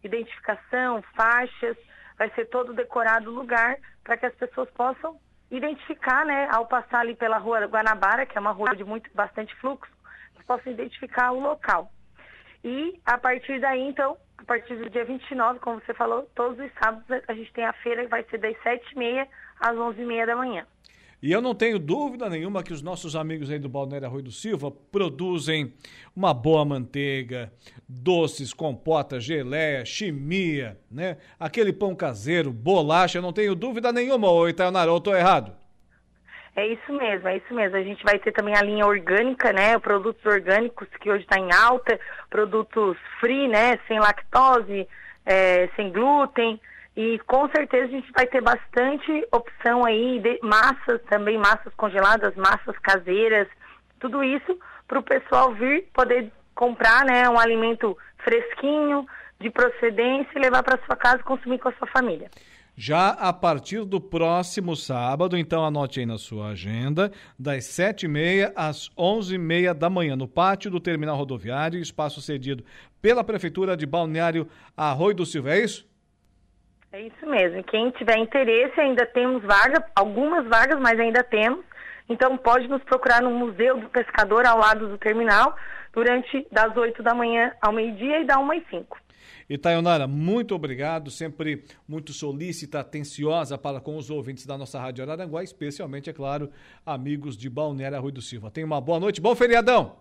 identificação, 0.04 1.02
faixas, 1.16 1.78
vai 2.18 2.30
ser 2.32 2.46
todo 2.46 2.74
decorado 2.74 3.30
o 3.30 3.34
lugar 3.34 3.78
para 4.04 4.18
que 4.18 4.26
as 4.26 4.36
pessoas 4.36 4.70
possam 4.72 5.20
identificar, 5.52 6.26
né, 6.26 6.48
ao 6.52 6.66
passar 6.66 7.02
ali 7.02 7.16
pela 7.16 7.38
rua 7.38 7.66
Guanabara, 7.66 8.26
que 8.26 8.38
é 8.38 8.42
uma 8.42 8.52
rua 8.52 8.76
de 8.76 8.84
muito 8.84 9.10
bastante 9.14 9.56
fluxo, 9.58 9.92
possam 10.46 10.72
identificar 10.72 11.32
o 11.32 11.40
local. 11.40 11.92
E 12.64 13.00
a 13.06 13.18
partir 13.18 13.60
daí, 13.60 13.82
então, 13.82 14.18
a 14.38 14.44
partir 14.44 14.76
do 14.76 14.90
dia 14.90 15.06
29, 15.06 15.60
como 15.60 15.82
você 15.82 15.94
falou, 15.94 16.24
todos 16.36 16.60
os 16.60 16.72
sábados 16.74 17.06
a 17.28 17.34
gente 17.34 17.52
tem 17.54 17.66
a 17.66 17.74
feira 17.74 18.04
que 18.04 18.10
vai 18.10 18.24
ser 18.24 18.38
das 18.38 18.56
7h30 18.58 19.28
às 19.60 19.76
11h30 19.76 20.26
da 20.26 20.36
manhã. 20.36 20.66
E 21.24 21.32
eu 21.32 21.42
não 21.42 21.56
tenho 21.56 21.80
dúvida 21.80 22.30
nenhuma 22.30 22.62
que 22.62 22.74
os 22.74 22.82
nossos 22.82 23.16
amigos 23.16 23.50
aí 23.50 23.58
do 23.58 23.70
Balneário 23.70 24.06
Arroio 24.06 24.26
do 24.26 24.32
Silva 24.32 24.70
produzem 24.70 25.74
uma 26.14 26.34
boa 26.34 26.66
manteiga, 26.66 27.50
doces, 27.88 28.54
compota, 28.54 29.22
geleia, 29.22 29.86
chimia, 29.86 30.78
né? 30.92 31.16
Aquele 31.40 31.72
pão 31.72 31.96
caseiro, 31.96 32.52
bolacha, 32.52 33.20
eu 33.20 33.22
não 33.22 33.32
tenho 33.32 33.56
dúvida 33.56 33.94
nenhuma, 33.94 34.30
ô 34.30 34.50
Itaionara, 34.50 34.92
eu 34.92 34.98
estou 34.98 35.16
errado? 35.16 35.56
É 36.58 36.68
isso 36.68 36.92
mesmo, 36.92 37.26
é 37.30 37.38
isso 37.38 37.54
mesmo. 37.54 37.78
A 37.78 37.84
gente 37.84 38.04
vai 38.04 38.20
ter 38.20 38.34
também 38.34 38.58
a 38.58 38.62
linha 38.62 38.86
orgânica, 38.86 39.54
né? 39.54 39.80
Produtos 39.80 40.26
orgânicos 40.26 40.90
que 41.00 41.10
hoje 41.10 41.24
está 41.24 41.40
em 41.40 41.54
alta, 41.54 41.98
produtos 42.30 42.98
free, 43.22 43.48
né? 43.48 43.80
Sem 43.88 43.98
lactose, 43.98 44.86
é, 45.26 45.70
sem 45.78 45.90
glúten. 45.90 46.60
E 46.96 47.20
com 47.26 47.50
certeza 47.50 47.86
a 47.86 47.90
gente 47.90 48.12
vai 48.12 48.28
ter 48.28 48.42
bastante 48.42 49.28
opção 49.32 49.84
aí 49.84 50.20
de 50.20 50.40
massas, 50.44 51.02
também 51.10 51.38
massas 51.38 51.74
congeladas, 51.76 52.36
massas 52.36 52.78
caseiras, 52.80 53.48
tudo 54.00 54.24
isso 54.24 54.58
para 54.88 55.00
o 55.00 55.04
pessoal 55.04 55.54
vir 55.54 55.88
poder 55.94 56.32
comprar, 56.54 57.04
né? 57.06 57.28
Um 57.30 57.40
alimento 57.40 57.98
fresquinho, 58.24 59.08
de 59.40 59.50
procedência 59.50 60.32
e 60.36 60.40
levar 60.40 60.62
para 60.64 60.80
sua 60.86 60.96
casa 60.96 61.18
e 61.18 61.24
consumir 61.24 61.60
com 61.60 61.70
a 61.70 61.74
sua 61.74 61.88
família 61.88 62.30
já 62.76 63.10
a 63.10 63.32
partir 63.32 63.86
do 63.86 64.02
próximo 64.02 64.76
sábado. 64.76 65.38
Então 65.38 65.64
anote 65.64 66.00
aí 66.00 66.06
na 66.06 66.18
sua 66.18 66.50
agenda, 66.50 67.12
das 67.38 67.66
7h30 67.66 68.52
às 68.56 68.90
11h30 68.98 69.74
da 69.74 69.90
manhã, 69.90 70.16
no 70.16 70.28
pátio 70.28 70.72
do 70.72 70.80
terminal 70.80 71.16
rodoviário, 71.16 71.80
espaço 71.80 72.22
cedido 72.22 72.64
pela 73.02 73.24
Prefeitura 73.24 73.78
de 73.78 73.86
Balneário 73.86 74.48
Arroio 74.76 75.16
do 75.16 75.26
Silva. 75.26 75.54
É 75.54 75.64
isso? 75.64 75.86
É 76.94 77.02
isso 77.02 77.26
mesmo. 77.26 77.64
Quem 77.64 77.90
tiver 77.90 78.20
interesse, 78.20 78.80
ainda 78.80 79.04
temos 79.04 79.42
vaga, 79.42 79.84
algumas 79.96 80.48
vagas, 80.48 80.80
mas 80.80 81.00
ainda 81.00 81.24
temos. 81.24 81.66
Então 82.08 82.38
pode 82.38 82.68
nos 82.68 82.84
procurar 82.84 83.20
no 83.20 83.32
Museu 83.32 83.80
do 83.80 83.90
Pescador 83.90 84.46
ao 84.46 84.60
lado 84.60 84.88
do 84.88 84.98
terminal 85.00 85.56
durante 85.92 86.48
das 86.52 86.78
8 86.78 87.02
da 87.02 87.16
manhã 87.16 87.52
ao 87.60 87.74
meio-dia 87.74 88.20
e 88.22 88.26
da 88.26 88.38
1 88.38 88.52
às 88.52 88.68
5. 88.70 88.98
E 89.50 89.58
Tayonara, 89.58 90.08
muito 90.08 90.54
obrigado, 90.54 91.10
sempre 91.10 91.66
muito 91.88 92.14
solícita, 92.14 92.82
atenciosa 92.82 93.58
para 93.58 93.82
com 93.82 93.98
os 93.98 94.12
ouvintes 94.12 94.46
da 94.46 94.56
nossa 94.56 94.80
Rádio 94.80 95.04
Araranguá, 95.04 95.44
especialmente, 95.44 96.12
é 96.12 96.14
claro, 96.14 96.52
amigos 96.86 97.36
de 97.36 97.50
Balneário 97.50 98.00
Rui 98.00 98.12
do 98.12 98.22
Silva. 98.22 98.52
Tenha 98.52 98.68
uma 98.68 98.80
boa 98.80 99.00
noite, 99.00 99.20
bom 99.20 99.36
feriadão! 99.36 99.98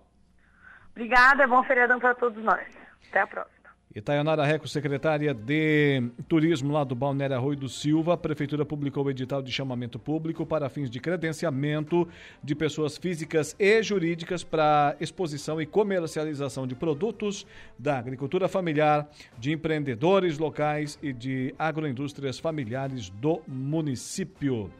Obrigada, 0.90 1.46
bom 1.46 1.64
feriadão 1.64 1.98
para 1.98 2.14
todos 2.14 2.42
nós. 2.44 2.66
Até 3.08 3.20
a 3.20 3.26
próxima. 3.26 3.61
Itaionara 3.94 4.42
Reco, 4.46 4.66
secretária 4.66 5.34
de 5.34 6.02
Turismo 6.26 6.72
lá 6.72 6.82
do 6.82 6.94
Balneário 6.94 7.36
Arroio 7.36 7.58
do 7.58 7.68
Silva, 7.68 8.14
a 8.14 8.16
Prefeitura 8.16 8.64
publicou 8.64 9.04
o 9.04 9.10
edital 9.10 9.42
de 9.42 9.52
chamamento 9.52 9.98
público 9.98 10.46
para 10.46 10.70
fins 10.70 10.88
de 10.88 10.98
credenciamento 10.98 12.08
de 12.42 12.54
pessoas 12.54 12.96
físicas 12.96 13.54
e 13.58 13.82
jurídicas 13.82 14.42
para 14.42 14.96
exposição 14.98 15.60
e 15.60 15.66
comercialização 15.66 16.66
de 16.66 16.74
produtos 16.74 17.46
da 17.78 17.98
agricultura 17.98 18.48
familiar, 18.48 19.10
de 19.38 19.52
empreendedores 19.52 20.38
locais 20.38 20.98
e 21.02 21.12
de 21.12 21.54
agroindústrias 21.58 22.38
familiares 22.38 23.10
do 23.10 23.42
município. 23.46 24.70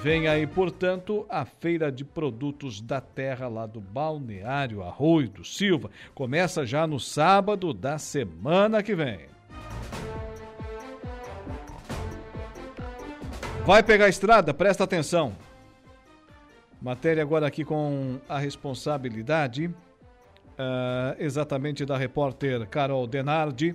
Vem 0.00 0.28
aí, 0.28 0.46
portanto, 0.46 1.26
a 1.28 1.44
Feira 1.44 1.90
de 1.90 2.04
Produtos 2.04 2.80
da 2.80 3.00
Terra 3.00 3.48
lá 3.48 3.66
do 3.66 3.80
Balneário 3.80 4.82
Arroio 4.82 5.28
do 5.28 5.44
Silva. 5.44 5.90
Começa 6.14 6.64
já 6.64 6.86
no 6.86 7.00
sábado 7.00 7.72
da 7.74 7.98
semana 7.98 8.43
que 8.82 8.94
vem. 8.94 9.20
Vai 13.64 13.82
pegar 13.82 14.04
a 14.04 14.08
estrada? 14.10 14.52
Presta 14.52 14.84
atenção. 14.84 15.34
Matéria 16.78 17.22
agora 17.22 17.46
aqui 17.46 17.64
com 17.64 18.20
a 18.28 18.38
responsabilidade 18.38 19.68
uh, 19.68 21.16
exatamente 21.18 21.86
da 21.86 21.96
repórter 21.96 22.68
Carol 22.68 23.06
Denardi. 23.06 23.74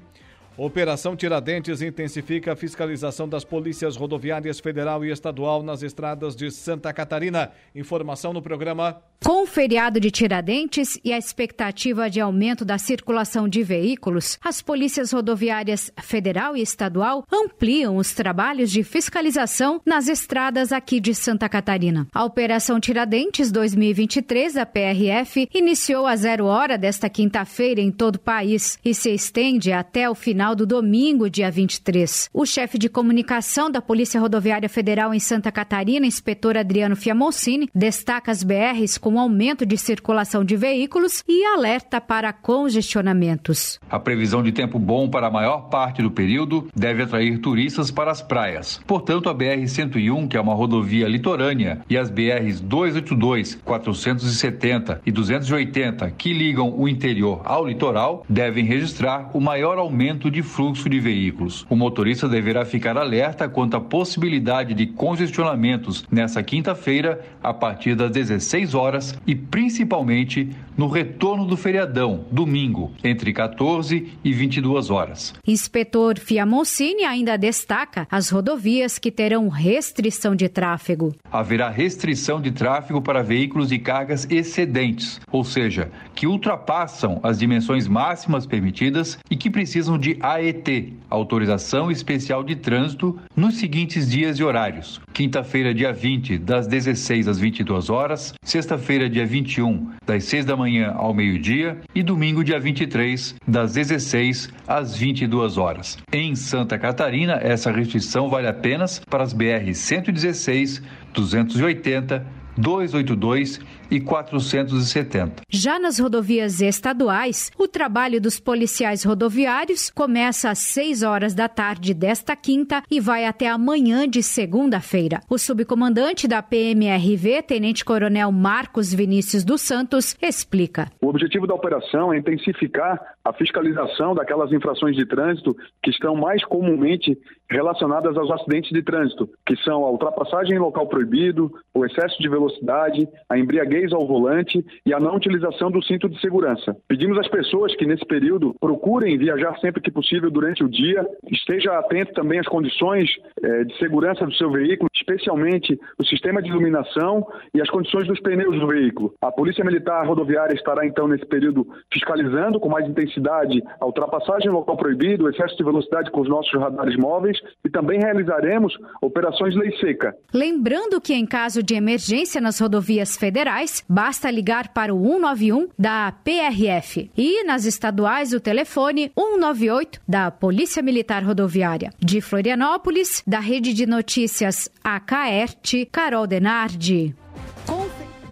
Operação 0.61 1.15
Tiradentes 1.15 1.81
intensifica 1.81 2.51
a 2.51 2.55
fiscalização 2.55 3.29
das 3.29 3.45
polícias 3.45 3.95
rodoviárias 3.95 4.59
federal 4.59 5.05
e 5.05 5.09
estadual 5.09 5.63
nas 5.63 5.83
estradas 5.83 6.35
de 6.35 6.51
Santa 6.51 6.91
Catarina. 6.91 7.53
Informação 7.73 8.33
no 8.33 8.41
programa. 8.41 9.01
Com 9.23 9.43
o 9.43 9.45
feriado 9.45 9.99
de 9.99 10.11
Tiradentes 10.11 10.99
e 11.03 11.13
a 11.13 11.17
expectativa 11.17 12.09
de 12.09 12.19
aumento 12.19 12.65
da 12.65 12.77
circulação 12.77 13.47
de 13.47 13.63
veículos, 13.63 14.37
as 14.43 14.61
polícias 14.61 15.11
rodoviárias 15.11 15.91
federal 16.01 16.55
e 16.55 16.61
estadual 16.61 17.25
ampliam 17.31 17.97
os 17.97 18.13
trabalhos 18.13 18.71
de 18.71 18.83
fiscalização 18.83 19.81
nas 19.85 20.07
estradas 20.07 20.71
aqui 20.71 20.99
de 20.99 21.13
Santa 21.13 21.47
Catarina. 21.47 22.07
A 22.13 22.23
Operação 22.23 22.79
Tiradentes 22.79 23.51
2023 23.51 24.53
da 24.53 24.65
PRF 24.65 25.49
iniciou 25.53 26.05
a 26.05 26.15
zero 26.15 26.45
hora 26.45 26.77
desta 26.77 27.09
quinta-feira 27.09 27.79
em 27.79 27.91
todo 27.91 28.15
o 28.15 28.19
país 28.19 28.79
e 28.83 28.93
se 28.93 29.09
estende 29.09 29.71
até 29.71 30.09
o 30.09 30.15
final 30.15 30.48
do 30.55 30.65
domingo, 30.65 31.29
dia 31.29 31.49
23. 31.49 32.29
O 32.33 32.45
chefe 32.45 32.77
de 32.77 32.89
comunicação 32.89 33.69
da 33.69 33.81
Polícia 33.81 34.19
Rodoviária 34.19 34.69
Federal 34.69 35.13
em 35.13 35.19
Santa 35.19 35.51
Catarina, 35.51 36.05
inspetor 36.05 36.57
Adriano 36.57 36.95
Fiamoncini, 36.95 37.69
destaca 37.73 38.31
as 38.31 38.43
BRs 38.43 38.97
com 38.97 39.19
aumento 39.19 39.65
de 39.65 39.77
circulação 39.77 40.43
de 40.43 40.55
veículos 40.55 41.23
e 41.27 41.45
alerta 41.45 42.01
para 42.01 42.33
congestionamentos. 42.33 43.79
A 43.89 43.99
previsão 43.99 44.43
de 44.43 44.51
tempo 44.51 44.77
bom 44.77 45.09
para 45.09 45.27
a 45.27 45.31
maior 45.31 45.69
parte 45.69 46.01
do 46.01 46.11
período 46.11 46.67
deve 46.75 47.03
atrair 47.03 47.39
turistas 47.39 47.91
para 47.91 48.11
as 48.11 48.21
praias. 48.21 48.79
Portanto, 48.85 49.29
a 49.29 49.35
BR-101, 49.35 50.27
que 50.27 50.37
é 50.37 50.41
uma 50.41 50.53
rodovia 50.53 51.07
litorânea, 51.07 51.81
e 51.89 51.97
as 51.97 52.09
BRs 52.09 52.59
282, 52.59 53.55
470 53.63 55.01
e 55.05 55.11
280, 55.11 56.11
que 56.11 56.33
ligam 56.33 56.73
o 56.77 56.87
interior 56.87 57.41
ao 57.45 57.65
litoral, 57.65 58.25
devem 58.29 58.65
registrar 58.65 59.29
o 59.33 59.39
maior 59.39 59.77
aumento 59.77 60.28
de 60.29 60.43
fluxo 60.43 60.89
de 60.89 60.99
veículos. 60.99 61.65
O 61.69 61.75
motorista 61.75 62.27
deverá 62.27 62.65
ficar 62.65 62.97
alerta 62.97 63.47
quanto 63.47 63.77
à 63.77 63.81
possibilidade 63.81 64.73
de 64.73 64.87
congestionamentos 64.87 66.05
nessa 66.11 66.43
quinta-feira, 66.43 67.25
a 67.41 67.53
partir 67.53 67.95
das 67.95 68.11
16 68.11 68.73
horas 68.73 68.99
horas 68.99 69.15
e 69.25 69.35
principalmente 69.35 70.49
no 70.77 70.87
retorno 70.87 71.45
do 71.45 71.57
feriadão, 71.57 72.25
domingo, 72.31 72.93
entre 73.03 73.33
14 73.33 74.13
e 74.23 74.33
22 74.33 74.89
horas. 74.89 75.33
Inspetor 75.45 76.17
Fiamoncini 76.17 77.03
ainda 77.03 77.37
destaca 77.37 78.07
as 78.09 78.29
rodovias 78.29 78.97
que 78.97 79.11
terão 79.11 79.49
restrição 79.49 80.35
de 80.35 80.47
tráfego. 80.47 81.13
Haverá 81.29 81.69
restrição 81.69 82.41
de 82.41 82.51
tráfego 82.51 83.01
para 83.01 83.21
veículos 83.21 83.69
de 83.69 83.77
cargas 83.77 84.25
excedentes, 84.29 85.19
ou 85.31 85.43
seja, 85.43 85.91
que 86.15 86.25
ultrapassam 86.25 87.19
as 87.21 87.37
dimensões 87.37 87.87
máximas 87.87 88.45
permitidas 88.45 89.19
e 89.29 89.35
que 89.35 89.49
precisam 89.49 89.97
de 89.97 90.17
AET, 90.21 90.93
Autorização 91.09 91.89
Especial 91.89 92.43
de 92.43 92.55
Trânsito, 92.55 93.19
nos 93.35 93.57
seguintes 93.57 94.09
dias 94.09 94.37
e 94.37 94.43
horários: 94.43 95.01
quinta-feira, 95.13 95.73
dia 95.73 95.91
20, 95.91 96.37
das 96.37 96.67
16 96.67 97.27
às 97.27 97.39
22 97.39 97.89
horas, 97.89 98.33
sexta-feira, 98.43 99.09
dia 99.09 99.25
21, 99.25 99.89
das 100.05 100.23
6 100.25 100.45
da 100.45 100.55
manhã 100.55 100.93
ao 100.95 101.13
meio-dia. 101.13 101.79
E 101.93 102.03
domingo, 102.03 102.43
dia 102.43 102.59
23, 102.59 103.35
das 103.47 103.73
16 103.73 104.49
às 104.67 104.95
22 104.95 105.57
horas. 105.57 105.97
Em 106.11 106.35
Santa 106.35 106.77
Catarina, 106.77 107.39
essa 107.41 107.71
restrição 107.71 108.29
vale 108.29 108.47
apenas 108.47 108.99
para 109.09 109.23
as 109.23 109.33
BR 109.33 109.73
116, 109.73 110.81
280, 111.13 112.25
282 112.57 113.59
e 113.89 113.99
470. 113.99 115.43
Já 115.49 115.79
nas 115.79 115.99
rodovias 115.99 116.61
estaduais, 116.61 117.51
o 117.57 117.67
trabalho 117.67 118.21
dos 118.21 118.39
policiais 118.39 119.03
rodoviários 119.03 119.89
começa 119.89 120.49
às 120.49 120.59
6 120.59 121.03
horas 121.03 121.33
da 121.33 121.47
tarde 121.47 121.93
desta 121.93 122.35
quinta 122.35 122.83
e 122.89 122.99
vai 122.99 123.25
até 123.25 123.47
amanhã 123.47 124.07
de 124.07 124.21
segunda-feira. 124.21 125.21
O 125.29 125.37
subcomandante 125.37 126.27
da 126.27 126.41
PMRV, 126.41 127.41
Tenente 127.43 127.83
Coronel 127.83 128.31
Marcos 128.31 128.93
Vinícius 128.93 129.43
dos 129.43 129.61
Santos, 129.61 130.15
explica. 130.21 130.91
O 131.01 131.07
objetivo 131.07 131.47
da 131.47 131.53
operação 131.53 132.13
é 132.13 132.17
intensificar 132.17 132.99
a 133.23 133.33
fiscalização 133.33 134.13
daquelas 134.15 134.51
infrações 134.51 134.95
de 134.95 135.05
trânsito 135.05 135.55
que 135.83 135.89
estão 135.89 136.15
mais 136.15 136.43
comumente 136.45 137.17
relacionadas 137.49 138.15
aos 138.17 138.29
acidentes 138.31 138.71
de 138.71 138.83
trânsito, 138.83 139.29
que 139.45 139.55
são 139.57 139.83
a 139.83 139.91
ultrapassagem 139.91 140.55
em 140.55 140.59
local 140.59 140.87
proibido, 140.87 141.51
o 141.73 141.85
excesso 141.85 142.21
de 142.21 142.29
velocidade, 142.29 143.07
a 143.29 143.37
embriaguez 143.37 143.91
ao 143.91 144.07
volante 144.07 144.63
e 144.85 144.93
a 144.93 144.99
não 144.99 145.15
utilização 145.15 145.71
do 145.71 145.83
cinto 145.83 146.07
de 146.07 146.19
segurança. 146.19 146.75
Pedimos 146.87 147.17
às 147.17 147.27
pessoas 147.27 147.75
que 147.75 147.85
nesse 147.85 148.05
período 148.05 148.55
procurem 148.59 149.17
viajar 149.17 149.57
sempre 149.59 149.81
que 149.81 149.91
possível 149.91 150.29
durante 150.29 150.63
o 150.63 150.69
dia, 150.69 151.05
esteja 151.31 151.77
atento 151.79 152.13
também 152.13 152.39
às 152.39 152.47
condições 152.47 153.09
eh, 153.41 153.63
de 153.63 153.77
segurança 153.77 154.25
do 154.25 154.33
seu 154.33 154.51
veículo, 154.51 154.89
especialmente 155.09 155.79
o 155.97 156.05
sistema 156.05 156.41
de 156.41 156.49
iluminação 156.49 157.25
e 157.53 157.61
as 157.61 157.69
condições 157.69 158.07
dos 158.07 158.19
pneus 158.19 158.59
do 158.59 158.67
veículo. 158.67 159.13
A 159.21 159.31
Polícia 159.31 159.63
Militar 159.63 160.05
Rodoviária 160.05 160.53
estará 160.53 160.85
então 160.85 161.07
nesse 161.07 161.25
período 161.25 161.67
fiscalizando 161.91 162.59
com 162.59 162.69
mais 162.69 162.87
intensidade 162.87 163.61
a 163.79 163.85
ultrapassagem 163.85 164.49
em 164.49 164.53
local 164.53 164.77
proibido, 164.77 165.25
o 165.25 165.29
excesso 165.29 165.57
de 165.57 165.63
velocidade 165.63 166.11
com 166.11 166.21
os 166.21 166.29
nossos 166.29 166.53
radares 166.59 166.95
móveis 166.97 167.37
e 167.65 167.69
também 167.69 167.99
realizaremos 167.99 168.77
operações 169.01 169.55
lei 169.55 169.75
seca. 169.77 170.15
Lembrando 170.33 171.01
que 171.01 171.13
em 171.13 171.25
caso 171.25 171.63
de 171.63 171.73
emergência 171.73 172.39
nas 172.39 172.59
rodovias 172.59 173.17
federais 173.17 173.83
basta 173.89 174.29
ligar 174.29 174.73
para 174.73 174.93
o 174.93 175.01
191 175.01 175.69
da 175.77 176.13
PRF 176.23 177.09
e 177.17 177.43
nas 177.43 177.65
estaduais 177.65 178.33
o 178.33 178.39
telefone 178.39 179.11
198 179.17 180.01
da 180.07 180.29
Polícia 180.29 180.83
Militar 180.83 181.23
Rodoviária. 181.23 181.91
De 181.99 182.21
Florianópolis, 182.21 183.23
da 183.25 183.39
Rede 183.39 183.73
de 183.73 183.85
Notícias 183.85 184.69
AKERT, 184.99 185.85
Carol 185.91 186.27
Denardi. 186.27 187.15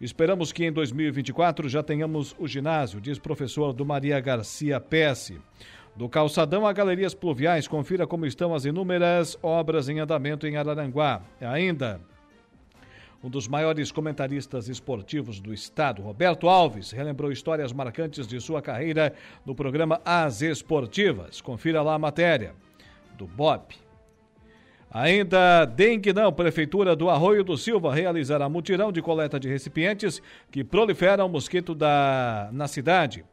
Esperamos 0.00 0.50
que 0.50 0.64
em 0.64 0.72
2024 0.72 1.68
já 1.68 1.82
tenhamos 1.82 2.34
o 2.38 2.48
ginásio, 2.48 3.00
diz 3.00 3.18
professor 3.18 3.72
do 3.72 3.84
Maria 3.84 4.18
Garcia 4.20 4.80
Pesce. 4.80 5.38
Do 5.94 6.08
calçadão 6.08 6.66
a 6.66 6.72
galerias 6.72 7.14
pluviais, 7.14 7.68
confira 7.68 8.06
como 8.06 8.24
estão 8.24 8.54
as 8.54 8.64
inúmeras 8.64 9.38
obras 9.42 9.88
em 9.88 10.00
andamento 10.00 10.46
em 10.46 10.56
Araranguá. 10.56 11.22
Ainda, 11.40 12.00
um 13.22 13.30
dos 13.30 13.46
maiores 13.46 13.92
comentaristas 13.92 14.68
esportivos 14.68 15.40
do 15.40 15.54
estado, 15.54 16.02
Roberto 16.02 16.48
Alves, 16.48 16.90
relembrou 16.90 17.30
histórias 17.30 17.72
marcantes 17.72 18.26
de 18.26 18.40
sua 18.40 18.60
carreira 18.60 19.14
no 19.46 19.54
programa 19.54 20.00
As 20.04 20.42
Esportivas. 20.42 21.40
Confira 21.40 21.82
lá 21.82 21.94
a 21.94 21.98
matéria 21.98 22.54
do 23.16 23.26
Bob. 23.26 23.74
Ainda 24.90 25.64
dengue 25.64 26.12
não, 26.12 26.32
Prefeitura 26.32 26.94
do 26.94 27.08
Arroio 27.08 27.42
do 27.42 27.56
Silva 27.56 27.94
realizará 27.94 28.48
mutirão 28.48 28.92
de 28.92 29.00
coleta 29.00 29.40
de 29.40 29.48
recipientes 29.48 30.20
que 30.50 30.62
proliferam 30.62 31.28
mosquito 31.28 31.74
da, 31.74 32.50
na 32.52 32.68
cidade. 32.68 33.24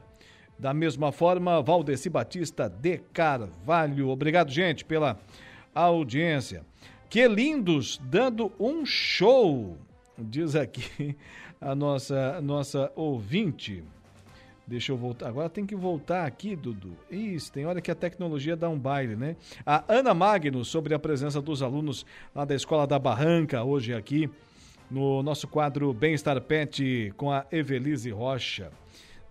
Da 0.63 0.73
mesma 0.73 1.11
forma, 1.11 1.61
Valdeci 1.61 2.09
Batista 2.09 2.69
de 2.69 2.99
Carvalho. 3.13 4.11
Obrigado, 4.11 4.49
gente, 4.49 4.85
pela 4.85 5.19
audiência. 5.75 6.65
Que 7.11 7.27
lindos, 7.27 8.01
dando 8.05 8.53
um 8.61 8.87
show, 8.87 9.77
diz 10.17 10.55
aqui 10.55 11.17
a 11.61 11.75
nossa, 11.75 12.41
nossa 12.41 12.93
ouvinte. 12.95 13.83
Deixa 14.65 14.93
eu 14.93 14.97
voltar. 14.97 15.31
Agora 15.31 15.51
tem 15.51 15.67
que 15.67 15.75
voltar 15.75 16.27
aqui, 16.27 16.55
Dudu. 16.55 16.97
Isso, 17.11 17.51
tem 17.51 17.67
hora 17.67 17.81
que 17.81 17.91
a 17.91 17.97
tecnologia 17.97 18.55
dá 18.55 18.69
um 18.69 18.79
baile, 18.79 19.17
né? 19.17 19.35
A 19.67 19.83
Ana 19.89 20.15
Magno, 20.15 20.65
sobre 20.65 20.95
a 20.95 20.99
presença 21.01 21.43
dos 21.43 21.61
alunos 21.61 22.07
lá 22.33 22.45
da 22.45 22.55
Escola 22.55 22.87
da 22.87 23.01
Barranca, 23.01 23.65
hoje 23.65 23.93
aqui, 23.93 24.31
no 24.89 25.25
nosso 25.25 25.49
quadro 25.49 25.93
Bem-Estar 25.93 26.41
Pet 26.41 27.13
com 27.17 27.33
a 27.33 27.45
Evelise 27.51 28.11
Rocha. 28.11 28.71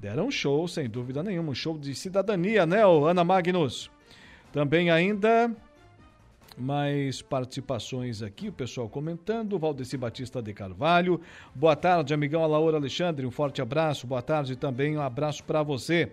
Deram 0.02 0.26
um 0.26 0.32
show, 0.32 0.68
sem 0.68 0.90
dúvida 0.90 1.22
nenhuma, 1.22 1.52
um 1.52 1.54
show 1.54 1.78
de 1.78 1.94
cidadania, 1.94 2.66
né, 2.66 2.82
Ana 2.84 3.24
Magnus? 3.24 3.92
Também 4.52 4.90
ainda 4.90 5.56
mais 6.58 7.22
participações 7.22 8.24
aqui, 8.24 8.50
o 8.50 8.52
pessoal 8.52 8.90
comentando, 8.90 9.60
Valdeci 9.60 9.96
Batista 9.98 10.42
de 10.42 10.56
Carvalho. 10.56 11.22
Boa 11.54 11.76
tarde, 11.76 12.16
amigão 12.16 12.48
Laura 12.48 12.78
Alexandre, 12.78 13.28
um 13.28 13.32
forte 13.32 13.62
abraço. 13.62 14.08
Boa 14.08 14.24
tarde 14.24 14.56
também, 14.56 14.98
um 14.98 15.02
abraço 15.02 15.44
para 15.44 15.62
você, 15.62 16.12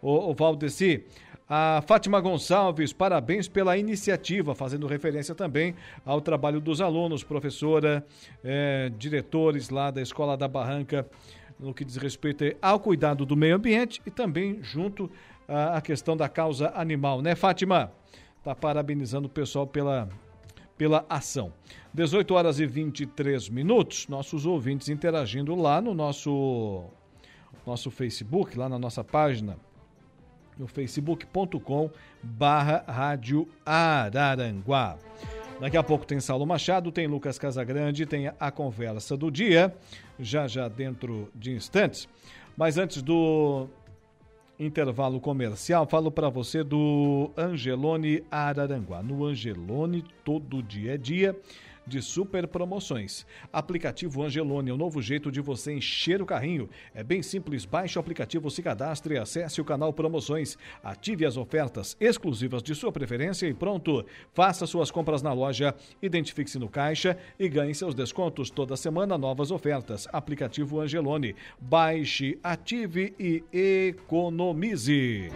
o, 0.00 0.30
o 0.30 0.32
Valdeci. 0.32 1.02
A 1.48 1.82
Fátima 1.84 2.20
Gonçalves, 2.20 2.92
parabéns 2.92 3.48
pela 3.48 3.76
iniciativa, 3.76 4.54
fazendo 4.54 4.86
referência 4.86 5.34
também 5.34 5.74
ao 6.04 6.20
trabalho 6.20 6.60
dos 6.60 6.80
alunos, 6.80 7.24
professora, 7.24 8.06
eh, 8.44 8.90
diretores 8.96 9.68
lá 9.68 9.90
da 9.90 10.00
Escola 10.00 10.36
da 10.36 10.46
Barranca 10.46 11.08
no 11.58 11.72
que 11.74 11.84
diz 11.84 11.96
respeito 11.96 12.44
ao 12.60 12.78
cuidado 12.78 13.24
do 13.24 13.36
meio 13.36 13.56
ambiente 13.56 14.00
e 14.06 14.10
também 14.10 14.62
junto 14.62 15.10
à 15.48 15.80
questão 15.80 16.16
da 16.16 16.28
causa 16.28 16.72
animal, 16.74 17.22
né, 17.22 17.34
Fátima? 17.34 17.92
Tá 18.42 18.54
parabenizando 18.54 19.26
o 19.26 19.30
pessoal 19.30 19.66
pela, 19.66 20.08
pela 20.76 21.04
ação. 21.08 21.52
18 21.92 22.34
horas 22.34 22.60
e 22.60 22.66
23 22.66 23.48
minutos, 23.48 24.06
nossos 24.08 24.44
ouvintes 24.46 24.88
interagindo 24.88 25.54
lá 25.54 25.80
no 25.80 25.94
nosso, 25.94 26.84
nosso 27.66 27.90
Facebook, 27.90 28.56
lá 28.56 28.68
na 28.68 28.78
nossa 28.78 29.02
página, 29.02 29.56
no 30.58 30.66
facebook.com 30.66 31.90
barra 32.22 32.84
Rádio 32.86 33.48
Araranguá. 33.64 34.98
Daqui 35.58 35.76
a 35.76 35.82
pouco 35.82 36.06
tem 36.06 36.20
Saulo 36.20 36.46
Machado, 36.46 36.92
tem 36.92 37.06
Lucas 37.06 37.38
Casagrande, 37.38 38.04
tem 38.04 38.30
a 38.38 38.50
conversa 38.50 39.16
do 39.16 39.30
dia, 39.30 39.74
já 40.18 40.46
já 40.46 40.68
dentro 40.68 41.30
de 41.34 41.52
instantes. 41.52 42.06
Mas 42.54 42.76
antes 42.76 43.00
do 43.00 43.66
intervalo 44.60 45.18
comercial, 45.18 45.86
falo 45.86 46.10
para 46.10 46.28
você 46.28 46.62
do 46.62 47.30
Angelone 47.36 48.22
Araranguá. 48.30 49.02
No 49.02 49.24
Angelone, 49.24 50.04
todo 50.22 50.62
dia 50.62 50.94
é 50.94 50.98
dia 50.98 51.34
de 51.86 52.02
super 52.02 52.46
promoções. 52.46 53.26
Aplicativo 53.52 54.22
Angelone 54.22 54.72
o 54.72 54.76
novo 54.76 55.00
jeito 55.00 55.30
de 55.30 55.40
você 55.40 55.72
encher 55.74 56.20
o 56.20 56.26
carrinho. 56.26 56.68
É 56.94 57.02
bem 57.02 57.22
simples, 57.22 57.64
baixe 57.64 57.98
o 57.98 58.00
aplicativo, 58.00 58.50
se 58.50 58.62
cadastre, 58.62 59.14
e 59.14 59.18
acesse 59.18 59.60
o 59.60 59.64
canal 59.64 59.92
Promoções, 59.92 60.58
ative 60.82 61.24
as 61.24 61.36
ofertas 61.36 61.96
exclusivas 62.00 62.62
de 62.62 62.74
sua 62.74 62.92
preferência 62.92 63.46
e 63.46 63.54
pronto. 63.54 64.04
Faça 64.34 64.66
suas 64.66 64.90
compras 64.90 65.22
na 65.22 65.32
loja, 65.32 65.74
identifique-se 66.02 66.58
no 66.58 66.68
caixa 66.68 67.16
e 67.38 67.48
ganhe 67.48 67.74
seus 67.74 67.94
descontos 67.94 68.50
toda 68.50 68.76
semana, 68.76 69.16
novas 69.16 69.50
ofertas. 69.50 70.08
Aplicativo 70.12 70.80
Angelone. 70.80 71.34
Baixe, 71.60 72.38
ative 72.42 73.14
e 73.18 73.42
economize. 73.52 75.30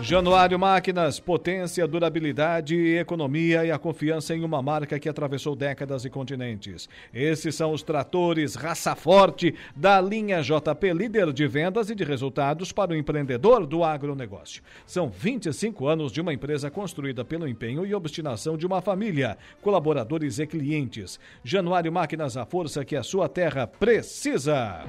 Januário 0.00 0.56
Máquinas, 0.56 1.18
potência, 1.18 1.84
durabilidade, 1.84 2.76
economia 2.96 3.64
e 3.64 3.72
a 3.72 3.78
confiança 3.78 4.32
em 4.32 4.44
uma 4.44 4.62
marca 4.62 4.96
que 4.96 5.08
atravessou 5.08 5.56
décadas 5.56 6.04
e 6.04 6.10
continentes. 6.10 6.88
Esses 7.12 7.56
são 7.56 7.72
os 7.72 7.82
tratores 7.82 8.54
raça 8.54 8.94
forte 8.94 9.56
da 9.74 10.00
linha 10.00 10.40
JP, 10.40 10.92
líder 10.92 11.32
de 11.32 11.48
vendas 11.48 11.90
e 11.90 11.96
de 11.96 12.04
resultados 12.04 12.70
para 12.70 12.92
o 12.92 12.96
empreendedor 12.96 13.66
do 13.66 13.82
agronegócio. 13.82 14.62
São 14.86 15.08
25 15.08 15.88
anos 15.88 16.12
de 16.12 16.20
uma 16.20 16.32
empresa 16.32 16.70
construída 16.70 17.24
pelo 17.24 17.48
empenho 17.48 17.84
e 17.84 17.92
obstinação 17.92 18.56
de 18.56 18.66
uma 18.66 18.80
família, 18.80 19.36
colaboradores 19.60 20.38
e 20.38 20.46
clientes. 20.46 21.18
Januário 21.42 21.92
Máquinas, 21.92 22.36
a 22.36 22.46
força 22.46 22.84
que 22.84 22.94
a 22.94 23.02
sua 23.02 23.28
terra 23.28 23.66
precisa. 23.66 24.84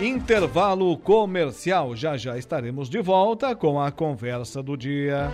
Intervalo 0.00 0.96
comercial. 0.96 1.94
Já 1.94 2.16
já 2.16 2.38
estaremos 2.38 2.88
de 2.88 3.02
volta 3.02 3.54
com 3.54 3.78
a 3.78 3.92
conversa 3.92 4.62
do 4.62 4.74
dia. 4.74 5.30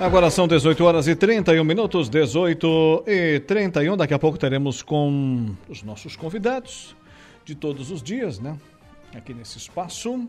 Agora 0.00 0.30
são 0.30 0.46
18 0.46 0.84
horas 0.84 1.08
e 1.08 1.16
31 1.16 1.64
minutos, 1.64 2.08
18 2.08 3.02
e 3.04 3.40
31. 3.40 3.96
Daqui 3.96 4.14
a 4.14 4.18
pouco 4.18 4.38
teremos 4.38 4.80
com 4.80 5.56
os 5.68 5.82
nossos 5.82 6.14
convidados 6.14 6.94
de 7.44 7.56
todos 7.56 7.90
os 7.90 8.00
dias, 8.00 8.38
né? 8.38 8.56
Aqui 9.12 9.34
nesse 9.34 9.58
espaço 9.58 10.28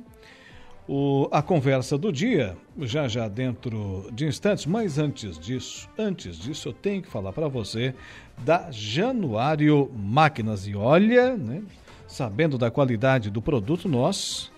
o, 0.88 1.28
a 1.32 1.42
conversa 1.42 1.98
do 1.98 2.12
dia, 2.12 2.56
já 2.82 3.08
já 3.08 3.28
dentro 3.28 4.10
de 4.14 4.26
instantes, 4.26 4.66
mas 4.66 5.00
antes 5.00 5.40
disso, 5.40 5.90
antes 5.98 6.38
disso 6.38 6.70
eu 6.70 6.74
tenho 6.74 7.02
que 7.02 7.10
falar 7.10 7.34
para 7.34 7.48
você 7.48 7.94
da 8.38 8.70
Januário 8.72 9.92
Máquinas. 9.96 10.68
E 10.68 10.76
olha, 10.76 11.36
né, 11.36 11.64
sabendo 12.08 12.58
da 12.58 12.70
qualidade 12.70 13.30
do 13.30 13.42
produto, 13.42 13.90
nós 13.90 14.52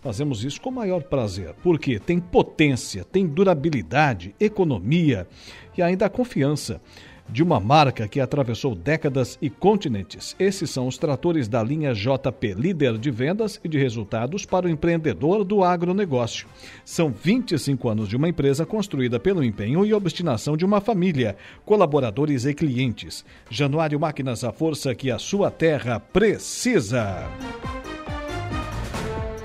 fazemos 0.00 0.44
isso 0.44 0.60
com 0.60 0.70
o 0.70 0.72
maior 0.72 1.02
prazer, 1.02 1.54
porque 1.62 1.98
tem 1.98 2.18
potência, 2.20 3.04
tem 3.04 3.26
durabilidade, 3.26 4.34
economia 4.38 5.26
e 5.76 5.82
ainda 5.82 6.06
a 6.06 6.10
confiança 6.10 6.80
de 7.32 7.42
uma 7.42 7.60
marca 7.60 8.08
que 8.08 8.20
atravessou 8.20 8.74
décadas 8.74 9.38
e 9.40 9.48
continentes. 9.48 10.34
Esses 10.38 10.70
são 10.70 10.86
os 10.86 10.98
tratores 10.98 11.48
da 11.48 11.62
linha 11.62 11.94
JP, 11.94 12.54
líder 12.54 12.98
de 12.98 13.10
vendas 13.10 13.60
e 13.62 13.68
de 13.68 13.78
resultados 13.78 14.44
para 14.44 14.66
o 14.66 14.70
empreendedor 14.70 15.44
do 15.44 15.62
agronegócio. 15.62 16.46
São 16.84 17.10
25 17.10 17.88
anos 17.88 18.08
de 18.08 18.16
uma 18.16 18.28
empresa 18.28 18.66
construída 18.66 19.18
pelo 19.18 19.44
empenho 19.44 19.84
e 19.84 19.94
obstinação 19.94 20.56
de 20.56 20.64
uma 20.64 20.80
família, 20.80 21.36
colaboradores 21.64 22.44
e 22.44 22.54
clientes. 22.54 23.24
Januário 23.48 24.00
Máquinas, 24.00 24.44
a 24.44 24.52
força 24.52 24.94
que 24.94 25.10
a 25.10 25.18
sua 25.18 25.50
terra 25.50 26.00
precisa. 26.00 27.28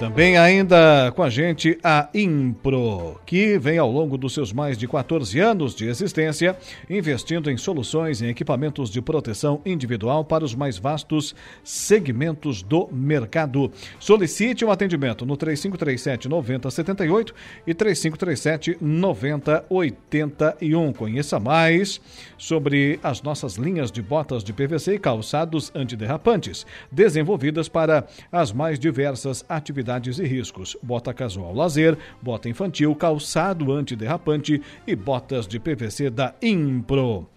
Também 0.05 0.37
ainda 0.37 1.11
com 1.15 1.23
a 1.23 1.31
gente 1.31 1.79
a 1.83 2.07
Impro, 2.13 3.19
que 3.25 3.57
vem 3.57 3.79
ao 3.79 3.91
longo 3.91 4.19
dos 4.19 4.35
seus 4.35 4.53
mais 4.53 4.77
de 4.77 4.87
14 4.87 5.39
anos 5.39 5.73
de 5.73 5.87
existência, 5.87 6.55
investindo 6.87 7.49
em 7.49 7.57
soluções 7.57 8.21
em 8.21 8.27
equipamentos 8.27 8.91
de 8.91 9.01
proteção 9.01 9.59
individual 9.65 10.23
para 10.23 10.45
os 10.45 10.53
mais 10.53 10.77
vastos 10.77 11.33
segmentos 11.63 12.61
do 12.61 12.87
mercado. 12.91 13.71
Solicite 13.99 14.63
um 14.63 14.69
atendimento 14.69 15.25
no 15.25 15.35
3537 15.35 16.29
9078 16.29 17.33
e 17.65 17.73
3537 17.73 18.77
9081. 18.79 20.93
Conheça 20.93 21.39
mais 21.39 21.99
sobre 22.37 22.99
as 23.01 23.23
nossas 23.23 23.55
linhas 23.55 23.91
de 23.91 24.03
botas 24.03 24.43
de 24.43 24.53
PVC 24.53 24.93
e 24.93 24.99
calçados 24.99 25.71
antiderrapantes, 25.73 26.63
desenvolvidas 26.91 27.67
para 27.67 28.05
as 28.31 28.51
mais 28.51 28.77
diversas 28.77 29.43
atividades 29.49 29.94
atividades 29.95 30.19
e 30.19 30.25
riscos. 30.25 30.77
Bota 30.81 31.13
casual 31.13 31.53
lazer, 31.53 31.97
bota 32.21 32.49
infantil, 32.49 32.95
calçado 32.95 33.71
antiderrapante 33.71 34.61
e 34.85 34.95
botas 34.95 35.47
de 35.47 35.59
PVC 35.59 36.09
da 36.09 36.33
Impro. 36.41 37.27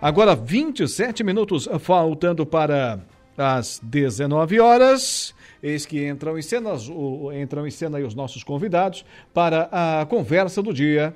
Agora 0.00 0.34
27 0.34 1.22
minutos 1.22 1.68
faltando 1.80 2.44
para 2.44 3.00
às 3.36 3.80
19 3.82 4.60
horas. 4.60 5.34
Eis 5.62 5.84
que 5.84 6.06
entram 6.06 6.38
em, 6.38 6.42
cenas, 6.42 6.88
entram 7.34 7.66
em 7.66 7.70
cena 7.70 7.98
os 7.98 8.14
nossos 8.14 8.42
convidados 8.44 9.04
para 9.32 9.68
a 9.72 10.06
conversa 10.06 10.62
do 10.62 10.72
dia. 10.72 11.14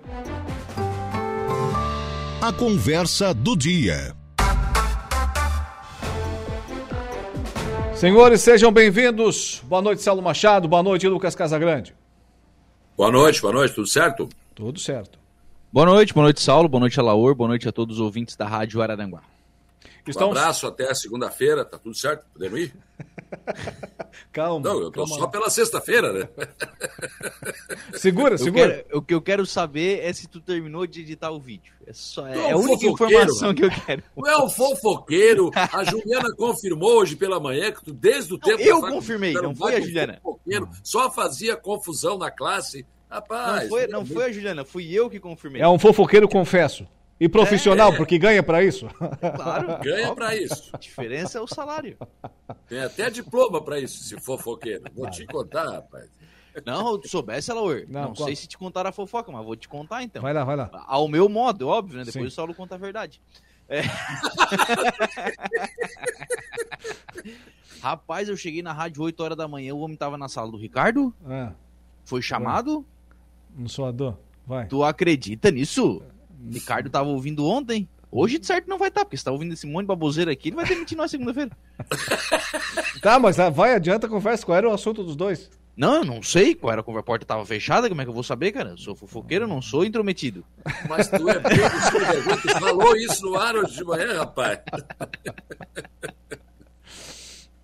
A 2.42 2.52
conversa 2.52 3.34
do 3.34 3.56
dia. 3.56 4.19
Senhores, 8.00 8.40
sejam 8.40 8.72
bem-vindos. 8.72 9.62
Boa 9.66 9.82
noite, 9.82 10.00
Saulo 10.00 10.22
Machado. 10.22 10.66
Boa 10.66 10.82
noite, 10.82 11.06
Lucas 11.06 11.34
Casagrande. 11.34 11.94
Boa 12.96 13.12
noite, 13.12 13.42
boa 13.42 13.52
noite, 13.52 13.74
tudo 13.74 13.86
certo? 13.86 14.26
Tudo 14.54 14.80
certo. 14.80 15.18
Boa 15.70 15.84
noite, 15.84 16.14
boa 16.14 16.24
noite, 16.24 16.40
Saulo, 16.40 16.66
boa 16.66 16.80
noite, 16.80 16.98
Alaor, 16.98 17.34
boa 17.34 17.48
noite 17.48 17.68
a 17.68 17.72
todos 17.72 17.96
os 17.96 18.00
ouvintes 18.00 18.36
da 18.36 18.48
Rádio 18.48 18.80
Araranguá. 18.80 19.20
Um 20.16 20.24
abraço 20.24 20.66
até 20.66 20.92
segunda-feira, 20.94 21.64
tá 21.64 21.78
tudo 21.78 21.94
certo? 21.94 22.24
Podemos 22.32 22.58
ir? 22.58 22.74
calma. 24.32 24.68
Não, 24.68 24.80
eu 24.80 24.90
tô 24.90 25.04
calma. 25.04 25.16
só 25.16 25.26
pela 25.26 25.50
sexta-feira, 25.50 26.12
né? 26.12 26.28
segura, 27.94 28.36
segura. 28.38 28.84
Quero, 28.84 28.98
o 28.98 29.02
que 29.02 29.14
eu 29.14 29.22
quero 29.22 29.46
saber 29.46 30.00
é 30.00 30.12
se 30.12 30.28
tu 30.28 30.40
terminou 30.40 30.86
de 30.86 31.00
editar 31.00 31.30
o 31.30 31.40
vídeo. 31.40 31.72
É, 31.86 31.92
só, 31.92 32.26
é, 32.26 32.38
é 32.38 32.50
a 32.52 32.56
única 32.56 32.86
informação 32.86 33.54
que 33.54 33.64
eu 33.64 33.70
quero. 33.70 34.02
Tu 34.14 34.26
é 34.26 34.38
um 34.42 34.48
fofoqueiro. 34.48 35.50
A 35.54 35.84
Juliana 35.84 36.34
confirmou 36.36 36.98
hoje 37.00 37.16
pela 37.16 37.38
manhã 37.38 37.72
que 37.72 37.84
tu, 37.84 37.92
desde 37.92 38.34
o 38.34 38.38
tempo. 38.38 38.62
eu 38.62 38.80
confirmei, 38.80 39.32
não 39.34 39.54
foi 39.54 39.72
a 39.72 39.72
baita 39.72 39.86
Juliana. 39.86 40.20
fofoqueiro, 40.22 40.68
Só 40.82 41.10
fazia 41.10 41.56
confusão 41.56 42.18
na 42.18 42.30
classe. 42.30 42.86
Rapaz. 43.08 43.62
Não 43.62 43.68
foi, 43.68 43.82
é 43.82 43.88
não 43.88 44.06
foi 44.06 44.24
a 44.24 44.32
Juliana, 44.32 44.64
fui 44.64 44.92
eu 44.92 45.10
que 45.10 45.18
confirmei. 45.18 45.60
É 45.60 45.68
um 45.68 45.78
fofoqueiro, 45.78 46.28
confesso. 46.28 46.86
E 47.20 47.28
profissional, 47.28 47.92
É. 47.92 47.96
porque 47.98 48.18
ganha 48.18 48.42
para 48.42 48.64
isso. 48.64 48.86
Claro. 49.36 49.78
Ganha 49.84 50.14
pra 50.14 50.34
isso. 50.34 50.70
A 50.72 50.78
diferença 50.78 51.36
é 51.38 51.40
o 51.42 51.46
salário. 51.46 51.98
Tem 52.66 52.80
até 52.80 53.10
diploma 53.10 53.60
pra 53.62 53.78
isso, 53.78 54.02
se 54.02 54.18
fofoqueiro. 54.18 54.84
Vou 54.94 55.08
te 55.10 55.26
contar, 55.26 55.70
rapaz. 55.70 56.08
Não, 56.64 56.98
tu 56.98 57.08
soubesse, 57.08 57.50
Alaor. 57.50 57.84
Não, 57.88 58.08
Não, 58.08 58.16
sei 58.16 58.34
se 58.34 58.48
te 58.48 58.56
contaram 58.56 58.88
a 58.88 58.92
fofoca, 58.92 59.30
mas 59.30 59.44
vou 59.44 59.54
te 59.54 59.68
contar 59.68 60.02
então. 60.02 60.22
Vai 60.22 60.32
lá, 60.32 60.42
vai 60.44 60.56
lá. 60.56 60.70
Ao 60.86 61.06
meu 61.06 61.28
modo, 61.28 61.68
óbvio, 61.68 61.98
né? 61.98 62.04
Depois 62.04 62.24
Sim. 62.24 62.28
o 62.28 62.30
Saulo 62.30 62.54
conta 62.54 62.74
a 62.74 62.78
verdade. 62.78 63.20
É. 63.68 63.82
Rapaz, 67.80 68.28
eu 68.28 68.36
cheguei 68.36 68.62
na 68.62 68.72
rádio 68.72 69.02
8 69.02 69.22
horas 69.22 69.36
da 69.38 69.46
manhã, 69.48 69.74
o 69.74 69.80
homem 69.80 69.96
tava 69.96 70.18
na 70.18 70.28
sala 70.28 70.50
do 70.50 70.56
Ricardo. 70.58 71.14
É, 71.28 71.50
Foi 72.04 72.20
chamado. 72.20 72.84
não 73.56 73.68
sou 73.68 73.86
a 73.86 73.90
dor. 73.92 74.18
Vai. 74.46 74.66
Tu 74.66 74.82
acredita 74.82 75.50
nisso? 75.50 76.02
Ricardo 76.48 76.88
tava 76.88 77.08
ouvindo 77.08 77.44
ontem. 77.44 77.88
Hoje 78.12 78.38
de 78.38 78.46
certo 78.46 78.68
não 78.68 78.78
vai 78.78 78.88
estar, 78.88 79.04
porque 79.04 79.16
você 79.16 79.24
tá 79.24 79.30
ouvindo 79.30 79.52
esse 79.52 79.66
monte 79.66 79.82
de 79.82 79.88
baboseira 79.88 80.32
aqui, 80.32 80.48
ele 80.48 80.56
vai 80.56 80.66
demitir 80.66 80.96
nós 80.96 81.10
segunda-feira. 81.10 81.50
Tá, 83.00 83.18
mas 83.18 83.38
ah, 83.40 83.48
vai, 83.48 83.74
adianta, 83.74 84.08
conversa. 84.08 84.44
Qual 84.44 84.56
era 84.56 84.68
o 84.68 84.72
assunto 84.72 85.02
dos 85.02 85.16
dois? 85.16 85.48
Não, 85.76 85.96
eu 85.96 86.04
não 86.04 86.22
sei 86.22 86.54
qual 86.54 86.72
era, 86.72 86.82
a 86.82 87.02
porta 87.02 87.24
tava 87.24 87.46
fechada, 87.46 87.88
como 87.88 88.02
é 88.02 88.04
que 88.04 88.10
eu 88.10 88.14
vou 88.14 88.22
saber, 88.22 88.52
cara? 88.52 88.70
Eu 88.70 88.78
sou 88.78 88.94
fofoqueiro, 88.94 89.44
eu 89.44 89.48
não 89.48 89.62
sou 89.62 89.84
intrometido. 89.84 90.44
Mas 90.86 91.08
tu 91.08 91.28
é 91.28 91.38
vergonha. 91.38 92.36
Tu 92.42 92.60
falou 92.60 92.96
isso 92.96 93.24
no 93.24 93.38
ar 93.38 93.56
hoje 93.56 93.76
de 93.76 93.84
manhã, 93.84 94.18
rapaz. 94.18 94.58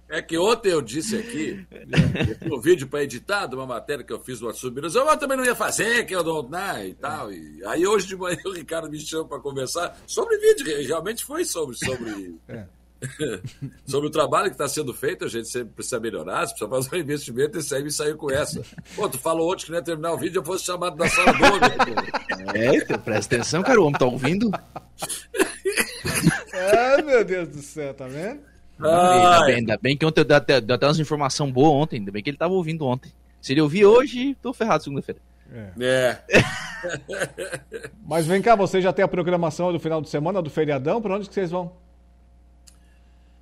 É 0.08 0.22
que 0.22 0.38
ontem 0.38 0.70
eu 0.70 0.80
disse 0.80 1.16
aqui, 1.16 1.66
no 2.46 2.60
vídeo 2.60 2.86
para 2.86 3.02
editar, 3.02 3.46
de 3.46 3.56
uma 3.56 3.66
matéria 3.66 4.04
que 4.04 4.12
eu 4.12 4.20
fiz 4.20 4.40
no 4.40 4.48
Atsu 4.48 4.70
Minas, 4.70 4.94
eu 4.94 5.04
também 5.18 5.36
não 5.36 5.44
ia 5.44 5.54
fazer, 5.54 6.04
que 6.04 6.14
eu 6.14 6.22
não. 6.22 6.48
Né, 6.48 6.88
e 6.88 6.94
tal. 6.94 7.32
E 7.32 7.64
aí 7.66 7.86
hoje 7.86 8.06
de 8.06 8.16
manhã 8.16 8.38
o 8.44 8.52
Ricardo 8.52 8.88
me 8.88 9.00
chama 9.00 9.24
para 9.24 9.40
conversar 9.40 9.98
sobre 10.06 10.38
vídeo, 10.38 10.86
realmente 10.86 11.24
foi 11.24 11.44
sobre. 11.44 11.76
sobre... 11.76 12.36
sobre 13.84 14.08
o 14.08 14.10
trabalho 14.10 14.46
que 14.46 14.54
está 14.54 14.68
sendo 14.68 14.94
feito, 14.94 15.24
a 15.24 15.28
gente 15.28 15.48
sempre 15.48 15.74
precisa 15.74 16.00
melhorar, 16.00 16.46
precisa 16.46 16.68
fazer 16.68 16.96
um 16.96 16.98
investimento, 16.98 17.58
e 17.58 17.74
aí 17.74 17.82
me 17.82 17.90
saiu 17.90 18.16
com 18.16 18.30
essa. 18.30 18.62
Pô, 18.94 19.08
tu 19.08 19.18
falou 19.18 19.52
ontem 19.52 19.64
que 19.64 19.70
não 19.70 19.78
ia 19.78 19.84
terminar 19.84 20.12
o 20.12 20.18
vídeo, 20.18 20.38
eu 20.38 20.44
fosse 20.44 20.64
chamado 20.64 20.96
da 20.96 21.08
sala 21.08 21.32
do 21.32 21.44
homem. 21.44 22.54
É, 22.54 22.76
então, 22.76 22.98
presta 22.98 23.36
atenção, 23.36 23.62
cara, 23.62 23.80
o 23.80 23.84
homem 23.84 23.98
tá 23.98 24.06
ouvindo. 24.06 24.50
Ai, 26.54 27.02
meu 27.04 27.24
Deus 27.24 27.48
do 27.48 27.60
céu, 27.60 27.92
tá 27.92 28.06
vendo? 28.06 28.40
Ainda 28.78 29.46
bem, 29.46 29.54
ainda 29.56 29.78
bem 29.80 29.96
que 29.96 30.04
ontem 30.04 30.24
deu 30.24 30.36
até, 30.36 30.60
deu 30.60 30.76
até 30.76 30.86
umas 30.86 30.98
informações 30.98 31.50
boas 31.50 31.72
ontem, 31.72 31.96
ainda 31.96 32.12
bem 32.12 32.22
que 32.22 32.30
ele 32.30 32.36
tava 32.36 32.52
ouvindo 32.52 32.84
ontem. 32.84 33.10
Se 33.40 33.52
ele 33.52 33.60
ouvir 33.60 33.86
hoje, 33.86 34.36
tô 34.42 34.52
ferrado 34.52 34.82
segunda-feira. 34.82 35.20
É. 35.78 36.22
Mas 38.04 38.26
vem 38.26 38.42
cá, 38.42 38.54
você 38.54 38.80
já 38.80 38.92
tem 38.92 39.04
a 39.04 39.08
programação 39.08 39.72
do 39.72 39.80
final 39.80 40.02
de 40.02 40.08
semana, 40.08 40.42
do 40.42 40.50
feriadão, 40.50 41.00
pra 41.00 41.14
onde 41.14 41.28
que 41.28 41.34
vocês 41.34 41.50
vão? 41.50 41.72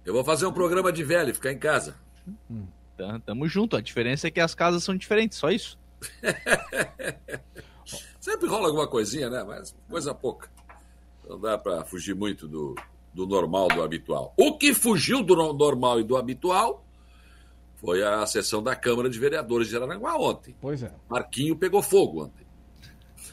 Eu 0.04 0.12
vou 0.12 0.22
fazer 0.22 0.46
um 0.46 0.52
programa 0.52 0.92
de 0.92 1.02
velho, 1.02 1.34
ficar 1.34 1.50
em 1.50 1.58
casa. 1.58 1.94
Tá, 2.96 3.18
tamo 3.24 3.48
junto, 3.48 3.76
a 3.76 3.80
diferença 3.80 4.28
é 4.28 4.30
que 4.30 4.40
as 4.40 4.54
casas 4.54 4.84
são 4.84 4.94
diferentes, 4.96 5.38
só 5.38 5.50
isso. 5.50 5.78
Sempre 8.20 8.48
rola 8.48 8.68
alguma 8.68 8.86
coisinha, 8.86 9.28
né? 9.28 9.42
Mas 9.42 9.74
coisa 9.88 10.14
pouca. 10.14 10.48
Não 11.28 11.40
dá 11.40 11.56
para 11.58 11.84
fugir 11.84 12.14
muito 12.14 12.46
do, 12.46 12.74
do 13.14 13.26
normal, 13.26 13.68
do 13.68 13.82
habitual. 13.82 14.34
O 14.36 14.58
que 14.58 14.74
fugiu 14.74 15.22
do 15.22 15.36
no- 15.36 15.52
normal 15.52 16.00
e 16.00 16.04
do 16.04 16.16
habitual 16.16 16.84
foi 17.76 18.02
a 18.02 18.26
sessão 18.26 18.62
da 18.62 18.74
Câmara 18.74 19.08
de 19.08 19.18
Vereadores 19.18 19.68
de 19.68 19.76
Araranguá 19.76 20.16
ontem. 20.16 20.56
Pois 20.60 20.82
é. 20.82 20.92
Marquinho 21.08 21.54
pegou 21.56 21.80
fogo 21.82 22.24
ontem. 22.24 22.44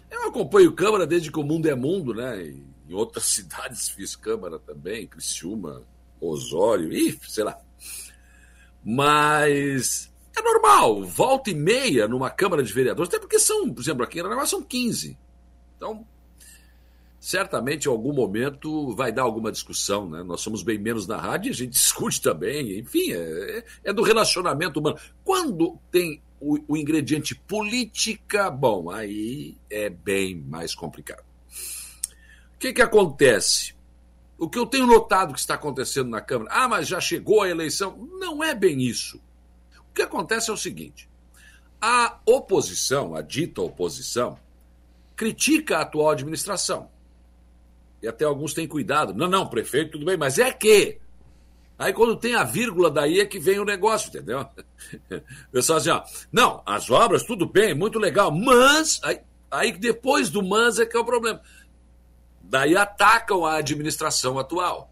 Eu 0.09 0.27
acompanho 0.27 0.73
Câmara 0.73 1.07
desde 1.07 1.31
que 1.31 1.39
o 1.39 1.43
mundo 1.43 1.67
é 1.67 1.73
mundo, 1.75 2.13
né? 2.13 2.43
Em 2.43 2.93
outras 2.93 3.23
cidades 3.33 3.89
fiz 3.89 4.15
Câmara 4.15 4.59
também, 4.59 5.07
Criciúma, 5.07 5.81
Osório, 6.19 6.91
e 6.93 7.17
sei 7.27 7.43
lá. 7.43 7.57
Mas 8.83 10.11
é 10.37 10.41
normal, 10.41 11.03
volta 11.05 11.49
e 11.49 11.55
meia 11.55 12.07
numa 12.07 12.29
Câmara 12.29 12.63
de 12.63 12.73
Vereadores, 12.73 13.09
até 13.09 13.19
porque 13.19 13.39
são, 13.39 13.71
por 13.73 13.81
exemplo, 13.81 14.03
aqui 14.03 14.17
em 14.17 14.21
Aranaguá 14.21 14.45
são 14.45 14.61
15. 14.61 15.17
Então, 15.77 16.05
certamente 17.21 17.85
em 17.85 17.91
algum 17.91 18.11
momento 18.11 18.95
vai 18.95 19.11
dar 19.11 19.21
alguma 19.21 19.51
discussão, 19.51 20.09
né? 20.09 20.23
Nós 20.23 20.41
somos 20.41 20.63
bem 20.63 20.79
menos 20.79 21.05
na 21.05 21.17
rádio 21.17 21.49
e 21.49 21.51
a 21.51 21.55
gente 21.55 21.69
discute 21.77 22.19
também, 22.19 22.79
enfim, 22.79 23.13
é, 23.13 23.63
é 23.83 23.93
do 23.93 24.01
relacionamento 24.01 24.79
humano. 24.79 24.97
Quando 25.23 25.77
tem 25.91 26.19
o, 26.39 26.57
o 26.67 26.75
ingrediente 26.75 27.35
política, 27.35 28.49
bom, 28.49 28.89
aí 28.89 29.55
é 29.69 29.87
bem 29.87 30.35
mais 30.35 30.73
complicado. 30.73 31.23
O 32.55 32.57
que, 32.57 32.73
que 32.73 32.81
acontece? 32.81 33.75
O 34.39 34.49
que 34.49 34.57
eu 34.57 34.65
tenho 34.65 34.87
notado 34.87 35.33
que 35.33 35.39
está 35.39 35.53
acontecendo 35.53 36.09
na 36.09 36.21
Câmara, 36.21 36.49
ah, 36.51 36.67
mas 36.67 36.87
já 36.87 36.99
chegou 36.99 37.43
a 37.43 37.49
eleição. 37.49 38.09
Não 38.19 38.43
é 38.43 38.55
bem 38.55 38.81
isso. 38.81 39.21
O 39.91 39.93
que 39.93 40.01
acontece 40.01 40.49
é 40.49 40.53
o 40.53 40.57
seguinte: 40.57 41.07
a 41.79 42.19
oposição, 42.25 43.13
a 43.13 43.21
dita 43.21 43.61
oposição, 43.61 44.39
critica 45.15 45.77
a 45.77 45.81
atual 45.81 46.09
administração. 46.09 46.89
E 48.01 48.07
até 48.07 48.25
alguns 48.25 48.53
têm 48.53 48.67
cuidado. 48.67 49.13
Não, 49.13 49.27
não, 49.27 49.47
prefeito, 49.47 49.91
tudo 49.91 50.05
bem, 50.05 50.17
mas 50.17 50.39
é 50.39 50.51
que. 50.51 50.99
Aí 51.77 51.93
quando 51.93 52.15
tem 52.15 52.35
a 52.35 52.43
vírgula 52.43 52.91
daí 52.91 53.19
é 53.19 53.25
que 53.25 53.39
vem 53.39 53.59
o 53.59 53.65
negócio, 53.65 54.09
entendeu? 54.09 54.45
O 55.11 55.51
pessoal 55.51 55.77
assim, 55.77 55.89
ó, 55.89 56.03
não, 56.31 56.61
as 56.65 56.89
obras, 56.89 57.23
tudo 57.23 57.45
bem, 57.45 57.73
muito 57.73 57.99
legal, 57.99 58.31
mas. 58.31 58.99
Aí, 59.03 59.19
aí 59.49 59.71
depois 59.71 60.29
do 60.29 60.43
mas 60.43 60.79
é 60.79 60.85
que 60.85 60.97
é 60.97 60.99
o 60.99 61.05
problema. 61.05 61.41
Daí 62.41 62.75
atacam 62.75 63.45
a 63.45 63.55
administração 63.57 64.37
atual. 64.37 64.91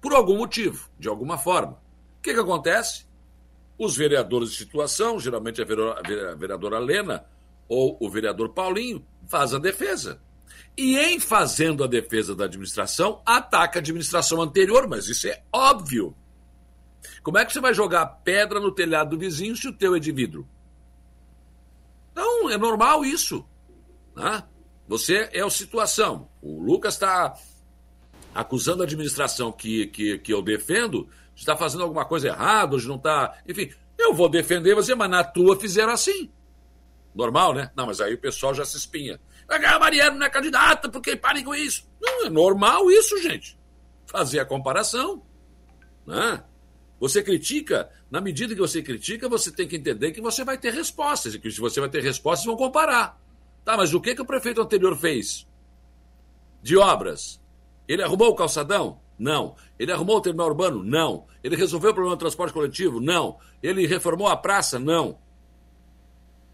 Por 0.00 0.12
algum 0.12 0.36
motivo, 0.38 0.88
de 0.98 1.08
alguma 1.08 1.38
forma. 1.38 1.72
O 2.18 2.22
que, 2.22 2.34
que 2.34 2.40
acontece? 2.40 3.06
Os 3.78 3.96
vereadores 3.96 4.50
de 4.50 4.56
situação, 4.56 5.20
geralmente 5.20 5.62
a 5.62 5.64
vereadora, 5.64 6.78
Lena 6.78 7.24
ou 7.68 7.96
o 8.00 8.10
vereador 8.10 8.48
Paulinho, 8.50 9.06
fazem 9.28 9.58
a 9.58 9.62
defesa. 9.62 10.20
E 10.78 10.96
em 10.96 11.18
fazendo 11.18 11.82
a 11.82 11.88
defesa 11.88 12.36
da 12.36 12.44
administração, 12.44 13.20
ataca 13.26 13.80
a 13.80 13.82
administração 13.82 14.40
anterior, 14.40 14.86
mas 14.86 15.08
isso 15.08 15.26
é 15.26 15.42
óbvio. 15.52 16.16
Como 17.20 17.36
é 17.36 17.44
que 17.44 17.52
você 17.52 17.60
vai 17.60 17.74
jogar 17.74 18.06
pedra 18.06 18.60
no 18.60 18.70
telhado 18.70 19.10
do 19.10 19.18
vizinho 19.18 19.56
se 19.56 19.66
o 19.66 19.72
teu 19.72 19.96
é 19.96 19.98
de 19.98 20.12
vidro? 20.12 20.48
Então, 22.12 22.48
é 22.48 22.56
normal 22.56 23.04
isso. 23.04 23.44
Né? 24.14 24.44
Você 24.86 25.28
é 25.32 25.40
a 25.40 25.50
situação. 25.50 26.28
O 26.40 26.62
Lucas 26.62 26.94
está 26.94 27.34
acusando 28.32 28.84
a 28.84 28.86
administração 28.86 29.50
que, 29.50 29.88
que, 29.88 30.16
que 30.20 30.32
eu 30.32 30.40
defendo 30.40 31.08
de 31.34 31.40
estar 31.40 31.56
fazendo 31.56 31.82
alguma 31.82 32.04
coisa 32.04 32.28
errada, 32.28 32.78
de 32.78 32.86
não 32.86 32.94
está. 32.94 33.36
Enfim, 33.48 33.68
eu 33.98 34.14
vou 34.14 34.28
defender 34.28 34.76
você, 34.76 34.94
mas 34.94 35.10
na 35.10 35.24
tua 35.24 35.58
fizeram 35.58 35.92
assim. 35.92 36.30
Normal, 37.12 37.52
né? 37.52 37.72
Não, 37.74 37.86
mas 37.86 38.00
aí 38.00 38.14
o 38.14 38.20
pessoal 38.20 38.54
já 38.54 38.64
se 38.64 38.76
espinha. 38.76 39.18
A 39.48 39.78
Mariana 39.78 40.16
não 40.16 40.26
é 40.26 40.30
candidata, 40.30 40.88
porque 40.90 41.16
parem 41.16 41.42
com 41.42 41.54
isso. 41.54 41.88
Não, 42.00 42.26
é 42.26 42.30
normal 42.30 42.90
isso, 42.90 43.20
gente. 43.22 43.58
Fazer 44.06 44.40
a 44.40 44.44
comparação. 44.44 45.22
Né? 46.06 46.44
Você 47.00 47.22
critica, 47.22 47.90
na 48.10 48.20
medida 48.20 48.54
que 48.54 48.60
você 48.60 48.82
critica, 48.82 49.28
você 49.28 49.50
tem 49.50 49.66
que 49.66 49.76
entender 49.76 50.12
que 50.12 50.20
você 50.20 50.44
vai 50.44 50.58
ter 50.58 50.74
respostas. 50.74 51.34
E 51.34 51.38
que 51.38 51.50
se 51.50 51.60
você 51.60 51.80
vai 51.80 51.88
ter 51.88 52.02
respostas, 52.02 52.44
vão 52.44 52.56
comparar. 52.56 53.18
Tá, 53.64 53.76
mas 53.76 53.94
o 53.94 54.00
que, 54.00 54.14
que 54.14 54.22
o 54.22 54.26
prefeito 54.26 54.60
anterior 54.60 54.96
fez? 54.96 55.46
De 56.62 56.76
obras. 56.76 57.40
Ele 57.86 58.02
arrumou 58.02 58.28
o 58.28 58.34
calçadão? 58.34 59.00
Não. 59.18 59.56
Ele 59.78 59.92
arrumou 59.92 60.18
o 60.18 60.20
terminal 60.20 60.48
urbano? 60.48 60.84
Não. 60.84 61.26
Ele 61.42 61.56
resolveu 61.56 61.90
o 61.90 61.94
problema 61.94 62.16
do 62.16 62.20
transporte 62.20 62.52
coletivo? 62.52 63.00
Não. 63.00 63.38
Ele 63.62 63.86
reformou 63.86 64.28
a 64.28 64.36
praça? 64.36 64.78
Não. 64.78 65.18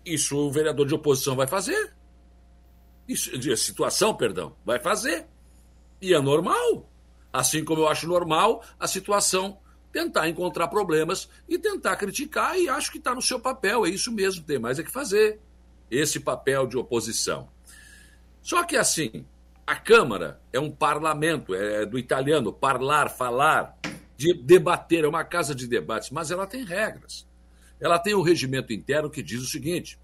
Isso 0.05 0.37
o 0.37 0.53
vereador 0.53 0.87
de 0.87 0.95
oposição 0.95 1.35
vai 1.35 1.47
fazer. 1.47 1.95
De 3.07 3.57
situação, 3.57 4.15
perdão, 4.15 4.57
vai 4.65 4.79
fazer. 4.79 5.27
E 6.01 6.15
é 6.15 6.21
normal. 6.21 6.89
Assim 7.33 7.65
como 7.65 7.83
eu 7.83 7.89
acho 7.89 8.07
normal 8.07 8.63
a 8.79 8.87
situação 8.87 9.59
tentar 9.93 10.29
encontrar 10.29 10.69
problemas 10.69 11.29
e 11.49 11.57
tentar 11.59 11.97
criticar, 11.97 12.59
e 12.59 12.69
acho 12.69 12.91
que 12.91 12.99
está 12.99 13.15
no 13.15 13.23
seu 13.23 13.39
papel, 13.39 13.87
é 13.87 13.91
isso 13.91 14.11
mesmo, 14.11 14.45
tem 14.45 14.59
mais 14.59 14.79
é 14.79 14.83
que 14.83 14.91
fazer. 14.91 15.41
Esse 15.89 16.19
papel 16.19 16.67
de 16.67 16.77
oposição. 16.77 17.49
Só 18.43 18.65
que 18.65 18.77
assim, 18.77 19.25
a 19.67 19.77
Câmara 19.77 20.41
é 20.53 20.59
um 20.59 20.71
parlamento, 20.71 21.55
é 21.55 21.87
do 21.87 21.99
italiano, 21.99 22.53
parlar, 22.53 23.09
falar, 23.09 23.79
de 24.17 24.35
debater, 24.35 25.05
é 25.05 25.09
uma 25.09 25.25
casa 25.25 25.55
de 25.55 25.67
debates, 25.67 26.11
mas 26.11 26.31
ela 26.31 26.47
tem 26.47 26.65
regras. 26.65 27.27
Ela 27.81 27.99
tem 27.99 28.15
um 28.15 28.23
regimento 28.23 28.73
interno 28.73 29.11
que 29.11 29.23
diz 29.23 29.41
o 29.41 29.47
seguinte: 29.47 29.99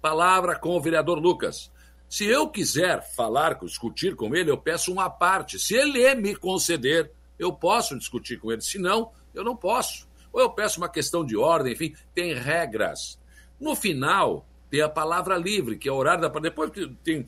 palavra 0.00 0.58
com 0.58 0.70
o 0.70 0.80
vereador 0.80 1.18
Lucas. 1.18 1.70
Se 2.14 2.24
eu 2.26 2.48
quiser 2.48 3.02
falar, 3.02 3.54
discutir 3.54 4.14
com 4.14 4.36
ele, 4.36 4.48
eu 4.48 4.56
peço 4.56 4.92
uma 4.92 5.10
parte. 5.10 5.58
Se 5.58 5.74
ele 5.74 6.14
me 6.14 6.36
conceder, 6.36 7.10
eu 7.36 7.52
posso 7.52 7.98
discutir 7.98 8.38
com 8.38 8.52
ele. 8.52 8.60
Se 8.60 8.78
não, 8.78 9.10
eu 9.34 9.42
não 9.42 9.56
posso. 9.56 10.06
Ou 10.32 10.40
eu 10.40 10.48
peço 10.48 10.78
uma 10.78 10.88
questão 10.88 11.26
de 11.26 11.36
ordem, 11.36 11.72
enfim, 11.72 11.92
tem 12.14 12.32
regras. 12.32 13.18
No 13.60 13.74
final, 13.74 14.46
tem 14.70 14.80
a 14.80 14.88
palavra 14.88 15.36
livre, 15.36 15.76
que 15.76 15.88
é 15.88 15.92
o 15.92 15.96
horário 15.96 16.22
da. 16.22 16.28
Depois 16.28 16.70
tem 17.02 17.26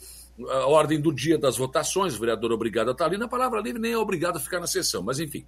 a 0.49 0.67
ordem 0.69 1.01
do 1.01 1.13
dia 1.13 1.37
das 1.37 1.57
votações, 1.57 2.15
o 2.15 2.21
vereador 2.21 2.53
é 2.53 2.55
obrigado 2.55 2.91
a 2.91 2.93
estar 2.93 3.07
ali, 3.07 3.19
na 3.19 3.27
palavra 3.27 3.61
livre 3.61 3.83
nem 3.83 3.91
é 3.91 3.99
obrigado 3.99 4.37
a 4.37 4.41
ficar 4.41 4.61
na 4.61 4.69
sessão, 4.69 5.03
mas 5.03 5.19
enfim. 5.19 5.45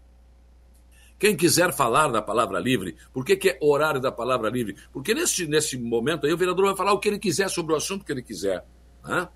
Quem 1.16 1.36
quiser 1.36 1.72
falar 1.72 2.08
da 2.08 2.20
palavra 2.20 2.58
livre, 2.58 2.96
por 3.12 3.24
que, 3.24 3.36
que 3.36 3.50
é 3.50 3.58
horário 3.62 4.00
da 4.00 4.10
palavra 4.10 4.50
livre? 4.50 4.74
Porque 4.92 5.14
nesse, 5.14 5.46
nesse 5.46 5.78
momento 5.78 6.26
aí 6.26 6.32
o 6.32 6.36
vereador 6.36 6.66
vai 6.66 6.76
falar 6.76 6.92
o 6.92 6.98
que 6.98 7.06
ele 7.06 7.20
quiser 7.20 7.48
sobre 7.48 7.72
o 7.72 7.76
assunto 7.76 8.04
que 8.04 8.10
ele 8.10 8.22
quiser. 8.22 8.64
Né? 9.08 9.28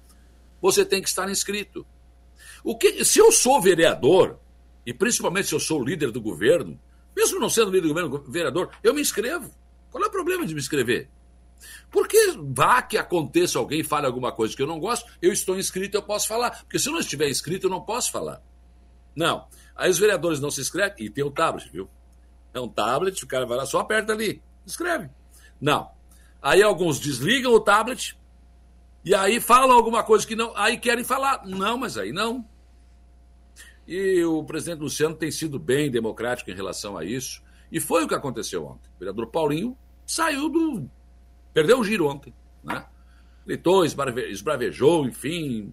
Você 0.60 0.84
tem 0.84 1.02
que 1.02 1.08
estar 1.08 1.28
inscrito. 1.30 1.86
O 2.62 2.76
que, 2.76 3.04
se 3.04 3.18
eu 3.18 3.32
sou 3.32 3.60
vereador, 3.60 4.38
e 4.86 4.92
principalmente 4.92 5.48
se 5.48 5.54
eu 5.54 5.60
sou 5.60 5.82
líder 5.82 6.10
do 6.10 6.20
governo, 6.20 6.78
mesmo 7.16 7.40
não 7.40 7.50
sendo 7.50 7.70
líder 7.70 7.88
do 7.88 7.94
governo, 7.94 8.24
vereador, 8.30 8.70
eu 8.82 8.94
me 8.94 9.00
inscrevo. 9.00 9.50
Qual 9.90 10.02
é 10.02 10.06
o 10.06 10.10
problema 10.10 10.46
de 10.46 10.54
me 10.54 10.60
inscrever? 10.60 11.10
Porque 11.90 12.18
vá 12.38 12.82
que 12.82 12.96
aconteça 12.96 13.58
alguém 13.58 13.82
fale 13.82 14.06
alguma 14.06 14.32
coisa 14.32 14.54
que 14.54 14.62
eu 14.62 14.66
não 14.66 14.80
gosto, 14.80 15.10
eu 15.20 15.32
estou 15.32 15.58
inscrito, 15.58 15.96
eu 15.96 16.02
posso 16.02 16.28
falar. 16.28 16.62
Porque 16.62 16.78
se 16.78 16.88
eu 16.88 16.92
não 16.92 17.00
estiver 17.00 17.28
inscrito, 17.28 17.66
eu 17.66 17.70
não 17.70 17.80
posso 17.80 18.10
falar. 18.10 18.42
Não. 19.14 19.46
Aí 19.74 19.90
os 19.90 19.98
vereadores 19.98 20.40
não 20.40 20.50
se 20.50 20.60
inscrevem, 20.60 21.06
e 21.06 21.10
tem 21.10 21.24
o 21.24 21.30
tablet, 21.30 21.70
viu? 21.70 21.88
É 22.54 22.60
um 22.60 22.68
tablet, 22.68 23.22
o 23.22 23.26
cara 23.26 23.46
vai 23.46 23.56
lá, 23.56 23.66
só 23.66 23.80
aperta 23.80 24.12
ali, 24.12 24.42
escreve. 24.66 25.08
Não. 25.60 25.90
Aí 26.40 26.62
alguns 26.62 26.98
desligam 26.98 27.52
o 27.52 27.60
tablet, 27.60 28.18
e 29.04 29.14
aí 29.14 29.40
falam 29.40 29.76
alguma 29.76 30.02
coisa 30.02 30.26
que 30.26 30.36
não. 30.36 30.56
Aí 30.56 30.78
querem 30.78 31.04
falar. 31.04 31.44
Não, 31.46 31.76
mas 31.76 31.98
aí 31.98 32.12
não. 32.12 32.46
E 33.86 34.22
o 34.24 34.44
presidente 34.44 34.80
Luciano 34.80 35.16
tem 35.16 35.30
sido 35.30 35.58
bem 35.58 35.90
democrático 35.90 36.50
em 36.50 36.54
relação 36.54 36.96
a 36.96 37.04
isso. 37.04 37.42
E 37.70 37.80
foi 37.80 38.04
o 38.04 38.08
que 38.08 38.14
aconteceu 38.14 38.64
ontem. 38.64 38.88
O 38.96 38.98
vereador 38.98 39.26
Paulinho 39.26 39.76
saiu 40.06 40.48
do 40.48 40.88
Perdeu 41.52 41.80
o 41.80 41.84
giro 41.84 42.06
ontem, 42.06 42.32
né? 42.64 42.86
Gritou, 43.44 43.84
esbravejou, 43.84 45.06
enfim. 45.06 45.72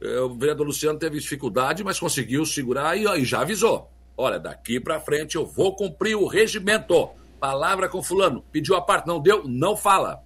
É, 0.00 0.20
o 0.20 0.34
vereador 0.34 0.66
Luciano 0.66 0.98
teve 0.98 1.18
dificuldade, 1.18 1.82
mas 1.82 1.98
conseguiu 1.98 2.44
segurar 2.44 2.96
e, 2.96 3.04
e 3.04 3.24
já 3.24 3.40
avisou. 3.40 3.90
Olha, 4.16 4.38
daqui 4.38 4.80
para 4.80 5.00
frente 5.00 5.36
eu 5.36 5.46
vou 5.46 5.74
cumprir 5.74 6.16
o 6.16 6.26
regimento. 6.26 7.10
Palavra 7.40 7.88
com 7.88 8.02
fulano. 8.02 8.44
Pediu 8.50 8.74
a 8.74 8.82
parte, 8.82 9.06
não 9.06 9.20
deu, 9.20 9.46
não 9.46 9.76
fala. 9.76 10.22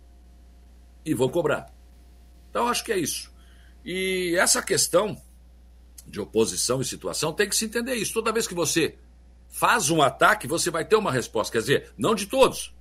E 1.05 1.15
vou 1.15 1.29
cobrar. 1.29 1.71
Então, 2.53 2.69
acho 2.69 2.85
que 2.85 2.93
é 2.93 2.99
isso. 2.99 3.33
E 3.83 4.37
essa 4.39 4.63
questão 4.63 5.19
de 6.07 6.21
oposição 6.21 6.83
e 6.83 6.85
situação 6.85 7.33
tem 7.33 7.49
que 7.49 7.57
se 7.57 7.65
entender 7.65 7.95
isso. 7.95 8.13
Toda 8.13 8.31
vez 8.31 8.47
que 8.47 8.55
você 8.55 8.99
faz 9.49 9.89
um 9.89 10.03
ataque, 10.03 10.47
você 10.47 10.71
vai 10.71 10.85
ter 10.85 10.97
uma 10.97 11.11
resposta. 11.11 11.51
Quer 11.51 11.61
dizer, 11.61 11.93
não 11.97 12.15
de 12.15 12.27
todos, 12.27 12.75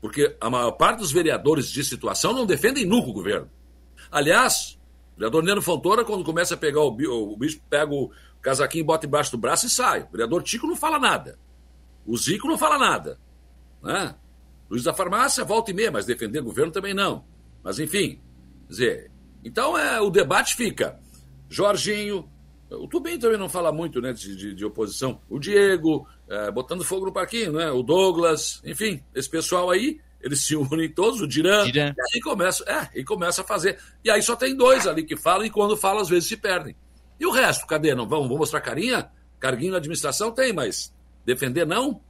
porque 0.00 0.34
a 0.40 0.48
maior 0.48 0.72
parte 0.72 1.00
dos 1.00 1.12
vereadores 1.12 1.70
de 1.70 1.84
situação 1.84 2.32
não 2.32 2.46
defendem 2.46 2.86
nunca 2.86 3.10
o 3.10 3.12
governo. 3.12 3.50
Aliás, 4.10 4.78
o 5.14 5.18
vereador 5.18 5.42
Neno 5.42 5.60
Fontoura, 5.60 6.02
quando 6.02 6.24
começa 6.24 6.54
a 6.54 6.56
pegar 6.56 6.80
o, 6.80 6.88
o 6.88 7.36
bicho, 7.36 7.60
pega 7.68 7.92
o 7.92 8.10
casaquinho, 8.40 8.84
bota 8.86 9.06
embaixo 9.06 9.30
do 9.30 9.38
braço 9.38 9.66
e 9.66 9.70
sai. 9.70 10.04
O 10.04 10.10
vereador 10.10 10.42
Tico 10.42 10.66
não 10.66 10.76
fala 10.76 10.98
nada. 10.98 11.38
O 12.06 12.16
Zico 12.16 12.48
não 12.48 12.56
fala 12.56 12.78
nada. 12.78 13.18
Né? 13.82 14.14
Luiz 14.70 14.84
da 14.84 14.94
Farmácia 14.94 15.44
volta 15.44 15.70
e 15.70 15.74
meia, 15.74 15.90
mas 15.90 16.06
defender 16.06 16.40
o 16.40 16.44
governo 16.44 16.72
também 16.72 16.94
não. 16.94 17.24
Mas 17.62 17.78
enfim, 17.78 18.20
dizer, 18.68 19.10
então 19.44 19.76
é, 19.78 20.00
o 20.00 20.10
debate 20.10 20.54
fica. 20.54 20.98
Jorginho, 21.48 22.28
o 22.70 22.88
Tubinho 22.88 23.18
também 23.18 23.38
não 23.38 23.48
fala 23.48 23.70
muito 23.70 24.00
né, 24.00 24.12
de, 24.12 24.34
de, 24.34 24.54
de 24.54 24.64
oposição. 24.64 25.20
O 25.28 25.38
Diego, 25.38 26.06
é, 26.28 26.50
botando 26.50 26.84
fogo 26.84 27.06
no 27.06 27.12
parquinho, 27.12 27.52
né? 27.52 27.70
O 27.70 27.82
Douglas, 27.82 28.60
enfim, 28.64 29.02
esse 29.14 29.30
pessoal 29.30 29.70
aí, 29.70 30.00
eles 30.20 30.40
se 30.40 30.56
unem 30.56 30.90
todos, 30.90 31.20
o 31.20 31.28
Diran, 31.28 31.64
Diran. 31.64 31.94
e 31.96 32.16
aí 32.16 32.20
começa, 32.20 32.64
é, 32.66 32.98
e 32.98 33.04
começa 33.04 33.42
a 33.42 33.44
fazer. 33.44 33.78
E 34.02 34.10
aí 34.10 34.20
só 34.20 34.34
tem 34.34 34.56
dois 34.56 34.86
ali 34.86 35.04
que 35.04 35.16
falam, 35.16 35.46
e 35.46 35.50
quando 35.50 35.76
falam, 35.76 36.02
às 36.02 36.08
vezes 36.08 36.28
se 36.28 36.36
perdem. 36.36 36.74
E 37.18 37.24
o 37.24 37.30
resto, 37.30 37.66
cadê? 37.66 37.94
Não 37.94 38.08
vamos, 38.08 38.24
vamos 38.24 38.40
mostrar 38.40 38.60
carinha? 38.60 39.10
Carguinho 39.38 39.72
na 39.72 39.78
administração 39.78 40.32
tem, 40.32 40.52
mas 40.52 40.92
defender 41.24 41.66
não? 41.66 42.00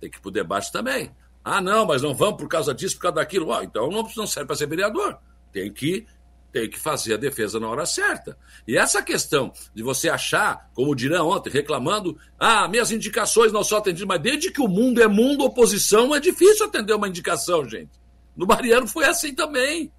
Tem 0.00 0.10
que 0.10 0.18
ir 0.18 0.20
pro 0.20 0.30
debate 0.30 0.70
também. 0.70 1.10
Ah, 1.42 1.60
não, 1.60 1.86
mas 1.86 2.02
não 2.02 2.14
vamos 2.14 2.36
por 2.36 2.48
causa 2.48 2.74
disso, 2.74 2.96
por 2.96 3.02
causa 3.02 3.16
daquilo. 3.16 3.48
Oh, 3.48 3.62
então 3.62 3.88
não, 3.90 4.06
não 4.16 4.26
serve 4.26 4.46
para 4.46 4.56
ser 4.56 4.66
vereador. 4.66 5.18
Tem 5.52 5.72
que 5.72 6.06
tem 6.50 6.68
que 6.68 6.78
fazer 6.78 7.14
a 7.14 7.18
defesa 7.18 7.60
na 7.60 7.68
hora 7.68 7.84
certa. 7.84 8.36
E 8.66 8.76
essa 8.76 9.02
questão 9.02 9.52
de 9.74 9.82
você 9.82 10.08
achar, 10.08 10.70
como 10.74 10.94
dirão 10.94 11.28
ontem, 11.28 11.50
reclamando, 11.50 12.18
ah, 12.38 12.66
minhas 12.66 12.90
indicações 12.90 13.52
não 13.52 13.62
são 13.62 13.78
atendidas, 13.78 14.08
mas 14.08 14.20
desde 14.20 14.50
que 14.50 14.60
o 14.60 14.66
mundo 14.66 15.02
é 15.02 15.06
mundo, 15.06 15.44
oposição, 15.44 16.14
é 16.14 16.20
difícil 16.20 16.66
atender 16.66 16.94
uma 16.94 17.08
indicação, 17.08 17.68
gente. 17.68 17.90
No 18.34 18.46
Mariano 18.46 18.86
foi 18.86 19.04
assim 19.04 19.34
também. 19.34 19.92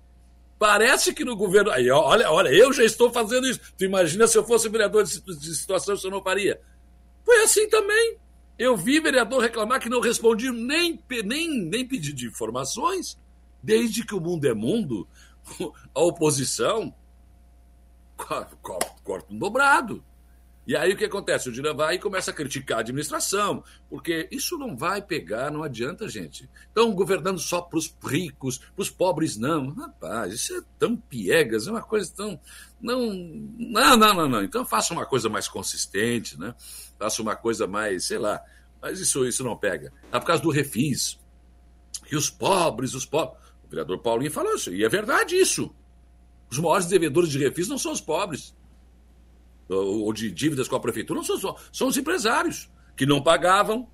Parece 0.58 1.14
que 1.14 1.24
no 1.24 1.38
governo. 1.38 1.72
Aí, 1.72 1.90
olha, 1.90 2.30
olha, 2.30 2.50
eu 2.50 2.74
já 2.74 2.84
estou 2.84 3.12
fazendo 3.12 3.48
isso. 3.48 3.62
Tu 3.78 3.86
imagina 3.86 4.28
se 4.28 4.38
eu 4.38 4.44
fosse 4.44 4.68
vereador 4.68 5.04
de 5.04 5.56
situação, 5.56 5.96
isso 5.96 6.08
eu 6.08 6.12
não 6.12 6.22
faria. 6.22 6.60
Foi 7.24 7.44
assim 7.44 7.70
também. 7.70 8.18
Eu 8.58 8.76
vi 8.76 9.00
vereador 9.00 9.42
reclamar 9.42 9.80
que 9.80 9.88
não 9.88 10.02
respondia 10.02 10.52
nem, 10.52 11.02
nem, 11.24 11.50
nem 11.64 11.88
pedido 11.88 12.18
de 12.18 12.28
informações. 12.28 13.18
Desde 13.64 14.06
que 14.06 14.14
o 14.14 14.20
mundo 14.20 14.46
é 14.46 14.54
mundo, 14.54 15.08
a 15.94 16.02
oposição 16.02 16.94
corta 19.04 19.32
um 19.32 19.38
dobrado. 19.38 20.04
E 20.70 20.76
aí 20.76 20.94
o 20.94 20.96
que 20.96 21.06
acontece? 21.06 21.50
O 21.50 21.52
Dira 21.52 21.74
vai 21.74 21.96
e 21.96 22.00
começa 22.00 22.30
a 22.30 22.34
criticar 22.34 22.78
a 22.78 22.82
administração, 22.82 23.64
porque 23.90 24.28
isso 24.32 24.56
não 24.56 24.78
vai 24.78 25.02
pegar, 25.02 25.50
não 25.50 25.64
adianta, 25.64 26.08
gente. 26.08 26.48
Estão 26.68 26.94
governando 26.94 27.40
só 27.40 27.60
para 27.60 27.80
os 27.80 27.92
ricos, 28.06 28.60
para 28.60 28.84
os 28.84 28.90
pobres 28.92 29.36
não. 29.36 29.74
Rapaz, 29.74 30.32
isso 30.32 30.56
é 30.56 30.62
tão 30.78 30.96
piegas, 30.96 31.66
é 31.66 31.72
uma 31.72 31.82
coisa 31.82 32.14
tão. 32.16 32.40
Não, 32.80 33.12
não, 33.58 33.98
não, 33.98 34.14
não, 34.14 34.30
não. 34.30 34.44
Então 34.44 34.64
faça 34.64 34.94
uma 34.94 35.08
coisa 35.08 35.28
mais 35.28 35.48
consistente, 35.48 36.40
né? 36.40 36.54
Faça 37.00 37.20
uma 37.24 37.36
coisa 37.36 37.66
mais, 37.66 38.06
sei 38.06 38.20
lá. 38.20 38.40
Mas 38.80 39.00
isso, 39.00 39.26
isso 39.26 39.44
não 39.44 39.58
pega. 39.58 39.92
É 40.12 40.20
por 40.20 40.28
causa 40.28 40.44
do 40.44 40.52
refis. 40.52 41.20
E 42.12 42.16
os 42.16 42.30
pobres, 42.30 42.94
os 42.94 43.08
pobres. 43.08 43.40
O 43.70 43.72
vereador 43.72 44.00
Paulinho 44.00 44.32
falou 44.32 44.56
isso, 44.56 44.74
e 44.74 44.84
é 44.84 44.90
verdade 44.90 45.36
isso. 45.36 45.74
Os 46.50 46.58
maiores 46.58 46.88
devedores 46.88 47.30
de 47.30 47.38
refis 47.38 47.68
não 47.68 47.78
são 47.78 47.91
os 47.91 48.02
pobres, 48.02 48.56
ou 49.70 50.12
de 50.12 50.32
dívidas 50.32 50.68
com 50.68 50.76
a 50.76 50.80
prefeitura, 50.80 51.20
não 51.20 51.24
são, 51.24 51.38
só, 51.38 51.56
são 51.72 51.88
os 51.88 51.96
empresários, 51.96 52.68
que 52.98 53.06
não 53.06 53.22
pagavam, 53.22 53.88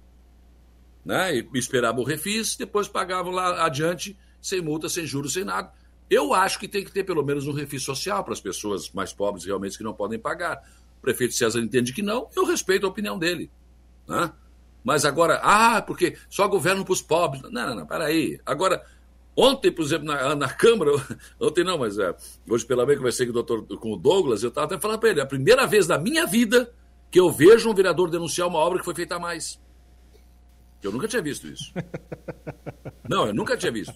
né, 1.04 1.36
e 1.36 1.48
esperavam 1.56 2.02
o 2.02 2.06
refis, 2.06 2.56
depois 2.56 2.88
pagavam 2.88 3.34
lá 3.34 3.66
adiante, 3.66 4.18
sem 4.42 4.62
multa, 4.62 4.88
sem 4.88 5.06
juros, 5.06 5.34
sem 5.34 5.44
nada. 5.44 5.72
Eu 6.10 6.34
acho 6.34 6.58
que 6.58 6.70
tem 6.70 6.86
que 6.86 6.92
ter 6.92 7.04
pelo 7.04 7.24
menos 7.24 7.46
um 7.46 7.52
refis 7.52 7.84
social 7.84 8.24
para 8.24 8.34
as 8.34 8.40
pessoas 8.40 8.90
mais 8.92 9.12
pobres 9.12 9.44
realmente 9.44 9.78
que 9.78 9.84
não 9.84 9.94
podem 9.94 10.18
pagar. 10.18 10.64
O 10.98 11.02
prefeito 11.02 11.34
César 11.34 11.60
entende 11.60 11.92
que 11.92 12.02
não, 12.02 12.30
eu 12.34 12.46
respeito 12.46 12.86
a 12.86 12.90
opinião 12.90 13.20
dele. 13.20 13.52
Né? 14.08 14.32
Mas 14.84 15.04
agora, 15.04 15.40
ah, 15.44 15.82
porque 15.82 16.16
só 16.30 16.48
governo 16.48 16.86
para 16.86 16.94
os 16.94 17.02
pobres. 17.02 17.42
Não, 17.42 17.52
não, 17.52 17.76
não, 17.76 17.88
peraí. 17.88 18.40
Agora, 18.46 18.86
Ontem, 19.36 19.72
por 19.72 19.84
exemplo, 19.84 20.06
na, 20.06 20.34
na 20.36 20.50
Câmara, 20.50 20.92
ontem 21.40 21.64
não, 21.64 21.78
mas 21.78 22.00
é, 22.00 22.16
hoje 22.50 22.66
pela 22.66 22.86
manhã 22.86 22.98
conversei 22.98 23.26
com 23.26 23.32
o, 23.32 23.34
doutor, 23.34 23.66
com 23.78 23.92
o 23.92 23.98
Douglas, 23.98 24.44
eu 24.44 24.50
estava 24.50 24.68
até 24.68 24.80
falando 24.80 25.00
para 25.00 25.10
ele, 25.10 25.20
é 25.20 25.24
a 25.24 25.28
primeira 25.28 25.68
vez 25.68 25.88
na 25.88 25.98
minha 25.98 26.26
vida 26.26 26.74
que 27.12 27.20
eu 27.20 27.30
vejo 27.32 27.70
um 27.70 27.74
vereador 27.74 28.10
denunciar 28.10 28.48
uma 28.48 28.60
obra 28.60 28.80
que 28.80 28.86
foi 28.86 28.96
feita 28.96 29.16
a 29.16 29.20
mais. 29.20 29.60
Eu 30.82 30.92
nunca 30.92 31.08
tinha 31.08 31.22
visto 31.22 31.48
isso. 31.48 31.74
Não, 33.10 33.28
eu 33.28 33.34
nunca 33.34 33.58
tinha 33.58 33.72
visto. 33.72 33.94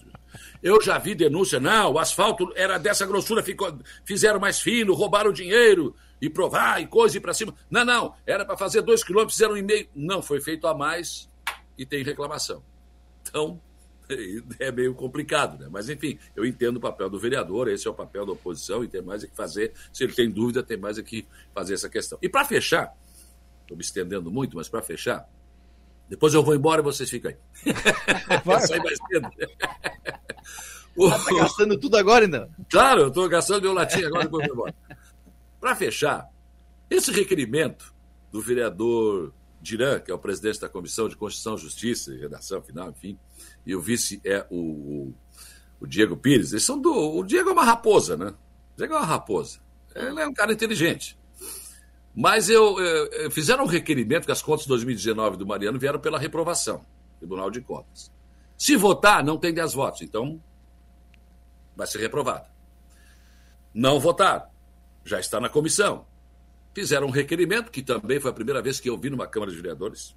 Eu 0.62 0.80
já 0.82 0.98
vi 0.98 1.14
denúncia, 1.14 1.58
não, 1.58 1.94
o 1.94 1.98
asfalto 1.98 2.52
era 2.54 2.78
dessa 2.78 3.04
grossura, 3.04 3.42
ficou, 3.42 3.76
fizeram 4.04 4.38
mais 4.38 4.60
fino, 4.60 4.94
roubaram 4.94 5.32
dinheiro 5.32 5.96
e 6.20 6.30
provar 6.30 6.80
e 6.80 6.86
coisa 6.86 7.16
e 7.16 7.20
para 7.20 7.34
cima. 7.34 7.52
Não, 7.68 7.84
não, 7.84 8.14
era 8.24 8.44
para 8.44 8.56
fazer 8.56 8.82
dois 8.82 9.02
quilômetros, 9.02 9.34
fizeram 9.34 9.54
um 9.54 9.56
e 9.56 9.62
meio. 9.62 9.88
Não, 9.94 10.22
foi 10.22 10.40
feito 10.40 10.68
a 10.68 10.74
mais 10.74 11.28
e 11.76 11.84
tem 11.84 12.04
reclamação. 12.04 12.62
Então, 13.22 13.60
é 14.58 14.72
meio 14.72 14.94
complicado, 14.94 15.58
né? 15.58 15.68
Mas 15.70 15.88
enfim, 15.88 16.18
eu 16.34 16.44
entendo 16.44 16.76
o 16.76 16.80
papel 16.80 17.08
do 17.08 17.18
vereador, 17.18 17.68
esse 17.68 17.86
é 17.86 17.90
o 17.90 17.94
papel 17.94 18.26
da 18.26 18.32
oposição 18.32 18.84
e 18.84 18.88
tem 18.88 19.02
mais 19.02 19.24
é 19.24 19.26
que 19.26 19.36
fazer. 19.36 19.72
Se 19.92 20.04
ele 20.04 20.12
tem 20.12 20.30
dúvida, 20.30 20.62
tem 20.62 20.76
mais 20.76 20.98
é 20.98 21.02
que 21.02 21.26
fazer 21.54 21.74
essa 21.74 21.88
questão. 21.88 22.18
E 22.20 22.28
para 22.28 22.44
fechar, 22.44 22.94
estou 23.62 23.76
me 23.76 23.82
estendendo 23.82 24.30
muito, 24.30 24.56
mas 24.56 24.68
para 24.68 24.82
fechar, 24.82 25.28
depois 26.08 26.34
eu 26.34 26.42
vou 26.42 26.54
embora 26.54 26.80
e 26.80 26.84
vocês 26.84 27.08
ficam 27.08 27.30
aí. 27.30 27.36
Vai 28.44 28.60
sair 28.60 28.82
mais 28.82 28.98
cedo. 29.10 29.28
Tá 30.92 31.34
gastando 31.34 31.78
tudo 31.78 31.96
agora 31.96 32.24
ainda? 32.24 32.50
Claro, 32.68 33.02
eu 33.02 33.08
estou 33.08 33.26
gastando 33.28 33.62
meu 33.62 33.72
latim 33.72 34.02
agora 34.02 34.24
depois 34.24 34.46
eu 34.46 34.54
vou 34.54 34.68
embora. 34.68 34.98
Para 35.58 35.76
fechar, 35.76 36.28
esse 36.90 37.12
requerimento 37.12 37.94
do 38.30 38.42
vereador 38.42 39.32
Diran, 39.60 40.00
que 40.00 40.10
é 40.10 40.14
o 40.14 40.18
presidente 40.18 40.60
da 40.60 40.68
Comissão 40.68 41.08
de 41.08 41.16
Constituição, 41.16 41.56
Justiça 41.56 42.14
e 42.14 42.18
Redação 42.18 42.62
Final, 42.62 42.90
enfim, 42.90 43.18
e 43.66 43.74
o 43.74 43.80
vice 43.80 44.20
é 44.24 44.46
o, 44.50 45.12
o, 45.80 45.86
Diego 45.86 46.16
Pires, 46.16 46.52
eles 46.52 46.64
são 46.64 46.80
do. 46.80 46.92
O 46.92 47.22
Diego 47.24 47.50
é 47.50 47.52
uma 47.52 47.64
raposa, 47.64 48.16
né? 48.16 48.28
O 48.28 48.76
Diego 48.76 48.94
é 48.94 48.96
uma 48.96 49.06
raposa. 49.06 49.60
Ele 49.94 50.20
é 50.20 50.26
um 50.26 50.32
cara 50.32 50.52
inteligente. 50.52 51.18
Mas 52.14 52.48
eu, 52.48 52.80
eu, 52.80 53.30
fizeram 53.30 53.64
um 53.64 53.68
requerimento 53.68 54.24
que 54.26 54.32
as 54.32 54.42
contas 54.42 54.62
de 54.62 54.68
2019 54.68 55.36
do 55.36 55.46
Mariano 55.46 55.78
vieram 55.78 56.00
pela 56.00 56.18
reprovação, 56.18 56.84
Tribunal 57.18 57.50
de 57.50 57.60
Contas. 57.60 58.10
Se 58.56 58.76
votar, 58.76 59.22
não 59.24 59.38
tem 59.38 59.54
10 59.54 59.74
votos, 59.74 60.02
então 60.02 60.42
vai 61.76 61.86
ser 61.86 61.98
reprovado. 61.98 62.48
Não 63.72 64.00
votar, 64.00 64.50
já 65.04 65.20
está 65.20 65.40
na 65.40 65.48
comissão. 65.48 66.04
Fizeram 66.74 67.06
um 67.08 67.10
requerimento, 67.10 67.70
que 67.70 67.82
também 67.82 68.20
foi 68.20 68.30
a 68.30 68.34
primeira 68.34 68.62
vez 68.62 68.78
que 68.78 68.88
eu 68.88 68.96
vi 68.96 69.10
numa 69.10 69.26
Câmara 69.26 69.50
de 69.50 69.56
Vereadores. 69.56 70.14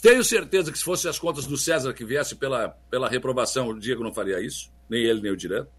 Tenho 0.00 0.24
certeza 0.24 0.72
que 0.72 0.78
se 0.78 0.84
fossem 0.84 1.10
as 1.10 1.18
contas 1.18 1.46
do 1.46 1.56
César 1.56 1.92
que 1.92 2.04
viesse 2.04 2.36
pela, 2.36 2.68
pela 2.90 3.08
reprovação, 3.08 3.68
o 3.68 3.78
Diego 3.78 4.02
não 4.02 4.12
faria 4.12 4.40
isso, 4.40 4.72
nem 4.88 5.02
ele, 5.02 5.20
nem 5.20 5.32
o 5.32 5.36
Direto. 5.36 5.70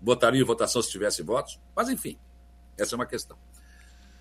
Votaria 0.00 0.40
em 0.40 0.44
votação 0.44 0.82
se 0.82 0.90
tivesse 0.90 1.22
votos, 1.22 1.58
mas 1.74 1.88
enfim, 1.88 2.18
essa 2.76 2.94
é 2.94 2.96
uma 2.96 3.06
questão. 3.06 3.36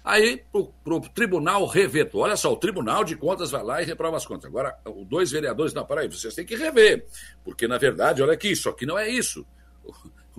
Aí, 0.04 0.44
para 0.84 0.96
o 0.96 1.02
tribunal 1.02 1.66
reveto. 1.68 2.18
Olha 2.18 2.36
só, 2.36 2.52
o 2.52 2.58
Tribunal 2.58 3.04
de 3.04 3.16
Contas 3.16 3.52
vai 3.52 3.64
lá 3.64 3.82
e 3.82 3.86
reprova 3.86 4.18
as 4.18 4.26
contas. 4.26 4.46
Agora, 4.46 4.76
os 4.84 5.06
dois 5.06 5.32
vereadores, 5.32 5.74
não, 5.74 5.86
peraí, 5.86 6.08
vocês 6.08 6.34
têm 6.34 6.46
que 6.46 6.56
rever. 6.56 7.06
Porque, 7.44 7.68
na 7.68 7.78
verdade, 7.78 8.22
olha 8.22 8.34
aqui, 8.34 8.52
isso 8.52 8.68
aqui 8.68 8.86
não 8.86 8.98
é 8.98 9.08
isso. 9.08 9.46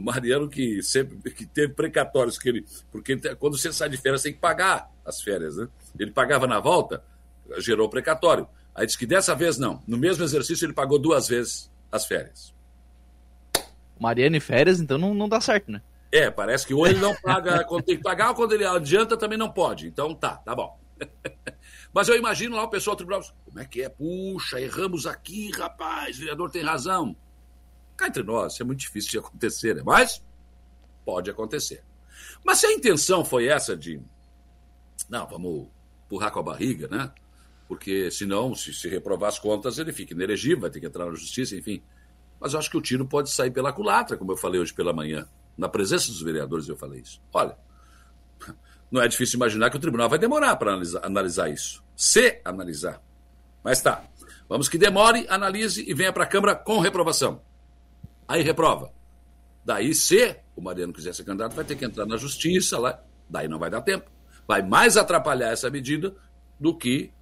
O 0.03 0.05
Mariano, 0.05 0.49
que 0.49 0.83
sempre 0.83 1.31
que 1.31 1.47
teve 1.47 1.75
precatórios, 1.75 2.37
que 2.37 2.49
ele, 2.49 2.67
porque 2.91 3.17
quando 3.37 3.57
você 3.57 3.73
sai 3.73 3.89
de 3.89 3.97
férias, 3.97 4.21
tem 4.21 4.33
que 4.33 4.41
pagar 4.41 4.91
as 5.07 5.23
férias, 5.23 5.57
né? 5.57 5.69
Ele 5.97 6.11
pagava 6.11 6.45
na 6.45 6.59
volta, 6.59 7.05
gerou 7.59 7.89
precatório. 7.89 8.49
Aí 8.75 8.85
disse 8.85 8.99
que 8.99 9.07
dessa 9.07 9.33
vez 9.33 9.59
não. 9.59 9.81
No 9.87 9.97
mesmo 9.97 10.25
exercício, 10.25 10.67
ele 10.67 10.73
pagou 10.73 10.99
duas 10.99 11.29
vezes 11.29 11.71
as 11.93 12.05
férias. 12.05 12.53
Mariano 13.97 14.35
e 14.35 14.41
férias, 14.41 14.81
então 14.81 14.99
não, 14.99 15.15
não 15.15 15.29
dá 15.29 15.41
certo, 15.41 15.71
né? 15.71 15.81
É, 16.11 16.29
parece 16.33 16.67
que 16.67 16.75
ou 16.75 16.85
ele 16.85 16.99
não 16.99 17.15
paga 17.15 17.63
quando 17.65 17.85
tem 17.85 17.97
que 17.97 18.03
pagar, 18.03 18.31
ou 18.31 18.35
quando 18.35 18.55
ele 18.55 18.65
adianta 18.65 19.17
também 19.17 19.39
não 19.39 19.53
pode. 19.53 19.87
Então 19.87 20.13
tá, 20.17 20.37
tá 20.39 20.53
bom. 20.53 20.81
Mas 21.95 22.09
eu 22.09 22.17
imagino 22.17 22.57
lá 22.57 22.65
o 22.65 22.71
pessoal 22.71 22.97
do 22.97 22.99
tribunal, 22.99 23.23
como 23.45 23.61
é 23.61 23.65
que 23.65 23.83
é? 23.83 23.89
Puxa, 23.89 24.61
erramos 24.61 25.07
aqui, 25.07 25.53
rapaz, 25.53 26.17
o 26.17 26.21
vereador 26.21 26.51
tem 26.51 26.65
razão. 26.65 27.15
Cá 28.03 28.09
entre 28.09 28.23
nós, 28.25 28.55
isso 28.55 28.63
é 28.63 28.67
muito 28.67 28.81
difícil 28.81 29.11
de 29.13 29.19
acontecer, 29.19 29.77
né? 29.77 29.83
Mas 29.85 30.21
pode 31.05 31.31
acontecer. 31.31 31.85
Mas 32.45 32.59
se 32.59 32.67
a 32.67 32.73
intenção 32.73 33.25
foi 33.25 33.47
essa 33.47 33.77
de, 33.77 34.01
não, 35.09 35.25
vamos 35.29 35.69
empurrar 36.07 36.33
com 36.33 36.41
a 36.41 36.43
barriga, 36.43 36.89
né? 36.89 37.13
Porque 37.69 38.11
senão, 38.11 38.57
se, 38.57 38.75
se 38.75 38.89
reprovar 38.89 39.29
as 39.29 39.39
contas, 39.39 39.79
ele 39.79 39.93
fica 39.93 40.15
inelegível, 40.15 40.63
vai 40.63 40.71
ter 40.71 40.81
que 40.81 40.87
entrar 40.87 41.07
na 41.07 41.13
justiça, 41.13 41.55
enfim. 41.57 41.81
Mas 42.41 42.53
eu 42.53 42.59
acho 42.59 42.69
que 42.69 42.77
o 42.77 42.81
tiro 42.81 43.07
pode 43.07 43.31
sair 43.31 43.53
pela 43.53 43.73
culatra, 43.73 44.17
como 44.17 44.33
eu 44.33 44.37
falei 44.37 44.61
hoje 44.61 44.75
pela 44.75 44.93
manhã. 44.93 45.29
Na 45.57 45.69
presença 45.69 46.09
dos 46.09 46.23
vereadores 46.23 46.69
eu 46.69 46.77
falei 46.77 47.03
isso. 47.03 47.23
Olha, 47.33 47.57
não 48.91 49.01
é 49.01 49.07
difícil 49.07 49.37
imaginar 49.37 49.71
que 49.71 49.77
o 49.77 49.81
tribunal 49.81 50.09
vai 50.09 50.19
demorar 50.19 50.57
para 50.57 50.73
analisar, 50.73 51.07
analisar, 51.07 51.51
isso. 51.51 51.85
Se 51.95 52.41
analisar. 52.45 53.01
Mas 53.63 53.81
tá. 53.81 54.05
Vamos 54.49 54.69
que 54.69 54.77
demore, 54.77 55.25
analise 55.29 55.89
e 55.89 55.95
venha 55.95 56.13
para 56.13 56.25
a 56.25 56.27
Câmara 56.27 56.57
com 56.57 56.81
reprovação. 56.81 57.41
Aí 58.33 58.43
reprova. 58.43 58.91
Daí, 59.63 59.95
se 59.95 60.39
o 60.57 60.63
Mariano 60.63 60.91
quiser 60.91 61.15
ser 61.15 61.23
candidato, 61.23 61.55
vai 61.55 61.67
ter 61.67 61.77
que 61.77 61.85
entrar 61.85 62.07
na 62.07 62.17
justiça 62.17 62.79
lá. 62.79 62.99
Daí 63.29 63.47
não 63.47 63.59
vai 63.59 63.69
dar 63.69 63.83
tempo. 63.83 64.11
Vai 64.49 64.63
mais 64.63 64.97
atrapalhar 64.97 65.51
essa 65.51 65.69
medida 65.69 66.15
do 66.59 66.75
que 66.75 67.13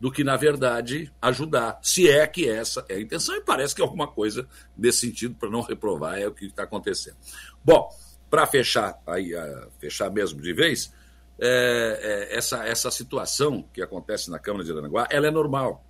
do 0.00 0.10
que, 0.10 0.24
na 0.24 0.36
verdade, 0.36 1.12
ajudar, 1.22 1.78
se 1.82 2.10
é 2.10 2.26
que 2.26 2.48
essa 2.48 2.84
é 2.88 2.96
a 2.96 3.00
intenção, 3.00 3.36
e 3.36 3.40
parece 3.40 3.74
que 3.74 3.80
é 3.80 3.84
alguma 3.84 4.06
coisa 4.06 4.46
nesse 4.76 5.00
sentido, 5.06 5.34
para 5.34 5.48
não 5.48 5.62
reprovar, 5.62 6.18
é 6.18 6.26
o 6.26 6.32
que 6.32 6.46
está 6.46 6.64
acontecendo. 6.64 7.16
Bom, 7.64 7.88
para 8.28 8.46
fechar, 8.46 9.00
aí, 9.06 9.34
uh, 9.34 9.70
fechar 9.78 10.10
mesmo 10.10 10.42
de 10.42 10.52
vez, 10.52 10.92
é, 11.38 12.28
é, 12.30 12.36
essa, 12.36 12.66
essa 12.66 12.90
situação 12.90 13.66
que 13.72 13.80
acontece 13.80 14.30
na 14.30 14.38
Câmara 14.38 14.64
de 14.64 14.72
Aranaguá, 14.72 15.06
ela 15.10 15.26
é 15.26 15.30
normal. 15.30 15.82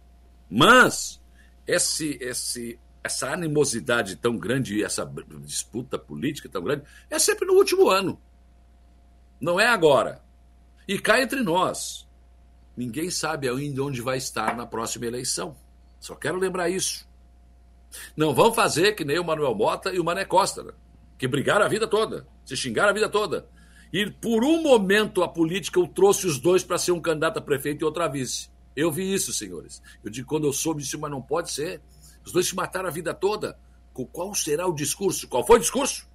Mas 0.48 1.20
esse, 1.66 2.16
esse, 2.20 2.78
essa 3.04 3.30
animosidade 3.30 4.16
tão 4.16 4.38
grande, 4.38 4.82
essa 4.82 5.04
disputa 5.42 5.98
política 5.98 6.48
tão 6.48 6.64
grande, 6.64 6.84
é 7.10 7.18
sempre 7.18 7.46
no 7.46 7.52
último 7.52 7.90
ano. 7.90 8.18
Não 9.38 9.60
é 9.60 9.66
agora. 9.66 10.24
E 10.88 10.98
cá 10.98 11.20
entre 11.20 11.42
nós. 11.42 12.08
Ninguém 12.74 13.10
sabe 13.10 13.46
ainda 13.46 13.84
onde 13.84 14.00
vai 14.00 14.16
estar 14.16 14.56
na 14.56 14.66
próxima 14.66 15.04
eleição. 15.04 15.54
Só 16.00 16.14
quero 16.14 16.38
lembrar 16.38 16.70
isso. 16.70 17.06
Não 18.16 18.34
vão 18.34 18.52
fazer 18.54 18.92
que 18.92 19.04
nem 19.04 19.18
o 19.18 19.24
Manuel 19.24 19.54
Mota 19.54 19.92
e 19.92 20.00
o 20.00 20.04
Mané 20.04 20.24
Costa, 20.24 20.62
né? 20.62 20.72
que 21.18 21.28
brigaram 21.28 21.64
a 21.64 21.68
vida 21.68 21.86
toda, 21.86 22.26
se 22.44 22.56
xingaram 22.56 22.90
a 22.90 22.94
vida 22.94 23.08
toda. 23.08 23.46
E 23.92 24.10
por 24.10 24.42
um 24.42 24.62
momento 24.62 25.22
a 25.22 25.28
política 25.28 25.78
o 25.78 25.86
trouxe 25.86 26.26
os 26.26 26.38
dois 26.38 26.64
para 26.64 26.78
ser 26.78 26.92
um 26.92 27.00
candidato 27.00 27.38
a 27.38 27.42
prefeito 27.42 27.82
e 27.82 27.84
outra 27.84 28.08
vice. 28.08 28.50
Eu 28.74 28.90
vi 28.90 29.12
isso, 29.12 29.32
senhores. 29.32 29.80
Eu 30.02 30.10
digo, 30.10 30.26
quando 30.26 30.46
eu 30.46 30.52
soube 30.52 30.82
isso, 30.82 30.98
mas 30.98 31.10
não 31.10 31.22
pode 31.22 31.52
ser. 31.52 31.80
Os 32.24 32.32
dois 32.32 32.48
se 32.48 32.54
mataram 32.54 32.88
a 32.88 32.92
vida 32.92 33.12
toda. 33.12 33.58
Qual 34.12 34.34
será 34.34 34.66
o 34.66 34.74
discurso? 34.74 35.28
Qual 35.28 35.46
foi 35.46 35.56
o 35.56 35.60
discurso? 35.60 36.08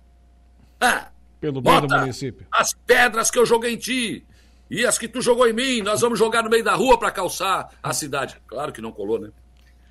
Ah, 0.80 1.12
Pelo 1.40 1.62
bem 1.62 1.82
do 1.82 1.98
município. 1.98 2.46
As 2.52 2.74
pedras 2.74 3.32
que 3.32 3.40
eu 3.40 3.46
joguei 3.46 3.74
em 3.74 3.78
ti. 3.78 4.26
E 4.70 4.86
as 4.86 4.98
que 4.98 5.08
tu 5.08 5.22
jogou 5.22 5.48
em 5.48 5.54
mim, 5.54 5.82
nós 5.82 6.02
vamos 6.02 6.20
jogar 6.20 6.44
no 6.44 6.50
meio 6.50 6.64
da 6.64 6.76
rua 6.76 6.98
para 6.98 7.12
calçar 7.12 7.70
a 7.82 7.94
cidade. 7.94 8.38
Claro 8.46 8.72
que 8.72 8.82
não 8.82 8.92
colou, 8.92 9.20
né? 9.20 9.32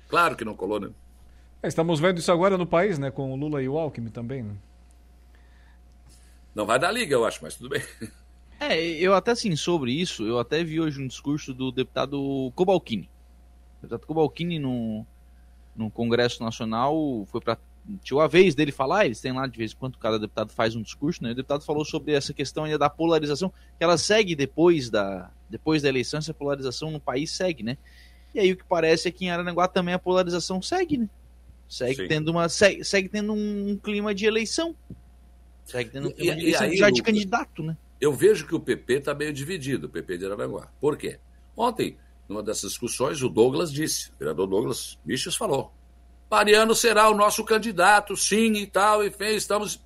Claro 0.07 0.35
que 0.35 0.45
não 0.45 0.55
colou, 0.55 0.79
né? 0.79 0.89
É, 1.61 1.67
estamos 1.67 1.99
vendo 1.99 2.19
isso 2.19 2.31
agora 2.31 2.57
no 2.57 2.65
país, 2.65 2.97
né? 2.97 3.11
Com 3.11 3.33
o 3.33 3.35
Lula 3.35 3.61
e 3.61 3.67
o 3.67 3.77
Alckmin 3.77 4.09
também. 4.09 4.43
Né? 4.43 4.55
Não 6.55 6.65
vai 6.65 6.79
dar 6.79 6.91
liga, 6.91 7.13
eu 7.13 7.25
acho, 7.25 7.39
mas 7.41 7.55
tudo 7.55 7.69
bem. 7.69 7.81
É, 8.61 8.77
eu 8.77 9.13
até 9.13 9.31
assim, 9.31 9.55
sobre 9.55 9.93
isso, 9.93 10.27
eu 10.27 10.37
até 10.37 10.61
vi 10.65 10.81
hoje 10.81 11.01
um 11.01 11.07
discurso 11.07 11.53
do 11.53 11.71
deputado 11.71 12.51
Cobalcini. 12.53 13.09
O 13.77 13.83
deputado 13.83 14.05
Cobalcini 14.05 14.59
no, 14.59 15.07
no 15.79 15.89
Congresso 15.89 16.43
Nacional 16.43 17.25
foi 17.31 17.39
para 17.39 17.57
tinha 18.03 18.21
a 18.21 18.27
vez 18.27 18.53
dele 18.53 18.71
falar, 18.71 19.05
eles 19.05 19.19
têm 19.19 19.31
lá 19.31 19.47
de 19.47 19.57
vez 19.57 19.71
em 19.71 19.75
quando 19.75 19.97
cada 19.97 20.19
deputado 20.19 20.51
faz 20.51 20.75
um 20.75 20.81
discurso, 20.81 21.23
né? 21.23 21.31
O 21.31 21.35
deputado 21.35 21.63
falou 21.63 21.83
sobre 21.83 22.11
essa 22.11 22.33
questão 22.33 22.65
ainda 22.65 22.77
da 22.77 22.89
polarização, 22.89 23.51
que 23.77 23.83
ela 23.83 23.97
segue 23.97 24.35
depois 24.35 24.91
da, 24.91 25.31
depois 25.49 25.81
da 25.81 25.89
eleição, 25.89 26.19
essa 26.19 26.33
polarização 26.33 26.91
no 26.91 26.99
país 26.99 27.31
segue, 27.31 27.63
né? 27.63 27.77
E 28.35 28.39
aí 28.39 28.51
o 28.51 28.57
que 28.57 28.63
parece 28.63 29.07
é 29.07 29.11
que 29.11 29.25
em 29.25 29.31
Aranaguá 29.31 29.67
também 29.67 29.95
a 29.95 29.99
polarização 29.99 30.61
segue, 30.61 30.97
né? 30.97 31.09
Segue 31.67 31.95
Sim. 31.95 32.07
tendo 32.07 32.29
uma 32.29 32.47
segue, 32.47 32.83
segue, 32.83 33.09
tendo 33.09 33.33
um, 33.33 33.79
clima 33.81 34.13
de 34.13 34.25
eleição. 34.25 34.75
Segue 35.65 35.89
tendo 35.89 36.09
um 36.09 36.11
clima 36.11 36.33
e, 36.33 36.35
de 36.35 36.41
eleição 36.41 36.75
já 36.75 36.89
de 36.91 37.01
candidato, 37.01 37.63
né? 37.63 37.75
Eu 37.99 38.13
vejo 38.13 38.45
que 38.45 38.53
o 38.53 38.59
PP 38.59 38.93
está 38.95 39.15
meio 39.15 39.33
dividido, 39.33 39.87
o 39.87 39.89
PP 39.89 40.19
de 40.19 40.25
Aranaguá. 40.25 40.71
Por 40.79 40.95
quê? 40.95 41.19
Ontem, 41.57 41.97
numa 42.29 42.43
dessas 42.43 42.69
discussões, 42.69 43.23
o 43.23 43.27
Douglas 43.27 43.73
disse, 43.73 44.11
o 44.11 44.19
vereador 44.19 44.47
Douglas 44.47 44.99
Michels 45.03 45.35
falou, 45.35 45.73
Mariano 46.29 46.75
será 46.75 47.09
o 47.09 47.15
nosso 47.15 47.43
candidato, 47.43 48.15
sim 48.15 48.53
e 48.53 48.67
tal, 48.67 49.03
e 49.03 49.09
fez, 49.09 49.37
estamos. 49.37 49.81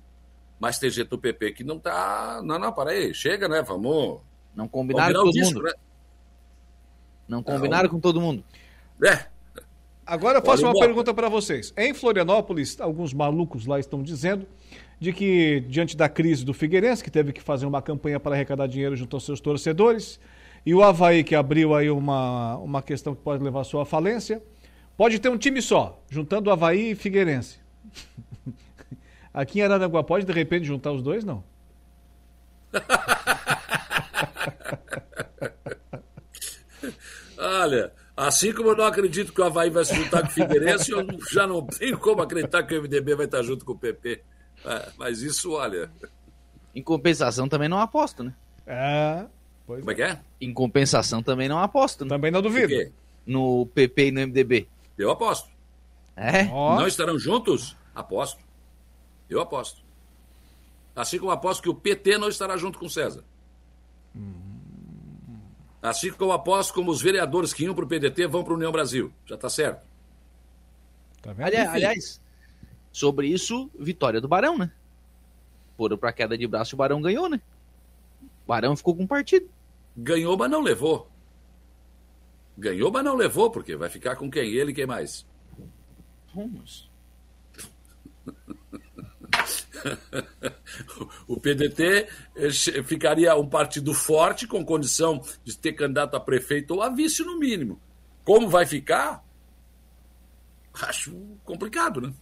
Mas 0.60 0.78
tem 0.78 0.90
gente 0.90 1.08
do 1.08 1.18
PP 1.18 1.52
que 1.52 1.64
não 1.64 1.78
tá. 1.78 2.42
Não, 2.44 2.58
não, 2.58 2.72
para 2.72 2.90
aí, 2.90 3.14
chega, 3.14 3.48
né? 3.48 3.62
Vamos. 3.62 4.20
Não 4.54 4.68
combinaram 4.68 5.14
com 5.14 5.24
todo 5.24 5.32
disco, 5.32 5.54
mundo. 5.54 5.64
Né? 5.64 5.72
Não 7.26 7.42
combinaram 7.42 7.84
não. 7.84 7.90
com 7.90 8.00
todo 8.00 8.20
mundo. 8.20 8.44
É. 9.02 9.26
Agora 10.06 10.38
eu 10.38 10.44
faço 10.44 10.64
uma 10.64 10.78
pergunta 10.78 11.14
para 11.14 11.30
vocês. 11.30 11.72
Em 11.76 11.94
Florianópolis, 11.94 12.78
alguns 12.78 13.14
malucos 13.14 13.64
lá 13.64 13.80
estão 13.80 14.02
dizendo 14.02 14.46
de 15.00 15.12
que, 15.14 15.60
diante 15.68 15.96
da 15.96 16.10
crise 16.10 16.44
do 16.44 16.52
Figueirense, 16.52 17.02
que 17.02 17.10
teve 17.10 17.32
que 17.32 17.42
fazer 17.42 17.64
uma 17.64 17.80
campanha 17.80 18.20
para 18.20 18.34
arrecadar 18.34 18.66
dinheiro 18.66 18.94
junto 18.94 19.16
aos 19.16 19.24
seus 19.24 19.40
torcedores, 19.40 20.20
e 20.64 20.74
o 20.74 20.82
Havaí, 20.82 21.24
que 21.24 21.34
abriu 21.34 21.74
aí 21.74 21.90
uma, 21.90 22.56
uma 22.56 22.82
questão 22.82 23.14
que 23.14 23.22
pode 23.22 23.42
levar 23.42 23.60
à 23.60 23.64
sua 23.64 23.84
falência, 23.84 24.42
Pode 24.96 25.18
ter 25.18 25.28
um 25.28 25.36
time 25.36 25.60
só, 25.60 26.00
juntando 26.08 26.52
Havaí 26.52 26.92
e 26.92 26.94
Figueirense. 26.94 27.58
Aqui 29.34 29.58
em 29.58 29.62
Araranguá 29.62 30.04
pode 30.04 30.24
de 30.24 30.32
repente 30.32 30.66
juntar 30.66 30.92
os 30.92 31.02
dois, 31.02 31.24
não? 31.24 31.42
Olha, 37.36 37.92
assim 38.16 38.52
como 38.52 38.68
eu 38.70 38.76
não 38.76 38.84
acredito 38.84 39.32
que 39.32 39.40
o 39.40 39.44
Havaí 39.44 39.68
vai 39.68 39.84
se 39.84 39.96
juntar 39.96 40.20
com 40.22 40.28
o 40.28 40.30
Figueirense, 40.30 40.92
eu 40.92 41.04
já 41.32 41.44
não 41.44 41.66
tenho 41.66 41.98
como 41.98 42.22
acreditar 42.22 42.62
que 42.62 42.78
o 42.78 42.82
MDB 42.82 43.16
vai 43.16 43.26
estar 43.26 43.42
junto 43.42 43.64
com 43.64 43.72
o 43.72 43.78
PP. 43.78 44.22
É, 44.64 44.88
mas 44.96 45.22
isso, 45.22 45.54
olha. 45.54 45.90
Em 46.72 46.82
compensação, 46.82 47.48
também 47.48 47.68
não 47.68 47.80
aposto, 47.80 48.22
né? 48.22 48.32
É. 48.64 49.26
Como 49.66 49.90
é 49.90 49.94
que 49.94 50.02
é? 50.02 50.20
Em 50.40 50.52
compensação, 50.52 51.22
também 51.22 51.48
não 51.48 51.58
aposto. 51.58 52.04
Né? 52.04 52.10
Também 52.10 52.30
não 52.30 52.42
duvido. 52.42 52.68
quê? 52.68 52.92
No 53.26 53.66
PP 53.66 54.08
e 54.08 54.10
no 54.10 54.20
MDB. 54.20 54.68
Eu 54.98 55.10
aposto. 55.10 55.48
É? 56.16 56.44
Não 56.44 56.86
estarão 56.86 57.18
juntos? 57.18 57.76
Aposto. 57.94 58.40
Eu 59.28 59.40
aposto. 59.40 59.82
Assim 60.94 61.18
como 61.18 61.30
aposto 61.30 61.62
que 61.62 61.68
o 61.68 61.74
PT 61.74 62.18
não 62.18 62.28
estará 62.28 62.56
junto 62.56 62.78
com 62.78 62.86
o 62.86 62.90
César. 62.90 63.24
Assim 65.82 66.12
como 66.12 66.32
aposto 66.32 66.72
como 66.72 66.90
os 66.90 67.02
vereadores 67.02 67.52
que 67.52 67.64
iam 67.64 67.74
para 67.74 67.84
o 67.84 67.88
PDT 67.88 68.26
vão 68.26 68.44
para 68.44 68.52
a 68.52 68.56
União 68.56 68.70
Brasil. 68.70 69.12
Já 69.26 69.34
está 69.34 69.50
certo. 69.50 69.84
Tá 71.20 71.34
Aliás, 71.38 71.68
aliás, 71.70 72.20
sobre 72.92 73.26
isso, 73.26 73.70
vitória 73.78 74.20
do 74.20 74.28
Barão, 74.28 74.56
né? 74.56 74.70
Foram 75.76 75.98
pra 75.98 76.12
queda 76.12 76.38
de 76.38 76.46
braço 76.46 76.74
e 76.74 76.76
o 76.76 76.78
Barão 76.78 77.02
ganhou, 77.02 77.28
né? 77.28 77.40
O 78.44 78.48
Barão 78.48 78.76
ficou 78.76 78.94
com 78.94 79.02
um 79.02 79.06
partido. 79.06 79.48
Ganhou, 79.96 80.36
mas 80.36 80.50
não 80.50 80.60
levou. 80.60 81.10
Ganhou, 82.56 82.90
mas 82.90 83.04
não 83.04 83.14
levou, 83.14 83.50
porque 83.50 83.76
vai 83.76 83.88
ficar 83.88 84.16
com 84.16 84.30
quem? 84.30 84.52
Ele 84.52 84.72
e 84.72 84.74
quem 84.74 84.86
mais? 84.86 85.26
Vamos. 86.34 86.90
o 91.28 91.38
PDT 91.38 92.08
eh, 92.36 92.50
ficaria 92.84 93.34
um 93.36 93.48
partido 93.48 93.92
forte, 93.92 94.46
com 94.46 94.64
condição 94.64 95.22
de 95.44 95.56
ter 95.56 95.72
candidato 95.72 96.16
a 96.16 96.20
prefeito 96.20 96.74
ou 96.74 96.82
a 96.82 96.88
vice, 96.88 97.24
no 97.24 97.38
mínimo. 97.38 97.80
Como 98.24 98.48
vai 98.48 98.66
ficar? 98.66 99.24
Acho 100.82 101.12
complicado, 101.44 102.00
né? 102.00 102.12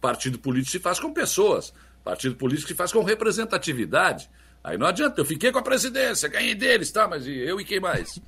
Partido 0.00 0.38
político 0.38 0.72
se 0.72 0.78
faz 0.78 0.98
com 0.98 1.12
pessoas. 1.12 1.72
Partido 2.02 2.34
político 2.36 2.68
se 2.68 2.74
faz 2.74 2.92
com 2.92 3.02
representatividade. 3.02 4.30
Aí 4.62 4.76
não 4.76 4.86
adianta, 4.86 5.20
eu 5.20 5.24
fiquei 5.24 5.50
com 5.50 5.58
a 5.58 5.62
presidência, 5.62 6.28
ganhei 6.28 6.54
deles, 6.54 6.90
tá? 6.92 7.08
Mas 7.08 7.26
eu 7.26 7.60
e 7.60 7.64
quem 7.64 7.80
mais? 7.80 8.18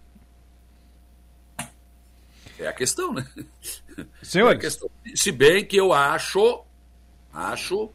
É 2.59 2.67
a 2.69 2.73
questão, 2.73 3.13
né? 3.13 3.27
Senhores. 4.23 4.59
É 4.59 4.61
questão. 4.61 4.91
Se 5.15 5.31
bem 5.33 5.65
que 5.65 5.77
eu 5.77 5.93
acho, 5.93 6.65
acho 7.33 7.91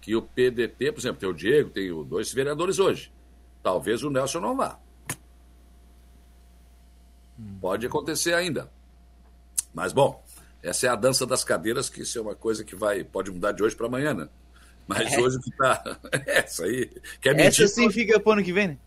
que 0.00 0.16
o 0.16 0.22
PDT, 0.22 0.92
por 0.92 1.00
exemplo, 1.00 1.20
tem 1.20 1.28
o 1.28 1.32
Diego, 1.34 1.70
tem 1.70 1.90
o- 1.92 2.02
dois 2.04 2.32
vereadores 2.32 2.78
hoje. 2.78 3.12
Talvez 3.62 4.02
o 4.02 4.10
Nelson 4.10 4.40
não 4.40 4.56
vá. 4.56 4.78
Pode 7.60 7.86
acontecer 7.86 8.32
ainda. 8.34 8.70
Mas, 9.74 9.92
bom, 9.92 10.24
essa 10.62 10.86
é 10.86 10.88
a 10.90 10.96
dança 10.96 11.26
das 11.26 11.44
cadeiras, 11.44 11.90
que 11.90 12.02
isso 12.02 12.18
é 12.18 12.22
uma 12.22 12.34
coisa 12.34 12.64
que 12.64 12.74
vai, 12.74 13.04
pode 13.04 13.30
mudar 13.30 13.52
de 13.52 13.62
hoje 13.62 13.76
para 13.76 13.86
amanhã, 13.86 14.14
né? 14.14 14.28
Mas 14.86 15.12
É. 15.12 15.20
hoje 15.20 15.38
que 15.40 15.50
tá. 15.56 15.82
Essa 16.26 16.64
aí. 16.64 16.90
Quer 17.20 17.30
Essa 17.38 17.62
mentir? 17.62 17.68
sim 17.68 17.90
fica 17.90 18.20
pro 18.20 18.32
ano 18.32 18.44
que 18.44 18.52
vem, 18.52 18.68
né? 18.68 18.78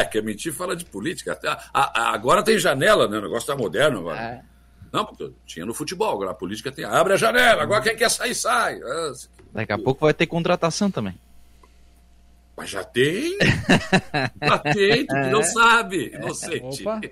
É, 0.00 0.04
quer 0.04 0.22
mentir, 0.22 0.52
fala 0.52 0.74
de 0.76 0.84
política. 0.84 1.38
A- 1.44 1.70
a- 1.72 2.14
agora 2.14 2.42
tem 2.42 2.58
janela, 2.58 3.08
né? 3.08 3.18
O 3.18 3.22
negócio 3.22 3.46
tá 3.46 3.56
moderno 3.56 3.98
agora. 4.00 4.44
Não, 4.92 5.04
porque 5.04 5.30
tinha 5.44 5.66
no 5.66 5.74
futebol, 5.74 6.12
agora 6.14 6.30
a 6.30 6.34
política 6.34 6.70
tem. 6.72 6.84
Abre 6.84 7.12
a 7.14 7.16
janela, 7.16 7.62
agora 7.62 7.82
quem 7.82 7.96
quer 7.96 8.10
sair, 8.10 8.34
sai. 8.34 8.80
Ah, 8.82 9.12
Daqui 9.52 9.72
a 9.72 9.78
pouco 9.78 10.04
vai 10.04 10.14
ter 10.14 10.26
contratação 10.26 10.90
também. 10.90 11.18
Mas 12.56 12.70
já 12.70 12.82
tem. 12.82 13.36
Já 14.42 14.58
tem, 14.58 15.06
tu 15.06 15.14
que 15.14 15.30
não 15.30 15.42
sabe, 15.42 16.12
inocente. 16.14 16.82
Opa. 16.82 17.00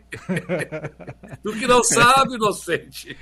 Tu 1.42 1.52
que 1.52 1.66
não 1.66 1.84
sabe, 1.84 2.36
inocente. 2.36 3.16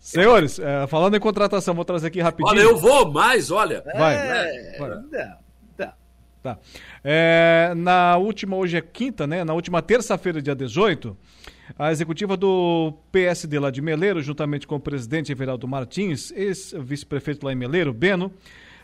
Senhores, 0.00 0.58
é, 0.58 0.86
falando 0.86 1.16
em 1.16 1.20
contratação, 1.20 1.74
vou 1.74 1.84
trazer 1.84 2.06
aqui 2.06 2.20
rapidinho. 2.20 2.48
Olha, 2.48 2.62
eu 2.62 2.78
vou 2.78 3.12
mais, 3.12 3.50
olha. 3.50 3.82
Vai. 3.94 4.14
É, 4.14 4.78
vai. 4.78 4.90
Tá. 6.46 6.58
É, 7.02 7.72
na 7.76 8.16
última, 8.16 8.56
hoje 8.56 8.76
é 8.76 8.80
quinta, 8.80 9.26
né? 9.26 9.42
Na 9.42 9.52
última 9.52 9.82
terça-feira, 9.82 10.40
dia 10.40 10.54
18, 10.54 11.16
a 11.76 11.90
executiva 11.90 12.36
do 12.36 12.94
PSD 13.10 13.58
lá 13.58 13.70
de 13.70 13.82
Meleiro, 13.82 14.22
juntamente 14.22 14.66
com 14.66 14.76
o 14.76 14.80
presidente 14.80 15.32
Everaldo 15.32 15.66
Martins, 15.66 16.30
ex-vice-prefeito 16.30 17.44
lá 17.44 17.52
em 17.52 17.56
Meleiro, 17.56 17.92
Beno, 17.92 18.32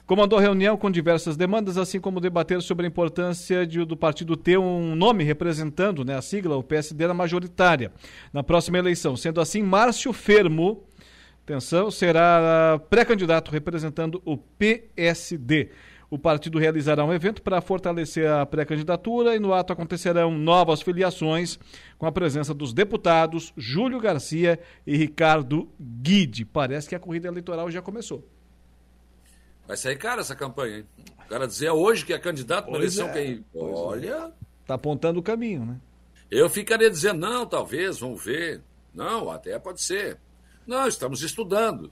comandou 0.07 0.39
reunião 0.39 0.77
com 0.77 0.91
diversas 0.91 1.37
demandas, 1.37 1.79
assim 1.79 2.01
como 2.01 2.21
debater 2.21 2.61
sobre 2.61 2.87
a 2.87 2.89
importância 2.89 3.67
de- 3.67 3.85
do 3.85 3.97
partido 3.97 4.37
ter 4.37 4.59
um 4.59 4.95
nome 4.95 5.25
representando 5.25 6.05
né, 6.05 6.17
a 6.17 6.23
sigla, 6.23 6.57
o 6.57 6.63
PSD, 6.63 7.07
na 7.07 7.15
majoritária, 7.15 7.93
na 8.33 8.43
próxima 8.43 8.79
eleição. 8.79 9.17
Sendo 9.17 9.41
assim, 9.41 9.63
Márcio 9.63 10.13
Fermo, 10.13 10.85
atenção, 11.45 11.91
será 11.91 12.81
pré-candidato 12.91 13.51
representando 13.51 14.21
o 14.25 14.37
PSD. 14.37 15.71
O 16.11 16.19
partido 16.19 16.59
realizará 16.59 17.03
um 17.07 17.13
evento 17.13 17.41
para 17.41 17.63
fortalecer 17.63 18.29
a 18.31 18.45
pré-candidatura 18.45 19.35
e 19.35 19.39
no 19.41 19.55
ato 19.55 19.73
acontecerão 19.73 20.31
novas 20.31 20.83
filiações 20.83 21.59
com 21.97 22.05
a 22.05 22.13
presença 22.13 22.53
dos 22.53 22.75
deputados 22.75 23.51
Júlio 23.57 23.99
Garcia 23.99 24.61
e 24.87 24.95
Ricardo 24.95 25.71
Guide. 25.81 26.45
Parece 26.45 26.87
que 26.87 26.95
a 26.95 27.01
corrida 27.01 27.29
eleitoral 27.29 27.71
já 27.71 27.81
começou. 27.81 28.29
Vai 29.67 29.77
sair 29.77 29.97
cara 29.97 30.21
essa 30.21 30.35
campanha, 30.35 30.79
hein? 30.79 30.87
O 31.25 31.29
cara 31.29 31.47
dizer 31.47 31.71
hoje 31.71 32.05
que 32.05 32.13
é 32.13 32.19
candidato 32.19 32.67
para 32.67 32.77
eleição, 32.77 33.09
é, 33.09 33.13
quem. 33.13 33.45
Olha. 33.55 34.33
Tá 34.67 34.75
apontando 34.75 35.21
o 35.21 35.23
caminho, 35.23 35.65
né? 35.65 35.81
Eu 36.31 36.49
ficaria 36.49 36.91
dizendo, 36.91 37.21
não, 37.21 37.47
talvez, 37.47 37.99
vamos 37.99 38.25
ver. 38.25 38.63
Não, 38.95 39.31
até 39.31 39.59
pode 39.59 39.83
ser. 39.83 40.19
Não, 40.67 40.87
estamos 40.87 41.23
estudando. 41.23 41.91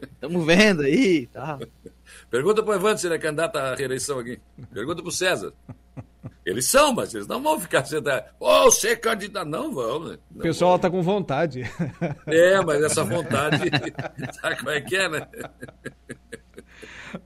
Estamos 0.00 0.44
vendo 0.44 0.82
aí, 0.82 1.26
tá? 1.26 1.58
Pergunta 2.30 2.62
para 2.62 2.72
o 2.72 2.74
Evandro 2.74 2.98
se 2.98 3.06
ele 3.06 3.14
é 3.14 3.18
candidato 3.18 3.56
à 3.56 3.74
reeleição 3.74 4.18
aqui. 4.18 4.40
Pergunta 4.72 5.02
para 5.02 5.08
o 5.08 5.12
César. 5.12 5.52
Eles 6.44 6.66
são, 6.66 6.92
mas 6.92 7.14
eles 7.14 7.26
não 7.26 7.42
vão 7.42 7.60
ficar 7.60 7.84
sentados. 7.84 8.30
Ô, 8.40 8.70
ser 8.70 8.96
candidato. 8.96 9.48
Não 9.48 9.72
vão, 9.72 10.04
né? 10.08 10.18
O 10.34 10.40
pessoal 10.40 10.78
tá 10.78 10.90
com 10.90 11.02
vontade. 11.02 11.62
É, 12.26 12.60
mas 12.60 12.82
essa 12.82 13.04
vontade. 13.04 13.58
Sabe 14.40 14.56
como 14.56 14.70
é 14.70 14.80
que 14.80 14.96
é, 14.96 15.08
né? 15.08 15.28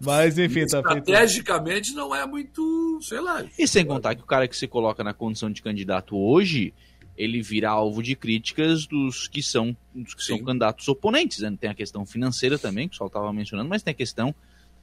Mas 0.00 0.38
enfim, 0.38 0.66
tá 0.66 0.82
feito. 0.82 0.98
Estrategicamente 0.98 1.94
não 1.94 2.14
é 2.14 2.26
muito, 2.26 2.98
sei 3.02 3.20
lá. 3.20 3.44
E 3.58 3.66
sem 3.66 3.84
contar 3.84 4.14
que 4.14 4.22
o 4.22 4.26
cara 4.26 4.48
que 4.48 4.56
se 4.56 4.66
coloca 4.66 5.02
na 5.04 5.12
condição 5.12 5.50
de 5.50 5.62
candidato 5.62 6.16
hoje, 6.16 6.74
ele 7.16 7.40
vira 7.40 7.70
alvo 7.70 8.02
de 8.02 8.14
críticas 8.14 8.86
dos 8.86 9.28
que 9.28 9.42
são, 9.42 9.76
dos 9.94 10.14
que 10.14 10.22
são 10.22 10.38
candidatos 10.42 10.86
oponentes. 10.88 11.40
Né? 11.40 11.56
Tem 11.58 11.70
a 11.70 11.74
questão 11.74 12.04
financeira 12.04 12.58
também, 12.58 12.88
que 12.88 12.92
o 12.92 12.94
pessoal 12.94 13.08
estava 13.08 13.32
mencionando, 13.32 13.68
mas 13.68 13.82
tem 13.82 13.92
a 13.92 13.94
questão 13.94 14.34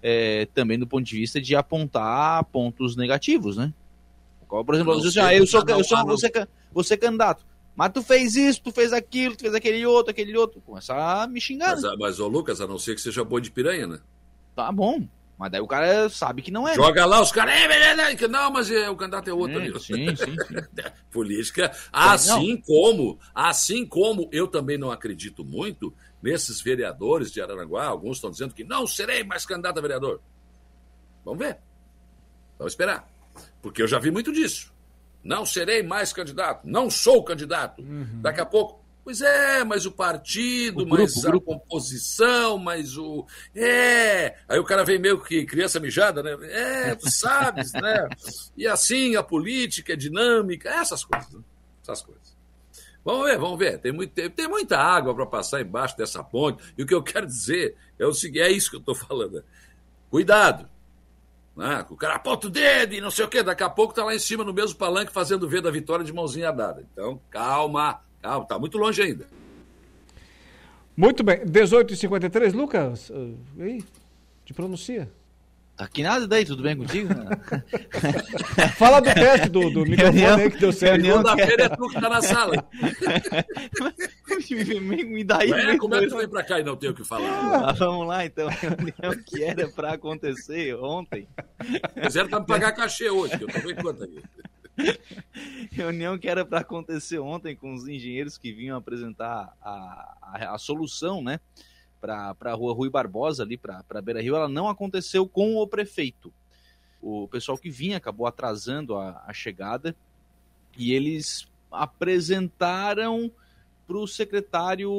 é, 0.02 0.48
também 0.54 0.78
do 0.78 0.88
ponto 0.88 1.04
de 1.04 1.16
vista 1.16 1.40
de 1.40 1.56
apontar 1.56 2.44
pontos 2.46 2.96
negativos, 2.96 3.56
né? 3.56 3.74
Qual, 4.48 4.64
Por 4.64 4.76
exemplo, 4.76 4.94
você 4.96 5.08
assim, 5.08 5.20
ah, 5.20 5.34
eu 5.34 5.48
sou, 5.48 5.64
eu 5.68 5.84
sou 5.84 6.06
você, 6.06 6.32
você 6.72 6.94
é 6.96 6.98
candidato. 6.98 7.46
Mas 7.76 7.92
tu 7.92 8.04
fez 8.04 8.36
isso, 8.36 8.62
tu 8.62 8.72
fez 8.72 8.94
aquilo, 8.94 9.36
tu 9.36 9.42
fez 9.42 9.56
aquele 9.56 9.86
outro, 9.86 10.12
aquele 10.12 10.38
outro. 10.38 10.62
Começa 10.62 10.94
a 10.94 11.28
me 11.28 11.42
xingar. 11.42 11.72
Mas, 11.72 11.84
né? 11.84 11.96
mas, 11.98 12.20
ô 12.20 12.28
Lucas, 12.28 12.62
a 12.62 12.68
não 12.68 12.78
ser 12.78 12.94
que 12.94 13.02
seja 13.02 13.24
boi 13.24 13.42
de 13.42 13.50
piranha, 13.50 13.88
né? 13.88 14.00
Tá 14.56 14.72
bom. 14.72 15.08
Mas 15.38 15.52
daí 15.52 15.62
o 15.62 15.68
cara 15.68 16.08
sabe 16.10 16.42
que 16.42 16.52
não 16.52 16.68
é. 16.68 16.72
né? 16.72 16.76
Joga 16.76 17.06
lá 17.06 17.20
os 17.20 17.32
caras, 17.32 17.56
"É, 17.56 17.68
beleza", 17.68 18.16
que 18.16 18.28
não, 18.28 18.52
mas 18.52 18.70
é, 18.72 18.90
o 18.90 18.96
candidato 18.96 19.30
é 19.30 19.34
outro 19.34 19.60
É, 19.60 19.64
ali. 19.64 19.80
sim, 19.80 20.16
sim, 20.16 20.36
Política, 21.12 21.72
assim 21.92 22.56
como, 22.58 23.20
assim 23.34 23.86
como 23.86 24.30
eu 24.32 24.48
também 24.48 24.78
não 24.78 24.92
acredito 24.92 25.44
muito 25.44 25.94
nesses 26.22 26.62
vereadores 26.62 27.32
de 27.32 27.42
Araranguá, 27.42 27.86
alguns 27.86 28.18
estão 28.18 28.30
dizendo 28.32 28.54
que 28.54 28.64
não 28.64 28.86
serei 28.88 29.24
mais 29.24 29.46
candidato 29.46 29.80
a 29.80 29.82
vereador. 29.82 30.22
Vamos 31.26 31.40
ver. 31.40 31.58
Vamos 32.58 32.74
esperar. 32.74 33.08
Porque 33.62 33.82
eu 33.82 33.88
já 33.88 33.98
vi 34.00 34.12
muito 34.12 34.32
disso. 34.32 34.72
Não 35.24 35.46
serei 35.46 35.82
mais 35.82 36.14
candidato, 36.14 36.62
não 36.66 36.90
sou 36.90 37.24
candidato. 37.24 37.82
Daqui 38.22 38.40
a 38.42 38.46
pouco, 38.46 38.83
pois 39.04 39.22
é, 39.22 39.64
mas 39.64 39.86
o 39.86 39.92
partido, 39.92 40.84
O 40.84 40.86
grupo, 40.86 41.02
mas 41.02 41.26
a 41.26 41.32
composição, 41.40 42.58
mas 42.58 42.98
o. 42.98 43.26
É! 43.56 44.38
Aí 44.48 44.60
o 44.60 44.64
cara 44.64 44.84
vem 44.84 45.00
meio 45.00 45.22
que 45.22 45.46
criança 45.46 45.80
mijada, 45.80 46.24
né? 46.24 46.38
É, 46.50 46.96
tu 46.96 47.10
sabes, 47.12 47.74
né? 47.74 48.08
E 48.56 48.68
assim 48.68 49.16
a 49.16 49.24
política 49.24 49.94
é 49.94 49.96
dinâmica, 49.96 50.70
essas 50.70 51.04
coisas. 51.04 51.32
né? 51.34 51.42
Essas 51.82 52.02
coisas. 52.02 52.34
Vamos 53.04 53.26
ver, 53.26 53.38
vamos 53.38 53.60
ver. 53.60 53.80
Tem, 53.80 53.92
muito, 53.92 54.14
tem, 54.14 54.30
tem 54.30 54.48
muita 54.48 54.78
água 54.78 55.14
para 55.14 55.26
passar 55.26 55.62
embaixo 55.62 55.98
dessa 55.98 56.24
ponte. 56.24 56.64
E 56.78 56.84
o 56.84 56.86
que 56.86 56.94
eu 56.94 57.04
quero 57.04 57.26
dizer 57.26 57.76
é 58.00 58.06
o 58.06 58.14
seguinte: 58.14 58.42
é 58.42 58.52
isso 58.52 58.70
que 58.70 58.78
eu 58.78 58.80
estou 58.80 58.96
falando. 58.96 59.44
Cuidado. 60.10 60.70
Né? 61.56 61.86
O 61.90 61.96
cara 61.96 62.16
aponta 62.16 62.48
o 62.48 62.50
dedo 62.50 62.94
e 62.96 63.02
não 63.02 63.12
sei 63.12 63.26
o 63.26 63.28
quê. 63.28 63.44
Daqui 63.44 63.64
a 63.64 63.70
pouco 63.70 63.94
tá 63.94 64.04
lá 64.04 64.16
em 64.16 64.20
cima 64.20 64.44
no 64.44 64.54
mesmo 64.54 64.78
palanque 64.78 65.12
fazendo 65.12 65.48
ver 65.48 65.62
da 65.62 65.70
vitória 65.70 66.06
de 66.06 66.14
mãozinha 66.14 66.52
dada. 66.52 66.88
Então, 66.92 67.20
calma, 67.30 68.02
calma, 68.24 68.46
tá 68.46 68.58
muito 68.58 68.78
longe 68.78 69.02
ainda. 69.02 69.28
Muito 70.96 71.24
bem, 71.24 71.40
18h53, 71.40 72.54
Lucas, 72.54 73.10
uh, 73.10 73.38
aí, 73.60 73.84
te 74.46 74.54
pronuncia. 74.54 75.12
Aqui 75.76 76.04
nada 76.04 76.28
daí, 76.28 76.46
tudo 76.46 76.62
bem 76.62 76.78
contigo? 76.78 77.10
Fala 78.78 79.00
do 79.00 79.12
teste 79.12 79.50
do, 79.50 79.72
do 79.72 79.82
microfone 79.90 80.24
aí 80.24 80.52
que 80.52 80.60
deu 80.60 80.72
certo. 80.72 81.04
Segunda-feira 81.04 81.64
é 81.64 81.70
tu 81.70 81.90
que 81.90 82.00
tá 82.00 82.10
na 82.10 82.22
sala. 82.22 82.64
Me 84.54 85.24
daí, 85.24 85.52
Ué, 85.52 85.78
como 85.78 85.96
é 85.96 86.02
que 86.02 86.08
tu 86.08 86.18
vem 86.18 86.28
pra 86.28 86.44
cá 86.44 86.60
e 86.60 86.64
não 86.64 86.76
tem 86.76 86.92
o 86.92 86.94
que 86.94 87.04
falar? 87.04 87.70
Ah, 87.70 87.72
vamos 87.72 88.08
lá 88.08 88.24
então, 88.24 88.48
reunião 88.50 89.24
que 89.26 89.44
era 89.44 89.68
pra 89.68 89.94
acontecer 89.94 90.76
ontem. 90.76 91.28
Fizeram 92.04 92.30
pra 92.30 92.40
me 92.40 92.46
pagar 92.46 92.72
cachê 92.74 93.10
hoje, 93.10 93.36
que 93.38 93.44
eu 93.44 93.48
tô 93.48 93.60
vendo 93.60 93.82
quanto 93.82 94.04
aí. 94.04 94.22
Reunião 95.72 96.18
que 96.18 96.28
era 96.28 96.46
para 96.46 96.60
acontecer 96.60 97.20
ontem 97.20 97.56
com 97.56 97.74
os 97.74 97.88
engenheiros 97.88 98.38
que 98.38 98.52
vinham 98.52 98.78
apresentar 98.78 99.56
a, 99.62 100.18
a, 100.22 100.56
a 100.56 100.58
solução, 100.58 101.22
né? 101.22 101.40
Para 102.02 102.36
a 102.42 102.54
rua 102.54 102.74
Rui 102.74 102.90
Barbosa, 102.90 103.44
ali 103.44 103.58
para 103.58 104.02
Beira 104.02 104.22
Rio, 104.22 104.36
ela 104.36 104.50
não 104.50 104.68
aconteceu 104.68 105.28
com 105.28 105.56
o 105.56 105.68
prefeito. 105.68 106.34
O 107.02 107.28
pessoal 107.28 107.58
que 107.58 107.70
vinha 107.70 107.98
acabou 107.98 108.28
atrasando 108.28 108.98
a, 108.98 109.24
a 109.26 109.34
chegada 109.34 109.96
e 110.78 110.94
eles 110.94 111.48
apresentaram 111.72 113.32
para 113.88 113.98
o 113.98 114.08
secretário 114.08 114.92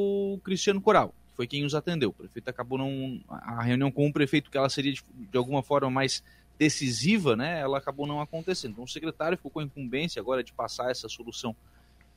Cristiano 0.44 0.80
Coral, 0.80 1.14
que 1.28 1.36
foi 1.36 1.46
quem 1.46 1.64
os 1.64 1.74
atendeu. 1.74 2.10
O 2.10 2.14
prefeito 2.14 2.48
acabou 2.48 2.78
não. 2.78 3.20
A 3.28 3.62
reunião 3.62 3.90
com 3.90 4.06
o 4.06 4.12
prefeito, 4.12 4.50
que 4.50 4.56
ela 4.56 4.68
seria 4.68 4.92
de, 4.92 5.04
de 5.12 5.36
alguma 5.36 5.62
forma 5.62 5.90
mais 5.90 6.22
decisiva, 6.58 7.34
né, 7.36 7.60
ela 7.60 7.78
acabou 7.78 8.06
não 8.06 8.20
acontecendo. 8.20 8.72
Então 8.72 8.84
o 8.84 8.88
secretário 8.88 9.36
ficou 9.36 9.50
com 9.50 9.60
a 9.60 9.64
incumbência 9.64 10.20
agora 10.20 10.42
de 10.42 10.52
passar 10.52 10.90
essa 10.90 11.08
solução 11.08 11.54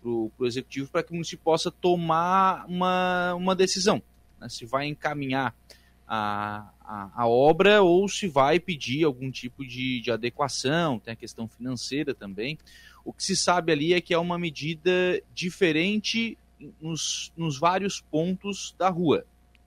para 0.01 0.09
o 0.09 0.31
executivo 0.45 0.89
para 0.89 1.03
que 1.03 1.11
o 1.11 1.15
município 1.15 1.43
possa 1.43 1.71
tomar 1.71 2.65
uma, 2.67 3.33
uma 3.33 3.55
decisão, 3.55 4.01
né, 4.39 4.47
se 4.47 4.65
vai 4.65 4.87
encaminhar 4.87 5.55
a, 6.07 6.69
a, 6.79 7.11
a, 7.23 7.27
obra 7.27 7.81
ou 7.81 8.07
se 8.07 8.27
vai 8.27 8.59
pedir 8.59 9.03
algum 9.03 9.29
tipo 9.29 9.65
de, 9.65 9.99
de 9.99 10.09
adequação, 10.09 10.99
tem 10.99 11.11
a 11.11 11.17
questão 11.17 11.47
financeira 11.47 12.13
também. 12.13 12.57
O 13.03 13.11
que 13.11 13.23
se 13.23 13.35
sabe 13.35 13.71
ali 13.71 13.93
é 13.93 13.99
que 13.99 14.13
é 14.13 14.17
uma 14.17 14.39
medida 14.39 15.21
diferente 15.33 16.37
nos, 16.81 17.31
nos 17.35 17.59
vários 17.59 17.99
pontos 17.99 18.73
da 18.77 18.89
rua. 18.89 19.25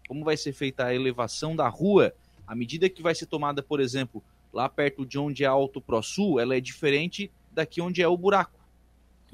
Como 0.09 0.25
vai 0.25 0.37
ser 0.37 0.53
feita 0.53 0.87
a 0.87 0.95
elevação 0.95 1.55
da 1.55 1.69
rua, 1.69 2.15
a 2.47 2.55
medida 2.55 2.89
que 2.89 3.03
vai 3.03 3.15
ser 3.15 3.27
tomada, 3.27 3.63
por 3.63 3.81
exemplo, 3.81 4.23
lá 4.53 4.69
perto 4.69 5.07
de 5.07 5.19
onde 5.19 5.45
é 5.45 5.47
Alto 5.47 5.81
Pro 5.81 6.03
Sul, 6.03 6.41
ela 6.41 6.57
é 6.57 6.61
diferente 6.61 7.31
daqui 7.53 7.81
onde 7.81 8.03
é 8.03 8.09
o 8.09 8.17
buraco, 8.17 8.59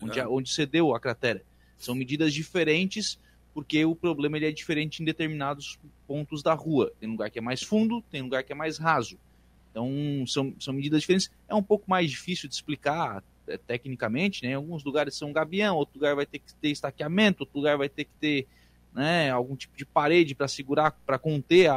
onde, 0.03 0.19
é, 0.19 0.27
onde 0.27 0.51
você 0.51 0.67
deu 0.67 0.95
a 0.95 1.01
cratera. 1.01 1.43
São 1.79 1.95
medidas 1.95 2.33
diferentes 2.33 3.19
porque 3.57 3.85
o 3.87 3.95
problema 3.95 4.37
ele 4.37 4.47
é 4.47 4.53
diferente 4.53 5.03
em 5.03 5.05
determinados 5.05 5.79
pontos 6.07 6.43
da 6.43 6.53
rua. 6.53 6.93
Tem 7.01 7.09
lugar 7.09 7.31
que 7.31 7.39
é 7.39 7.43
mais 7.43 7.63
fundo, 7.63 8.03
tem 8.11 8.21
lugar 8.21 8.45
que 8.45 8.53
é 8.53 8.55
mais 8.55 8.77
raso. 8.77 9.19
Então, 9.71 9.91
são, 10.27 10.55
são 10.61 10.75
medidas 10.75 11.01
diferentes. 11.01 11.31
É 11.49 11.55
um 11.55 11.63
pouco 11.63 11.89
mais 11.89 12.11
difícil 12.11 12.51
de 12.51 12.55
explicar 12.55 13.25
é, 13.47 13.57
tecnicamente, 13.57 14.43
né? 14.43 14.51
Em 14.51 14.55
alguns 14.55 14.85
lugares 14.85 15.15
são 15.15 15.33
gabião, 15.33 15.77
outro 15.77 15.95
lugar 15.95 16.15
vai 16.15 16.27
ter 16.27 16.39
que 16.39 16.53
ter 16.55 16.69
estaqueamento, 16.69 17.45
outro 17.45 17.59
lugar 17.59 17.79
vai 17.79 17.89
ter 17.89 18.05
que 18.05 18.11
ter 18.21 18.47
né, 18.93 19.31
algum 19.31 19.55
tipo 19.55 19.77
de 19.77 19.85
parede 19.85 20.35
para 20.35 20.49
segurar, 20.49 20.91
para 21.07 21.19
conter, 21.19 21.71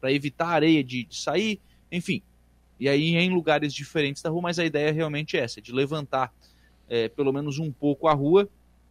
para 0.00 0.12
evitar 0.12 0.46
a 0.46 0.54
areia 0.54 0.82
de, 0.82 1.04
de 1.04 1.16
sair. 1.16 1.60
Enfim, 1.90 2.22
e 2.78 2.88
aí 2.88 3.16
em 3.16 3.30
lugares 3.30 3.72
diferentes 3.72 4.22
da 4.22 4.30
rua, 4.30 4.42
mas 4.42 4.58
a 4.58 4.64
ideia 4.64 4.92
realmente 4.92 5.36
é 5.36 5.40
essa, 5.40 5.60
de 5.60 5.72
levantar 5.72 6.32
é, 6.88 7.08
pelo 7.08 7.32
menos 7.32 7.58
um 7.58 7.72
pouco 7.72 8.06
a 8.06 8.12
rua 8.12 8.48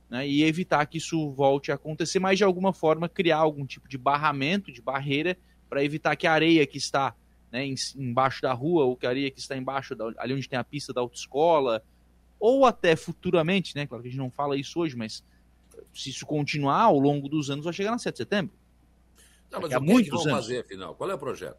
né, 0.09 0.27
e 0.27 0.43
evitar 0.43 0.85
que 0.85 0.97
isso 0.97 1.31
volte 1.31 1.71
a 1.71 1.75
acontecer, 1.75 2.19
mas 2.19 2.37
de 2.37 2.43
alguma 2.43 2.73
forma 2.73 3.07
criar 3.09 3.37
algum 3.37 3.65
tipo 3.65 3.87
de 3.87 3.97
barramento, 3.97 4.71
de 4.71 4.81
barreira, 4.81 5.37
para 5.69 5.83
evitar 5.83 6.15
que 6.15 6.27
a 6.27 6.33
areia 6.33 6.65
que 6.65 6.77
está 6.77 7.15
né, 7.51 7.65
em, 7.65 7.75
embaixo 7.95 8.41
da 8.41 8.53
rua, 8.53 8.85
ou 8.85 8.95
que 8.95 9.05
a 9.05 9.09
areia 9.09 9.31
que 9.31 9.39
está 9.39 9.55
embaixo, 9.57 9.95
da, 9.95 10.11
ali 10.17 10.33
onde 10.33 10.47
tem 10.47 10.59
a 10.59 10.63
pista 10.63 10.93
da 10.93 11.01
autoescola, 11.01 11.83
ou 12.39 12.65
até 12.65 12.95
futuramente, 12.95 13.75
né, 13.75 13.87
claro 13.87 14.03
que 14.03 14.09
a 14.09 14.11
gente 14.11 14.19
não 14.19 14.29
fala 14.29 14.57
isso 14.57 14.79
hoje, 14.79 14.95
mas 14.95 15.23
se 15.93 16.09
isso 16.09 16.25
continuar 16.25 16.81
ao 16.81 16.99
longo 16.99 17.27
dos 17.27 17.49
anos, 17.49 17.65
vai 17.65 17.73
chegar 17.73 17.91
na 17.91 17.97
7 17.97 18.13
de 18.13 18.17
setembro. 18.17 18.55
Não, 19.51 19.61
mas 19.61 19.73
o 19.73 19.81
que, 19.81 20.03
que 20.03 20.09
vão 20.09 20.21
anos. 20.21 20.31
fazer, 20.31 20.59
afinal? 20.59 20.95
Qual 20.95 21.09
é 21.09 21.13
o 21.13 21.17
projeto? 21.17 21.57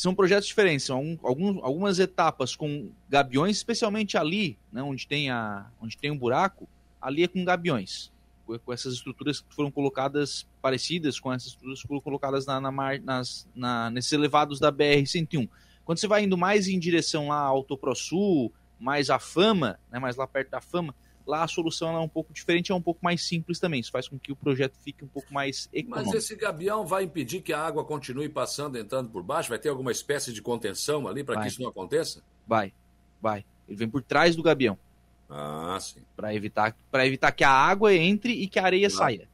São 0.00 0.14
projetos 0.14 0.48
diferentes, 0.48 0.86
são 0.86 1.18
alguns, 1.22 1.62
algumas 1.62 1.98
etapas 1.98 2.56
com 2.56 2.90
gabiões, 3.06 3.58
especialmente 3.58 4.16
ali, 4.16 4.58
né, 4.72 4.82
onde 4.82 5.06
tem 5.06 5.28
a, 5.28 5.70
onde 5.78 5.94
tem 5.98 6.10
um 6.10 6.16
buraco, 6.16 6.66
ali 6.98 7.24
é 7.24 7.28
com 7.28 7.44
gabiões, 7.44 8.10
com 8.64 8.72
essas 8.72 8.94
estruturas 8.94 9.42
que 9.42 9.54
foram 9.54 9.70
colocadas 9.70 10.48
parecidas 10.62 11.20
com 11.20 11.30
essas 11.30 11.48
estruturas 11.48 11.82
que 11.82 11.86
foram 11.86 12.00
colocadas 12.00 12.46
na, 12.46 12.58
na, 12.58 12.72
nas, 13.02 13.46
na, 13.54 13.90
nesses 13.90 14.10
elevados 14.12 14.58
da 14.58 14.70
BR 14.70 15.04
101. 15.04 15.46
Quando 15.84 15.98
você 15.98 16.08
vai 16.08 16.24
indo 16.24 16.38
mais 16.38 16.66
em 16.66 16.78
direção 16.78 17.28
lá 17.28 17.40
ao 17.40 17.56
Alto 17.56 17.76
Pro 17.76 17.94
Sul, 17.94 18.50
mais 18.78 19.10
a 19.10 19.18
Fama, 19.18 19.78
né, 19.92 19.98
mais 19.98 20.16
lá 20.16 20.26
perto 20.26 20.48
da 20.48 20.62
Fama, 20.62 20.94
Lá 21.30 21.44
a 21.44 21.48
solução 21.48 21.94
é 21.96 22.00
um 22.00 22.08
pouco 22.08 22.32
diferente, 22.32 22.72
é 22.72 22.74
um 22.74 22.82
pouco 22.82 22.98
mais 23.04 23.24
simples 23.24 23.60
também. 23.60 23.78
Isso 23.78 23.92
faz 23.92 24.08
com 24.08 24.18
que 24.18 24.32
o 24.32 24.36
projeto 24.36 24.76
fique 24.82 25.04
um 25.04 25.08
pouco 25.08 25.32
mais 25.32 25.68
econômico. 25.72 26.10
Mas 26.12 26.24
esse 26.24 26.34
gabião 26.34 26.84
vai 26.84 27.04
impedir 27.04 27.40
que 27.40 27.52
a 27.52 27.60
água 27.60 27.84
continue 27.84 28.28
passando, 28.28 28.76
entrando 28.76 29.08
por 29.10 29.22
baixo? 29.22 29.48
Vai 29.48 29.58
ter 29.60 29.68
alguma 29.68 29.92
espécie 29.92 30.32
de 30.32 30.42
contenção 30.42 31.06
ali 31.06 31.22
para 31.22 31.40
que 31.40 31.46
isso 31.46 31.62
não 31.62 31.68
aconteça? 31.68 32.20
Vai, 32.48 32.74
vai. 33.22 33.44
Ele 33.68 33.76
vem 33.76 33.88
por 33.88 34.02
trás 34.02 34.34
do 34.34 34.42
gabião. 34.42 34.76
Ah, 35.28 35.78
sim. 35.80 36.00
Para 36.16 36.34
evitar, 36.34 36.76
evitar 36.94 37.30
que 37.30 37.44
a 37.44 37.52
água 37.52 37.94
entre 37.94 38.32
e 38.32 38.48
que 38.48 38.58
a 38.58 38.64
areia 38.64 38.88
ah. 38.88 38.90
saia. 38.90 39.28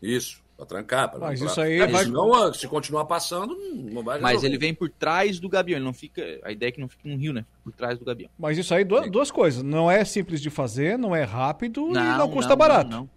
Isso. 0.00 0.41
Para 0.62 0.66
trancar. 0.66 1.10
Pra 1.10 1.18
Mas 1.18 1.40
pra... 1.40 1.48
isso 1.48 1.60
aí. 1.60 1.80
É. 1.80 1.98
Senão, 1.98 2.54
se 2.54 2.68
continuar 2.68 3.04
passando, 3.04 3.56
não 3.74 4.02
vai 4.02 4.20
Mas 4.20 4.44
ele 4.44 4.56
vem 4.56 4.72
por 4.72 4.88
trás 4.88 5.40
do 5.40 5.48
gabião. 5.48 5.76
Ele 5.76 5.84
não 5.84 5.92
fica. 5.92 6.22
A 6.44 6.52
ideia 6.52 6.68
é 6.68 6.72
que 6.72 6.80
não 6.80 6.88
fique 6.88 7.08
no 7.08 7.16
rio, 7.16 7.32
né? 7.32 7.44
Por 7.64 7.72
trás 7.72 7.98
do 7.98 8.04
gabião. 8.04 8.30
Mas 8.38 8.56
isso 8.56 8.72
aí, 8.72 8.84
duas, 8.84 9.10
duas 9.10 9.30
coisas. 9.30 9.62
Não 9.62 9.90
é 9.90 10.04
simples 10.04 10.40
de 10.40 10.50
fazer, 10.50 10.96
não 10.96 11.14
é 11.14 11.24
rápido 11.24 11.88
não, 11.88 12.00
e 12.00 12.18
não 12.18 12.30
custa 12.30 12.50
não, 12.50 12.56
barato. 12.56 12.90
Não, 12.90 13.10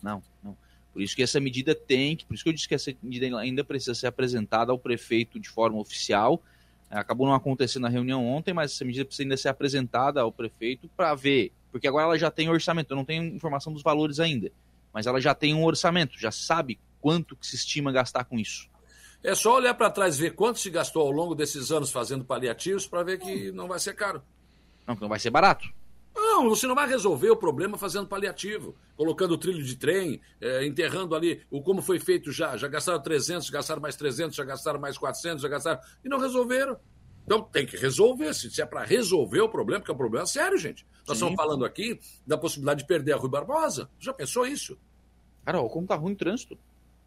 não, 0.00 0.22
não, 0.42 0.56
Por 0.92 1.02
isso 1.02 1.16
que 1.16 1.22
essa 1.22 1.40
medida 1.40 1.74
tem 1.74 2.16
que. 2.16 2.24
Por 2.24 2.34
isso 2.34 2.44
que 2.44 2.50
eu 2.50 2.54
disse 2.54 2.68
que 2.68 2.74
essa 2.74 2.94
medida 3.02 3.36
ainda 3.38 3.64
precisa 3.64 3.94
ser 3.94 4.06
apresentada 4.06 4.70
ao 4.70 4.78
prefeito 4.78 5.40
de 5.40 5.48
forma 5.48 5.78
oficial. 5.78 6.40
Acabou 6.88 7.26
não 7.26 7.34
acontecendo 7.34 7.84
na 7.84 7.88
reunião 7.88 8.24
ontem, 8.26 8.52
mas 8.52 8.72
essa 8.72 8.84
medida 8.84 9.04
precisa 9.04 9.24
ainda 9.24 9.36
ser 9.36 9.48
apresentada 9.48 10.20
ao 10.20 10.30
prefeito 10.30 10.88
para 10.96 11.14
ver. 11.14 11.50
Porque 11.72 11.88
agora 11.88 12.04
ela 12.04 12.18
já 12.18 12.30
tem 12.30 12.50
orçamento. 12.50 12.92
Eu 12.92 12.96
não 12.96 13.04
tenho 13.04 13.24
informação 13.24 13.72
dos 13.72 13.82
valores 13.82 14.20
ainda. 14.20 14.52
Mas 14.92 15.06
ela 15.06 15.20
já 15.20 15.34
tem 15.34 15.54
um 15.54 15.64
orçamento, 15.64 16.20
já 16.20 16.30
sabe 16.30 16.78
quanto 17.02 17.36
que 17.36 17.46
se 17.46 17.56
estima 17.56 17.92
gastar 17.92 18.24
com 18.24 18.38
isso? 18.38 18.70
É 19.22 19.34
só 19.34 19.56
olhar 19.56 19.74
para 19.74 19.90
trás 19.90 20.16
e 20.16 20.22
ver 20.22 20.34
quanto 20.34 20.58
se 20.58 20.70
gastou 20.70 21.02
ao 21.02 21.10
longo 21.10 21.34
desses 21.34 21.70
anos 21.70 21.90
fazendo 21.92 22.24
paliativos 22.24 22.86
para 22.86 23.02
ver 23.02 23.18
que 23.18 23.52
não 23.52 23.68
vai 23.68 23.78
ser 23.78 23.94
caro. 23.94 24.22
Não, 24.86 24.96
não 25.00 25.08
vai 25.08 25.18
ser 25.18 25.30
barato. 25.30 25.68
Não, 26.14 26.48
você 26.48 26.66
não 26.66 26.74
vai 26.74 26.88
resolver 26.88 27.30
o 27.30 27.36
problema 27.36 27.78
fazendo 27.78 28.06
paliativo, 28.06 28.74
colocando 28.96 29.38
trilho 29.38 29.62
de 29.62 29.76
trem, 29.76 30.20
é, 30.40 30.66
enterrando 30.66 31.14
ali 31.14 31.42
o 31.50 31.62
como 31.62 31.80
foi 31.80 31.98
feito 31.98 32.30
já. 32.30 32.56
Já 32.56 32.68
gastaram 32.68 33.00
300, 33.00 33.46
já 33.46 33.52
gastaram 33.52 33.80
mais 33.80 33.96
300, 33.96 34.36
já 34.36 34.44
gastaram 34.44 34.80
mais 34.80 34.98
400, 34.98 35.42
já 35.42 35.48
gastaram. 35.48 35.80
E 36.04 36.08
não 36.08 36.18
resolveram. 36.18 36.76
Então 37.24 37.42
tem 37.42 37.64
que 37.64 37.76
resolver. 37.76 38.34
Se 38.34 38.60
é 38.60 38.66
para 38.66 38.84
resolver 38.84 39.40
o 39.40 39.48
problema, 39.48 39.80
porque 39.80 39.90
é 39.90 39.94
um 39.94 39.98
problema 39.98 40.26
sério, 40.26 40.58
gente. 40.58 40.84
Nós 41.06 41.18
Sim. 41.18 41.24
estamos 41.24 41.36
falando 41.36 41.64
aqui 41.64 41.98
da 42.26 42.36
possibilidade 42.36 42.80
de 42.80 42.86
perder 42.86 43.12
a 43.12 43.16
Rui 43.16 43.30
Barbosa. 43.30 43.88
Já 43.98 44.12
pensou 44.12 44.46
isso? 44.46 44.76
Cara, 45.44 45.62
como 45.68 45.86
tá 45.86 45.94
ruim 45.94 46.12
o 46.12 46.16
trânsito. 46.16 46.58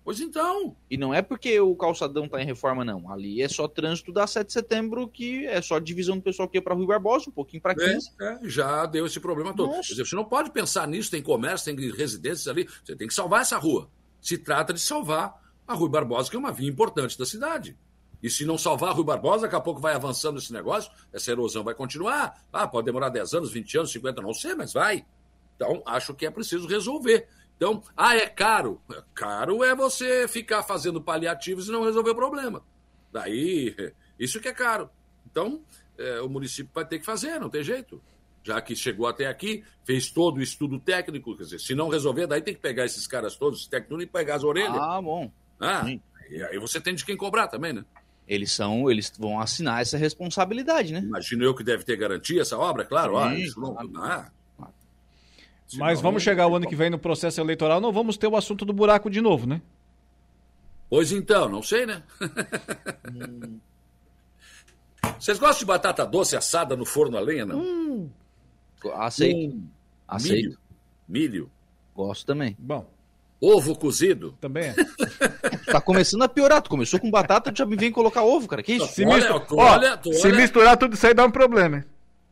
Pois 0.06 0.20
então. 0.20 0.78
E 0.88 0.98
não 0.98 1.12
é 1.12 1.24
porque 1.24 1.60
o 1.60 1.76
calçadão 1.76 2.26
está 2.26 2.40
em 2.40 2.46
reforma, 2.46 2.86
não. 2.86 3.12
Ali 3.12 3.42
é 3.42 3.50
só 3.50 3.68
trânsito 3.68 4.14
da 4.14 4.28
7 4.28 4.46
de 4.46 4.54
setembro, 4.54 5.08
que 5.08 5.48
é 5.48 5.60
só 5.64 5.80
divisão 5.80 6.16
do 6.16 6.22
pessoal 6.22 6.48
que 6.48 6.60
ia 6.60 6.62
para 6.62 6.76
Rui 6.76 6.86
Barbosa, 6.86 7.28
um 7.28 7.34
pouquinho 7.34 7.60
para 7.60 7.74
15. 7.74 8.12
É, 8.22 8.26
é, 8.26 8.40
já 8.44 8.86
deu 8.86 9.08
esse 9.08 9.20
problema 9.20 9.52
todo. 9.56 9.82
Dizer, 9.82 10.06
você 10.06 10.16
não 10.16 10.24
pode 10.24 10.52
pensar 10.52 10.88
nisso, 10.88 11.10
tem 11.10 11.24
comércio, 11.24 11.76
tem 11.76 11.92
residências 11.92 12.48
ali. 12.48 12.70
Você 12.84 12.96
tem 12.96 13.08
que 13.08 13.16
salvar 13.16 13.42
essa 13.42 13.58
rua. 13.58 13.90
Se 14.22 14.38
trata 14.38 14.72
de 14.72 14.80
salvar 14.80 15.42
a 15.68 15.74
Rui 15.74 15.90
Barbosa, 15.90 16.30
que 16.30 16.36
é 16.36 16.40
uma 16.40 16.52
via 16.52 16.70
importante 16.70 17.18
da 17.18 17.26
cidade. 17.26 17.76
E 18.22 18.30
se 18.30 18.46
não 18.46 18.60
salvar 18.60 18.92
a 18.92 18.94
Rui 18.94 19.04
Barbosa, 19.04 19.42
daqui 19.44 19.56
a 19.56 19.62
pouco 19.62 19.82
vai 19.82 19.96
avançando 19.96 20.38
esse 20.38 20.54
negócio, 20.54 20.92
essa 21.12 21.32
erosão 21.32 21.64
vai 21.64 21.74
continuar. 21.74 22.44
Ah, 22.54 22.68
pode 22.68 22.86
demorar 22.86 23.10
10 23.10 23.34
anos, 23.34 23.52
20 23.52 23.78
anos, 23.80 23.92
50, 23.92 24.22
não 24.22 24.36
sei, 24.36 24.54
mas 24.54 24.72
vai. 24.72 25.04
Então, 25.56 25.82
acho 25.84 26.14
que 26.14 26.28
é 26.28 26.30
preciso 26.30 26.68
resolver. 26.68 27.28
Então, 27.56 27.82
ah, 27.96 28.16
é 28.16 28.28
caro. 28.28 28.82
Caro 29.14 29.64
é 29.64 29.74
você 29.74 30.28
ficar 30.28 30.64
fazendo 30.64 31.02
paliativos 31.02 31.68
e 31.68 31.72
não 31.72 31.84
resolver 31.84 32.12
o 32.12 32.16
problema. 32.16 32.64
Daí, 33.12 33.76
isso 34.20 34.42
que 34.42 34.48
é 34.48 34.54
caro. 34.54 34.90
Então, 35.30 35.62
é, 35.98 36.22
o 36.22 36.30
município 36.30 36.72
vai 36.74 36.86
ter 36.86 37.00
que 37.00 37.06
fazer, 37.06 37.40
não 37.40 37.50
tem 37.50 37.64
jeito. 37.64 38.02
Já 38.44 38.62
que 38.62 38.76
chegou 38.76 39.08
até 39.08 39.26
aqui, 39.26 39.64
fez 39.84 40.12
todo 40.12 40.38
o 40.38 40.42
estudo 40.42 40.80
técnico, 40.80 41.36
quer 41.36 41.44
dizer, 41.44 41.60
se 41.60 41.74
não 41.74 41.90
resolver, 41.90 42.28
daí 42.28 42.42
tem 42.42 42.54
que 42.54 42.60
pegar 42.60 42.86
esses 42.86 43.08
caras 43.08 43.36
todos, 43.36 43.62
os 43.62 43.68
técnicos, 43.68 44.04
e 44.04 44.08
pegar 44.08 44.36
as 44.36 44.44
orelhas. 44.44 44.78
Ah, 44.78 45.02
bom. 45.02 45.32
Ah, 45.60 45.84
Sim. 45.84 46.00
e 46.30 46.44
aí 46.44 46.60
você 46.60 46.80
tem 46.80 46.94
de 46.94 47.04
quem 47.04 47.18
cobrar 47.18 47.48
também, 47.48 47.74
né? 47.74 47.84
Eles 48.28 48.52
são, 48.52 48.90
eles 48.90 49.12
vão 49.18 49.40
assinar 49.40 49.82
essa 49.82 49.98
responsabilidade, 49.98 50.94
né? 50.94 51.00
Imagino 51.00 51.44
eu 51.44 51.56
que 51.56 51.64
deve 51.64 51.84
ter 51.84 51.96
garantia 51.96 52.42
essa 52.42 52.58
obra, 52.58 52.84
claro. 52.84 53.14
Sim, 53.14 53.24
ah, 53.24 53.36
isso 53.36 53.60
não, 53.60 53.76
ah, 53.98 54.32
mas 55.74 56.00
vamos 56.02 56.22
chegar 56.24 56.48
o 56.48 56.56
ano 56.56 56.68
que 56.68 56.76
vem 56.76 56.90
no 56.90 57.00
processo 57.00 57.42
eleitoral, 57.42 57.82
não 57.82 57.92
vamos 57.92 58.18
ter 58.18 58.28
o 58.28 58.36
assunto 58.36 58.64
do 58.66 58.74
buraco 58.74 59.10
de 59.10 59.22
novo, 59.22 59.48
né? 59.48 59.62
Pois 60.90 61.12
então, 61.12 61.50
não 61.50 61.62
sei, 61.64 61.86
né? 61.86 62.04
Vocês 65.20 65.40
gostam 65.40 65.60
de 65.60 65.66
batata 65.66 66.06
doce 66.06 66.36
assada 66.36 66.76
no 66.76 66.86
forno 66.86 67.18
a 67.18 67.22
lenha, 67.22 67.46
não? 67.46 67.60
Hum. 67.60 68.10
Aceito. 68.96 69.56
Com 69.56 69.68
Aceito. 70.08 70.34
Milho. 70.36 70.58
Milho. 71.08 71.52
Gosto 71.96 72.26
também. 72.26 72.56
Bom. 72.60 72.88
Ovo 73.42 73.76
cozido. 73.76 74.36
Também 74.40 74.66
é. 74.70 74.76
Tá 75.72 75.82
começando 75.82 76.22
a 76.22 76.30
piorar. 76.30 76.62
Tu 76.62 76.70
começou 76.70 77.00
com 77.00 77.10
batata, 77.10 77.52
tu 77.52 77.58
já 77.58 77.66
me 77.66 77.76
vem 77.76 77.92
colocar 77.92 78.24
ovo, 78.24 78.48
cara. 78.48 78.62
Que 78.64 78.74
isso? 78.74 78.88
Se, 78.88 79.04
mistu- 79.06 79.34
Ó, 79.58 79.80
se 80.14 80.32
misturar 80.32 80.78
tudo 80.78 80.94
isso 80.94 81.06
aí 81.06 81.14
dá 81.14 81.26
um 81.26 81.32
problema. 81.32 81.84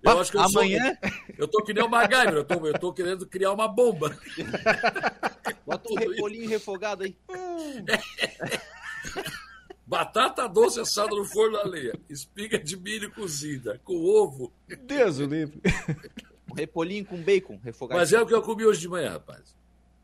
Eu 0.03 0.19
acho 0.19 0.31
que 0.31 0.37
eu 0.37 0.41
Amanhã- 0.41 0.97
sou. 1.01 1.11
Eu 1.37 1.47
tô 1.47 1.63
que 1.63 1.73
nem 1.73 1.83
o 1.83 1.87
MacGyver, 1.89 2.33
eu 2.35 2.43
tô, 2.43 2.67
eu 2.67 2.77
tô 2.79 2.91
querendo 2.93 3.25
criar 3.25 3.53
uma 3.53 3.67
bomba. 3.67 4.15
Bota 5.65 5.91
um 5.91 5.95
repolinho 5.95 6.49
refogado 6.49 7.03
aí. 7.03 7.15
Batata 9.85 10.47
doce 10.47 10.79
assada 10.79 11.15
no 11.15 11.25
forno 11.25 11.57
a 11.57 11.63
lenha. 11.63 11.93
Espiga 12.09 12.57
de 12.57 12.75
milho 12.77 13.11
cozida, 13.11 13.79
com 13.83 13.95
ovo. 14.03 14.51
Deus 14.85 15.19
o 15.19 15.25
livre. 15.25 15.61
Um 16.51 16.55
repolinho 16.55 17.03
com 17.03 17.19
bacon 17.19 17.57
refogado. 17.63 17.99
Mas 17.99 18.13
é 18.13 18.21
o 18.21 18.27
que 18.27 18.33
eu 18.33 18.41
comi 18.41 18.63
hoje 18.63 18.79
de 18.81 18.87
manhã, 18.87 19.13
rapaz. 19.13 19.55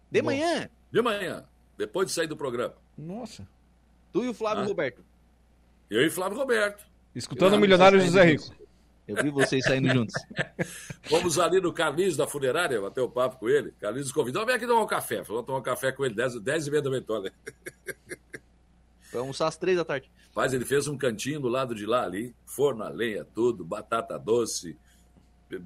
De 0.09 0.19
manhã? 0.19 0.67
De 0.91 0.99
manhã, 0.99 1.45
depois 1.77 2.07
de 2.07 2.13
sair 2.13 2.26
do 2.26 2.35
programa. 2.35 2.73
Nossa. 2.97 3.47
Tu 4.11 4.23
e 4.23 4.30
o 4.30 4.34
Flávio 4.34 4.63
Ah. 4.63 4.65
Roberto. 4.65 5.03
Eu 5.91 6.01
e 6.03 6.09
Flávio 6.09 6.39
Roberto. 6.39 6.84
Escutando 7.13 7.51
Eu- 7.53 7.57
o 7.59 7.61
milionário 7.61 7.99
José 8.01 8.23
Rico. 8.23 8.45
Eu 9.10 9.23
vi 9.23 9.30
vocês 9.31 9.64
saindo 9.65 9.90
juntos. 9.91 10.14
Fomos 11.10 11.40
ali 11.40 11.60
no 11.60 11.73
Carlinhos 11.73 12.15
da 12.15 12.27
funerária, 12.27 12.80
bater 12.80 13.02
o 13.02 13.10
papo 13.10 13.40
com 13.40 13.49
ele. 13.49 13.73
Carlinhos 13.80 14.11
convidou, 14.11 14.45
vem 14.45 14.56
aqui 14.56 14.68
tomar 14.68 14.84
um 14.84 14.88
café. 14.88 15.23
Falou, 15.23 15.41
tomar 15.41 15.60
um 15.60 15.64
café 15.64 15.91
com 15.91 16.06
ele, 16.06 16.14
10, 16.14 16.40
10 16.40 16.68
e 16.68 16.72
meia 16.72 16.84
da 16.84 16.90
vitória. 16.91 17.34
Foi 19.11 19.19
almoçar 19.19 19.48
às 19.48 19.57
três 19.57 19.76
da 19.77 19.84
tarde. 19.84 20.11
Mas 20.36 20.53
ele 20.53 20.64
fez 20.64 20.88
um 20.88 20.95
cantinho 20.95 21.40
do 21.40 21.48
lado 21.48 21.73
de 21.73 21.86
lá 21.86 22.03
ali, 22.03 22.36
forno 22.45 22.84
a 22.84 22.90
lenha, 22.90 23.26
tudo, 23.26 23.65
batata 23.65 24.18
doce. 24.19 24.77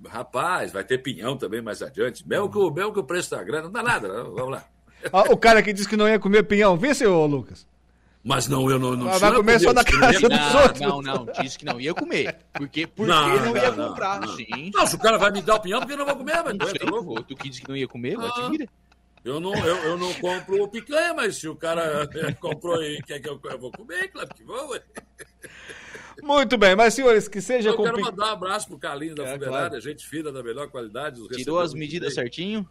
Rapaz, 0.07 0.72
vai 0.72 0.84
ter 0.86 0.99
pinhão 0.99 1.38
também 1.38 1.61
mais 1.61 1.82
adiante. 1.82 2.26
Mesmo 2.26 2.49
que, 2.49 2.57
o- 2.57 2.72
mesmo 2.72 2.94
que 2.94 2.99
o 2.99 3.03
preço 3.03 3.32
da 3.32 3.44
grana, 3.44 3.64
não 3.65 3.72
dá 3.72 3.84
nada, 3.84 4.07
não. 4.07 4.34
vamos 4.34 4.52
lá. 4.52 4.65
O 5.30 5.36
cara 5.36 5.61
que 5.61 5.74
disse 5.74 5.90
que 5.90 5.98
não 5.98 6.07
ia 6.07 6.18
comer 6.18 6.44
pinhão. 6.44 6.78
Vê, 6.78 6.94
seu 6.95 7.26
Lucas. 7.26 7.68
Mas 8.24 8.48
não, 8.48 8.70
eu 8.72 8.80
não, 8.80 8.95
não 8.95 9.06
Vai 9.08 9.20
tinha 9.20 9.34
comer 9.34 9.60
só 9.60 9.74
na 9.74 9.84
casa 9.84 10.20
não 10.22 10.30
dos 10.30 10.56
outros. 10.56 10.80
Não, 10.80 11.02
não, 11.02 11.26
disse 11.41 11.60
que 11.60 11.66
não 11.66 11.80
ia 11.82 11.94
comer. 11.94 12.38
Porque, 12.54 12.88
porque 12.88 13.12
Não, 13.12 13.28
não, 13.28 13.58
ia 13.58 13.72
não, 13.72 13.90
comprar. 13.90 14.22
não. 14.22 14.36
Sim. 14.38 14.72
Não, 14.74 14.88
se 14.88 14.95
o 14.95 15.00
cara 15.00 15.18
vai 15.18 15.30
me 15.32 15.41
dar 15.41 15.56
o 15.56 15.60
pinhão, 15.60 15.80
porque 15.82 15.94
eu 15.94 15.98
não 15.98 16.06
vou 16.06 16.16
comer, 16.16 16.41
mas 16.41 16.56
Não 16.58 16.68
sei, 16.68 16.80
pô, 16.80 17.22
tu 17.22 17.36
que 17.36 17.50
disse 17.50 17.62
que 17.62 17.68
não 17.68 17.76
ia 17.76 17.88
comer, 17.88 18.16
vai 18.16 18.32
te 18.32 18.40
Ah. 18.41 18.50
vira. 18.50 18.68
Eu 19.26 19.40
não, 19.40 19.54
eu, 19.54 19.76
eu 19.78 19.98
não 19.98 20.14
compro 20.16 20.68
picanha, 20.70 21.14
mas 21.14 21.36
se 21.38 21.48
o 21.50 21.56
cara 21.56 22.08
comprou 22.40 22.82
e 22.84 23.02
quer 23.04 23.20
que 23.20 23.28
eu, 23.30 23.40
eu 23.44 23.60
vou 23.60 23.72
comer, 23.72 24.08
claro 24.10 24.30
que 24.34 24.44
vou. 24.44 24.70
ué. 24.70 24.82
Muito 26.22 26.58
bem, 26.58 26.76
mas 26.76 26.94
senhores, 26.94 27.28
que 27.28 27.41
seja 27.41 27.70
Eu 27.72 27.76
com 27.76 27.84
quero 27.84 27.98
pi- 27.98 28.04
mandar 28.04 28.28
um 28.28 28.34
abraço 28.34 28.68
pro 28.68 28.78
Carlinhos 28.78 29.16
da 29.16 29.24
É, 29.24 29.34
Funerária, 29.34 29.68
claro. 29.70 29.82
gente 29.82 30.08
fina 30.08 30.32
da 30.32 30.41
melhor 30.44 30.70
qualidade. 30.70 31.22
Tirou 31.30 31.60
as 31.60 31.74
medidas 31.74 32.14
certinho? 32.14 32.68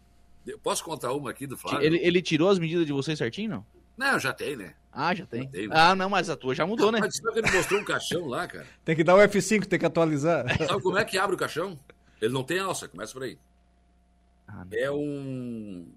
Posso 0.61 0.83
contar 0.83 1.11
uma 1.13 1.29
aqui 1.29 1.45
do 1.45 1.57
Flávio? 1.57 1.85
Ele, 1.85 1.97
ele 2.01 2.21
tirou 2.21 2.49
as 2.49 2.57
medidas 2.59 2.85
de 2.85 2.91
vocês 2.93 3.17
certinho, 3.17 3.49
não? 3.51 3.65
Não, 3.97 4.19
já 4.19 4.33
tem, 4.33 4.55
né? 4.55 4.73
Ah, 4.91 5.13
já 5.13 5.25
tem. 5.25 5.47
tem, 5.49 5.67
né? 5.67 5.75
Ah, 5.77 5.95
não, 5.95 6.09
mas 6.09 6.29
a 6.29 6.35
tua 6.35 6.53
já 6.53 6.65
mudou, 6.65 6.91
né? 6.91 6.99
Mas 6.99 7.17
sabe 7.17 7.33
que 7.33 7.39
ele 7.39 7.51
mostrou 7.51 7.79
um 7.79 7.83
caixão 7.85 8.27
lá, 8.27 8.47
cara? 8.47 8.65
Tem 8.85 8.95
que 8.95 9.03
dar 9.03 9.15
o 9.15 9.19
F5, 9.19 9.65
tem 9.65 9.79
que 9.79 9.85
atualizar. 9.85 10.45
Sabe 10.67 10.81
como 10.81 10.97
é 10.97 11.05
que 11.05 11.17
abre 11.17 11.35
o 11.35 11.39
caixão? 11.39 11.79
Ele 12.21 12.33
não 12.33 12.43
tem 12.43 12.59
alça, 12.59 12.87
começa 12.87 13.11
por 13.13 13.23
aí. 13.23 13.37
Ah, 14.47 14.65
é 14.71 14.91
um 14.91 15.87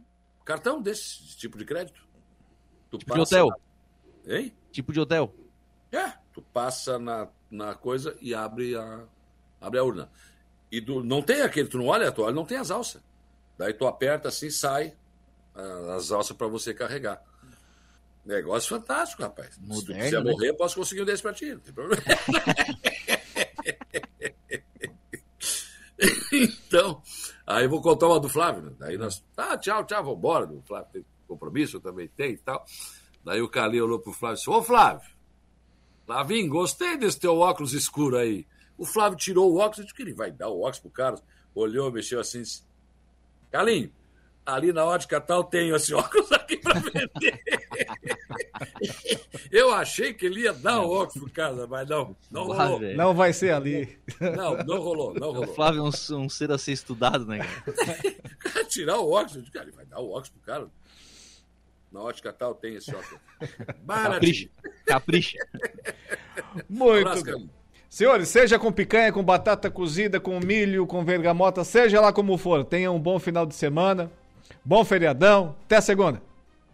cartão 0.45 0.81
desse 0.81 1.37
tipo 1.37 1.59
de 1.59 1.65
crédito. 1.65 2.01
Tu 2.91 2.99
Tipo 2.99 3.15
de 3.15 3.21
hotel. 3.21 3.49
na- 3.49 4.35
Hein? 4.35 4.53
Tipo 4.73 4.93
de 4.93 5.01
hotel. 5.01 5.33
É, 5.93 6.13
tu 6.33 6.41
passa 6.43 6.99
na, 6.99 7.29
na 7.51 7.75
coisa 7.75 8.17
e 8.21 8.35
abre 8.35 8.77
a, 8.77 9.05
abre 9.61 9.79
a 9.79 9.85
urna. 9.85 10.11
E 10.71 10.81
do, 10.81 11.03
não 11.05 11.23
tem 11.23 11.43
aquele, 11.43 11.69
tu 11.69 11.79
não 11.79 11.87
olha 11.87 12.09
a 12.09 12.13
toalha, 12.13 12.35
não 12.35 12.45
tem 12.45 12.59
as 12.59 12.71
alças. 12.71 13.03
Daí 13.59 13.73
tu 13.73 13.87
aperta 13.87 14.29
assim, 14.29 14.51
sai 14.51 14.95
ah, 15.55 15.95
as 15.97 16.11
alças 16.11 16.37
para 16.37 16.47
você 16.47 16.75
carregar. 16.75 17.23
Negócio 18.27 18.71
fantástico, 18.71 19.23
rapaz. 19.23 19.55
Se 19.55 19.61
tu 19.61 19.67
Moderno, 19.67 20.03
quiser 20.03 20.25
né? 20.25 20.31
morrer, 20.33 20.49
eu 20.49 20.57
posso 20.57 20.75
conseguir 20.75 21.03
um 21.03 21.05
desse 21.05 21.23
pra 21.23 21.33
ti, 21.33 21.55
não 21.55 21.61
tem 21.61 21.73
problema. 21.73 22.03
então, 26.33 27.01
aí 27.47 27.65
eu 27.65 27.71
vou 27.71 27.81
contar 27.81 28.09
uma 28.09 28.19
do 28.19 28.29
Flávio. 28.29 28.63
né? 28.65 28.73
Daí 28.81 28.99
nós, 28.99 29.25
ah, 29.37 29.57
tchau, 29.57 29.85
tchau, 29.85 30.05
vambora. 30.05 30.45
O 30.47 30.61
Flávio 30.63 30.89
tem 30.93 31.05
compromisso, 31.29 31.77
eu 31.77 31.81
também 31.81 32.09
tenho 32.09 32.35
e 32.35 32.39
tal. 32.39 32.65
Daí 33.25 33.41
o 33.41 33.49
Calil 33.49 33.85
olhou 33.85 34.01
pro 34.01 34.13
Flávio 34.13 34.35
e 34.35 34.39
disse, 34.39 34.51
ô 34.51 34.61
Flávio, 34.61 35.09
Flavinho, 36.05 36.49
gostei 36.49 36.97
desse 36.97 37.21
teu 37.21 37.39
óculos 37.39 37.73
escuro 37.73 38.17
aí. 38.17 38.45
O 38.77 38.85
Flávio 38.85 39.17
tirou 39.17 39.53
o 39.53 39.59
óculos, 39.59 39.79
eu 39.79 39.85
disse 39.85 39.97
que 39.97 40.03
ele 40.03 40.15
vai 40.15 40.33
dar 40.33 40.49
o 40.49 40.61
óculos 40.61 40.81
pro 40.81 40.91
cara. 40.91 41.17
Olhou, 41.55 41.91
mexeu 41.93 42.21
assim, 42.21 42.43
disse, 42.43 42.63
Calinho, 43.51 43.91
ali 44.47 44.73
na 44.73 44.85
ótica 44.85 45.21
tal 45.21 45.43
tenho 45.45 45.75
esse 45.75 45.93
óculos 45.95 46.31
aqui 46.33 46.57
pra 46.57 46.75
vender. 46.75 47.43
eu 49.51 49.75
achei 49.75 50.15
que 50.15 50.27
ele 50.27 50.43
ia 50.43 50.53
dar 50.53 50.81
o 50.81 50.91
óculos 50.91 51.25
pro 51.25 51.33
cara, 51.33 51.67
mas 51.67 51.89
não, 51.89 52.17
não 52.31 52.45
rolou. 52.45 52.79
velho. 52.79 52.97
Não 52.97 53.15
vai 53.15 53.33
ser 53.33 53.53
ali. 53.53 53.99
Não, 54.21 54.57
não 54.65 54.81
rolou, 54.81 55.13
não 55.15 55.31
O 55.31 55.33
rolou. 55.33 55.55
Flávio 55.55 55.81
é 55.81 55.83
um, 55.83 56.17
um 56.23 56.29
ser 56.29 56.53
a 56.53 56.59
ser 56.59 56.73
estudado, 56.73 57.27
né, 57.27 57.39
cara? 57.39 58.65
Tirar 58.71 58.99
o 58.99 59.11
óculos, 59.11 59.37
eu 59.37 59.41
disse, 59.43 59.53
cara, 59.53 59.67
ele 59.67 59.77
vai 59.77 59.85
dar 59.85 59.99
o 59.99 60.11
óculos 60.11 60.29
pro 60.29 60.41
cara. 60.41 60.69
Na 61.91 62.01
ótica 62.03 62.33
tal 62.33 62.55
tem 62.55 62.77
esse 62.77 62.95
óculos. 62.95 63.21
Capricha. 63.87 64.49
Capricha. 64.85 65.39
Muito 66.69 67.09
Abraço. 67.09 67.49
Senhores, 67.89 68.29
seja 68.29 68.59
com 68.59 68.71
picanha, 68.71 69.13
com 69.13 69.23
batata 69.23 69.71
cozida, 69.71 70.21
com 70.21 70.39
milho, 70.39 70.87
com 70.87 71.05
vergamota, 71.05 71.65
seja 71.65 72.01
lá 72.01 72.13
como 72.13 72.37
for, 72.37 72.65
tenha 72.65 72.93
um 72.93 73.01
bom 73.01 73.19
final 73.19 73.47
de 73.47 73.55
semana, 73.55 74.13
bom 74.65 74.85
feriadão, 74.85 75.57
até 75.65 75.81
segunda. 75.81 76.23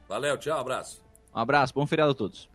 Valeu, 0.09 0.37
tchau, 0.37 0.59
abraço. 0.59 1.03
Um 1.35 1.39
abraço, 1.39 1.73
bom 1.75 1.87
feriado 1.87 2.13
a 2.13 2.15
todos. 2.15 2.53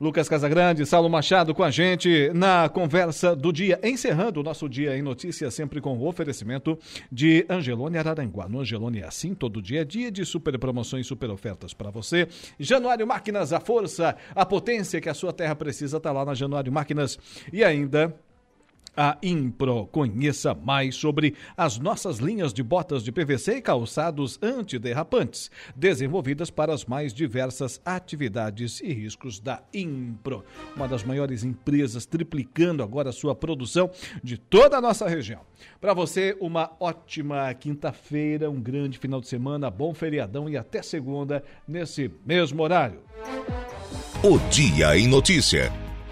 Lucas 0.00 0.28
Casagrande, 0.28 0.86
Saulo 0.86 1.10
Machado 1.10 1.52
com 1.52 1.64
a 1.64 1.72
gente 1.72 2.30
na 2.32 2.68
conversa 2.68 3.34
do 3.34 3.52
dia, 3.52 3.80
encerrando 3.82 4.38
o 4.38 4.44
nosso 4.44 4.68
dia 4.68 4.96
em 4.96 5.02
notícias, 5.02 5.52
sempre 5.52 5.80
com 5.80 5.98
o 5.98 6.06
oferecimento 6.06 6.78
de 7.10 7.44
Angelone 7.50 7.98
Araranguá. 7.98 8.48
No 8.48 8.60
Angelone 8.60 9.00
é 9.00 9.06
assim, 9.06 9.34
todo 9.34 9.60
dia 9.60 9.80
é 9.80 9.84
dia 9.84 10.08
de 10.08 10.24
super 10.24 10.56
promoções, 10.56 11.04
super 11.04 11.28
ofertas 11.30 11.74
para 11.74 11.90
você. 11.90 12.28
Januário 12.60 13.08
Máquinas, 13.08 13.52
a 13.52 13.58
força, 13.58 14.16
a 14.36 14.46
potência 14.46 15.00
que 15.00 15.08
a 15.08 15.14
sua 15.14 15.32
terra 15.32 15.56
precisa 15.56 15.96
está 15.96 16.12
lá 16.12 16.24
na 16.24 16.34
Januário 16.34 16.72
Máquinas. 16.72 17.18
E 17.52 17.64
ainda 17.64 18.14
a 18.98 19.16
Impro. 19.22 19.86
Conheça 19.86 20.52
mais 20.52 20.96
sobre 20.96 21.36
as 21.56 21.78
nossas 21.78 22.18
linhas 22.18 22.52
de 22.52 22.64
botas 22.64 23.04
de 23.04 23.12
PVC 23.12 23.58
e 23.58 23.62
calçados 23.62 24.36
antiderrapantes, 24.42 25.52
desenvolvidas 25.76 26.50
para 26.50 26.74
as 26.74 26.84
mais 26.84 27.14
diversas 27.14 27.80
atividades 27.84 28.80
e 28.80 28.92
riscos 28.92 29.38
da 29.38 29.62
Impro. 29.72 30.44
Uma 30.74 30.88
das 30.88 31.04
maiores 31.04 31.44
empresas 31.44 32.04
triplicando 32.04 32.82
agora 32.82 33.10
a 33.10 33.12
sua 33.12 33.36
produção 33.36 33.88
de 34.20 34.36
toda 34.36 34.78
a 34.78 34.80
nossa 34.80 35.08
região. 35.08 35.42
Para 35.80 35.94
você, 35.94 36.36
uma 36.40 36.72
ótima 36.80 37.54
quinta-feira, 37.54 38.50
um 38.50 38.60
grande 38.60 38.98
final 38.98 39.20
de 39.20 39.28
semana, 39.28 39.70
bom 39.70 39.94
feriadão 39.94 40.48
e 40.50 40.56
até 40.56 40.82
segunda, 40.82 41.44
nesse 41.68 42.10
mesmo 42.26 42.60
horário. 42.64 42.98
O 44.24 44.38
Dia 44.50 44.98
em 44.98 45.06
Notícia. 45.06 45.87